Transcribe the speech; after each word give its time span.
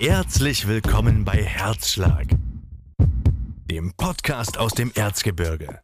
Herzlich 0.00 0.68
willkommen 0.68 1.24
bei 1.24 1.42
Herzschlag, 1.42 2.28
dem 3.68 3.92
Podcast 3.94 4.56
aus 4.56 4.70
dem 4.70 4.92
Erzgebirge. 4.94 5.80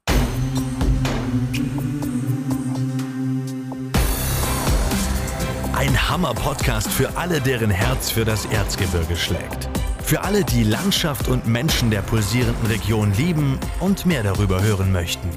Ein 5.73 6.09
Hammer-Podcast 6.09 6.93
für 6.93 7.17
alle, 7.17 7.41
deren 7.41 7.71
Herz 7.71 8.13
für 8.13 8.25
das 8.25 8.47
Erzgebirge 8.47 9.17
schlägt. 9.17 9.69
Für 10.05 10.21
alle, 10.21 10.45
die 10.45 10.63
Landschaft 10.63 11.27
und 11.27 11.49
Menschen 11.49 11.91
der 11.91 12.03
pulsierenden 12.03 12.67
Region 12.67 13.13
lieben 13.15 13.59
und 13.81 14.07
mehr 14.07 14.23
darüber 14.23 14.63
hören 14.63 14.93
möchten. 14.93 15.29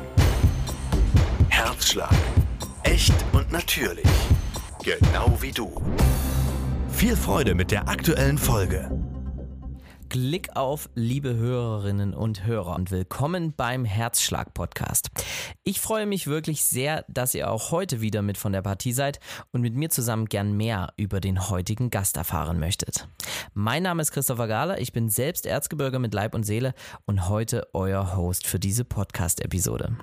Herzschlag. 1.50 2.14
Echt 2.84 3.16
und 3.34 3.52
natürlich. 3.52 4.06
Genau 4.84 5.36
wie 5.42 5.52
du. 5.52 5.82
Viel 6.98 7.16
Freude 7.16 7.54
mit 7.54 7.70
der 7.70 7.88
aktuellen 7.88 8.40
Folge. 8.40 8.90
Klick 10.10 10.56
auf, 10.56 10.90
liebe 10.96 11.36
Hörerinnen 11.36 12.16
und 12.16 12.44
Hörer 12.48 12.74
und 12.74 12.90
willkommen 12.90 13.54
beim 13.56 13.86
Herzschlag-Podcast. 13.86 15.12
Ich 15.64 15.80
freue 15.80 16.08
mich 16.08 16.26
wirklich 16.26 16.64
sehr, 16.64 17.06
dass 17.08 17.36
ihr 17.36 17.52
auch 17.52 17.70
heute 17.70 18.02
wieder 18.02 18.24
mit 18.24 18.40
von 18.40 18.52
der 18.52 18.64
Partie 18.64 18.94
seid 18.94 19.20
und 19.52 19.62
mit 19.62 19.76
mir 19.76 19.92
zusammen 19.92 20.26
gern 20.26 20.58
mehr 20.58 20.92
über 20.98 21.20
den 21.20 21.52
heutigen 21.52 21.92
Gast 21.92 22.18
erfahren 22.18 22.58
möchtet. 22.58 23.08
Mein 23.54 23.84
Name 23.84 24.02
ist 24.02 24.12
Christopher 24.12 24.48
Gahler, 24.48 24.82
ich 24.82 24.92
bin 24.92 25.10
selbst 25.10 25.46
Erzgebirger 25.46 26.00
mit 26.00 26.16
Leib 26.16 26.34
und 26.34 26.46
Seele 26.46 26.74
und 27.06 27.30
heute 27.30 27.68
euer 27.74 28.16
Host 28.16 28.48
für 28.48 28.58
diese 28.58 28.86
Podcast-Episode. 28.86 29.96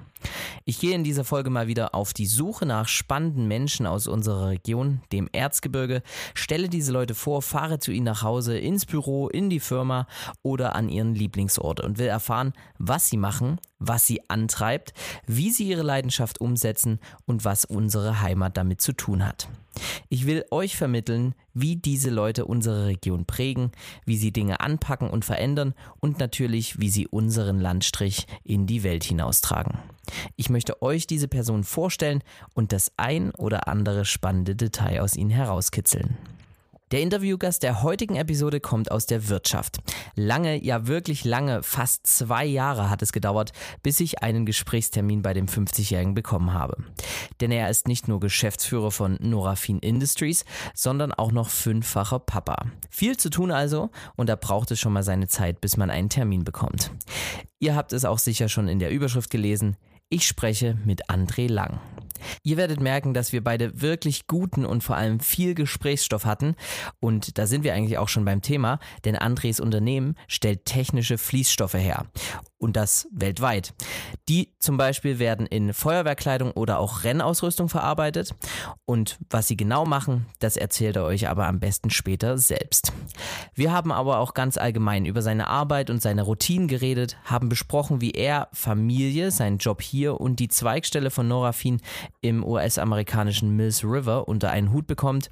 Ich 0.65 0.79
gehe 0.79 0.95
in 0.95 1.05
dieser 1.05 1.25
Folge 1.25 1.51
mal 1.51 1.67
wieder 1.67 1.95
auf 1.95 2.13
die 2.13 2.27
Suche 2.27 2.67
nach 2.67 2.89
spannenden 2.89 3.49
Menschen 3.49 3.87
aus 3.87 4.07
unserer 4.07 4.49
Region, 4.49 5.01
dem 5.13 5.29
Erzgebirge, 5.33 6.03
stelle 6.35 6.69
diese 6.69 6.93
Leute 6.93 7.15
vor, 7.15 7.43
fahre 7.43 7.79
zu 7.79 7.93
ihnen 7.93 8.05
nach 8.05 8.23
Hause, 8.23 8.59
ins 8.59 8.87
Büro, 8.87 9.29
in 9.29 9.51
die 9.51 9.61
Firma 9.61 10.07
oder 10.43 10.75
an 10.75 10.89
ihren 10.89 11.15
Lieblingsort 11.15 11.81
und 11.81 11.99
will 11.99 12.07
erfahren, 12.07 12.53
was 12.79 13.09
sie 13.09 13.17
machen, 13.17 13.59
was 13.79 14.07
sie 14.07 14.29
antreibt, 14.29 14.93
wie 15.27 15.51
sie 15.51 15.69
ihre 15.69 15.83
Leidenschaft 15.83 16.41
umsetzen 16.41 17.01
und 17.27 17.45
was 17.45 17.65
unsere 17.65 18.21
Heimat 18.21 18.57
damit 18.57 18.81
zu 18.81 18.93
tun 18.93 19.27
hat. 19.27 19.49
Ich 20.09 20.27
will 20.27 20.45
euch 20.51 20.77
vermitteln, 20.77 21.35
wie 21.53 21.77
diese 21.77 22.11
Leute 22.11 22.47
unsere 22.47 22.87
Region 22.87 23.27
prägen, 23.27 23.73
wie 24.05 24.17
sie 24.17 24.33
Dinge 24.33 24.61
anpacken 24.61 25.11
und 25.11 25.25
verändern 25.25 25.75
und 26.01 26.19
natürlich, 26.19 26.79
wie 26.79 26.89
sie 26.89 27.09
unseren 27.09 27.61
Landstrich 27.61 28.27
in 28.45 28.67
die 28.67 28.83
Welt 28.83 29.05
hinaustragen. 29.05 29.79
Ich 30.37 30.51
möchte 30.51 30.83
euch 30.83 31.07
diese 31.07 31.29
Person 31.29 31.65
vorstellen 31.65 32.23
und 32.55 32.73
das 32.73 32.93
ein 32.97 33.31
oder 33.33 33.69
andere 33.69 34.05
spannende 34.05 34.57
Detail 34.57 35.01
aus 35.01 35.17
ihnen 35.17 35.31
herauskitzeln. 35.31 36.17
Der 36.95 37.01
Interviewgast 37.01 37.65
der 37.65 37.83
heutigen 37.83 38.15
Episode 38.15 38.61
kommt 38.61 38.93
aus 38.93 39.07
der 39.07 39.29
Wirtschaft. 39.29 39.79
Lange, 40.15 40.63
ja 40.63 40.87
wirklich 40.87 41.25
lange, 41.25 41.65
fast 41.65 42.07
zwei 42.07 42.45
Jahre 42.45 42.89
hat 42.89 43.03
es 43.03 43.13
gedauert, 43.13 43.53
bis 43.83 43.99
ich 43.99 44.23
einen 44.23 44.47
Gesprächstermin 44.47 45.21
bei 45.21 45.33
dem 45.33 45.47
50-Jährigen 45.47 46.15
bekommen 46.15 46.53
habe. 46.53 46.77
Denn 47.41 47.51
er 47.51 47.69
ist 47.69 47.89
nicht 47.89 48.07
nur 48.07 48.21
Geschäftsführer 48.21 48.93
von 48.93 49.19
Norafin 49.21 49.81
Industries, 49.81 50.45
sondern 50.73 51.13
auch 51.13 51.33
noch 51.33 51.49
fünffacher 51.49 52.21
Papa. 52.21 52.67
Viel 52.91 53.17
zu 53.17 53.29
tun 53.29 53.51
also 53.51 53.91
und 54.15 54.29
da 54.29 54.37
braucht 54.37 54.71
es 54.71 54.79
schon 54.79 54.93
mal 54.93 55.03
seine 55.03 55.27
Zeit, 55.27 55.61
bis 55.61 55.77
man 55.77 55.91
einen 55.91 56.11
Termin 56.11 56.45
bekommt. 56.45 56.93
Ihr 57.59 57.75
habt 57.75 57.93
es 57.93 58.05
auch 58.05 58.19
sicher 58.19 58.49
schon 58.49 58.69
in 58.69 58.79
der 58.79 58.91
Überschrift 58.91 59.31
gelesen. 59.31 59.77
Ich 60.09 60.27
spreche 60.27 60.77
mit 60.85 61.09
André 61.11 61.51
Lang. 61.51 61.81
Ihr 62.43 62.57
werdet 62.57 62.81
merken, 62.81 63.15
dass 63.15 63.33
wir 63.33 63.43
beide 63.43 63.81
wirklich 63.81 64.27
guten 64.27 64.65
und 64.65 64.83
vor 64.83 64.97
allem 64.97 65.21
viel 65.21 65.55
Gesprächsstoff 65.55 66.25
hatten. 66.25 66.57
Und 67.01 67.39
da 67.39 67.47
sind 67.47 67.65
wir 67.65 67.75
eigentlich 67.75 67.99
auch 67.99 68.09
schon 68.09 68.25
beim 68.25 68.43
Thema, 68.43 68.79
denn 69.05 69.17
Andres 69.17 69.61
Unternehmen 69.61 70.17
stellt 70.29 70.65
technische 70.65 71.19
Fließstoffe 71.19 71.75
her. 71.75 72.07
Und 72.65 72.77
das 72.77 73.07
weltweit. 73.13 73.75
Die 74.27 74.55
zum 74.59 74.79
Beispiel 74.79 75.19
werden 75.19 75.45
in 75.45 75.75
Feuerwehrkleidung 75.75 76.53
oder 76.53 76.79
auch 76.79 77.05
Rennausrüstung 77.05 77.69
verarbeitet. 77.69 78.35
Und 78.87 79.19
was 79.29 79.49
sie 79.49 79.57
genau 79.59 79.85
machen, 79.85 80.25
das 80.39 80.57
erzählt 80.57 80.97
er 80.97 81.05
euch 81.05 81.29
aber 81.29 81.47
am 81.47 81.61
besten 81.61 81.91
später 81.91 82.39
selbst. 82.39 82.95
Wir 83.55 83.71
haben 83.71 83.93
aber 83.93 84.19
auch 84.19 84.33
ganz 84.33 84.57
allgemein 84.57 85.05
über 85.05 85.21
seine 85.21 85.49
Arbeit 85.49 85.91
und 85.91 86.01
seine 86.01 86.23
Routinen 86.23 86.67
geredet, 86.67 87.19
haben 87.25 87.51
besprochen, 87.51 88.01
wie 88.01 88.13
er 88.13 88.49
Familie, 88.55 89.31
seinen 89.31 89.59
Job 89.59 89.83
hier 89.83 90.19
und 90.19 90.41
die 90.41 90.49
Zweigstelle 90.49 91.11
von 91.11 91.29
Norafin 91.29 91.83
im 92.23 92.43
US-amerikanischen 92.43 93.55
Mills 93.57 93.85
River 93.85 94.27
unter 94.27 94.51
einen 94.51 94.73
Hut 94.73 94.87
bekommt. 94.87 95.29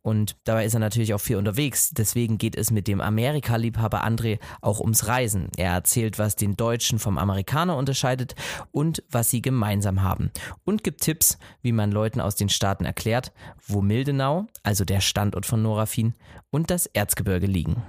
Und 0.00 0.34
dabei 0.44 0.64
ist 0.64 0.72
er 0.72 0.80
natürlich 0.80 1.12
auch 1.12 1.20
viel 1.20 1.36
unterwegs. 1.36 1.90
Deswegen 1.90 2.38
geht 2.38 2.56
es 2.56 2.70
mit 2.70 2.88
dem 2.88 3.02
Amerika-Liebhaber 3.02 4.02
André 4.02 4.38
auch 4.62 4.80
ums 4.80 5.08
Reisen. 5.08 5.50
Er 5.58 5.72
erzählt, 5.74 6.18
was 6.18 6.36
den 6.36 6.56
Deutschen 6.56 6.69
vom 6.78 7.18
Amerikaner 7.18 7.76
unterscheidet 7.76 8.34
und 8.70 9.02
was 9.10 9.30
sie 9.30 9.42
gemeinsam 9.42 10.02
haben. 10.02 10.30
Und 10.64 10.84
gibt 10.84 11.00
Tipps, 11.00 11.38
wie 11.62 11.72
man 11.72 11.92
Leuten 11.92 12.20
aus 12.20 12.36
den 12.36 12.48
Staaten 12.48 12.84
erklärt, 12.84 13.32
wo 13.66 13.80
Mildenau, 13.80 14.46
also 14.62 14.84
der 14.84 15.00
Standort 15.00 15.46
von 15.46 15.62
Norafin, 15.62 16.14
und 16.50 16.70
das 16.70 16.86
Erzgebirge 16.86 17.46
liegen. 17.46 17.82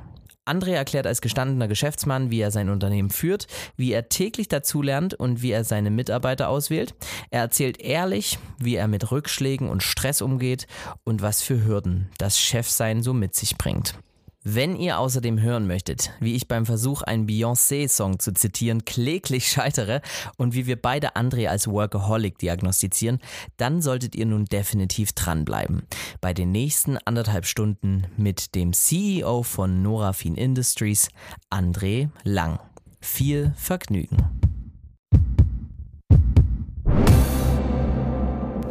André 0.46 0.72
erklärt 0.72 1.06
als 1.06 1.22
gestandener 1.22 1.68
Geschäftsmann, 1.68 2.32
wie 2.32 2.42
er 2.42 2.50
sein 2.50 2.70
Unternehmen 2.70 3.12
führt, 3.12 3.48
wie 3.78 3.92
er 3.92 4.10
täglich 4.10 4.48
dazulernt 4.48 5.14
und 5.14 5.42
wie 5.42 5.52
er 5.52 5.64
seine 5.64 5.92
Mitarbeiter 5.92 6.50
auswählt. 6.50 6.96
Er 7.30 7.42
erzählt 7.42 7.80
ehrlich, 7.80 8.40
wie 8.58 8.76
er 8.76 8.88
mit 8.88 9.12
Rückschlägen 9.12 9.70
und 9.70 9.84
Stress 9.84 10.22
umgeht 10.22 10.66
und 11.04 11.22
was 11.22 11.42
für 11.44 11.64
Hürden 11.64 12.10
das 12.18 12.40
Chefsein 12.40 13.04
so 13.04 13.14
mit 13.14 13.36
sich 13.36 13.58
bringt. 13.58 13.96
Wenn 14.44 14.76
ihr 14.76 14.98
außerdem 14.98 15.40
hören 15.40 15.68
möchtet, 15.68 16.14
wie 16.20 16.34
ich 16.34 16.48
beim 16.48 16.66
Versuch, 16.66 17.04
einen 17.04 17.28
Beyoncé-Song 17.28 18.18
zu 18.18 18.34
zitieren, 18.34 18.86
kläglich 18.86 19.48
scheitere 19.52 20.02
und 20.36 20.56
wie 20.56 20.66
wir 20.66 20.82
beide 20.82 21.16
André 21.16 21.46
als 21.46 21.68
Workaholic 21.68 22.40
diagnostizieren, 22.40 23.20
dann 23.58 23.84
solltet 23.84 24.16
ihr 24.16 24.26
nun 24.26 24.46
definitiv 24.46 25.14
dranbleiben. 25.14 25.84
Bei 26.22 26.34
den 26.34 26.52
nächsten 26.52 26.98
anderthalb 26.98 27.46
Stunden 27.46 28.08
mit 28.18 28.56
dem 28.56 28.74
CEO 28.74 29.44
von 29.44 29.84
Norafin 29.84 30.34
Industries, 30.34 31.10
André 31.52 32.10
Lang. 32.24 32.60
Viel 33.00 33.54
Vergnügen. 33.58 34.18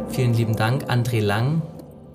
Vielen 0.09 0.33
lieben 0.33 0.57
Dank, 0.57 0.91
André 0.91 1.21
Lang, 1.21 1.61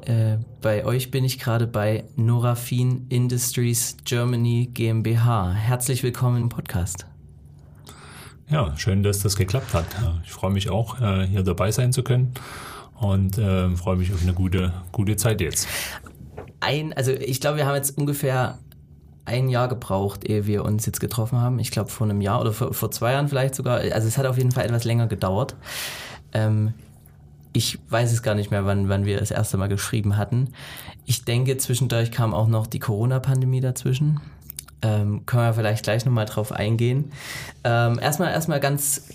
äh, 0.07 0.39
bei 0.61 0.85
euch 0.85 1.11
bin 1.11 1.25
ich 1.25 1.39
gerade 1.39 1.67
bei 1.67 2.05
Norafin 2.17 3.07
Industries 3.09 3.97
Germany 4.05 4.71
GmbH. 4.73 5.53
Herzlich 5.53 6.03
willkommen 6.03 6.43
im 6.43 6.49
Podcast. 6.49 7.07
Ja, 8.49 8.77
schön, 8.77 9.03
dass 9.03 9.21
das 9.21 9.37
geklappt 9.37 9.75
hat. 9.75 9.87
Ich 10.25 10.31
freue 10.33 10.53
mich 10.53 10.71
auch, 10.71 11.01
äh, 11.01 11.27
hier 11.27 11.43
dabei 11.43 11.73
sein 11.73 11.93
zu 11.93 12.05
können 12.05 12.33
und 13.01 13.39
äh, 13.39 13.69
freue 13.71 13.97
mich 13.97 14.13
auf 14.13 14.23
eine 14.23 14.33
gute, 14.35 14.73
gute 14.93 15.17
Zeit 15.17 15.41
jetzt. 15.41 15.67
Ein, 16.61 16.93
also 16.93 17.11
ich 17.13 17.41
glaube, 17.41 17.57
wir 17.57 17.67
haben 17.67 17.75
jetzt 17.75 17.99
ungefähr 17.99 18.59
ein 19.25 19.49
Jahr 19.49 19.67
gebraucht, 19.67 20.25
ehe 20.25 20.47
wir 20.47 20.65
uns 20.65 20.87
jetzt 20.87 21.01
getroffen 21.01 21.41
haben. 21.41 21.59
Ich 21.59 21.73
glaube 21.73 21.91
vor 21.91 22.07
einem 22.07 22.21
Jahr 22.21 22.41
oder 22.41 22.53
vor, 22.53 22.73
vor 22.73 22.93
zwei 22.93 23.13
Jahren 23.13 23.29
vielleicht 23.29 23.57
sogar. 23.57 23.79
Also 23.79 24.07
es 24.07 24.17
hat 24.17 24.27
auf 24.27 24.39
jeden 24.39 24.53
Fall 24.53 24.65
etwas 24.65 24.85
länger 24.85 25.09
gedauert. 25.09 25.57
Ähm, 26.33 26.75
ich 27.57 27.79
weiß 27.89 28.13
es 28.13 28.23
gar 28.23 28.35
nicht 28.35 28.51
mehr, 28.51 28.67
wann, 28.67 28.89
wann 28.89 29.07
wir 29.07 29.19
das 29.19 29.31
erste 29.31 29.57
Mal 29.57 29.69
geschrieben 29.69 30.17
hatten. 30.17 30.49
Ich 31.07 31.25
denke, 31.25 31.57
zwischendurch 31.57 32.11
kam 32.11 32.35
auch 32.35 32.49
noch 32.49 32.67
die 32.67 32.79
Corona-Pandemie 32.79 33.61
dazwischen. 33.61 34.21
Ähm, 34.83 35.25
können 35.25 35.43
wir 35.45 35.55
vielleicht 35.55 35.85
gleich 35.85 36.05
nochmal 36.05 36.27
drauf 36.27 36.53
eingehen. 36.53 37.13
Ähm, 37.65 37.99
erstmal, 37.99 38.33
erstmal 38.33 38.61
ganz, 38.61 39.09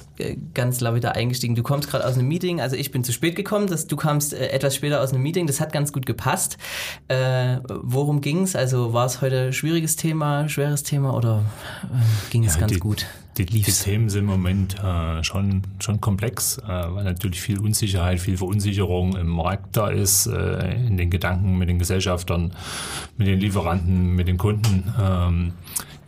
ganz 0.53 0.81
lapidar 0.81 1.15
eingestiegen. 1.15 1.55
Du 1.55 1.63
kommst 1.63 1.89
gerade 1.89 2.05
aus 2.05 2.17
einem 2.17 2.27
Meeting, 2.27 2.61
also 2.61 2.75
ich 2.75 2.91
bin 2.91 3.03
zu 3.03 3.11
spät 3.11 3.35
gekommen, 3.35 3.67
das, 3.67 3.87
du 3.87 3.95
kamst 3.95 4.33
äh, 4.33 4.47
etwas 4.49 4.75
später 4.75 5.01
aus 5.01 5.13
einem 5.13 5.23
Meeting, 5.23 5.47
das 5.47 5.59
hat 5.59 5.71
ganz 5.71 5.93
gut 5.93 6.05
gepasst. 6.05 6.57
Äh, 7.07 7.57
worum 7.67 8.21
ging's? 8.21 8.55
Also 8.55 8.93
war 8.93 9.05
es 9.05 9.21
heute 9.21 9.47
ein 9.47 9.53
schwieriges 9.53 9.95
Thema, 9.95 10.47
schweres 10.49 10.83
Thema 10.83 11.13
oder 11.13 11.43
äh, 11.83 12.31
ging 12.31 12.45
es 12.45 12.55
ja, 12.55 12.61
ganz 12.61 12.73
die, 12.73 12.79
gut? 12.79 13.05
Die, 13.37 13.45
die, 13.45 13.61
Themen 13.61 14.09
sind 14.09 14.21
im 14.21 14.25
Moment 14.25 14.75
äh, 14.83 15.23
schon, 15.23 15.63
schon 15.79 16.01
komplex, 16.01 16.57
äh, 16.57 16.67
weil 16.67 17.05
natürlich 17.05 17.41
viel 17.41 17.59
Unsicherheit, 17.59 18.19
viel 18.19 18.37
Verunsicherung 18.37 19.15
im 19.15 19.27
Markt 19.27 19.77
da 19.77 19.87
ist, 19.87 20.27
äh, 20.27 20.75
in 20.75 20.97
den 20.97 21.09
Gedanken 21.09 21.57
mit 21.57 21.69
den 21.69 21.79
Gesellschaftern, 21.79 22.51
mit 23.17 23.27
den 23.27 23.39
Lieferanten, 23.39 24.15
mit 24.15 24.27
den 24.27 24.37
Kunden. 24.37 24.93
Ähm, 25.01 25.53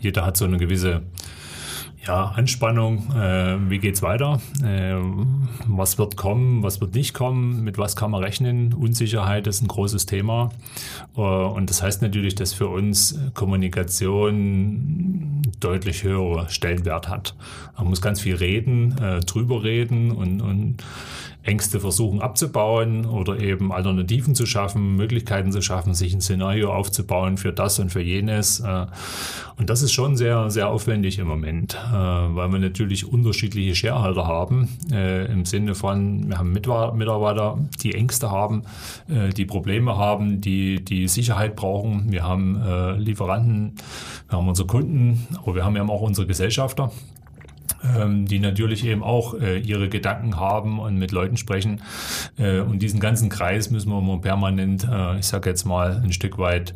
jeder 0.02 0.26
hat 0.26 0.36
so 0.36 0.44
eine 0.44 0.58
gewisse 0.58 1.02
ja, 2.06 2.34
Anspannung, 2.36 3.10
äh, 3.16 3.58
wie 3.70 3.80
geht's 3.80 4.02
weiter, 4.02 4.42
äh, 4.64 4.96
was 5.68 5.98
wird 5.98 6.18
kommen, 6.18 6.62
was 6.62 6.82
wird 6.82 6.96
nicht 6.96 7.14
kommen, 7.14 7.64
mit 7.64 7.78
was 7.78 7.96
kann 7.96 8.12
man 8.12 8.22
rechnen, 8.22 8.74
Unsicherheit 8.74 9.48
ist 9.48 9.62
ein 9.62 9.70
großes 9.70 10.06
Thema. 10.06 10.50
Äh, 11.16 11.22
und 11.22 11.70
das 11.70 11.82
heißt 11.82 12.02
natürlich, 12.02 12.36
dass 12.36 12.52
für 12.54 12.68
uns 12.68 13.18
Kommunikation 13.34 15.42
deutlich 15.60 16.04
höhere 16.04 16.50
Stellenwert 16.50 17.08
hat. 17.08 17.36
Man 17.78 17.88
muss 17.88 18.02
ganz 18.02 18.20
viel 18.20 18.36
reden, 18.36 18.98
äh, 18.98 19.22
drüber 19.22 19.64
reden 19.64 20.12
und, 20.12 20.42
und 20.42 20.84
Ängste 21.44 21.82
versuchen 21.82 22.22
abzubauen 22.22 23.06
oder 23.06 23.38
eben 23.40 23.74
Alternativen 23.74 24.34
zu 24.34 24.46
schaffen, 24.46 24.96
Möglichkeiten 24.96 25.52
zu 25.52 25.62
schaffen, 25.62 25.94
sich 25.94 26.14
ein 26.14 26.22
Szenario 26.22 26.74
aufzubauen 26.74 27.38
für 27.38 27.52
das 27.52 27.80
und 27.80 27.92
für 27.92 28.02
jenes. 28.02 28.62
Äh, 28.62 28.86
und 29.58 29.70
das 29.70 29.82
ist 29.82 29.92
schon 29.92 30.16
sehr, 30.16 30.50
sehr 30.50 30.70
aufwendig 30.70 31.20
im 31.20 31.28
Moment, 31.28 31.76
äh, 31.76 31.94
weil 31.94 32.50
wir 32.50 32.60
natürlich 32.60 33.06
unterschiedliche 33.06 33.76
Shareholder 33.76 34.26
haben, 34.26 34.70
äh, 34.92 35.26
im 35.32 35.44
Sinne 35.44 35.76
von, 35.76 36.30
wir 36.30 36.38
haben 36.38 36.54
Mitarbeiter, 36.54 37.60
die 37.82 37.94
Ängste 37.94 38.32
haben, 38.32 38.64
die 39.08 39.46
Probleme 39.46 39.98
haben, 39.98 40.40
die, 40.40 40.84
die 40.84 41.08
Sicherheit 41.08 41.56
brauchen. 41.56 42.12
Wir 42.12 42.24
haben 42.24 42.98
Lieferanten, 42.98 43.76
wir 44.30 44.38
haben 44.38 44.48
unsere 44.48 44.68
Kunden, 44.68 45.28
aber 45.42 45.56
wir 45.56 45.66
haben 45.66 45.76
ja 45.76 45.84
auch 45.84 46.02
unsere 46.02 46.26
Gesellschafter 46.26 46.92
die 48.26 48.40
natürlich 48.40 48.86
eben 48.86 49.04
auch 49.04 49.34
äh, 49.34 49.60
ihre 49.60 49.90
Gedanken 49.90 50.38
haben 50.40 50.80
und 50.80 50.98
mit 50.98 51.12
Leuten 51.12 51.38
sprechen. 51.38 51.82
Äh, 52.38 52.60
und 52.60 52.80
diesen 52.80 53.00
ganzen 53.00 53.30
Kreis 53.30 53.72
müssen 53.72 53.90
wir 53.92 54.00
immer 54.00 54.20
permanent, 54.20 54.88
äh, 54.90 55.20
ich 55.20 55.26
sage 55.26 55.50
jetzt 55.50 55.66
mal, 55.66 56.02
ein 56.04 56.14
Stück 56.14 56.38
weit 56.38 56.74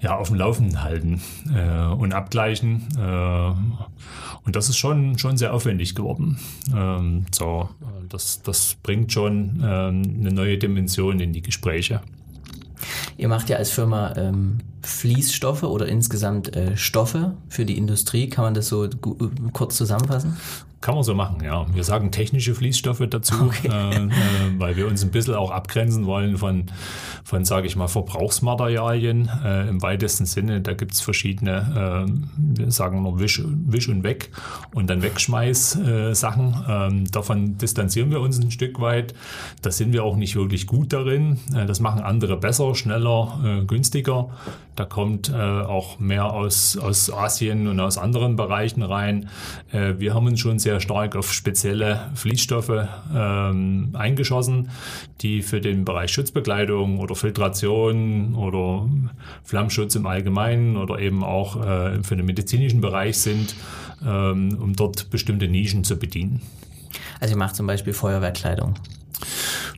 ja, 0.00 0.16
auf 0.16 0.28
dem 0.28 0.36
Laufenden 0.36 0.82
halten 0.82 1.20
äh, 1.54 1.86
und 1.86 2.12
abgleichen. 2.12 2.88
Äh, 2.98 3.52
und 4.44 4.56
das 4.56 4.68
ist 4.68 4.76
schon, 4.76 5.18
schon 5.18 5.36
sehr 5.36 5.54
aufwendig 5.54 5.94
geworden. 5.94 6.38
Ähm, 6.74 7.26
so, 7.32 7.68
das, 8.08 8.42
das 8.42 8.76
bringt 8.82 9.12
schon 9.12 9.62
ähm, 9.64 10.02
eine 10.20 10.32
neue 10.32 10.58
Dimension 10.58 11.20
in 11.20 11.32
die 11.32 11.42
Gespräche. 11.42 12.00
Ihr 13.16 13.28
macht 13.28 13.48
ja 13.48 13.56
als 13.56 13.70
Firma 13.70 14.14
ähm, 14.16 14.58
Fließstoffe 14.82 15.62
oder 15.62 15.86
insgesamt 15.86 16.56
äh, 16.56 16.76
Stoffe 16.76 17.34
für 17.48 17.64
die 17.64 17.76
Industrie. 17.76 18.28
Kann 18.28 18.44
man 18.44 18.54
das 18.54 18.68
so 18.68 18.88
kurz 19.52 19.76
zusammenfassen? 19.76 20.36
Kann 20.82 20.96
man 20.96 21.04
so 21.04 21.14
machen, 21.14 21.44
ja. 21.44 21.64
Wir 21.72 21.84
sagen 21.84 22.10
technische 22.10 22.56
Fließstoffe 22.56 23.04
dazu, 23.08 23.34
okay. 23.40 23.68
äh, 23.68 24.04
äh, 24.04 24.10
weil 24.58 24.76
wir 24.76 24.88
uns 24.88 25.04
ein 25.04 25.12
bisschen 25.12 25.36
auch 25.36 25.52
abgrenzen 25.52 26.06
wollen 26.06 26.36
von, 26.38 26.64
von 27.22 27.44
sage 27.44 27.68
ich 27.68 27.76
mal, 27.76 27.86
Verbrauchsmaterialien 27.86 29.30
äh, 29.44 29.68
im 29.68 29.80
weitesten 29.80 30.26
Sinne. 30.26 30.60
Da 30.60 30.72
gibt 30.72 30.94
es 30.94 31.00
verschiedene, 31.00 32.06
äh, 32.08 32.12
wir 32.36 32.72
sagen 32.72 33.00
nur 33.00 33.20
Wisch, 33.20 33.40
Wisch 33.46 33.88
und 33.88 34.02
Weg 34.02 34.30
und 34.74 34.90
dann 34.90 35.02
Wegschmeiß-Sachen. 35.02 36.64
Ähm, 36.68 37.10
davon 37.12 37.56
distanzieren 37.58 38.10
wir 38.10 38.20
uns 38.20 38.40
ein 38.40 38.50
Stück 38.50 38.80
weit. 38.80 39.14
Da 39.62 39.70
sind 39.70 39.92
wir 39.92 40.02
auch 40.02 40.16
nicht 40.16 40.34
wirklich 40.34 40.66
gut 40.66 40.92
darin. 40.92 41.38
Äh, 41.54 41.64
das 41.66 41.78
machen 41.78 42.02
andere 42.02 42.36
besser, 42.36 42.74
schneller, 42.74 43.38
äh, 43.44 43.64
günstiger. 43.64 44.30
Da 44.74 44.84
kommt 44.84 45.28
äh, 45.28 45.34
auch 45.34 46.00
mehr 46.00 46.32
aus, 46.32 46.76
aus 46.76 47.12
Asien 47.12 47.68
und 47.68 47.78
aus 47.78 47.98
anderen 47.98 48.34
Bereichen 48.34 48.82
rein. 48.82 49.28
Äh, 49.70 49.94
wir 49.98 50.14
haben 50.14 50.26
uns 50.26 50.40
schon 50.40 50.58
sehr 50.58 50.71
stark 50.80 51.16
auf 51.16 51.32
spezielle 51.32 52.10
Fließstoffe 52.14 52.88
ähm, 53.14 53.90
eingeschossen, 53.94 54.70
die 55.20 55.42
für 55.42 55.60
den 55.60 55.84
Bereich 55.84 56.12
Schutzbekleidung 56.12 56.98
oder 56.98 57.14
Filtration 57.14 58.34
oder 58.34 58.88
Flammschutz 59.44 59.94
im 59.94 60.06
Allgemeinen 60.06 60.76
oder 60.76 60.98
eben 60.98 61.24
auch 61.24 61.56
äh, 61.64 62.02
für 62.02 62.16
den 62.16 62.26
medizinischen 62.26 62.80
Bereich 62.80 63.18
sind, 63.18 63.54
ähm, 64.04 64.58
um 64.60 64.74
dort 64.74 65.10
bestimmte 65.10 65.48
Nischen 65.48 65.84
zu 65.84 65.98
bedienen. 65.98 66.40
Also 67.20 67.34
ihr 67.34 67.38
macht 67.38 67.56
zum 67.56 67.66
Beispiel 67.66 67.92
Feuerwehrkleidung. 67.92 68.74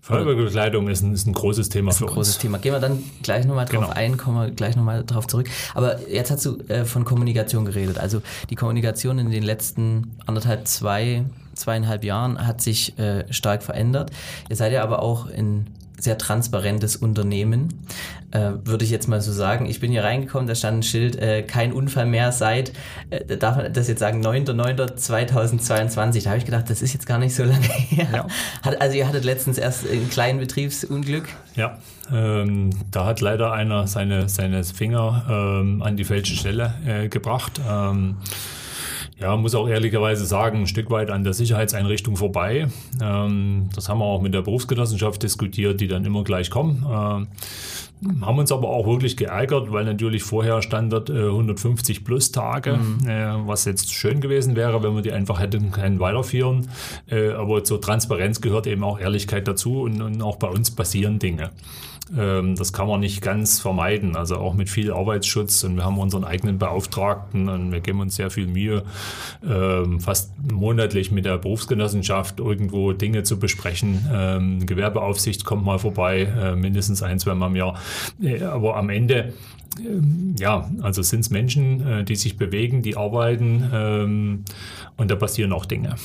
Feuerwehrbekleidung 0.05 0.89
ist 0.89 1.03
ein, 1.03 1.15
ist 1.15 1.27
ein 1.27 1.33
großes 1.33 1.71
Thema 1.71 1.89
ist 1.89 1.97
ein 1.97 2.09
für 2.09 2.13
großes 2.13 2.35
uns. 2.35 2.43
Thema. 2.43 2.59
Gehen 2.59 2.75
wir 2.75 2.79
dann 2.79 3.03
gleich 3.23 3.47
nochmal 3.47 3.65
drauf 3.65 3.85
genau. 3.85 3.95
ein, 3.95 4.19
kommen 4.19 4.37
wir 4.37 4.51
gleich 4.51 4.77
nochmal 4.77 5.03
drauf 5.03 5.27
zurück. 5.27 5.49
Aber 5.73 6.07
jetzt 6.11 6.31
hast 6.31 6.45
du 6.45 6.59
äh, 6.69 6.85
von 6.85 7.07
Kommunikation 7.07 7.65
geredet. 7.65 7.99
Also 7.99 8.21
die 8.51 8.55
Kommunikation 8.55 9.19
in 9.19 9.31
den 9.31 9.43
letzten 9.43 10.19
anderthalb, 10.27 10.69
zwei, 10.69 11.25
zweieinhalb 11.55 12.05
Jahren 12.05 12.47
hat 12.47 12.61
sich 12.61 12.99
äh, 12.99 13.25
stark 13.33 13.63
verändert. 13.63 14.11
Ihr 14.51 14.57
seid 14.57 14.75
ja 14.75 14.83
aber 14.83 15.01
auch 15.01 15.27
in 15.27 15.69
sehr 15.99 16.19
transparentes 16.19 16.97
Unternehmen, 16.97 17.87
äh, 18.31 18.53
würde 18.65 18.85
ich 18.85 18.91
jetzt 18.91 19.09
mal 19.09 19.21
so 19.21 19.33
sagen. 19.33 19.67
Ich 19.67 19.81
bin 19.81 19.91
hier 19.91 20.05
reingekommen, 20.05 20.47
da 20.47 20.55
stand 20.55 20.79
ein 20.79 20.83
Schild, 20.83 21.17
äh, 21.17 21.43
kein 21.43 21.73
Unfall 21.73 22.07
mehr 22.07 22.33
seit, 22.33 22.73
äh, 23.11 23.37
darf 23.37 23.57
man 23.57 23.73
das 23.73 23.89
jetzt 23.89 24.01
sagen, 24.01 24.25
9.9.2022. 24.25 26.25
Da 26.25 26.31
habe 26.31 26.39
ich 26.39 26.45
gedacht, 26.45 26.69
das 26.69 26.83
ist 26.83 26.93
jetzt 26.93 27.07
gar 27.07 27.19
nicht 27.19 27.35
so 27.35 27.45
lange 27.45 27.63
her. 27.63 28.09
Ja. 28.13 28.27
Hat, 28.63 28.81
also 28.81 28.97
ihr 28.97 29.09
hattet 29.09 29.25
letztens 29.25 29.59
erst 29.59 29.89
ein 29.89 30.11
kleines 30.11 30.41
Betriebsunglück. 30.41 31.29
Ja, 31.55 31.79
ähm, 32.13 32.71
da 32.91 33.07
hat 33.07 33.21
leider 33.21 33.53
einer 33.53 33.87
seine, 33.87 34.29
seine 34.29 34.65
Finger 34.65 35.25
ähm, 35.29 35.83
an 35.83 35.97
die 35.97 36.05
falsche 36.05 36.35
Stelle 36.35 36.75
äh, 36.87 37.09
gebracht. 37.09 37.61
Ähm, 37.69 38.17
ja, 39.21 39.37
muss 39.37 39.55
auch 39.55 39.69
ehrlicherweise 39.69 40.25
sagen, 40.27 40.61
ein 40.61 40.67
Stück 40.67 40.91
weit 40.91 41.11
an 41.11 41.23
der 41.23 41.35
Sicherheitseinrichtung 41.35 42.17
vorbei. 42.17 42.67
Ähm, 43.01 43.69
das 43.75 43.89
haben 43.89 43.99
wir 43.99 44.05
auch 44.05 44.21
mit 44.21 44.35
der 44.35 44.43
Berufsgenossenschaft 44.43 45.23
diskutiert, 45.23 45.81
die 45.81 45.87
dann 45.87 46.05
immer 46.05 46.25
gleich 46.25 46.51
kommen. 46.51 46.85
Ähm, 46.89 47.29
haben 48.23 48.39
uns 48.39 48.53
aber 48.53 48.69
auch 48.69 48.87
wirklich 48.87 49.17
geärgert, 49.17 49.73
weil 49.73 49.85
natürlich 49.85 50.23
vorher 50.25 50.63
stand 50.63 50.93
dort 50.93 51.11
äh, 51.11 51.27
150 51.27 52.05
plus 52.05 52.33
Tage, 52.33 52.77
mhm. 52.77 53.09
äh, 53.09 53.47
was 53.47 53.65
jetzt 53.65 53.95
schön 53.95 54.21
gewesen 54.21 54.57
wäre, 54.57 54.83
wenn 54.83 54.95
wir 54.95 55.03
die 55.03 55.13
einfach 55.13 55.41
hätten 55.41 55.71
können 55.71 56.01
weiterführen. 56.01 56.69
Äh, 57.09 57.31
aber 57.31 57.65
zur 57.65 57.81
Transparenz 57.81 58.41
gehört 58.41 58.67
eben 58.67 58.83
auch 58.83 58.99
Ehrlichkeit 58.99 59.47
dazu 59.47 59.83
und, 59.83 60.03
und 60.03 60.23
auch 60.23 60.37
bei 60.37 60.49
uns 60.49 60.71
passieren 60.73 61.19
Dinge. 61.19 61.51
Ähm, 62.17 62.55
das 62.57 62.73
kann 62.73 62.87
man 62.87 63.01
nicht 63.01 63.23
ganz 63.23 63.61
vermeiden. 63.61 64.17
Also 64.17 64.37
auch 64.37 64.55
mit 64.55 64.69
viel 64.69 64.93
Arbeitsschutz 64.93 65.65
und 65.65 65.77
wir 65.77 65.85
haben 65.85 65.99
unseren 65.99 66.25
eigenen 66.25 66.59
Beauftragten 66.59 67.49
und 67.49 67.73
wir 67.73 67.81
geben 67.81 68.01
uns 68.01 68.17
sehr 68.17 68.31
viel 68.31 68.47
Mühe, 68.47 68.85
ähm, 69.43 70.01
fast 70.01 70.33
monatlich 70.51 71.11
mit 71.11 71.25
der 71.25 71.39
Berufsgenossenschaft 71.39 72.41
irgendwo 72.41 72.93
Dinge 72.93 73.23
zu 73.23 73.39
besprechen. 73.39 74.07
Ähm, 74.13 74.67
Gewerbeaufsicht 74.67 75.45
kommt 75.45 75.65
mal 75.65 75.79
vorbei, 75.79 76.23
äh, 76.23 76.57
mindestens 76.57 77.03
ein, 77.03 77.19
zwei 77.19 77.35
Mal 77.35 77.49
im 77.49 77.57
Jahr. 77.57 77.81
Äh, 78.23 78.43
aber 78.43 78.77
am 78.77 78.91
Ende 78.91 79.33
ja, 80.39 80.71
also 80.83 81.03
sind 81.03 81.21
es 81.21 81.31
Menschen, 81.31 81.85
äh, 81.85 82.05
die 82.05 82.15
sich 82.15 82.37
bewegen, 82.37 82.83
die 82.83 82.97
arbeiten 82.97 84.45
und 84.97 85.11
da 85.11 85.17
passieren 85.17 85.53
auch 85.53 85.65
Dinge. 85.65 85.97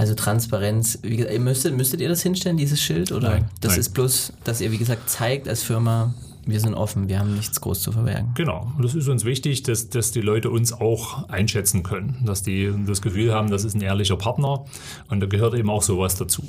Also 0.00 0.14
Transparenz, 0.14 0.98
wie 1.02 1.18
gesagt, 1.18 1.38
müsstet, 1.40 1.76
müsstet 1.76 2.00
ihr 2.00 2.08
das 2.08 2.22
hinstellen, 2.22 2.56
dieses 2.56 2.80
Schild? 2.80 3.12
Oder 3.12 3.32
nein, 3.32 3.50
das 3.60 3.72
nein. 3.72 3.80
ist 3.80 3.90
bloß, 3.90 4.32
dass 4.44 4.62
ihr, 4.62 4.72
wie 4.72 4.78
gesagt, 4.78 5.10
zeigt 5.10 5.46
als 5.46 5.62
Firma, 5.62 6.14
wir 6.50 6.60
sind 6.60 6.74
offen, 6.74 7.08
wir 7.08 7.18
haben 7.18 7.34
nichts 7.34 7.60
groß 7.60 7.80
zu 7.80 7.92
verbergen. 7.92 8.32
Genau, 8.34 8.72
und 8.76 8.84
das 8.84 8.94
ist 8.94 9.08
uns 9.08 9.24
wichtig, 9.24 9.62
dass, 9.62 9.88
dass 9.88 10.10
die 10.10 10.20
Leute 10.20 10.50
uns 10.50 10.72
auch 10.72 11.28
einschätzen 11.28 11.82
können, 11.82 12.22
dass 12.24 12.42
die 12.42 12.72
das 12.86 13.02
Gefühl 13.02 13.32
haben, 13.32 13.50
das 13.50 13.64
ist 13.64 13.74
ein 13.74 13.80
ehrlicher 13.80 14.16
Partner 14.16 14.64
und 15.08 15.20
da 15.20 15.26
gehört 15.26 15.54
eben 15.54 15.70
auch 15.70 15.82
sowas 15.82 16.16
dazu. 16.16 16.42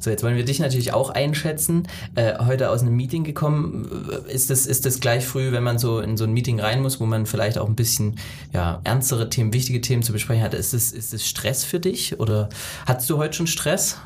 So, 0.00 0.10
jetzt 0.10 0.22
wollen 0.22 0.36
wir 0.36 0.44
dich 0.44 0.60
natürlich 0.60 0.92
auch 0.92 1.10
einschätzen. 1.10 1.88
Äh, 2.14 2.44
heute 2.44 2.70
aus 2.70 2.82
einem 2.82 2.96
Meeting 2.96 3.24
gekommen, 3.24 3.88
ist 4.28 4.50
das, 4.50 4.66
ist 4.66 4.86
das 4.86 5.00
gleich 5.00 5.26
früh, 5.26 5.52
wenn 5.52 5.62
man 5.62 5.78
so 5.78 6.00
in 6.00 6.16
so 6.16 6.24
ein 6.24 6.32
Meeting 6.32 6.60
rein 6.60 6.82
muss, 6.82 7.00
wo 7.00 7.06
man 7.06 7.26
vielleicht 7.26 7.58
auch 7.58 7.68
ein 7.68 7.76
bisschen 7.76 8.16
ja, 8.52 8.80
ernstere 8.84 9.28
Themen, 9.28 9.52
wichtige 9.52 9.80
Themen 9.80 10.02
zu 10.02 10.12
besprechen 10.12 10.42
hat, 10.42 10.54
ist 10.54 10.74
das, 10.74 10.92
ist 10.92 11.12
das 11.12 11.26
Stress 11.26 11.64
für 11.64 11.80
dich 11.80 12.18
oder 12.20 12.48
hattest 12.86 13.10
du 13.10 13.18
heute 13.18 13.34
schon 13.34 13.46
Stress? 13.46 13.98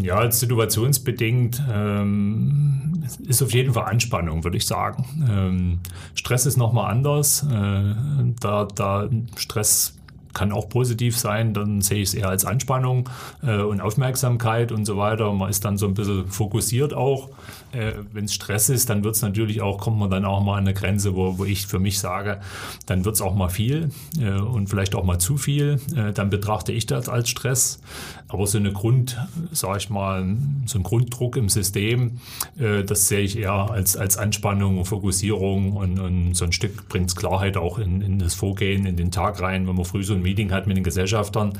Ja, 0.00 0.30
situationsbedingt 0.30 1.62
ähm, 1.72 3.04
ist 3.26 3.42
auf 3.42 3.52
jeden 3.52 3.74
Fall 3.74 3.84
Anspannung, 3.84 4.44
würde 4.44 4.56
ich 4.56 4.66
sagen. 4.66 5.04
Ähm, 5.28 5.80
Stress 6.14 6.46
ist 6.46 6.56
nochmal 6.56 6.90
anders. 6.90 7.44
Äh, 7.44 7.94
da, 8.40 8.66
da 8.74 9.08
Stress 9.36 9.94
kann 10.32 10.52
auch 10.52 10.68
positiv 10.68 11.18
sein, 11.18 11.54
dann 11.54 11.80
sehe 11.82 12.02
ich 12.02 12.08
es 12.08 12.14
eher 12.14 12.28
als 12.28 12.44
Anspannung 12.44 13.08
äh, 13.42 13.58
und 13.58 13.80
Aufmerksamkeit 13.80 14.72
und 14.72 14.86
so 14.86 14.96
weiter. 14.96 15.32
Man 15.32 15.50
ist 15.50 15.64
dann 15.64 15.76
so 15.76 15.86
ein 15.86 15.94
bisschen 15.94 16.26
fokussiert 16.26 16.94
auch. 16.94 17.30
Äh, 17.72 17.92
Wenn 18.12 18.26
es 18.26 18.34
Stress 18.34 18.68
ist, 18.68 18.90
dann 18.90 19.04
wird 19.04 19.16
es 19.16 19.22
natürlich 19.22 19.62
auch, 19.62 19.78
kommt 19.78 19.98
man 19.98 20.10
dann 20.10 20.24
auch 20.24 20.42
mal 20.42 20.54
an 20.54 20.64
eine 20.64 20.74
Grenze, 20.74 21.14
wo, 21.14 21.38
wo 21.38 21.44
ich 21.44 21.66
für 21.66 21.78
mich 21.78 21.98
sage, 21.98 22.40
dann 22.86 23.04
wird 23.04 23.14
es 23.14 23.22
auch 23.22 23.34
mal 23.34 23.48
viel 23.48 23.90
äh, 24.18 24.32
und 24.32 24.68
vielleicht 24.68 24.94
auch 24.94 25.04
mal 25.04 25.18
zu 25.18 25.36
viel. 25.36 25.80
Äh, 25.96 26.12
dann 26.12 26.30
betrachte 26.30 26.72
ich 26.72 26.86
das 26.86 27.08
als 27.08 27.28
Stress. 27.28 27.80
Aber 28.28 28.46
so 28.46 28.58
eine 28.58 28.72
Grund, 28.72 29.18
sage 29.52 29.78
ich 29.78 29.90
mal, 29.90 30.36
so 30.66 30.78
ein 30.78 30.82
Grunddruck 30.82 31.36
im 31.36 31.48
System, 31.48 32.20
äh, 32.58 32.82
das 32.84 33.08
sehe 33.08 33.20
ich 33.20 33.38
eher 33.38 33.70
als, 33.70 33.96
als 33.96 34.16
Anspannung 34.16 34.78
und 34.78 34.84
Fokussierung 34.84 35.72
und, 35.76 35.98
und 35.98 36.34
so 36.34 36.44
ein 36.44 36.52
Stück 36.52 36.88
bringt 36.88 37.08
es 37.08 37.16
Klarheit 37.16 37.56
auch 37.56 37.78
in, 37.78 38.00
in 38.00 38.18
das 38.18 38.34
Vorgehen, 38.34 38.86
in 38.86 38.96
den 38.96 39.10
Tag 39.10 39.40
rein, 39.40 39.66
wenn 39.66 39.76
man 39.76 39.84
früh 39.84 40.02
so 40.02 40.14
ein 40.14 40.22
Meeting 40.22 40.52
hat 40.52 40.66
mit 40.66 40.76
den 40.76 40.84
Gesellschaftern, 40.84 41.58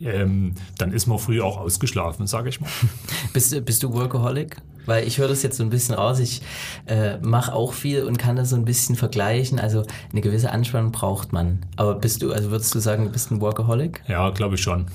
ähm, 0.00 0.54
dann 0.78 0.92
ist 0.92 1.06
man 1.06 1.18
früh 1.18 1.40
auch 1.40 1.58
ausgeschlafen, 1.58 2.26
sage 2.26 2.48
ich 2.48 2.60
mal. 2.60 2.70
bist, 3.32 3.64
bist 3.64 3.82
du 3.82 3.92
Workaholic? 3.92 4.56
Weil 4.86 5.06
ich 5.06 5.18
höre 5.18 5.28
das 5.28 5.42
jetzt 5.42 5.56
so 5.56 5.62
ein 5.62 5.70
bisschen 5.70 5.94
aus, 5.94 6.18
ich 6.18 6.42
äh, 6.86 7.18
mache 7.18 7.52
auch 7.52 7.72
viel 7.72 8.04
und 8.04 8.18
kann 8.18 8.36
das 8.36 8.50
so 8.50 8.56
ein 8.56 8.64
bisschen 8.64 8.96
vergleichen. 8.96 9.58
Also 9.58 9.84
eine 10.12 10.20
gewisse 10.20 10.50
Anspannung 10.50 10.92
braucht 10.92 11.32
man. 11.32 11.60
Aber 11.76 11.94
bist 11.94 12.22
du, 12.22 12.32
also 12.32 12.50
würdest 12.50 12.74
du 12.74 12.78
sagen, 12.78 13.04
du 13.04 13.10
bist 13.10 13.30
ein 13.30 13.40
Workaholic? 13.40 14.02
Ja, 14.08 14.30
glaube 14.30 14.54
ich 14.54 14.62
schon. 14.62 14.86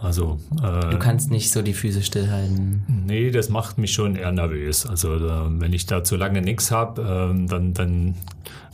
Also, 0.00 0.38
äh, 0.62 0.90
du 0.90 0.98
kannst 0.98 1.30
nicht 1.30 1.50
so 1.50 1.62
die 1.62 1.72
Füße 1.72 2.02
stillhalten. 2.02 2.84
Nee, 3.06 3.30
das 3.30 3.48
macht 3.48 3.78
mich 3.78 3.92
schon 3.92 4.14
eher 4.14 4.30
nervös. 4.30 4.84
Also 4.84 5.08
wenn 5.10 5.72
ich 5.72 5.86
da 5.86 6.04
zu 6.04 6.16
lange 6.16 6.42
nichts 6.42 6.70
habe, 6.70 7.02
äh, 7.02 7.48
dann, 7.48 7.72
dann 7.72 8.14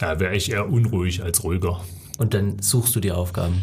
ja, 0.01 0.19
wäre 0.19 0.35
ich 0.35 0.51
eher 0.51 0.69
unruhig 0.69 1.23
als 1.23 1.45
ruhiger. 1.45 1.81
Und 2.19 2.35
dann 2.35 2.61
suchst 2.61 2.95
du 2.97 3.01
die 3.01 3.13
Aufgaben? 3.13 3.63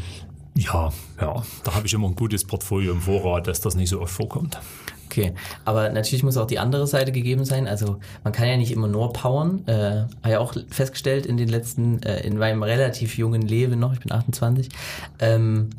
Ja, 0.56 0.92
ja, 1.22 1.44
da 1.64 1.76
habe 1.76 1.86
ich 1.86 1.94
immer 1.94 2.08
ein 2.08 2.16
gutes 2.16 2.44
Portfolio 2.44 2.94
im 2.94 3.02
Vorrat, 3.02 3.48
dass 3.48 3.62
das 3.62 3.76
nicht 3.76 3.90
so 3.90 4.02
oft 4.02 4.14
vorkommt. 4.14 4.60
Okay, 5.20 5.34
aber 5.66 5.90
natürlich 5.90 6.24
muss 6.24 6.38
auch 6.38 6.48
die 6.48 6.60
andere 6.60 6.88
Seite 6.88 7.12
gegeben 7.12 7.44
sein. 7.44 7.68
Also 7.68 7.98
man 8.24 8.32
kann 8.32 8.48
ja 8.48 8.56
nicht 8.56 8.72
immer 8.72 8.88
nur 8.88 9.12
powern. 9.12 9.68
Äh, 9.68 10.06
habe 10.24 10.30
ja 10.30 10.40
auch 10.40 10.54
festgestellt 10.70 11.26
in 11.26 11.36
den 11.36 11.50
letzten, 11.50 12.02
äh, 12.04 12.22
in 12.22 12.38
meinem 12.38 12.64
relativ 12.64 13.18
jungen 13.18 13.42
Leben 13.42 13.80
noch, 13.80 13.92
ich 13.92 14.00
bin 14.00 14.14
28, 14.14 14.70
ähm, 15.20 15.72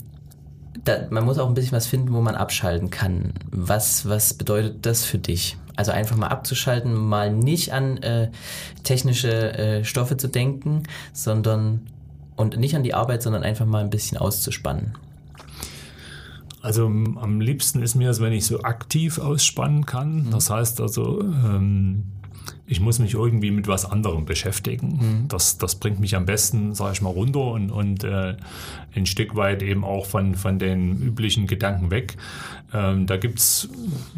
da, 0.85 1.07
man 1.09 1.25
muss 1.25 1.39
auch 1.39 1.49
ein 1.49 1.55
bisschen 1.55 1.73
was 1.73 1.87
finden, 1.87 2.13
wo 2.13 2.21
man 2.21 2.35
abschalten 2.35 2.91
kann. 2.91 3.33
Was, 3.51 4.07
was 4.07 4.35
bedeutet 4.35 4.85
das 4.85 5.05
für 5.05 5.19
dich? 5.19 5.57
Also 5.75 5.93
einfach 5.93 6.17
mal 6.17 6.29
abzuschalten, 6.29 6.95
mal 6.95 7.33
nicht 7.33 7.73
an 7.73 7.97
äh, 7.99 8.29
technische 8.85 9.59
äh, 9.59 9.85
Stoffe 9.85 10.19
zu 10.19 10.29
denken, 10.29 10.83
sondern 11.15 11.87
und 12.37 12.59
nicht 12.59 12.77
an 12.77 12.83
die 12.83 12.95
Arbeit, 12.95 13.23
sondern 13.23 13.43
einfach 13.43 13.67
mal 13.67 13.83
ein 13.83 13.91
bisschen 13.91 14.19
auszuspannen. 14.19 14.95
Also 16.63 16.87
am 16.87 17.41
liebsten 17.41 17.83
ist 17.83 17.95
mir 17.95 18.11
es, 18.11 18.21
wenn 18.21 18.33
ich 18.33 18.45
so 18.47 18.63
aktiv 18.63 19.19
ausspannen 19.19 19.87
kann. 19.87 20.27
Mhm. 20.27 20.31
Das 20.31 20.51
heißt 20.51 20.81
also, 20.81 21.21
ähm, 21.23 22.05
ich 22.67 22.81
muss 22.81 23.01
mich 23.01 23.15
irgendwie 23.15 23.51
mit 23.51 23.67
was 23.67 23.85
anderem 23.85 24.27
beschäftigen. 24.27 24.89
Mhm. 24.89 25.29
Das, 25.29 25.59
das 25.59 25.75
bringt 25.75 25.99
mich 25.99 26.15
am 26.15 26.25
besten, 26.25 26.73
sage 26.75 26.93
ich 26.93 27.03
mal, 27.03 27.11
runter 27.11 27.41
und, 27.41 27.71
und 27.71 28.05
äh, 28.05 28.37
ein 28.95 29.07
Stück 29.07 29.35
weit 29.35 29.63
eben 29.63 29.85
auch 29.85 30.07
von, 30.07 30.37
von 30.37 30.59
den 30.59 31.03
üblichen 31.03 31.49
Gedanken 31.49 31.91
weg. 31.91 32.17
Ähm, 32.73 33.07
da 33.07 33.17
gibt's 33.17 33.69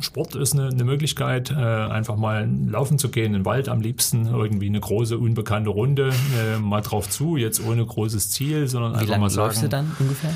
Sport 0.00 0.34
ist 0.34 0.52
eine, 0.52 0.68
eine 0.68 0.84
Möglichkeit, 0.84 1.50
äh, 1.50 1.54
einfach 1.54 2.16
mal 2.16 2.46
laufen 2.68 2.98
zu 2.98 3.08
gehen, 3.08 3.26
in 3.26 3.32
den 3.32 3.44
Wald 3.46 3.70
am 3.70 3.80
liebsten, 3.80 4.26
irgendwie 4.26 4.66
eine 4.66 4.80
große, 4.80 5.16
unbekannte 5.16 5.70
Runde, 5.70 6.12
äh, 6.38 6.58
mal 6.58 6.82
drauf 6.82 7.08
zu, 7.08 7.38
jetzt 7.38 7.64
ohne 7.64 7.84
großes 7.84 8.30
Ziel, 8.30 8.68
sondern 8.68 8.92
Wie 8.92 8.96
einfach 8.96 9.08
lange 9.08 9.20
mal 9.22 9.30
sagen. 9.30 9.46
läufst 9.48 9.62
du 9.62 9.68
dann 9.68 9.90
ungefähr? 9.98 10.34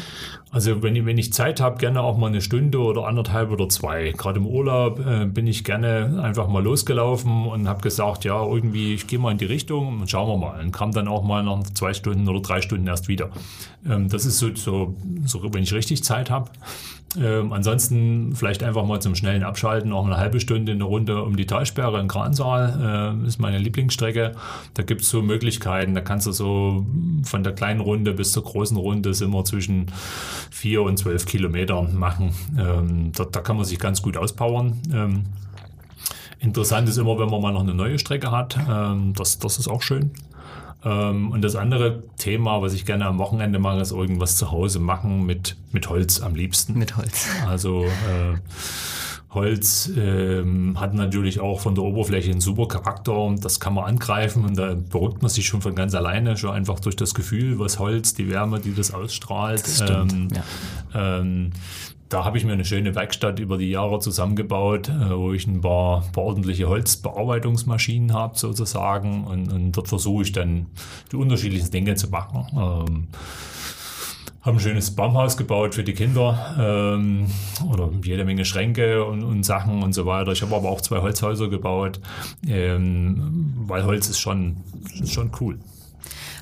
Also 0.53 0.83
wenn 0.83 0.95
ich, 0.95 1.05
wenn 1.05 1.19
ich 1.19 1.33
Zeit 1.33 1.61
habe, 1.61 1.76
gerne 1.79 2.00
auch 2.00 2.17
mal 2.17 2.29
eine 2.29 2.41
Stunde 2.41 2.79
oder 2.79 3.07
anderthalb 3.07 3.50
oder 3.50 3.69
zwei. 3.69 4.12
Gerade 4.17 4.38
im 4.38 4.47
Urlaub 4.47 5.05
äh, 5.05 5.26
bin 5.26 5.47
ich 5.47 5.65
gerne 5.65 6.21
einfach 6.23 6.47
mal 6.49 6.62
losgelaufen 6.62 7.47
und 7.47 7.69
habe 7.69 7.83
gesagt, 7.83 8.25
ja, 8.25 8.43
irgendwie, 8.45 8.95
ich 8.95 9.07
gehe 9.07 9.19
mal 9.19 9.33
in 9.33 9.38
die 9.38 9.45
Richtung 9.45 10.00
und 10.00 10.11
schauen 10.11 10.29
wir 10.29 10.37
mal. 10.37 10.61
Und 10.61 10.73
kam 10.73 10.93
dann 10.93 11.09
auch 11.09 11.25
mal 11.25 11.43
nach 11.43 11.65
zwei 11.75 11.93
Stunden 11.95 12.29
oder 12.29 12.41
drei 12.41 12.61
Stunden 12.61 12.87
erst 12.87 13.09
wieder. 13.09 13.31
Ähm, 13.88 14.09
das 14.09 14.25
ist 14.25 14.38
so, 14.38 14.55
so, 14.55 14.95
so, 15.25 15.53
wenn 15.53 15.65
ich 15.65 15.73
richtig 15.73 16.05
Zeit 16.05 16.31
habe. 16.31 16.50
Ähm, 17.19 17.53
ansonsten 17.53 18.35
vielleicht 18.35 18.63
einfach 18.63 18.85
mal 18.85 19.01
zum 19.01 19.15
schnellen 19.15 19.43
Abschalten 19.43 19.93
auch 19.93 20.07
eine 20.07 20.17
halbe 20.17 20.41
Stunde 20.41 20.73
eine 20.73 20.85
Runde 20.85 21.23
um 21.23 21.37
die 21.37 21.47
Talsperre 21.47 22.01
in 22.01 22.09
Kransaal. 22.09 23.17
Äh, 23.25 23.27
ist 23.27 23.39
meine 23.39 23.59
Lieblingsstrecke. 23.59 24.33
Da 24.75 24.83
gibt 24.83 25.03
es 25.03 25.11
so 25.11 25.23
Möglichkeiten. 25.23 25.95
Da 25.95 26.01
kannst 26.01 26.27
du 26.27 26.33
so 26.33 26.87
von 27.23 27.43
der 27.43 27.53
kleinen 27.53 27.81
Runde 27.81 28.13
bis 28.13 28.33
zur 28.33 28.45
großen 28.45 28.77
Runde 28.77 29.15
sind 29.15 29.31
wir 29.31 29.45
zwischen 29.45 29.87
vier 30.51 30.83
und 30.83 30.99
zwölf 30.99 31.27
Kilometern 31.27 31.97
machen. 31.97 32.33
Ähm, 32.59 33.13
da, 33.13 33.25
da, 33.25 33.41
kann 33.41 33.57
man 33.57 33.65
sich 33.65 33.79
ganz 33.79 34.03
gut 34.03 34.17
auspowern. 34.17 34.81
Ähm, 34.93 35.25
interessant 36.41 36.89
ist 36.89 36.99
immer, 36.99 37.19
wenn 37.19 37.31
man 37.31 37.41
mal 37.41 37.53
noch 37.53 37.63
eine 37.63 37.75
neue 37.75 37.99
Strecke 37.99 38.31
hat. 38.31 38.59
Ähm, 38.69 39.13
das, 39.17 39.39
das 39.39 39.59
ist 39.59 39.69
auch 39.69 39.83
schön. 39.83 40.11
Ähm, 40.87 41.33
und 41.33 41.43
das 41.43 41.57
andere 41.57 42.05
Thema, 42.16 42.62
was 42.62 42.73
ich 42.73 42.87
gerne 42.87 43.07
am 43.07 43.19
Wochenende 43.19 43.59
mache, 43.59 43.81
ist 43.81 43.90
irgendwas 43.90 44.37
zu 44.37 44.52
Hause 44.52 44.78
machen 44.78 45.26
mit, 45.26 45.57
mit 45.73 45.88
Holz 45.90 46.21
am 46.21 46.37
liebsten. 46.37 46.78
Mit 46.78 46.97
Holz. 46.97 47.26
Also 47.49 47.85
äh, 47.85 48.37
Holz 49.31 49.90
ähm, 49.97 50.78
hat 50.78 50.95
natürlich 50.95 51.40
auch 51.40 51.59
von 51.59 51.75
der 51.75 51.83
Oberfläche 51.83 52.31
einen 52.31 52.40
super 52.40 52.69
Charakter. 52.69 53.35
Das 53.40 53.59
kann 53.59 53.75
man 53.75 53.85
angreifen 53.85 54.45
und 54.45 54.57
da 54.57 54.75
beruhigt 54.75 55.23
man 55.23 55.28
sich 55.28 55.47
schon 55.47 55.61
von 55.61 55.75
ganz 55.75 55.95
alleine, 55.95 56.37
schon 56.37 56.50
einfach 56.50 56.78
durch 56.78 56.95
das 56.95 57.14
Gefühl, 57.14 57.59
was 57.59 57.81
Holz, 57.81 58.14
die 58.14 58.31
Wärme, 58.31 58.61
die 58.61 58.73
das 58.73 58.95
ausstrahlt. 58.95 59.64
Das 59.64 59.83
stimmt, 59.83 60.12
ähm, 60.12 60.28
ja. 60.95 61.19
ähm, 61.19 61.50
da 62.09 62.25
habe 62.25 62.39
ich 62.39 62.45
mir 62.45 62.53
eine 62.53 62.65
schöne 62.65 62.95
Werkstatt 62.95 63.39
über 63.39 63.59
die 63.59 63.71
Jahre 63.71 63.99
zusammengebaut, 63.99 64.89
äh, 64.89 65.17
wo 65.17 65.33
ich 65.33 65.47
ein 65.47 65.61
paar, 65.61 66.03
paar 66.13 66.25
ordentliche 66.25 66.69
Holzbearbeitungsmaschinen 66.69 68.13
habe 68.13 68.39
sozusagen 68.39 69.25
und, 69.25 69.53
und 69.53 69.73
dort 69.73 69.89
versuche 69.89 70.23
ich 70.23 70.33
dann 70.33 70.67
die 71.13 71.17
unterschiedlichsten 71.17 71.73
Dinge 71.73 71.95
zu 71.97 72.09
machen. 72.09 72.47
Ähm, 72.55 73.09
habe 74.47 74.59
ein 74.59 74.61
schönes 74.61 74.93
Baumhaus 74.93 75.37
gebaut 75.37 75.75
für 75.75 75.83
die 75.83 75.93
Kinder 75.93 76.55
ähm, 76.57 77.27
oder 77.69 77.91
jede 78.05 78.25
Menge 78.25 78.45
Schränke 78.45 79.05
und, 79.05 79.25
und, 79.25 79.43
Sachen 79.43 79.83
und 79.83 79.93
so 79.93 80.07
weiter. 80.07 80.31
Ich 80.31 80.43
habe 80.43 80.55
aber 80.55 80.69
auch 80.69 80.81
zwei 80.81 81.01
Holzhäuser 81.01 81.49
gebaut, 81.49 82.01
ähm, 82.47 83.55
weil 83.67 83.85
Holz 83.85 84.09
ist 84.09 84.21
schon, 84.21 84.59
ist 85.01 85.13
schon 85.13 85.33
cool. 85.41 85.59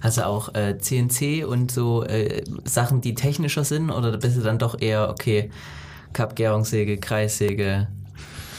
Du 0.04 0.26
auch 0.26 0.54
äh, 0.54 0.78
CNC 0.78 1.46
und 1.46 1.70
so 1.72 2.04
äh, 2.04 2.44
Sachen, 2.64 3.00
die 3.00 3.14
technischer 3.14 3.64
sind? 3.64 3.90
Oder 3.90 4.16
bist 4.18 4.36
du 4.36 4.42
dann 4.42 4.58
doch 4.58 4.80
eher, 4.80 5.08
okay, 5.08 5.50
Kappgärungssäge, 6.12 6.98
Kreissäge, 6.98 7.88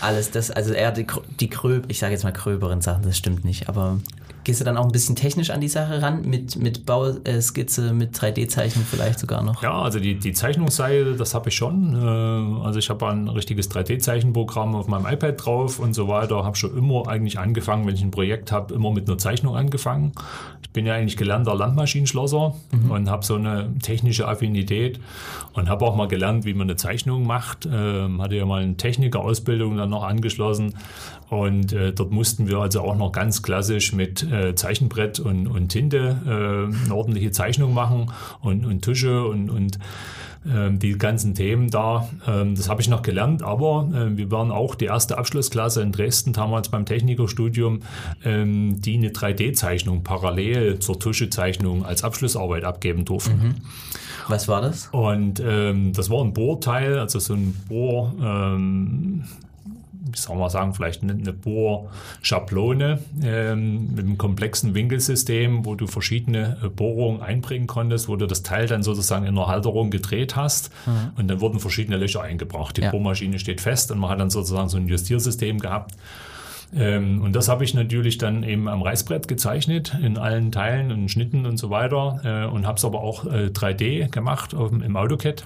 alles 0.02 0.32
das, 0.32 0.52
also 0.52 0.74
eher 0.74 0.92
die, 0.92 1.06
die 1.40 1.50
gröb, 1.50 1.86
ich 1.88 2.00
sage 2.00 2.14
jetzt 2.14 2.24
mal 2.24 2.34
gröberen 2.34 2.82
Sachen, 2.82 3.04
das 3.04 3.18
stimmt 3.18 3.46
nicht, 3.46 3.70
aber 3.70 4.00
Gehst 4.46 4.62
du 4.62 4.64
dann 4.64 4.78
auch 4.78 4.86
ein 4.86 4.92
bisschen 4.92 5.16
technisch 5.16 5.50
an 5.50 5.60
die 5.60 5.68
Sache 5.68 6.04
ran, 6.04 6.22
mit, 6.22 6.56
mit 6.56 6.86
Bauskizze, 6.86 7.94
mit 7.94 8.16
3D-Zeichnung 8.16 8.86
vielleicht 8.88 9.18
sogar 9.18 9.42
noch? 9.42 9.64
Ja, 9.64 9.82
also 9.82 10.00
die, 10.00 10.20
die 10.20 10.34
Zeichnungsseite, 10.34 11.16
das 11.16 11.34
habe 11.34 11.50
ich 11.50 11.56
schon. 11.56 11.96
Äh, 11.96 12.64
also 12.64 12.78
ich 12.78 12.92
habe 12.92 13.08
ein 13.08 13.28
richtiges 13.28 13.72
3D-Zeichenprogramm 13.72 14.76
auf 14.76 14.88
meinem 14.88 15.12
iPad 15.12 15.44
drauf 15.44 15.80
und 15.80 15.96
so 15.96 16.08
weiter. 16.08 16.44
Habe 16.46 16.56
schon 16.56 16.78
immer 16.78 17.08
eigentlich 17.08 17.40
angefangen, 17.40 17.88
wenn 17.88 17.96
ich 17.96 18.04
ein 18.04 18.12
Projekt 18.12 18.52
habe, 18.52 18.76
immer 18.76 18.92
mit 18.92 19.10
einer 19.10 19.18
Zeichnung 19.18 19.56
angefangen. 19.56 20.12
Ich 20.62 20.70
bin 20.70 20.86
ja 20.86 20.94
eigentlich 20.94 21.18
gelernter 21.18 21.56
Landmaschinenschlosser 21.56 22.54
mhm. 22.72 22.92
und 22.92 23.10
habe 23.10 23.26
so 23.26 23.36
eine 23.36 23.74
technische 23.80 24.28
Affinität 24.28 25.00
und 25.54 25.70
habe 25.70 25.86
auch 25.86 25.96
mal 25.96 26.08
gelernt, 26.08 26.46
wie 26.46 26.54
man 26.54 26.70
eine 26.70 26.76
Zeichnung 26.76 27.26
macht. 27.26 27.66
Ähm, 27.66 28.22
hatte 28.22 28.36
ja 28.36 28.46
mal 28.46 28.62
eine 28.62 28.78
Technikerausbildung 28.78 29.76
dann 29.76 29.90
noch 29.90 30.04
angeschlossen 30.04 30.76
und 31.36 31.74
äh, 31.74 31.92
dort 31.92 32.12
mussten 32.12 32.48
wir 32.48 32.60
also 32.60 32.82
auch 32.82 32.96
noch 32.96 33.12
ganz 33.12 33.42
klassisch 33.42 33.94
mit 33.94 34.24
äh, 34.24 34.56
Zeichenbrett 34.56 35.20
und, 35.20 35.48
und 35.48 35.70
Tinte 35.70 36.18
äh, 36.26 36.86
eine 36.86 36.96
ordentliche 36.96 37.32
Zeichnung 37.32 37.74
machen 37.74 38.12
und, 38.42 38.66
und 38.66 38.84
Tusche 38.84 39.26
und, 39.26 39.50
und 39.50 39.80
ähm, 40.48 40.78
die 40.80 40.98
ganzen 40.98 41.34
Themen 41.34 41.70
da. 41.72 42.08
Ähm, 42.28 42.56
das 42.56 42.70
habe 42.70 42.82
ich 42.82 42.88
noch 42.88 43.02
gelernt, 43.02 43.42
aber 43.42 43.90
äh, 43.94 44.16
wir 44.16 44.30
waren 44.32 44.52
auch 44.52 44.76
die 44.76 44.86
erste 44.86 45.18
Abschlussklasse 45.18 45.82
in 45.82 45.92
Dresden 45.92 46.34
damals 46.34 46.70
beim 46.70 46.86
Technikerstudium, 46.86 47.82
ähm, 48.24 48.80
die 48.80 48.98
eine 48.98 49.10
3D-Zeichnung 49.10 50.04
parallel 50.04 50.80
zur 50.80 51.00
Tuschezeichnung 51.00 51.86
als 51.86 52.04
Abschlussarbeit 52.04 52.64
abgeben 52.64 53.06
durften. 53.06 53.38
Mhm. 53.38 53.56
Was 54.28 54.48
war 54.48 54.62
das? 54.62 54.90
Und 54.92 55.42
ähm, 55.44 55.94
das 55.94 56.10
war 56.10 56.24
ein 56.24 56.34
Bohrteil, 56.34 57.00
also 57.00 57.20
so 57.20 57.34
ein 57.34 57.56
Bohr, 57.68 58.14
ähm, 58.22 59.24
wie 60.12 60.18
soll 60.18 60.38
man 60.38 60.50
sagen, 60.50 60.74
vielleicht 60.74 61.04
eine, 61.04 61.34
Bohrschablone 61.34 63.00
ähm, 63.24 63.96
mit 63.96 64.06
einem 64.06 64.18
komplexen 64.18 64.76
Winkelsystem, 64.76 65.66
wo 65.66 65.76
du 65.76 65.88
verschiedene 65.88 66.58
äh, 66.64 66.70
Bohrungen 66.70 67.22
einbringen 67.22 67.68
konntest, 67.68 68.08
wo 68.08 68.16
du 68.16 68.28
das 68.28 68.44
Teil 68.44 68.68
dann 68.68 68.84
sozusagen 68.84 69.26
in 69.26 69.38
einer 69.38 69.48
Halterung 69.48 69.90
gedreht 69.90 70.36
hast 70.36 70.72
mhm. 70.86 71.12
und 71.18 71.28
dann 71.28 71.42
wurden 71.42 71.60
verschiedene 71.60 71.98
Löcher 71.98 72.22
eingebracht. 72.22 72.78
Die 72.78 72.82
ja. 72.82 72.92
Bohrmaschine 72.92 73.40
steht 73.40 73.62
fest 73.62 73.92
und 73.92 74.00
man 74.00 74.10
hat 74.12 74.20
dann 74.20 74.30
sozusagen 74.30 74.70
so 74.70 74.78
ein 74.78 74.88
Justiersystem 74.88 75.60
gehabt. 75.60 75.96
Ähm, 76.76 77.22
und 77.22 77.36
das 77.36 77.48
habe 77.48 77.64
ich 77.64 77.74
natürlich 77.74 78.18
dann 78.18 78.44
eben 78.44 78.68
am 78.68 78.82
Reißbrett 78.82 79.28
gezeichnet, 79.28 79.96
in 80.02 80.18
allen 80.18 80.52
Teilen 80.52 80.92
und 80.92 81.10
Schnitten 81.10 81.46
und 81.46 81.58
so 81.58 81.70
weiter. 81.70 82.20
Äh, 82.24 82.54
und 82.54 82.68
habe 82.68 82.78
es 82.78 82.86
aber 82.86 83.02
auch 83.02 83.26
äh, 83.26 83.50
3D 83.54 84.10
gemacht 84.10 84.54
auf, 84.54 84.72
im 84.72 84.96
AutoCAD 84.96 85.46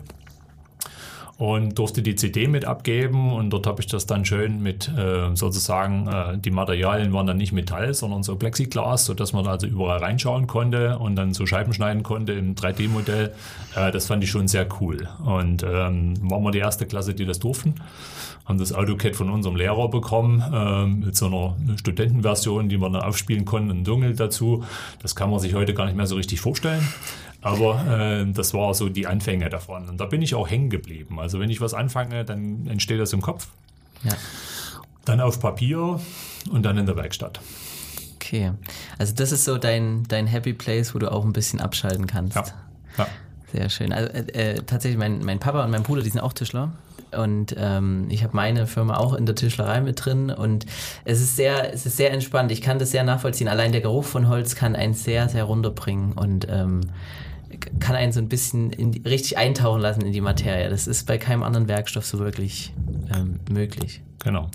und 1.39 1.79
durfte 1.79 2.01
die 2.01 2.15
CD 2.15 2.49
mit 2.49 2.65
abgeben 2.65 3.31
und 3.31 3.49
dort 3.49 3.65
habe 3.65 3.79
ich 3.79 3.87
das 3.87 4.05
dann 4.05 4.25
schön 4.25 4.61
mit 4.61 4.89
äh, 4.89 5.33
sozusagen, 5.35 6.05
äh, 6.09 6.37
die 6.37 6.51
Materialien 6.51 7.13
waren 7.13 7.27
dann 7.27 7.37
nicht 7.37 7.53
Metall, 7.53 7.93
sondern 7.93 8.23
so 8.23 8.35
Plexiglas, 8.35 9.05
sodass 9.05 9.31
man 9.31 9.47
also 9.47 9.65
überall 9.65 9.99
reinschauen 9.99 10.47
konnte 10.47 10.99
und 10.99 11.15
dann 11.15 11.33
so 11.33 11.45
Scheiben 11.45 11.71
schneiden 11.71 12.03
konnte 12.03 12.33
im 12.33 12.55
3D-Modell. 12.55 13.33
Äh, 13.73 13.91
das 13.91 14.07
fand 14.07 14.21
ich 14.21 14.29
schon 14.29 14.49
sehr 14.49 14.67
cool 14.81 15.07
und 15.25 15.63
ähm, 15.63 16.15
waren 16.29 16.43
wir 16.43 16.51
die 16.51 16.59
erste 16.59 16.85
Klasse, 16.85 17.13
die 17.13 17.25
das 17.25 17.39
durften. 17.39 17.75
Haben 18.43 18.59
das 18.59 18.73
AutoCAD 18.73 19.15
von 19.15 19.29
unserem 19.29 19.55
Lehrer 19.55 19.87
bekommen 19.87 20.43
ähm, 20.53 20.99
mit 21.05 21.15
so 21.15 21.27
einer 21.27 21.55
Studentenversion, 21.77 22.67
die 22.67 22.81
wir 22.81 22.89
dann 22.89 23.01
aufspielen 23.01 23.45
konnten, 23.45 23.71
ein 23.71 23.83
Dunkel 23.85 24.13
dazu. 24.13 24.65
Das 25.01 25.15
kann 25.15 25.29
man 25.29 25.39
sich 25.39 25.53
heute 25.53 25.73
gar 25.73 25.85
nicht 25.85 25.95
mehr 25.95 26.07
so 26.07 26.15
richtig 26.15 26.41
vorstellen. 26.41 26.85
Aber 27.41 27.85
äh, 27.87 28.31
das 28.31 28.53
war 28.53 28.73
so 28.73 28.89
die 28.89 29.07
Anfänge 29.07 29.49
davon. 29.49 29.87
Und 29.87 29.99
da 29.99 30.05
bin 30.05 30.21
ich 30.21 30.35
auch 30.35 30.49
hängen 30.49 30.69
geblieben. 30.69 31.19
Also 31.19 31.39
wenn 31.39 31.49
ich 31.49 31.61
was 31.61 31.73
anfange, 31.73 32.25
dann 32.25 32.67
entsteht 32.67 32.99
das 32.99 33.13
im 33.13 33.21
Kopf. 33.21 33.47
Ja. 34.03 34.13
Dann 35.05 35.21
auf 35.21 35.39
Papier 35.39 35.99
und 36.51 36.63
dann 36.63 36.77
in 36.77 36.85
der 36.85 36.95
Werkstatt. 36.95 37.39
Okay. 38.15 38.51
Also 38.97 39.13
das 39.15 39.31
ist 39.31 39.45
so 39.45 39.57
dein, 39.57 40.03
dein 40.07 40.27
Happy 40.27 40.53
Place, 40.53 40.93
wo 40.93 40.99
du 40.99 41.11
auch 41.11 41.23
ein 41.23 41.33
bisschen 41.33 41.61
abschalten 41.61 42.07
kannst. 42.07 42.35
Ja. 42.35 42.43
ja. 42.97 43.07
Sehr 43.51 43.69
schön. 43.69 43.93
Also 43.93 44.09
äh, 44.11 44.53
äh 44.53 44.61
tatsächlich, 44.63 44.99
mein, 44.99 45.23
mein 45.23 45.39
Papa 45.39 45.63
und 45.63 45.71
mein 45.71 45.83
Bruder, 45.83 46.01
die 46.01 46.09
sind 46.09 46.19
auch 46.19 46.33
Tischler. 46.33 46.73
Und 47.17 47.55
ähm, 47.57 48.05
ich 48.09 48.23
habe 48.23 48.35
meine 48.35 48.67
Firma 48.67 48.97
auch 48.97 49.13
in 49.13 49.25
der 49.25 49.33
Tischlerei 49.33 49.81
mit 49.81 50.05
drin 50.05 50.29
und 50.29 50.67
es 51.05 51.21
ist 51.21 51.35
sehr, 51.35 51.73
es 51.73 51.87
ist 51.87 51.97
sehr 51.97 52.11
entspannt. 52.11 52.51
Ich 52.51 52.61
kann 52.61 52.77
das 52.77 52.91
sehr 52.91 53.03
nachvollziehen. 53.03 53.47
Allein 53.47 53.71
der 53.71 53.81
Geruch 53.81 54.03
von 54.03 54.27
Holz 54.27 54.53
kann 54.53 54.75
einen 54.75 54.93
sehr, 54.93 55.27
sehr 55.27 55.45
runterbringen. 55.45 56.11
Und 56.11 56.47
ähm, 56.49 56.81
kann 57.79 57.95
einen 57.95 58.11
so 58.11 58.19
ein 58.19 58.29
bisschen 58.29 58.71
die, 58.71 59.01
richtig 59.07 59.37
eintauchen 59.37 59.81
lassen 59.81 60.01
in 60.01 60.11
die 60.11 60.21
Materie. 60.21 60.69
Das 60.69 60.87
ist 60.87 61.07
bei 61.07 61.17
keinem 61.17 61.43
anderen 61.43 61.67
Werkstoff 61.67 62.05
so 62.05 62.19
wirklich 62.19 62.73
ähm, 63.15 63.39
möglich. 63.49 64.01
Genau. 64.19 64.49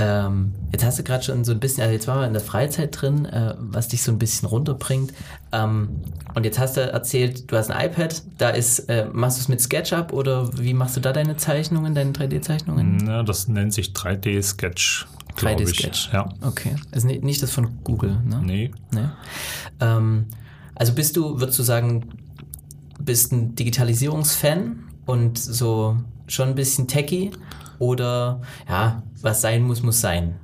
Ähm, 0.00 0.54
jetzt 0.70 0.84
hast 0.84 1.00
du 1.00 1.02
gerade 1.02 1.24
schon 1.24 1.44
so 1.44 1.50
ein 1.50 1.58
bisschen, 1.58 1.82
also 1.82 1.92
jetzt 1.92 2.06
waren 2.06 2.20
wir 2.20 2.26
in 2.28 2.32
der 2.32 2.42
Freizeit 2.42 3.00
drin, 3.00 3.24
äh, 3.24 3.54
was 3.58 3.88
dich 3.88 4.02
so 4.02 4.12
ein 4.12 4.18
bisschen 4.18 4.48
runterbringt. 4.48 5.12
Ähm, 5.50 5.88
und 6.34 6.44
jetzt 6.44 6.60
hast 6.60 6.76
du 6.76 6.82
erzählt, 6.82 7.50
du 7.50 7.56
hast 7.56 7.70
ein 7.70 7.90
iPad, 7.90 8.22
da 8.38 8.50
ist, 8.50 8.88
äh, 8.88 9.06
machst 9.12 9.38
du 9.38 9.42
es 9.42 9.48
mit 9.48 9.60
SketchUp 9.60 10.12
oder 10.12 10.56
wie 10.56 10.72
machst 10.72 10.96
du 10.96 11.00
da 11.00 11.12
deine 11.12 11.36
Zeichnungen, 11.36 11.96
deine 11.96 12.12
3D-Zeichnungen? 12.12 13.08
Ja, 13.08 13.24
das 13.24 13.48
nennt 13.48 13.74
sich 13.74 13.88
3D-Sketch. 13.88 15.06
3D-Sketch. 15.36 16.10
Ja. 16.12 16.28
Okay. 16.42 16.76
Also 16.92 17.08
nicht 17.08 17.42
das 17.42 17.50
von 17.50 17.82
Google, 17.82 18.18
ne? 18.24 18.40
Nee. 18.44 18.70
nee. 18.92 19.08
Ähm, 19.80 20.26
also 20.78 20.92
bist 20.94 21.16
du, 21.16 21.40
würdest 21.40 21.58
du 21.58 21.62
sagen, 21.62 22.08
bist 23.00 23.32
ein 23.32 23.54
Digitalisierungsfan 23.54 24.84
und 25.06 25.38
so 25.38 25.96
schon 26.26 26.48
ein 26.50 26.54
bisschen 26.54 26.88
techy 26.88 27.32
oder 27.78 28.40
ja, 28.68 29.02
was 29.20 29.40
sein 29.40 29.62
muss, 29.62 29.82
muss 29.82 30.00
sein? 30.00 30.34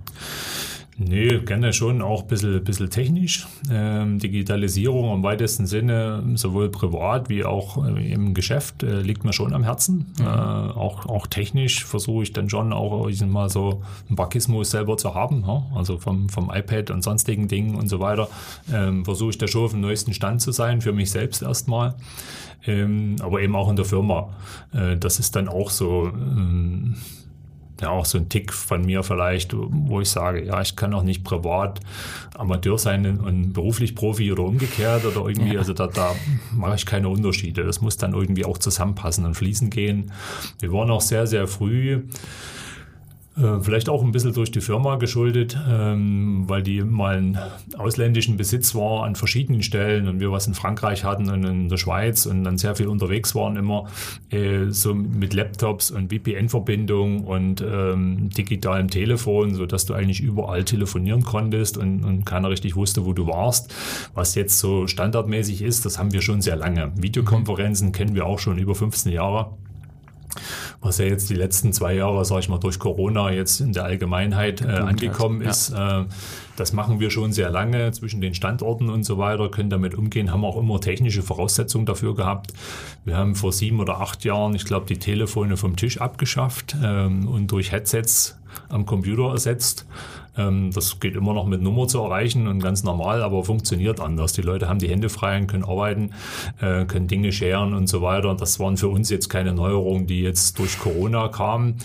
Nee, 0.97 1.41
gerne 1.41 1.73
schon 1.73 2.03
auch 2.03 2.23
ein 2.23 2.29
bisschen, 2.29 2.63
bisschen 2.63 2.89
technisch. 2.89 3.49
Ähm, 3.69 4.21
Digitalisierung 4.21 5.13
im 5.13 5.23
weitesten 5.25 5.67
Sinne, 5.67 6.23
sowohl 6.35 6.69
privat 6.69 7.29
wie 7.29 7.45
auch 7.45 7.85
äh, 7.85 8.13
im 8.13 8.33
Geschäft, 8.33 8.85
äh, 8.85 9.01
liegt 9.01 9.25
mir 9.25 9.33
schon 9.33 9.53
am 9.55 9.65
Herzen. 9.65 10.07
Mhm. 10.19 10.25
Äh, 10.25 10.29
auch, 10.29 11.07
auch 11.07 11.27
technisch 11.27 11.85
versuche 11.85 12.23
ich 12.23 12.33
dann 12.33 12.49
schon 12.49 12.73
auch 12.73 13.09
mal 13.27 13.49
so 13.49 13.83
einen 14.09 14.17
Bakismus 14.17 14.71
selber 14.71 14.97
zu 14.97 15.15
haben. 15.15 15.45
Ja? 15.47 15.67
Also 15.75 15.99
vom, 15.99 16.29
vom 16.29 16.53
iPad 16.55 16.93
und 16.93 17.03
sonstigen 17.03 17.49
Dingen 17.49 17.75
und 17.75 17.89
so 17.89 17.99
weiter. 17.99 18.29
Ähm, 18.73 19.05
versuche 19.05 19.31
ich 19.31 19.39
da 19.39 19.49
schon 19.49 19.65
auf 19.65 19.71
dem 19.73 19.81
neuesten 19.81 20.15
Stand 20.15 20.43
zu 20.43 20.53
sein, 20.53 20.81
für 20.81 20.93
mich 20.93 21.11
selbst 21.11 21.43
erstmal. 21.43 21.95
Ähm, 22.67 23.17
aber 23.21 23.43
eben 23.43 23.57
auch 23.57 23.69
in 23.69 23.77
der 23.77 23.85
Firma. 23.85 24.31
Äh, 24.73 24.97
das 24.97 25.19
ist 25.19 25.35
dann 25.35 25.49
auch 25.49 25.71
so 25.71 26.07
ähm, 26.07 26.95
ja 27.81 27.91
auch 27.91 28.05
so 28.05 28.19
ein 28.19 28.29
Tick 28.29 28.53
von 28.53 28.85
mir 28.85 29.03
vielleicht, 29.03 29.53
wo 29.55 30.01
ich 30.01 30.09
sage, 30.09 30.45
ja, 30.45 30.61
ich 30.61 30.77
kann 30.77 30.95
auch 30.95 31.03
nicht 31.03 31.25
privat 31.25 31.81
Amateur 32.37 32.79
sein 32.79 33.19
und 33.21 33.53
beruflich 33.53 33.95
Profi 33.95 34.33
oder 34.33 34.45
umgekehrt 34.45 35.05
oder 35.05 35.27
irgendwie, 35.29 35.55
ja. 35.55 35.59
also 35.59 35.73
da, 35.73 35.87
da 35.87 36.15
mache 36.53 36.77
ich 36.77 36.87
keine 36.87 37.09
Unterschiede. 37.09 37.65
Das 37.65 37.81
muss 37.81 37.97
dann 37.97 38.15
irgendwie 38.15 38.45
auch 38.45 38.59
zusammenpassen 38.59 39.25
und 39.25 39.35
fließen 39.35 39.71
gehen. 39.71 40.13
Wir 40.61 40.73
waren 40.73 40.91
auch 40.91 41.01
sehr, 41.01 41.27
sehr 41.27 41.47
früh 41.49 42.03
vielleicht 43.37 43.89
auch 43.89 44.05
ein 44.05 44.13
bisschen 44.13 44.33
durch 44.33 44.53
die 44.53 44.61
Firma 44.61 44.95
geschuldet, 44.95 45.59
ähm, 45.69 46.45
weil 46.47 46.63
die 46.63 46.83
mal 46.83 47.17
einen 47.17 47.39
ausländischen 47.77 48.37
Besitz 48.37 48.77
war 48.77 49.03
an 49.05 49.17
verschiedenen 49.17 49.63
Stellen 49.63 50.07
und 50.07 50.21
wir 50.21 50.31
was 50.31 50.47
in 50.47 50.55
Frankreich 50.55 51.03
hatten 51.03 51.29
und 51.29 51.45
in 51.45 51.69
der 51.69 51.77
Schweiz 51.77 52.27
und 52.27 52.45
dann 52.45 52.59
sehr 52.59 52.77
viel 52.77 52.87
unterwegs 52.87 53.35
waren 53.35 53.57
immer, 53.57 53.87
äh, 54.31 54.67
so 54.69 54.95
mit 54.95 55.35
Laptops 55.35 55.91
und 55.91 56.13
VPN-Verbindung 56.13 57.25
und 57.25 57.61
ähm, 57.61 58.31
digitalem 58.31 58.89
Telefon, 58.89 59.55
sodass 59.57 59.85
du 59.85 59.95
eigentlich 59.95 60.21
überall 60.21 60.63
telefonieren 60.63 61.25
konntest 61.25 61.77
und, 61.77 62.05
und 62.05 62.25
keiner 62.25 62.51
richtig 62.51 62.77
wusste, 62.77 63.05
wo 63.05 63.15
du 63.15 63.27
warst. 63.27 63.75
Was 64.15 64.37
jetzt 64.37 64.61
so 64.61 64.87
standardmäßig 64.87 65.63
ist, 65.63 65.85
das 65.85 65.99
haben 65.99 66.13
wir 66.13 66.23
schon 66.23 66.41
sehr 66.41 66.57
lange. 66.57 66.93
Videokonferenzen 66.97 67.91
kennen 67.91 68.15
wir 68.15 68.27
auch 68.27 68.39
schon 68.39 68.59
über 68.59 68.77
15 68.77 69.11
Jahre 69.11 69.51
was 70.85 70.99
ja 70.99 71.07
jetzt 71.07 71.31
die 71.31 71.35
letzten 71.35 71.73
zwei 71.73 71.95
Jahre, 71.95 72.25
sage 72.25 72.41
ich 72.41 72.49
mal, 72.51 72.59
durch 72.59 72.79
Corona 72.79 73.31
jetzt 73.31 73.61
in 73.61 73.73
der 73.73 73.85
Allgemeinheit 73.85 74.61
äh, 74.61 74.67
angekommen 74.67 75.41
ja. 75.41 75.51
ist. 75.51 75.71
Äh, 75.71 76.05
das 76.57 76.73
machen 76.75 77.01
wir 77.01 77.11
schon 77.11 77.33
sehr 77.33 77.51
lange 77.51 77.91
zwischen 77.93 78.21
den 78.21 78.35
Standorten 78.35 78.91
und 78.91 79.03
so 79.03 79.17
weiter, 79.17 79.49
können 79.49 79.71
damit 79.71 79.95
umgehen, 79.95 80.31
haben 80.31 80.45
auch 80.45 80.59
immer 80.59 80.81
technische 80.81 81.23
Voraussetzungen 81.23 81.87
dafür 81.87 82.15
gehabt. 82.15 82.53
Wir 83.05 83.17
haben 83.17 83.35
vor 83.35 83.53
sieben 83.53 83.81
oder 83.81 84.01
acht 84.01 84.25
Jahren, 84.25 84.55
ich 84.55 84.67
glaube, 84.67 84.87
die 84.87 84.99
Telefone 84.99 85.57
vom 85.57 85.75
Tisch 85.75 86.01
abgeschafft 86.01 86.77
ähm, 86.83 87.27
und 87.27 87.51
durch 87.51 87.73
Headsets 87.73 88.39
am 88.69 88.85
Computer 88.85 89.33
ersetzt. 89.33 89.87
Ähm, 90.37 90.71
das 90.73 91.01
geht 91.01 91.17
immer 91.17 91.35
noch 91.35 91.47
mit 91.47 91.63
Nummer 91.63 91.87
zu 91.89 92.01
erreichen 92.01 92.49
und 92.49 92.61
ganz 92.61 92.83
normal, 92.83 93.23
aber 93.23 93.45
funktioniert 93.45 94.01
anders. 94.01 94.33
Die 94.33 94.43
Leute 94.43 94.69
haben 94.69 94.79
die 94.79 94.89
Hände 94.89 95.09
frei 95.09 95.39
und 95.39 95.47
können 95.47 95.65
arbeiten, 95.65 96.11
äh, 96.61 96.85
können 96.85 97.07
Dinge 97.07 97.33
scheren 97.33 97.75
und 97.75 97.89
so 97.89 98.03
weiter. 98.03 98.35
Das 98.35 98.61
waren 98.61 98.77
für 98.77 98.89
uns 98.89 99.11
jetzt 99.11 99.29
keine 99.29 99.53
Neuerungen, 99.53 100.07
die 100.07 100.23
jetzt 100.23 100.59
durch 100.59 100.79
Corona 100.79 101.29
kamen. 101.29 101.77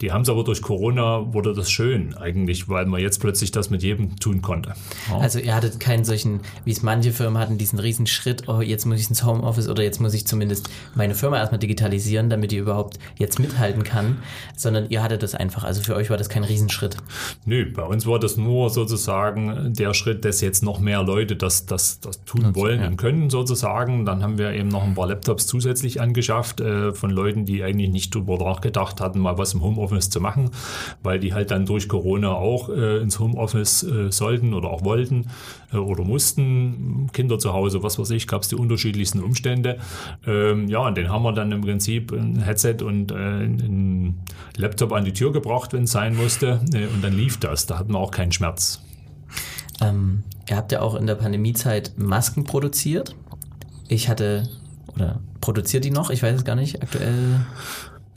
Die 0.00 0.12
haben 0.12 0.22
es 0.22 0.28
aber 0.28 0.44
durch 0.44 0.62
Corona, 0.62 1.32
wurde 1.32 1.54
das 1.54 1.70
schön 1.70 2.16
eigentlich, 2.16 2.68
weil 2.68 2.86
man 2.86 3.00
jetzt 3.00 3.18
plötzlich 3.18 3.50
das 3.50 3.70
mit 3.70 3.82
jedem 3.82 4.16
tun 4.16 4.42
konnte. 4.42 4.74
Ja. 5.08 5.18
Also 5.18 5.38
ihr 5.40 5.54
hattet 5.54 5.80
keinen 5.80 6.04
solchen, 6.04 6.40
wie 6.64 6.70
es 6.70 6.82
manche 6.82 7.12
Firmen 7.12 7.40
hatten, 7.40 7.58
diesen 7.58 7.78
riesen 7.78 8.06
Schritt, 8.06 8.48
oh, 8.48 8.60
jetzt 8.60 8.86
muss 8.86 9.00
ich 9.00 9.08
ins 9.08 9.24
Homeoffice 9.24 9.68
oder 9.68 9.82
jetzt 9.82 10.00
muss 10.00 10.14
ich 10.14 10.26
zumindest 10.26 10.70
meine 10.94 11.14
Firma 11.14 11.38
erstmal 11.38 11.58
digitalisieren, 11.58 12.30
damit 12.30 12.52
die 12.52 12.58
überhaupt 12.58 12.98
jetzt 13.16 13.40
mithalten 13.40 13.82
kann, 13.82 14.18
sondern 14.56 14.88
ihr 14.88 15.02
hattet 15.02 15.22
das 15.22 15.34
einfach. 15.34 15.64
Also 15.64 15.82
für 15.82 15.96
euch 15.96 16.10
war 16.10 16.16
das 16.16 16.28
kein 16.28 16.44
Riesenschritt. 16.44 16.96
Nö, 17.44 17.72
bei 17.72 17.82
uns 17.82 18.06
war 18.06 18.20
das 18.20 18.36
nur 18.36 18.70
sozusagen 18.70 19.72
der 19.74 19.94
Schritt, 19.94 20.24
dass 20.24 20.40
jetzt 20.40 20.62
noch 20.62 20.78
mehr 20.78 21.02
Leute 21.02 21.34
das, 21.34 21.66
das, 21.66 21.98
das 22.00 22.24
tun 22.24 22.46
und, 22.46 22.56
wollen 22.56 22.80
ja. 22.80 22.86
und 22.86 22.96
können 22.96 23.30
sozusagen. 23.30 24.04
Dann 24.04 24.22
haben 24.22 24.38
wir 24.38 24.52
eben 24.52 24.68
noch 24.68 24.84
ein 24.84 24.94
paar 24.94 25.08
Laptops 25.08 25.46
zusätzlich 25.46 26.00
angeschafft 26.00 26.60
äh, 26.60 26.92
von 26.92 27.10
Leuten, 27.10 27.44
die 27.44 27.64
eigentlich 27.64 27.90
nicht 27.90 28.14
drüber 28.14 28.38
nachgedacht 28.38 29.00
hatten, 29.00 29.18
mal 29.18 29.38
was 29.38 29.54
im 29.54 29.62
Homeoffice 29.62 29.87
Homeoffice 29.88 30.10
zu 30.10 30.20
machen, 30.20 30.50
weil 31.02 31.18
die 31.18 31.34
halt 31.34 31.50
dann 31.50 31.66
durch 31.66 31.88
Corona 31.88 32.32
auch 32.32 32.68
äh, 32.68 32.98
ins 32.98 33.18
Homeoffice 33.18 33.82
äh, 33.82 34.10
sollten 34.10 34.54
oder 34.54 34.70
auch 34.70 34.84
wollten 34.84 35.28
äh, 35.72 35.76
oder 35.76 36.04
mussten. 36.04 37.08
Kinder 37.12 37.38
zu 37.38 37.52
Hause, 37.52 37.82
was 37.82 37.98
weiß 37.98 38.10
ich, 38.10 38.26
gab 38.26 38.42
es 38.42 38.48
die 38.48 38.56
unterschiedlichsten 38.56 39.22
Umstände. 39.22 39.78
Ähm, 40.26 40.68
ja, 40.68 40.80
und 40.80 40.96
den 40.96 41.08
haben 41.10 41.22
wir 41.22 41.32
dann 41.32 41.52
im 41.52 41.62
Prinzip 41.62 42.12
ein 42.12 42.42
Headset 42.42 42.76
und 42.82 43.12
äh, 43.12 43.14
ein 43.14 44.20
Laptop 44.56 44.92
an 44.92 45.04
die 45.04 45.12
Tür 45.12 45.32
gebracht, 45.32 45.72
wenn 45.72 45.84
es 45.84 45.92
sein 45.92 46.16
musste. 46.16 46.60
Äh, 46.72 46.86
und 46.86 47.02
dann 47.02 47.14
lief 47.14 47.38
das. 47.38 47.66
Da 47.66 47.78
hatten 47.78 47.92
wir 47.92 47.98
auch 47.98 48.10
keinen 48.10 48.32
Schmerz. 48.32 48.82
Ähm, 49.80 50.24
ihr 50.48 50.56
habt 50.56 50.72
ja 50.72 50.80
auch 50.80 50.94
in 50.94 51.06
der 51.06 51.14
Pandemiezeit 51.14 51.92
Masken 51.96 52.44
produziert. 52.44 53.14
Ich 53.88 54.08
hatte, 54.08 54.48
oder 54.94 55.20
produziert 55.40 55.84
die 55.84 55.90
noch? 55.90 56.10
Ich 56.10 56.22
weiß 56.22 56.36
es 56.36 56.44
gar 56.44 56.56
nicht, 56.56 56.82
aktuell. 56.82 57.40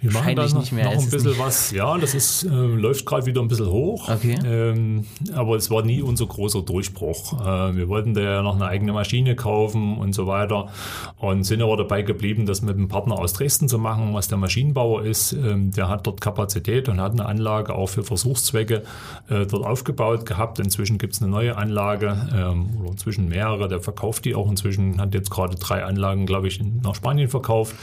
Wir 0.02 0.12
machen 0.12 0.36
da 0.36 0.48
noch, 0.48 0.72
noch 0.72 0.92
ein 0.92 1.10
bisschen 1.10 1.38
was. 1.38 1.70
Ja, 1.72 1.96
das 2.00 2.16
ist, 2.16 2.44
äh, 2.44 2.48
läuft 2.50 3.06
gerade 3.06 3.28
wieder 3.28 3.40
ein 3.40 3.48
bisschen 3.48 3.68
hoch. 3.70 4.10
Okay. 4.10 4.36
Ähm, 4.44 5.06
aber 5.36 5.58
es 5.58 5.70
war 5.70 5.84
nie 5.84 6.02
unser 6.02 6.26
großer 6.26 6.64
Durchbruch. 6.64 7.40
Äh, 7.40 7.76
wir 7.76 7.88
wollten 7.88 8.16
da 8.16 8.22
ja 8.22 8.42
noch 8.42 8.56
eine 8.56 8.66
eigene 8.66 8.94
Maschine 8.94 9.36
kaufen 9.36 10.00
und 10.00 10.14
so 10.14 10.26
weiter 10.26 10.70
und 11.18 11.44
sind 11.44 11.62
aber 11.62 11.78
dabei 11.78 12.02
geblieben, 12.02 12.48
das 12.48 12.64
mit 12.64 12.78
einem 12.78 12.88
Partner 12.88 13.20
aus 13.20 13.34
Dresden 13.34 13.70
zu 13.70 13.78
machen, 13.78 14.16
was 14.16 14.28
der 14.28 14.40
Maschinenbauer 14.40 15.04
ist. 15.04 15.34
Ähm, 15.34 15.70
der 15.70 15.88
hat 15.88 16.08
dort 16.08 16.20
Kapazität 16.20 16.90
und 16.90 17.00
hat 17.00 17.12
eine 17.12 17.28
Anlage 17.28 17.76
auch 17.76 17.88
für 17.88 18.04
Versuchszwecke 18.04 18.82
äh, 19.30 19.46
dort 19.46 19.64
aufgebaut 19.64 20.26
gehabt. 20.26 20.58
Inzwischen 20.58 20.98
gibt 20.98 21.14
es 21.14 21.22
eine 21.22 21.30
neue 21.30 21.58
Anlage 21.58 22.18
ähm, 22.34 22.72
oder 22.80 22.90
inzwischen 22.90 23.30
mehrere. 23.30 23.68
Der 23.68 23.82
verkauft 23.82 24.26
die 24.26 24.34
auch 24.34 24.50
inzwischen, 24.50 25.00
hat 25.00 25.14
jetzt 25.14 25.30
gerade 25.30 25.56
drei 25.58 25.86
Anlagen, 25.86 26.26
glaube 26.26 26.48
ich, 26.48 26.60
nach 26.60 26.96
Spanien 26.96 27.30
verkauft. 27.30 27.76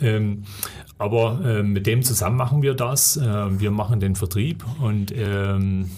Ähm, 0.00 0.44
aber 0.98 1.40
äh, 1.44 1.62
mit 1.62 1.86
dem 1.86 2.02
zusammen 2.02 2.36
machen 2.36 2.62
wir 2.62 2.74
das. 2.74 3.16
Äh, 3.16 3.60
wir 3.60 3.70
machen 3.70 4.00
den 4.00 4.16
Vertrieb 4.16 4.64
und 4.80 5.12
ähm, 5.16 5.90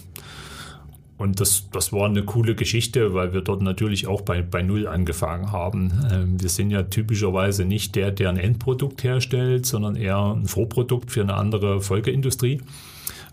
und 1.18 1.40
das, 1.40 1.68
das 1.72 1.92
war 1.92 2.06
eine 2.06 2.22
coole 2.22 2.54
Geschichte, 2.54 3.12
weil 3.12 3.32
wir 3.32 3.40
dort 3.40 3.60
natürlich 3.60 4.06
auch 4.06 4.20
bei, 4.20 4.40
bei 4.40 4.62
Null 4.62 4.86
angefangen 4.86 5.50
haben. 5.50 5.92
Ähm, 6.12 6.40
wir 6.40 6.48
sind 6.48 6.70
ja 6.70 6.84
typischerweise 6.84 7.64
nicht 7.64 7.96
der, 7.96 8.12
der 8.12 8.28
ein 8.28 8.36
Endprodukt 8.36 9.02
herstellt, 9.02 9.66
sondern 9.66 9.96
eher 9.96 10.36
ein 10.36 10.46
Vorprodukt 10.46 11.10
für 11.10 11.22
eine 11.22 11.34
andere 11.34 11.80
Folgeindustrie. 11.80 12.60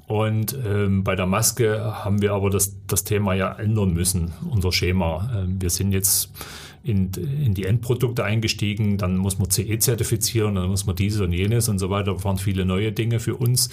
Und 0.07 0.57
ähm, 0.65 1.03
bei 1.03 1.15
der 1.15 1.25
Maske 1.25 1.83
haben 2.03 2.21
wir 2.21 2.33
aber 2.33 2.49
das, 2.49 2.77
das 2.85 3.03
Thema 3.03 3.33
ja 3.33 3.51
ändern 3.53 3.93
müssen, 3.93 4.33
unser 4.49 4.71
Schema. 4.71 5.31
Ähm, 5.35 5.59
wir 5.59 5.69
sind 5.69 5.93
jetzt 5.93 6.31
in, 6.85 7.11
in 7.13 7.55
die 7.55 7.65
Endprodukte 7.65 8.23
eingestiegen, 8.23 8.99
dann 8.99 9.17
muss 9.17 9.39
man 9.39 9.49
CE 9.49 9.79
zertifizieren, 9.79 10.53
dann 10.53 10.69
muss 10.69 10.85
man 10.85 10.95
dieses 10.95 11.19
und 11.19 11.31
jenes 11.31 11.67
und 11.67 11.79
so 11.79 11.89
weiter. 11.89 12.13
Da 12.13 12.23
waren 12.23 12.37
viele 12.37 12.63
neue 12.63 12.91
Dinge 12.91 13.19
für 13.19 13.35
uns. 13.35 13.69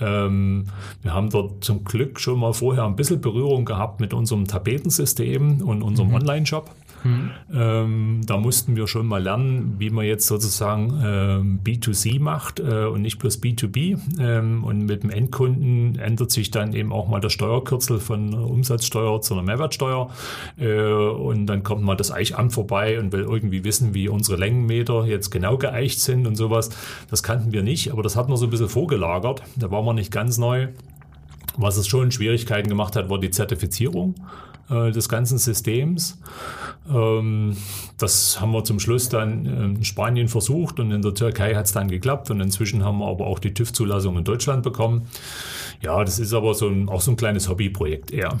Ähm, 0.00 0.66
wir 1.02 1.12
haben 1.12 1.30
dort 1.30 1.64
zum 1.64 1.82
Glück 1.82 2.20
schon 2.20 2.38
mal 2.38 2.52
vorher 2.52 2.84
ein 2.84 2.94
bisschen 2.94 3.20
Berührung 3.20 3.64
gehabt 3.64 3.98
mit 4.00 4.14
unserem 4.14 4.46
Tapetensystem 4.46 5.60
und 5.62 5.82
unserem 5.82 6.10
mhm. 6.10 6.14
Online-Shop. 6.14 6.70
Mhm. 7.04 7.30
Ähm, 7.52 8.20
da 8.26 8.36
mussten 8.36 8.76
wir 8.76 8.86
schon 8.86 9.06
mal 9.06 9.22
lernen, 9.22 9.76
wie 9.78 9.90
man 9.90 10.04
jetzt 10.04 10.26
sozusagen 10.26 11.00
ähm, 11.04 11.60
B2C 11.64 12.20
macht 12.20 12.60
äh, 12.60 12.84
und 12.86 13.02
nicht 13.02 13.18
bloß 13.18 13.42
B2B. 13.42 13.98
Ähm, 14.18 14.64
und 14.64 14.86
mit 14.86 15.02
dem 15.02 15.10
Endkunden 15.10 15.98
ändert 15.98 16.30
sich 16.30 16.50
dann 16.50 16.72
eben 16.72 16.92
auch 16.92 17.08
mal 17.08 17.20
der 17.20 17.30
Steuerkürzel 17.30 17.98
von 17.98 18.34
Umsatzsteuer 18.34 19.20
zu 19.20 19.34
einer 19.34 19.42
Mehrwertsteuer. 19.42 20.10
Äh, 20.58 20.82
und 20.82 21.46
dann 21.46 21.62
kommt 21.62 21.82
mal 21.82 21.96
das 21.96 22.12
Eichamt 22.12 22.52
vorbei 22.52 22.98
und 22.98 23.12
will 23.12 23.22
irgendwie 23.22 23.64
wissen, 23.64 23.94
wie 23.94 24.08
unsere 24.08 24.38
Längenmeter 24.38 25.04
jetzt 25.04 25.30
genau 25.30 25.58
geeicht 25.58 26.00
sind 26.00 26.26
und 26.26 26.36
sowas. 26.36 26.70
Das 27.10 27.22
kannten 27.22 27.52
wir 27.52 27.62
nicht, 27.62 27.92
aber 27.92 28.02
das 28.02 28.16
hat 28.16 28.28
man 28.28 28.36
so 28.36 28.46
ein 28.46 28.50
bisschen 28.50 28.68
vorgelagert. 28.68 29.42
Da 29.56 29.70
waren 29.70 29.84
wir 29.84 29.94
nicht 29.94 30.10
ganz 30.10 30.38
neu. 30.38 30.68
Was 31.56 31.76
es 31.76 31.86
schon 31.86 32.10
Schwierigkeiten 32.10 32.68
gemacht 32.68 32.96
hat, 32.96 33.10
war 33.10 33.18
die 33.18 33.30
Zertifizierung. 33.30 34.14
Äh, 34.70 34.90
des 34.90 35.08
ganzen 35.08 35.38
Systems. 35.38 36.18
Ähm, 36.92 37.56
das 37.98 38.40
haben 38.40 38.52
wir 38.52 38.64
zum 38.64 38.80
Schluss 38.80 39.08
dann 39.08 39.46
in 39.46 39.84
Spanien 39.84 40.28
versucht 40.28 40.80
und 40.80 40.90
in 40.90 41.02
der 41.02 41.14
Türkei 41.14 41.54
hat 41.54 41.66
es 41.66 41.72
dann 41.72 41.88
geklappt 41.88 42.30
und 42.30 42.40
inzwischen 42.40 42.84
haben 42.84 42.98
wir 42.98 43.08
aber 43.08 43.26
auch 43.26 43.38
die 43.38 43.54
TÜV-Zulassung 43.54 44.18
in 44.18 44.24
Deutschland 44.24 44.62
bekommen. 44.62 45.06
Ja, 45.80 46.02
das 46.04 46.18
ist 46.18 46.32
aber 46.32 46.54
so 46.54 46.68
ein, 46.68 46.88
auch 46.88 47.00
so 47.00 47.12
ein 47.12 47.16
kleines 47.16 47.48
Hobbyprojekt 47.48 48.10
eher 48.10 48.38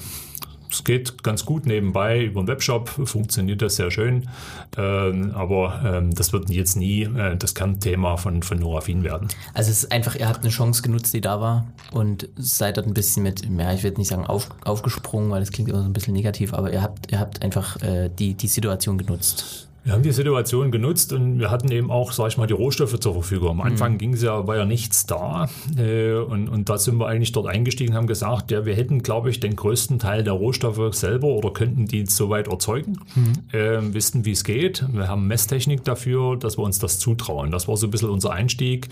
es 0.72 0.84
geht 0.84 1.22
ganz 1.22 1.44
gut 1.44 1.66
nebenbei 1.66 2.24
über 2.24 2.42
den 2.42 2.48
Webshop, 2.48 2.88
funktioniert 2.88 3.62
das 3.62 3.76
sehr 3.76 3.90
schön. 3.90 4.28
Ähm, 4.76 5.32
aber 5.34 5.82
ähm, 5.84 6.14
das 6.14 6.32
wird 6.32 6.50
jetzt 6.50 6.76
nie 6.76 7.02
äh, 7.02 7.36
das 7.36 7.54
Kernthema 7.54 8.16
von, 8.16 8.42
von 8.42 8.58
Norafin 8.58 9.04
werden. 9.04 9.28
Also 9.54 9.70
es 9.70 9.84
ist 9.84 9.92
einfach, 9.92 10.14
ihr 10.14 10.28
habt 10.28 10.40
eine 10.40 10.50
Chance 10.50 10.82
genutzt, 10.82 11.12
die 11.14 11.20
da 11.20 11.40
war 11.40 11.66
und 11.92 12.28
seid 12.36 12.76
dort 12.76 12.86
ein 12.86 12.94
bisschen 12.94 13.22
mit, 13.22 13.44
ja, 13.44 13.72
ich 13.72 13.82
würde 13.82 13.98
nicht 13.98 14.08
sagen 14.08 14.26
auf, 14.26 14.48
aufgesprungen, 14.64 15.30
weil 15.30 15.40
das 15.40 15.52
klingt 15.52 15.68
immer 15.68 15.80
so 15.80 15.86
ein 15.86 15.92
bisschen 15.92 16.14
negativ, 16.14 16.54
aber 16.54 16.72
ihr 16.72 16.82
habt, 16.82 17.12
ihr 17.12 17.20
habt 17.20 17.42
einfach 17.42 17.80
äh, 17.82 18.08
die, 18.08 18.34
die 18.34 18.48
Situation 18.48 18.98
genutzt. 18.98 19.68
Wir 19.84 19.94
haben 19.94 20.02
die 20.02 20.12
Situation 20.12 20.70
genutzt 20.70 21.12
und 21.12 21.40
wir 21.40 21.50
hatten 21.50 21.70
eben 21.72 21.90
auch, 21.90 22.12
sag 22.12 22.28
ich 22.28 22.38
mal, 22.38 22.46
die 22.46 22.52
Rohstoffe 22.52 22.98
zur 23.00 23.14
Verfügung. 23.14 23.50
Am 23.50 23.60
Anfang 23.62 23.94
mhm. 23.94 23.98
ging 23.98 24.14
es 24.14 24.22
ja, 24.22 24.46
war 24.46 24.56
ja 24.56 24.64
nichts 24.64 25.06
da. 25.06 25.48
Äh, 25.76 26.14
und, 26.14 26.48
und 26.48 26.68
da 26.68 26.78
sind 26.78 26.98
wir 26.98 27.08
eigentlich 27.08 27.32
dort 27.32 27.48
eingestiegen, 27.48 27.94
haben 27.94 28.06
gesagt, 28.06 28.52
ja, 28.52 28.64
wir 28.64 28.76
hätten, 28.76 29.02
glaube 29.02 29.30
ich, 29.30 29.40
den 29.40 29.56
größten 29.56 29.98
Teil 29.98 30.22
der 30.22 30.34
Rohstoffe 30.34 30.94
selber 30.94 31.28
oder 31.28 31.50
könnten 31.52 31.86
die 31.86 32.06
soweit 32.06 32.46
erzeugen, 32.46 32.98
mhm. 33.16 33.58
äh, 33.58 33.92
wissen, 33.92 34.24
wie 34.24 34.30
es 34.32 34.44
geht. 34.44 34.84
Wir 34.92 35.08
haben 35.08 35.26
Messtechnik 35.26 35.82
dafür, 35.82 36.36
dass 36.36 36.58
wir 36.58 36.62
uns 36.62 36.78
das 36.78 37.00
zutrauen. 37.00 37.50
Das 37.50 37.66
war 37.66 37.76
so 37.76 37.88
ein 37.88 37.90
bisschen 37.90 38.10
unser 38.10 38.30
Einstieg. 38.30 38.88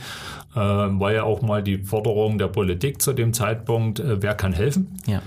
Äh, 0.57 0.59
war 0.59 1.13
ja 1.13 1.23
auch 1.23 1.41
mal 1.41 1.63
die 1.63 1.79
Forderung 1.79 2.39
der 2.39 2.49
Politik 2.49 3.01
zu 3.01 3.13
dem 3.13 3.33
Zeitpunkt, 3.33 4.01
äh, 4.01 4.21
wer 4.21 4.35
kann 4.35 4.53
helfen? 4.53 4.89
Ja. 5.07 5.23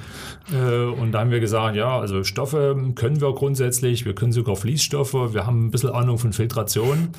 Äh, 0.51 0.85
und 0.85 1.13
da 1.13 1.21
haben 1.21 1.31
wir 1.31 1.39
gesagt, 1.39 1.77
ja, 1.77 1.97
also 1.99 2.23
Stoffe 2.23 2.75
können 2.95 3.21
wir 3.21 3.33
grundsätzlich, 3.33 4.05
wir 4.05 4.13
können 4.13 4.33
sogar 4.33 4.57
Fließstoffe, 4.57 5.33
wir 5.33 5.45
haben 5.45 5.52
ein 5.53 5.71
bisschen 5.71 5.91
Ahnung 5.91 6.17
von 6.17 6.33
Filtration, 6.33 7.09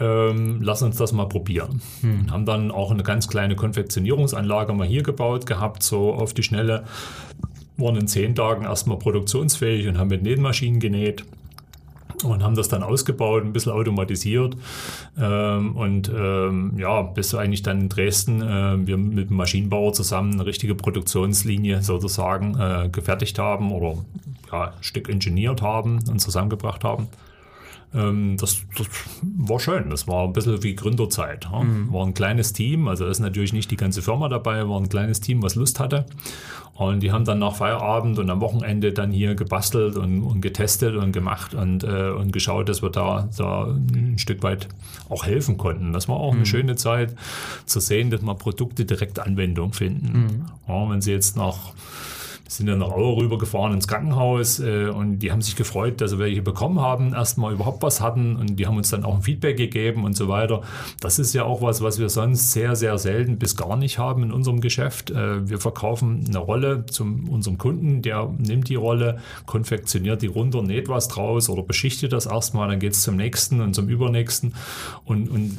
ähm, 0.00 0.60
lass 0.62 0.82
uns 0.82 0.96
das 0.96 1.12
mal 1.12 1.26
probieren. 1.26 1.80
Hm. 2.00 2.20
Und 2.20 2.32
haben 2.32 2.46
dann 2.46 2.70
auch 2.70 2.90
eine 2.90 3.02
ganz 3.02 3.28
kleine 3.28 3.56
Konfektionierungsanlage 3.56 4.72
mal 4.72 4.86
hier 4.86 5.02
gebaut 5.02 5.46
gehabt, 5.46 5.82
so 5.82 6.14
auf 6.14 6.34
die 6.34 6.42
Schnelle, 6.42 6.84
waren 7.76 7.96
in 7.96 8.08
zehn 8.08 8.34
Tagen 8.34 8.64
erstmal 8.64 8.98
produktionsfähig 8.98 9.88
und 9.88 9.98
haben 9.98 10.08
mit 10.08 10.22
Nähmaschinen 10.22 10.80
genäht 10.80 11.24
und 12.24 12.42
haben 12.42 12.54
das 12.54 12.68
dann 12.68 12.82
ausgebaut, 12.82 13.44
ein 13.44 13.52
bisschen 13.52 13.72
automatisiert 13.72 14.56
ähm, 15.18 15.76
und 15.76 16.10
ähm, 16.14 16.74
ja, 16.76 17.02
bis 17.02 17.34
eigentlich 17.34 17.62
dann 17.62 17.80
in 17.80 17.88
Dresden 17.88 18.42
äh, 18.42 18.86
wir 18.86 18.96
mit 18.96 19.30
dem 19.30 19.36
Maschinenbauer 19.36 19.92
zusammen 19.92 20.34
eine 20.34 20.46
richtige 20.46 20.74
Produktionslinie 20.74 21.82
sozusagen 21.82 22.58
äh, 22.58 22.88
gefertigt 22.90 23.38
haben 23.38 23.72
oder 23.72 23.96
ja, 24.50 24.64
ein 24.66 24.82
Stück 24.82 25.08
ingeniert 25.08 25.62
haben 25.62 25.98
und 26.08 26.20
zusammengebracht 26.20 26.84
haben. 26.84 27.08
Ähm, 27.94 28.36
das, 28.38 28.62
das, 28.76 28.86
war 29.22 29.60
schön. 29.60 29.90
Das 29.90 30.08
war 30.08 30.24
ein 30.24 30.32
bisschen 30.32 30.62
wie 30.62 30.74
Gründerzeit. 30.74 31.48
Ja. 31.50 31.62
Mhm. 31.62 31.92
War 31.92 32.06
ein 32.06 32.14
kleines 32.14 32.52
Team, 32.52 32.88
also 32.88 33.06
ist 33.06 33.20
natürlich 33.20 33.52
nicht 33.52 33.70
die 33.70 33.76
ganze 33.76 34.02
Firma 34.02 34.28
dabei, 34.28 34.68
war 34.68 34.80
ein 34.80 34.88
kleines 34.88 35.20
Team, 35.20 35.42
was 35.42 35.54
Lust 35.54 35.80
hatte. 35.80 36.06
Und 36.74 37.02
die 37.02 37.12
haben 37.12 37.26
dann 37.26 37.38
nach 37.38 37.56
Feierabend 37.56 38.18
und 38.18 38.30
am 38.30 38.40
Wochenende 38.40 38.92
dann 38.92 39.12
hier 39.12 39.34
gebastelt 39.34 39.96
und, 39.96 40.22
und 40.22 40.40
getestet 40.40 40.96
und 40.96 41.12
gemacht 41.12 41.54
und, 41.54 41.84
äh, 41.84 42.10
und 42.10 42.32
geschaut, 42.32 42.68
dass 42.68 42.82
wir 42.82 42.88
da, 42.88 43.28
da 43.36 43.66
ein 43.66 44.18
Stück 44.18 44.42
weit 44.42 44.68
auch 45.10 45.26
helfen 45.26 45.58
konnten. 45.58 45.92
Das 45.92 46.08
war 46.08 46.16
auch 46.16 46.32
mhm. 46.32 46.38
eine 46.38 46.46
schöne 46.46 46.76
Zeit 46.76 47.14
zu 47.66 47.78
sehen, 47.78 48.10
dass 48.10 48.22
man 48.22 48.38
Produkte 48.38 48.86
direkt 48.86 49.18
Anwendung 49.18 49.74
finden. 49.74 50.18
Mhm. 50.18 50.44
Ja, 50.66 50.90
wenn 50.90 51.02
sie 51.02 51.12
jetzt 51.12 51.36
nach 51.36 51.74
sind 52.56 52.66
dann 52.66 52.78
nach 52.78 52.90
Aue 52.90 53.16
rübergefahren 53.16 53.72
ins 53.72 53.88
Krankenhaus 53.88 54.60
äh, 54.60 54.88
und 54.88 55.20
die 55.20 55.32
haben 55.32 55.40
sich 55.40 55.56
gefreut, 55.56 56.00
dass 56.00 56.10
sie 56.10 56.18
welche 56.18 56.42
bekommen 56.42 56.80
haben, 56.80 57.14
erstmal 57.14 57.54
überhaupt 57.54 57.82
was 57.82 58.00
hatten 58.00 58.36
und 58.36 58.56
die 58.56 58.66
haben 58.66 58.76
uns 58.76 58.90
dann 58.90 59.04
auch 59.04 59.14
ein 59.14 59.22
Feedback 59.22 59.56
gegeben 59.56 60.04
und 60.04 60.16
so 60.16 60.28
weiter. 60.28 60.62
Das 61.00 61.18
ist 61.18 61.32
ja 61.32 61.44
auch 61.44 61.62
was, 61.62 61.82
was 61.82 61.98
wir 61.98 62.08
sonst 62.08 62.52
sehr, 62.52 62.76
sehr 62.76 62.98
selten 62.98 63.38
bis 63.38 63.56
gar 63.56 63.76
nicht 63.76 63.98
haben 63.98 64.22
in 64.22 64.32
unserem 64.32 64.60
Geschäft. 64.60 65.10
Äh, 65.10 65.48
wir 65.48 65.58
verkaufen 65.58 66.24
eine 66.28 66.38
Rolle 66.38 66.84
zu 66.86 67.04
unserem 67.04 67.58
Kunden, 67.58 68.02
der 68.02 68.30
nimmt 68.38 68.68
die 68.68 68.74
Rolle, 68.74 69.18
konfektioniert 69.46 70.22
die 70.22 70.26
runter, 70.26 70.62
näht 70.62 70.88
was 70.88 71.08
draus 71.08 71.48
oder 71.48 71.62
beschichtet 71.62 72.12
das 72.12 72.26
erstmal, 72.26 72.68
dann 72.68 72.78
geht 72.78 72.92
es 72.92 73.02
zum 73.02 73.16
nächsten 73.16 73.60
und 73.60 73.74
zum 73.74 73.88
übernächsten 73.88 74.54
und, 75.04 75.28
und 75.30 75.56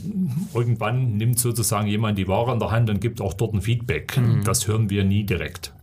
irgendwann 0.53 1.17
nimmt 1.17 1.39
sozusagen 1.39 1.87
jemand 1.87 2.17
die 2.17 2.27
Ware 2.27 2.53
in 2.53 2.59
der 2.59 2.71
Hand 2.71 2.89
und 2.89 3.01
gibt 3.01 3.21
auch 3.21 3.33
dort 3.33 3.53
ein 3.53 3.61
Feedback. 3.61 4.17
Mhm. 4.17 4.43
Das 4.43 4.67
hören 4.67 4.89
wir 4.89 5.03
nie 5.03 5.23
direkt. 5.23 5.73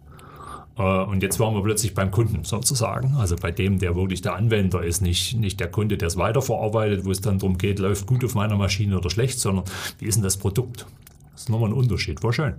Äh, 0.80 1.04
und 1.04 1.22
jetzt 1.22 1.38
waren 1.38 1.54
wir 1.54 1.62
plötzlich 1.62 1.94
beim 1.94 2.10
Kunden 2.10 2.44
sozusagen, 2.44 3.14
also 3.18 3.36
bei 3.36 3.50
dem, 3.50 3.78
der 3.78 3.94
wirklich 3.94 4.22
der 4.22 4.34
Anwender 4.34 4.82
ist, 4.82 5.02
nicht, 5.02 5.36
nicht 5.36 5.60
der 5.60 5.68
Kunde, 5.68 5.98
der 5.98 6.08
es 6.08 6.16
weiterverarbeitet, 6.16 7.04
wo 7.04 7.10
es 7.10 7.20
dann 7.20 7.38
darum 7.38 7.58
geht, 7.58 7.78
läuft 7.78 8.06
gut 8.06 8.24
auf 8.24 8.34
meiner 8.34 8.56
Maschine 8.56 8.96
oder 8.96 9.10
schlecht, 9.10 9.38
sondern 9.38 9.64
wie 9.98 10.06
ist 10.06 10.14
denn 10.14 10.24
das 10.24 10.38
Produkt? 10.38 10.86
Das 11.32 11.42
ist 11.42 11.48
nochmal 11.50 11.70
ein 11.70 11.74
Unterschied, 11.74 12.22
war 12.22 12.32
schön. 12.32 12.54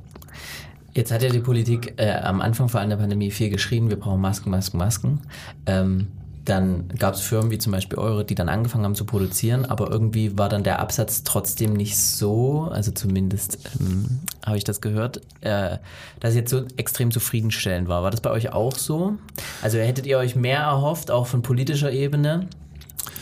Jetzt 0.93 1.11
hat 1.11 1.23
ja 1.23 1.29
die 1.29 1.39
Politik 1.39 1.93
äh, 1.97 2.11
am 2.11 2.41
Anfang 2.41 2.69
vor 2.69 2.79
allem 2.79 2.89
der 2.89 2.97
Pandemie 2.97 3.31
viel 3.31 3.49
geschrien, 3.49 3.89
wir 3.89 3.97
brauchen 3.97 4.21
Masken, 4.21 4.51
Masken, 4.51 4.77
Masken. 4.77 5.21
Ähm, 5.65 6.07
dann 6.45 6.89
gab 6.97 7.13
es 7.13 7.21
Firmen 7.21 7.51
wie 7.51 7.57
zum 7.57 7.71
Beispiel 7.71 7.99
eure, 7.99 8.25
die 8.25 8.35
dann 8.35 8.49
angefangen 8.49 8.83
haben 8.83 8.95
zu 8.95 9.05
produzieren, 9.05 9.65
aber 9.65 9.91
irgendwie 9.91 10.37
war 10.37 10.49
dann 10.49 10.63
der 10.63 10.79
Absatz 10.79 11.23
trotzdem 11.23 11.73
nicht 11.73 11.97
so, 11.97 12.69
also 12.71 12.91
zumindest 12.91 13.59
ähm, 13.79 14.19
habe 14.45 14.57
ich 14.57 14.63
das 14.63 14.81
gehört, 14.81 15.21
äh, 15.41 15.77
dass 16.19 16.33
jetzt 16.33 16.49
so 16.49 16.63
extrem 16.77 17.11
zufriedenstellend 17.11 17.87
war. 17.87 18.01
War 18.01 18.11
das 18.11 18.21
bei 18.21 18.31
euch 18.31 18.53
auch 18.53 18.75
so? 18.75 19.17
Also 19.61 19.77
hättet 19.77 20.05
ihr 20.07 20.17
euch 20.17 20.35
mehr 20.35 20.59
erhofft, 20.59 21.11
auch 21.11 21.27
von 21.27 21.43
politischer 21.43 21.91
Ebene, 21.91 22.47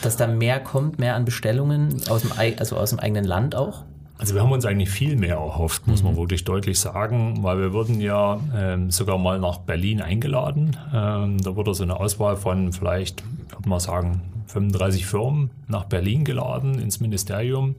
dass 0.01 0.15
da 0.15 0.27
mehr 0.27 0.59
kommt, 0.61 0.99
mehr 0.99 1.15
an 1.15 1.25
Bestellungen 1.25 2.01
aus 2.09 2.21
dem, 2.21 2.31
also 2.57 2.77
aus 2.77 2.91
dem 2.91 2.99
eigenen 2.99 3.25
Land 3.25 3.53
auch? 3.53 3.83
Also 4.19 4.35
wir 4.35 4.43
haben 4.43 4.51
uns 4.51 4.65
eigentlich 4.65 4.89
viel 4.89 5.15
mehr 5.15 5.35
erhofft, 5.35 5.87
muss 5.87 6.03
man 6.03 6.13
mhm. 6.13 6.17
wirklich 6.17 6.43
deutlich 6.43 6.77
sagen, 6.77 7.41
weil 7.41 7.57
wir 7.57 7.71
wurden 7.71 8.01
ja 8.01 8.37
ähm, 8.53 8.91
sogar 8.91 9.17
mal 9.17 9.39
nach 9.39 9.59
Berlin 9.59 10.01
eingeladen. 10.01 10.75
Ähm, 10.93 11.41
da 11.41 11.55
wurde 11.55 11.73
so 11.73 11.83
eine 11.83 11.97
Auswahl 11.97 12.35
von 12.35 12.73
vielleicht, 12.73 13.23
würde 13.55 13.69
man 13.69 13.79
sagen, 13.79 14.21
35 14.47 15.05
Firmen 15.05 15.51
nach 15.69 15.85
Berlin 15.85 16.25
geladen 16.25 16.79
ins 16.79 16.99
Ministerium. 16.99 17.75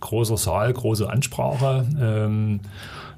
Großer 0.00 0.36
Saal, 0.36 0.70
große 0.70 1.08
Ansprache. 1.08 1.86
Ähm, 1.98 2.60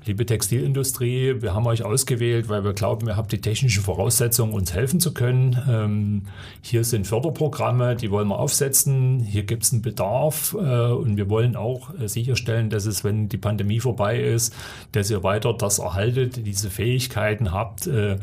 liebe 0.04 0.26
Textilindustrie, 0.26 1.42
wir 1.42 1.54
haben 1.54 1.66
euch 1.66 1.84
ausgewählt, 1.84 2.48
weil 2.48 2.64
wir 2.64 2.72
glauben, 2.72 3.06
ihr 3.06 3.16
habt 3.16 3.32
die 3.32 3.40
technischen 3.40 3.82
Voraussetzungen, 3.82 4.52
uns 4.52 4.74
helfen 4.74 5.00
zu 5.00 5.14
können. 5.14 5.56
Ähm, 5.68 6.22
hier 6.60 6.84
sind 6.84 7.06
Förderprogramme, 7.06 7.94
die 7.96 8.10
wollen 8.10 8.28
wir 8.28 8.38
aufsetzen. 8.38 9.20
Hier 9.20 9.44
gibt 9.44 9.62
es 9.62 9.72
einen 9.72 9.82
Bedarf 9.82 10.54
äh, 10.58 10.58
und 10.58 11.16
wir 11.16 11.28
wollen 11.28 11.56
auch 11.56 11.98
äh, 11.98 12.08
sicherstellen, 12.08 12.70
dass 12.70 12.86
es, 12.86 13.04
wenn 13.04 13.28
die 13.28 13.38
Pandemie 13.38 13.80
vorbei 13.80 14.20
ist, 14.20 14.54
dass 14.92 15.10
ihr 15.10 15.22
weiter 15.22 15.52
das 15.54 15.78
erhaltet, 15.78 16.46
diese 16.46 16.70
Fähigkeiten 16.70 17.52
habt. 17.52 17.86
Äh, 17.86 18.16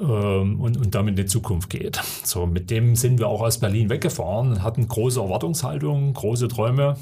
ähm, 0.00 0.60
und, 0.60 0.76
und 0.76 0.94
damit 0.94 1.12
in 1.12 1.16
die 1.16 1.26
Zukunft 1.26 1.70
geht. 1.70 2.00
So, 2.22 2.46
mit 2.46 2.70
dem 2.70 2.94
sind 2.94 3.18
wir 3.18 3.26
auch 3.26 3.40
aus 3.40 3.58
Berlin 3.58 3.90
weggefahren, 3.90 4.62
hatten 4.62 4.86
große 4.86 5.20
Erwartungshaltungen, 5.20 6.14
große 6.14 6.46
Träume. 6.46 6.96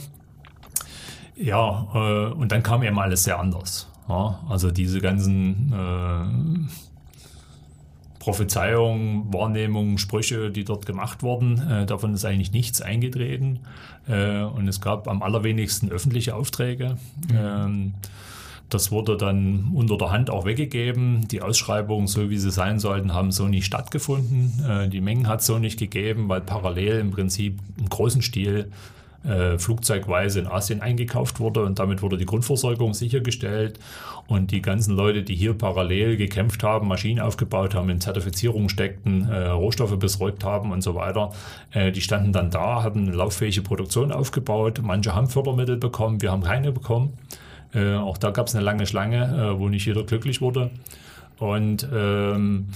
Ja, 1.36 1.88
äh, 1.94 2.32
und 2.32 2.52
dann 2.52 2.62
kam 2.62 2.82
eben 2.82 2.98
alles 2.98 3.24
sehr 3.24 3.38
anders. 3.38 3.88
Ja, 4.08 4.40
also 4.48 4.70
diese 4.70 5.00
ganzen 5.00 5.72
äh, 5.72 6.68
Prophezeiungen, 8.20 9.32
Wahrnehmungen, 9.32 9.98
Sprüche, 9.98 10.50
die 10.50 10.64
dort 10.64 10.86
gemacht 10.86 11.22
wurden, 11.22 11.60
äh, 11.68 11.86
davon 11.86 12.14
ist 12.14 12.24
eigentlich 12.24 12.52
nichts 12.52 12.80
eingetreten. 12.80 13.60
Äh, 14.08 14.42
und 14.42 14.66
es 14.68 14.80
gab 14.80 15.08
am 15.08 15.22
allerwenigsten 15.22 15.90
öffentliche 15.90 16.34
Aufträge. 16.34 16.96
Mhm. 17.28 17.36
Ähm, 17.36 17.94
das 18.68 18.90
wurde 18.90 19.16
dann 19.16 19.70
unter 19.74 19.96
der 19.96 20.10
Hand 20.10 20.28
auch 20.28 20.44
weggegeben. 20.44 21.28
Die 21.28 21.40
Ausschreibungen, 21.40 22.08
so 22.08 22.28
wie 22.28 22.38
sie 22.38 22.50
sein 22.50 22.80
sollten, 22.80 23.14
haben 23.14 23.30
so 23.30 23.46
nicht 23.46 23.64
stattgefunden. 23.64 24.64
Äh, 24.68 24.88
die 24.88 25.00
Mengen 25.00 25.28
hat 25.28 25.40
es 25.40 25.46
so 25.46 25.58
nicht 25.58 25.78
gegeben, 25.78 26.28
weil 26.28 26.40
parallel 26.40 26.98
im 26.98 27.12
Prinzip 27.12 27.60
im 27.78 27.88
großen 27.88 28.22
Stil 28.22 28.72
äh, 29.26 29.58
flugzeugweise 29.58 30.40
in 30.40 30.46
Asien 30.46 30.82
eingekauft 30.82 31.40
wurde 31.40 31.64
und 31.64 31.78
damit 31.78 32.02
wurde 32.02 32.16
die 32.16 32.26
Grundversorgung 32.26 32.94
sichergestellt. 32.94 33.78
Und 34.28 34.50
die 34.50 34.60
ganzen 34.60 34.96
Leute, 34.96 35.22
die 35.22 35.36
hier 35.36 35.54
parallel 35.54 36.16
gekämpft 36.16 36.62
haben, 36.64 36.88
Maschinen 36.88 37.20
aufgebaut 37.20 37.74
haben, 37.74 37.88
in 37.90 38.00
Zertifizierung 38.00 38.68
steckten, 38.68 39.28
äh, 39.28 39.48
Rohstoffe 39.48 39.96
besorgt 39.98 40.42
haben 40.42 40.72
und 40.72 40.82
so 40.82 40.94
weiter, 40.94 41.32
äh, 41.72 41.92
die 41.92 42.00
standen 42.00 42.32
dann 42.32 42.50
da, 42.50 42.82
hatten 42.82 43.06
eine 43.06 43.16
lauffähige 43.16 43.62
Produktion 43.62 44.10
aufgebaut. 44.10 44.80
Manche 44.82 45.14
haben 45.14 45.28
Fördermittel 45.28 45.76
bekommen, 45.76 46.22
wir 46.22 46.32
haben 46.32 46.42
keine 46.42 46.72
bekommen. 46.72 47.12
Äh, 47.72 47.94
auch 47.94 48.18
da 48.18 48.30
gab 48.30 48.48
es 48.48 48.54
eine 48.54 48.64
lange 48.64 48.86
Schlange, 48.86 49.54
äh, 49.54 49.58
wo 49.58 49.68
nicht 49.68 49.86
jeder 49.86 50.02
glücklich 50.02 50.40
wurde. 50.40 50.70
Und 51.38 51.86
ähm, 51.92 52.66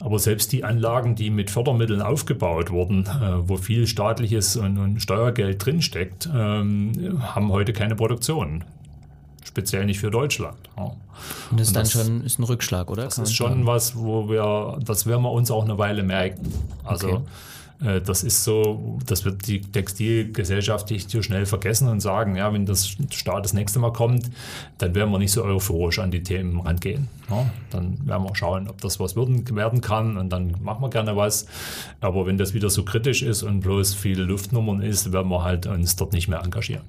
aber 0.00 0.18
selbst 0.18 0.52
die 0.52 0.64
Anlagen, 0.64 1.14
die 1.14 1.30
mit 1.30 1.50
Fördermitteln 1.50 2.02
aufgebaut 2.02 2.70
wurden, 2.70 3.06
äh, 3.06 3.48
wo 3.48 3.56
viel 3.56 3.86
staatliches 3.86 4.56
und, 4.56 4.78
und 4.78 5.02
Steuergeld 5.02 5.64
drinsteckt, 5.64 6.28
ähm, 6.32 7.20
haben 7.20 7.50
heute 7.50 7.72
keine 7.72 7.96
Produktion 7.96 8.64
speziell 9.48 9.86
nicht 9.86 9.98
für 9.98 10.10
Deutschland. 10.10 10.58
Ja. 10.76 10.92
Und 11.50 11.58
das 11.58 11.68
ist 11.68 11.76
dann 11.76 11.86
schon 11.86 12.24
ist 12.24 12.38
ein 12.38 12.44
Rückschlag, 12.44 12.90
oder? 12.90 13.04
Das 13.04 13.18
ist 13.18 13.34
schon 13.34 13.66
was, 13.66 13.96
wo 13.96 14.28
wir, 14.28 14.78
das 14.84 15.06
werden 15.06 15.22
wir 15.22 15.32
uns 15.32 15.50
auch 15.50 15.64
eine 15.64 15.78
Weile 15.78 16.02
merken. 16.02 16.52
Also 16.84 17.08
okay. 17.08 17.20
Äh, 17.82 18.00
das 18.00 18.22
ist 18.22 18.44
so, 18.44 18.98
das 19.06 19.24
wird 19.24 19.46
die 19.46 19.60
Textilgesellschaft 19.60 20.90
nicht 20.90 21.10
so 21.10 21.22
schnell 21.22 21.46
vergessen 21.46 21.88
und 21.88 22.00
sagen, 22.00 22.36
ja, 22.36 22.52
wenn 22.52 22.66
das 22.66 22.96
Staat 23.10 23.44
das 23.44 23.52
nächste 23.52 23.78
Mal 23.78 23.92
kommt, 23.92 24.30
dann 24.78 24.94
werden 24.94 25.10
wir 25.10 25.18
nicht 25.18 25.32
so 25.32 25.44
euphorisch 25.44 25.98
an 25.98 26.10
die 26.10 26.22
Themen 26.22 26.60
rangehen. 26.60 27.08
Ja, 27.30 27.48
dann 27.70 28.06
werden 28.06 28.24
wir 28.24 28.34
schauen, 28.34 28.68
ob 28.68 28.80
das 28.80 28.98
was 29.00 29.16
werden 29.16 29.80
kann 29.80 30.16
und 30.16 30.30
dann 30.30 30.54
machen 30.62 30.82
wir 30.82 30.90
gerne 30.90 31.16
was. 31.16 31.46
Aber 32.00 32.26
wenn 32.26 32.38
das 32.38 32.54
wieder 32.54 32.70
so 32.70 32.84
kritisch 32.84 33.22
ist 33.22 33.42
und 33.42 33.60
bloß 33.60 33.94
viele 33.94 34.24
Luftnummern 34.24 34.82
ist, 34.82 35.12
werden 35.12 35.28
wir 35.28 35.44
halt 35.44 35.66
uns 35.66 35.96
dort 35.96 36.12
nicht 36.12 36.28
mehr 36.28 36.42
engagieren. 36.42 36.82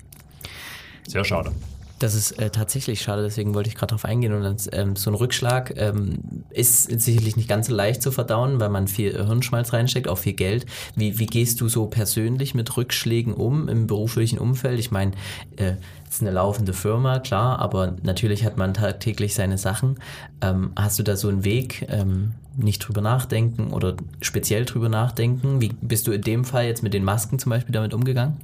Sehr 1.08 1.26
schade. 1.26 1.52
Das 2.00 2.16
ist 2.16 2.32
äh, 2.40 2.50
tatsächlich 2.50 3.02
schade, 3.02 3.24
deswegen 3.24 3.54
wollte 3.54 3.68
ich 3.68 3.76
gerade 3.76 3.90
darauf 3.92 4.06
eingehen. 4.06 4.34
Und 4.34 4.44
das, 4.44 4.70
ähm, 4.72 4.96
so 4.96 5.12
ein 5.12 5.16
Rückschlag 5.16 5.74
ähm, 5.76 6.46
ist 6.50 6.84
sicherlich 7.02 7.36
nicht 7.36 7.50
ganz 7.50 7.68
so 7.68 7.76
leicht 7.76 8.02
zu 8.02 8.12
verdauen, 8.12 8.62
weil 8.62 8.70
man 8.70 8.88
viel 8.88 9.14
Hirnschmalz 9.14 9.74
reinsteckt, 9.74 10.08
auch 10.08 10.18
viel 10.18 10.34
Geld. 10.34 10.66
Wie, 10.96 11.20
wie 11.20 11.26
gehst 11.26 11.60
du 11.60 11.68
so 11.68 11.88
persönlich 11.88 12.56
mit 12.56 12.78
Rückschlägen 12.78 13.34
um 13.34 13.68
im 13.68 13.86
beruflichen 13.86 14.40
Umfeld? 14.40 14.80
Ich 14.80 14.92
meine, 14.92 15.12
äh, 15.58 15.74
es 16.08 16.16
ist 16.16 16.22
eine 16.22 16.32
laufende 16.32 16.72
Firma, 16.74 17.20
klar, 17.20 17.60
aber 17.60 17.96
natürlich 18.02 18.46
hat 18.46 18.58
man 18.58 18.74
tagtäglich 18.74 19.36
seine 19.36 19.58
Sachen. 19.58 20.00
Ähm, 20.42 20.72
hast 20.78 21.00
du 21.00 21.04
da 21.04 21.18
so 21.18 21.28
einen 21.28 21.44
Weg, 21.44 21.86
ähm, 21.90 22.32
nicht 22.56 22.80
drüber 22.80 23.02
nachdenken 23.02 23.74
oder 23.74 23.96
speziell 24.22 24.64
drüber 24.64 24.88
nachdenken? 24.88 25.60
Wie 25.62 25.72
bist 25.82 26.08
du 26.08 26.14
in 26.14 26.22
dem 26.22 26.46
Fall 26.46 26.66
jetzt 26.66 26.82
mit 26.82 26.94
den 26.94 27.04
Masken 27.04 27.40
zum 27.40 27.50
Beispiel 27.50 27.74
damit 27.74 27.94
umgegangen? 27.94 28.38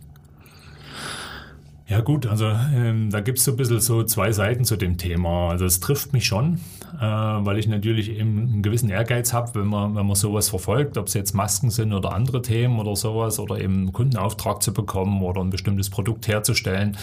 Ja 1.88 2.02
gut, 2.02 2.26
also 2.26 2.48
ähm, 2.48 3.12
da 3.12 3.20
gibt 3.20 3.38
es 3.38 3.44
so 3.44 3.52
ein 3.52 3.58
bisschen 3.58 3.80
so 3.80 4.04
zwei 4.04 4.32
Seiten 4.32 4.66
zu 4.66 4.76
dem 4.76 4.98
Thema. 4.98 5.50
Also 5.50 5.66
es 5.66 5.80
trifft 5.80 6.14
mich 6.14 6.26
schon, 6.26 6.56
äh, 7.00 7.00
weil 7.00 7.60
ich 7.60 7.68
natürlich 7.68 8.10
eben 8.10 8.40
einen 8.40 8.62
gewissen 8.64 8.90
Ehrgeiz 8.90 9.34
habe, 9.34 9.54
wenn 9.60 9.68
man, 9.68 9.94
wenn 9.94 10.08
man 10.08 10.16
sowas 10.16 10.50
verfolgt, 10.50 10.98
ob 10.98 11.08
es 11.08 11.14
jetzt 11.14 11.36
Masken 11.36 11.70
sind 11.70 11.94
oder 11.94 12.14
andere 12.14 12.42
Themen 12.42 12.80
oder 12.80 12.96
sowas 12.96 13.38
oder 13.38 13.60
eben 13.60 13.76
einen 13.76 13.94
Kundenauftrag 13.94 14.64
zu 14.64 14.74
bekommen 14.74 15.22
oder 15.22 15.42
ein 15.42 15.52
bestimmtes 15.52 15.92
Produkt 15.92 16.28
herzustellen, 16.28 16.98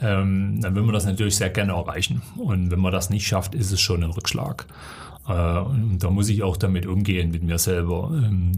ähm, 0.00 0.60
dann 0.60 0.76
will 0.76 0.82
man 0.82 0.94
das 0.94 1.04
natürlich 1.04 1.34
sehr 1.34 1.50
gerne 1.50 1.72
erreichen. 1.72 2.22
Und 2.36 2.70
wenn 2.70 2.78
man 2.78 2.92
das 2.92 3.10
nicht 3.10 3.26
schafft, 3.26 3.56
ist 3.56 3.72
es 3.72 3.80
schon 3.80 4.04
ein 4.04 4.10
Rückschlag. 4.10 4.66
Äh, 5.28 5.32
und 5.32 5.98
da 5.98 6.10
muss 6.10 6.28
ich 6.28 6.44
auch 6.44 6.56
damit 6.56 6.86
umgehen 6.86 7.32
mit 7.32 7.42
mir 7.42 7.58
selber. 7.58 8.12
Ähm, 8.14 8.52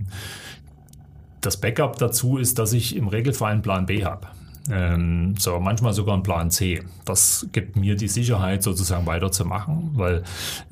das 1.40 1.58
Backup 1.58 1.96
dazu 1.96 2.36
ist, 2.36 2.58
dass 2.58 2.74
ich 2.74 2.96
im 2.96 3.08
Regelfall 3.08 3.52
einen 3.52 3.62
Plan 3.62 3.86
B 3.86 4.04
habe. 4.04 4.28
Ähm, 4.70 5.34
so 5.38 5.58
manchmal 5.60 5.92
sogar 5.92 6.16
ein 6.16 6.22
Plan 6.22 6.50
C. 6.50 6.82
Das 7.04 7.46
gibt 7.52 7.76
mir 7.76 7.96
die 7.96 8.08
Sicherheit, 8.08 8.62
sozusagen 8.62 9.06
weiterzumachen, 9.06 9.90
weil 9.94 10.22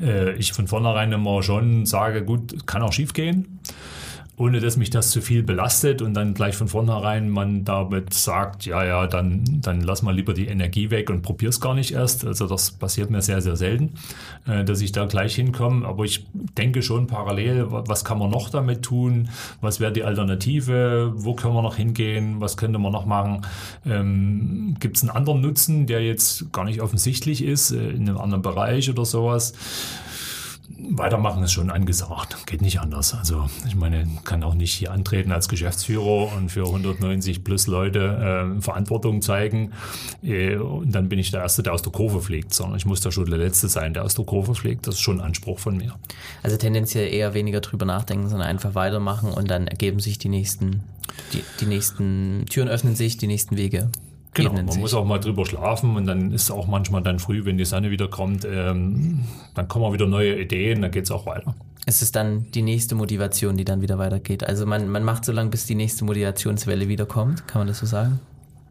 äh, 0.01 0.33
ich 0.35 0.53
von 0.53 0.67
vornherein 0.67 1.13
immer 1.13 1.43
schon 1.43 1.87
sage, 1.87 2.25
gut, 2.25 2.67
kann 2.67 2.83
auch 2.83 2.93
schief 2.93 3.13
gehen 3.13 3.61
ohne 4.39 4.61
dass 4.61 4.77
mich 4.77 4.91
das 4.91 5.11
zu 5.11 5.21
viel 5.21 5.43
belastet 5.43 6.01
und 6.01 6.15
dann 6.15 6.33
gleich 6.33 6.55
von 6.55 6.69
vornherein 6.69 7.29
man 7.29 7.65
damit 7.65 8.15
sagt, 8.15 8.67
ja, 8.67 8.85
ja, 8.85 9.07
dann, 9.09 9.43
dann 9.61 9.81
lass 9.81 10.03
mal 10.03 10.15
lieber 10.15 10.33
die 10.33 10.47
Energie 10.47 10.91
weg 10.91 11.11
und 11.11 11.23
probier 11.23 11.49
es 11.49 11.61
gar 11.61 11.75
nicht 11.75 11.93
erst. 11.93 12.25
Also 12.25 12.47
das 12.47 12.71
passiert 12.71 13.11
mir 13.11 13.21
sehr, 13.21 13.43
sehr 13.43 13.57
selten, 13.57 13.95
äh, 14.47 14.65
dass 14.65 14.81
ich 14.81 14.93
da 14.93 15.07
gleich 15.07 15.35
hinkomme. 15.35 15.85
Aber 15.87 16.05
ich 16.05 16.27
denke 16.33 16.83
schon 16.83 17.09
parallel, 17.09 17.67
was 17.69 18.05
kann 18.05 18.21
man 18.21 18.31
noch 18.31 18.49
damit 18.49 18.83
tun? 18.83 19.29
Was 19.61 19.81
wäre 19.81 19.93
die 19.93 20.05
Alternative? 20.05 21.13
Wo 21.17 21.35
können 21.35 21.55
wir 21.55 21.63
noch 21.63 21.77
hingehen? 21.77 22.41
Was 22.41 22.57
könnte 22.57 22.79
man 22.79 22.93
noch 22.93 23.07
machen? 23.07 23.43
Ähm, 23.85 24.77
Gibt 24.79 24.99
es 24.99 25.03
einen 25.03 25.11
anderen 25.11 25.41
Nutzen, 25.41 25.89
der 25.89 26.05
jetzt 26.05 26.53
gar 26.53 26.65
nicht 26.65 26.81
offensichtlich 26.81 27.43
ist, 27.43 27.73
äh, 27.73 27.91
in 27.91 28.09
einem 28.09 28.19
anderen 28.19 28.43
Bereich 28.43 28.89
oder 28.89 29.05
sowas? 29.05 29.53
Weitermachen 30.91 31.43
ist 31.43 31.53
schon 31.53 31.71
angesagt, 31.71 32.47
geht 32.47 32.61
nicht 32.61 32.81
anders. 32.81 33.15
Also 33.15 33.49
ich 33.67 33.75
meine, 33.75 34.07
kann 34.25 34.43
auch 34.43 34.55
nicht 34.55 34.75
hier 34.75 34.93
antreten 34.93 35.33
als 35.33 35.49
Geschäftsführer 35.49 36.33
und 36.37 36.51
für 36.51 36.67
190 36.67 37.43
plus 37.43 37.67
Leute 37.67 38.57
äh, 38.59 38.61
Verantwortung 38.61 39.23
zeigen 39.23 39.73
äh, 40.23 40.57
und 40.57 40.93
dann 40.93 41.09
bin 41.09 41.19
ich 41.19 41.31
der 41.31 41.41
Erste, 41.41 41.63
der 41.63 41.73
aus 41.73 41.83
der 41.83 41.93
Kurve 41.93 42.21
fliegt, 42.21 42.53
sondern 42.53 42.77
ich 42.77 42.87
muss 42.87 43.01
da 43.01 43.11
schon 43.11 43.27
der 43.27 43.39
Letzte 43.39 43.69
sein, 43.69 43.95
der 43.95 44.05
aus 44.05 44.15
der 44.15 44.25
Kurve 44.25 44.55
fliegt. 44.55 44.87
Das 44.87 44.97
ist 44.97 45.01
schon 45.01 45.21
ein 45.21 45.27
Anspruch 45.27 45.59
von 45.59 45.77
mir. 45.77 45.95
Also 46.43 46.57
tendenziell 46.57 47.13
eher 47.13 47.35
weniger 47.35 47.61
drüber 47.61 47.87
nachdenken, 47.87 48.29
sondern 48.29 48.49
einfach 48.49 48.75
weitermachen 48.75 49.33
und 49.33 49.51
dann 49.51 49.67
ergeben 49.67 50.01
sich 50.01 50.19
die 50.19 50.29
nächsten, 50.29 50.83
die, 51.33 51.43
die 51.61 51.67
nächsten 51.67 52.45
Türen 52.51 52.69
öffnen 52.69 52.95
sich, 52.95 53.17
die 53.17 53.27
nächsten 53.27 53.57
Wege. 53.57 53.91
Genau, 54.35 54.53
man 54.53 54.69
sich. 54.69 54.81
muss 54.81 54.95
auch 54.95 55.05
mal 55.05 55.19
drüber 55.19 55.47
schlafen 55.47 55.97
und 55.97 56.07
dann 56.07 56.33
ist 56.33 56.51
auch 56.51 56.67
manchmal 56.67 57.03
dann 57.03 57.19
früh, 57.19 57.45
wenn 57.45 57.59
die 57.59 57.65
Sonne 57.65 57.91
wieder 57.91 58.09
kommt, 58.09 58.45
ähm, 58.45 59.25
dann 59.55 59.69
kommen 59.69 59.85
auch 59.85 59.93
wieder 59.93 60.07
neue 60.07 60.41
Ideen, 60.41 60.83
dann 60.83 60.91
geht 60.91 61.05
es 61.05 61.11
auch 61.11 61.27
weiter. 61.27 61.55
Es 61.87 62.03
ist 62.03 62.15
dann 62.17 62.51
die 62.53 62.63
nächste 62.63 62.95
Motivation, 62.95 63.57
die 63.57 63.65
dann 63.65 63.81
wieder 63.81 63.99
weitergeht. 63.99 64.45
Also 64.45 64.67
man, 64.67 64.89
man 64.89 65.05
macht 65.05 65.25
so 65.25 65.33
lange, 65.33 65.51
bis 65.51 65.67
die 65.67 65.75
nächste 65.75 66.05
Motivationswelle 66.05 66.89
wieder 66.89 67.07
kommt, 67.07 67.49
kann 67.49 67.61
man 67.61 67.69
das 67.69 67.79
so 67.79 67.87
sagen? 67.87 68.21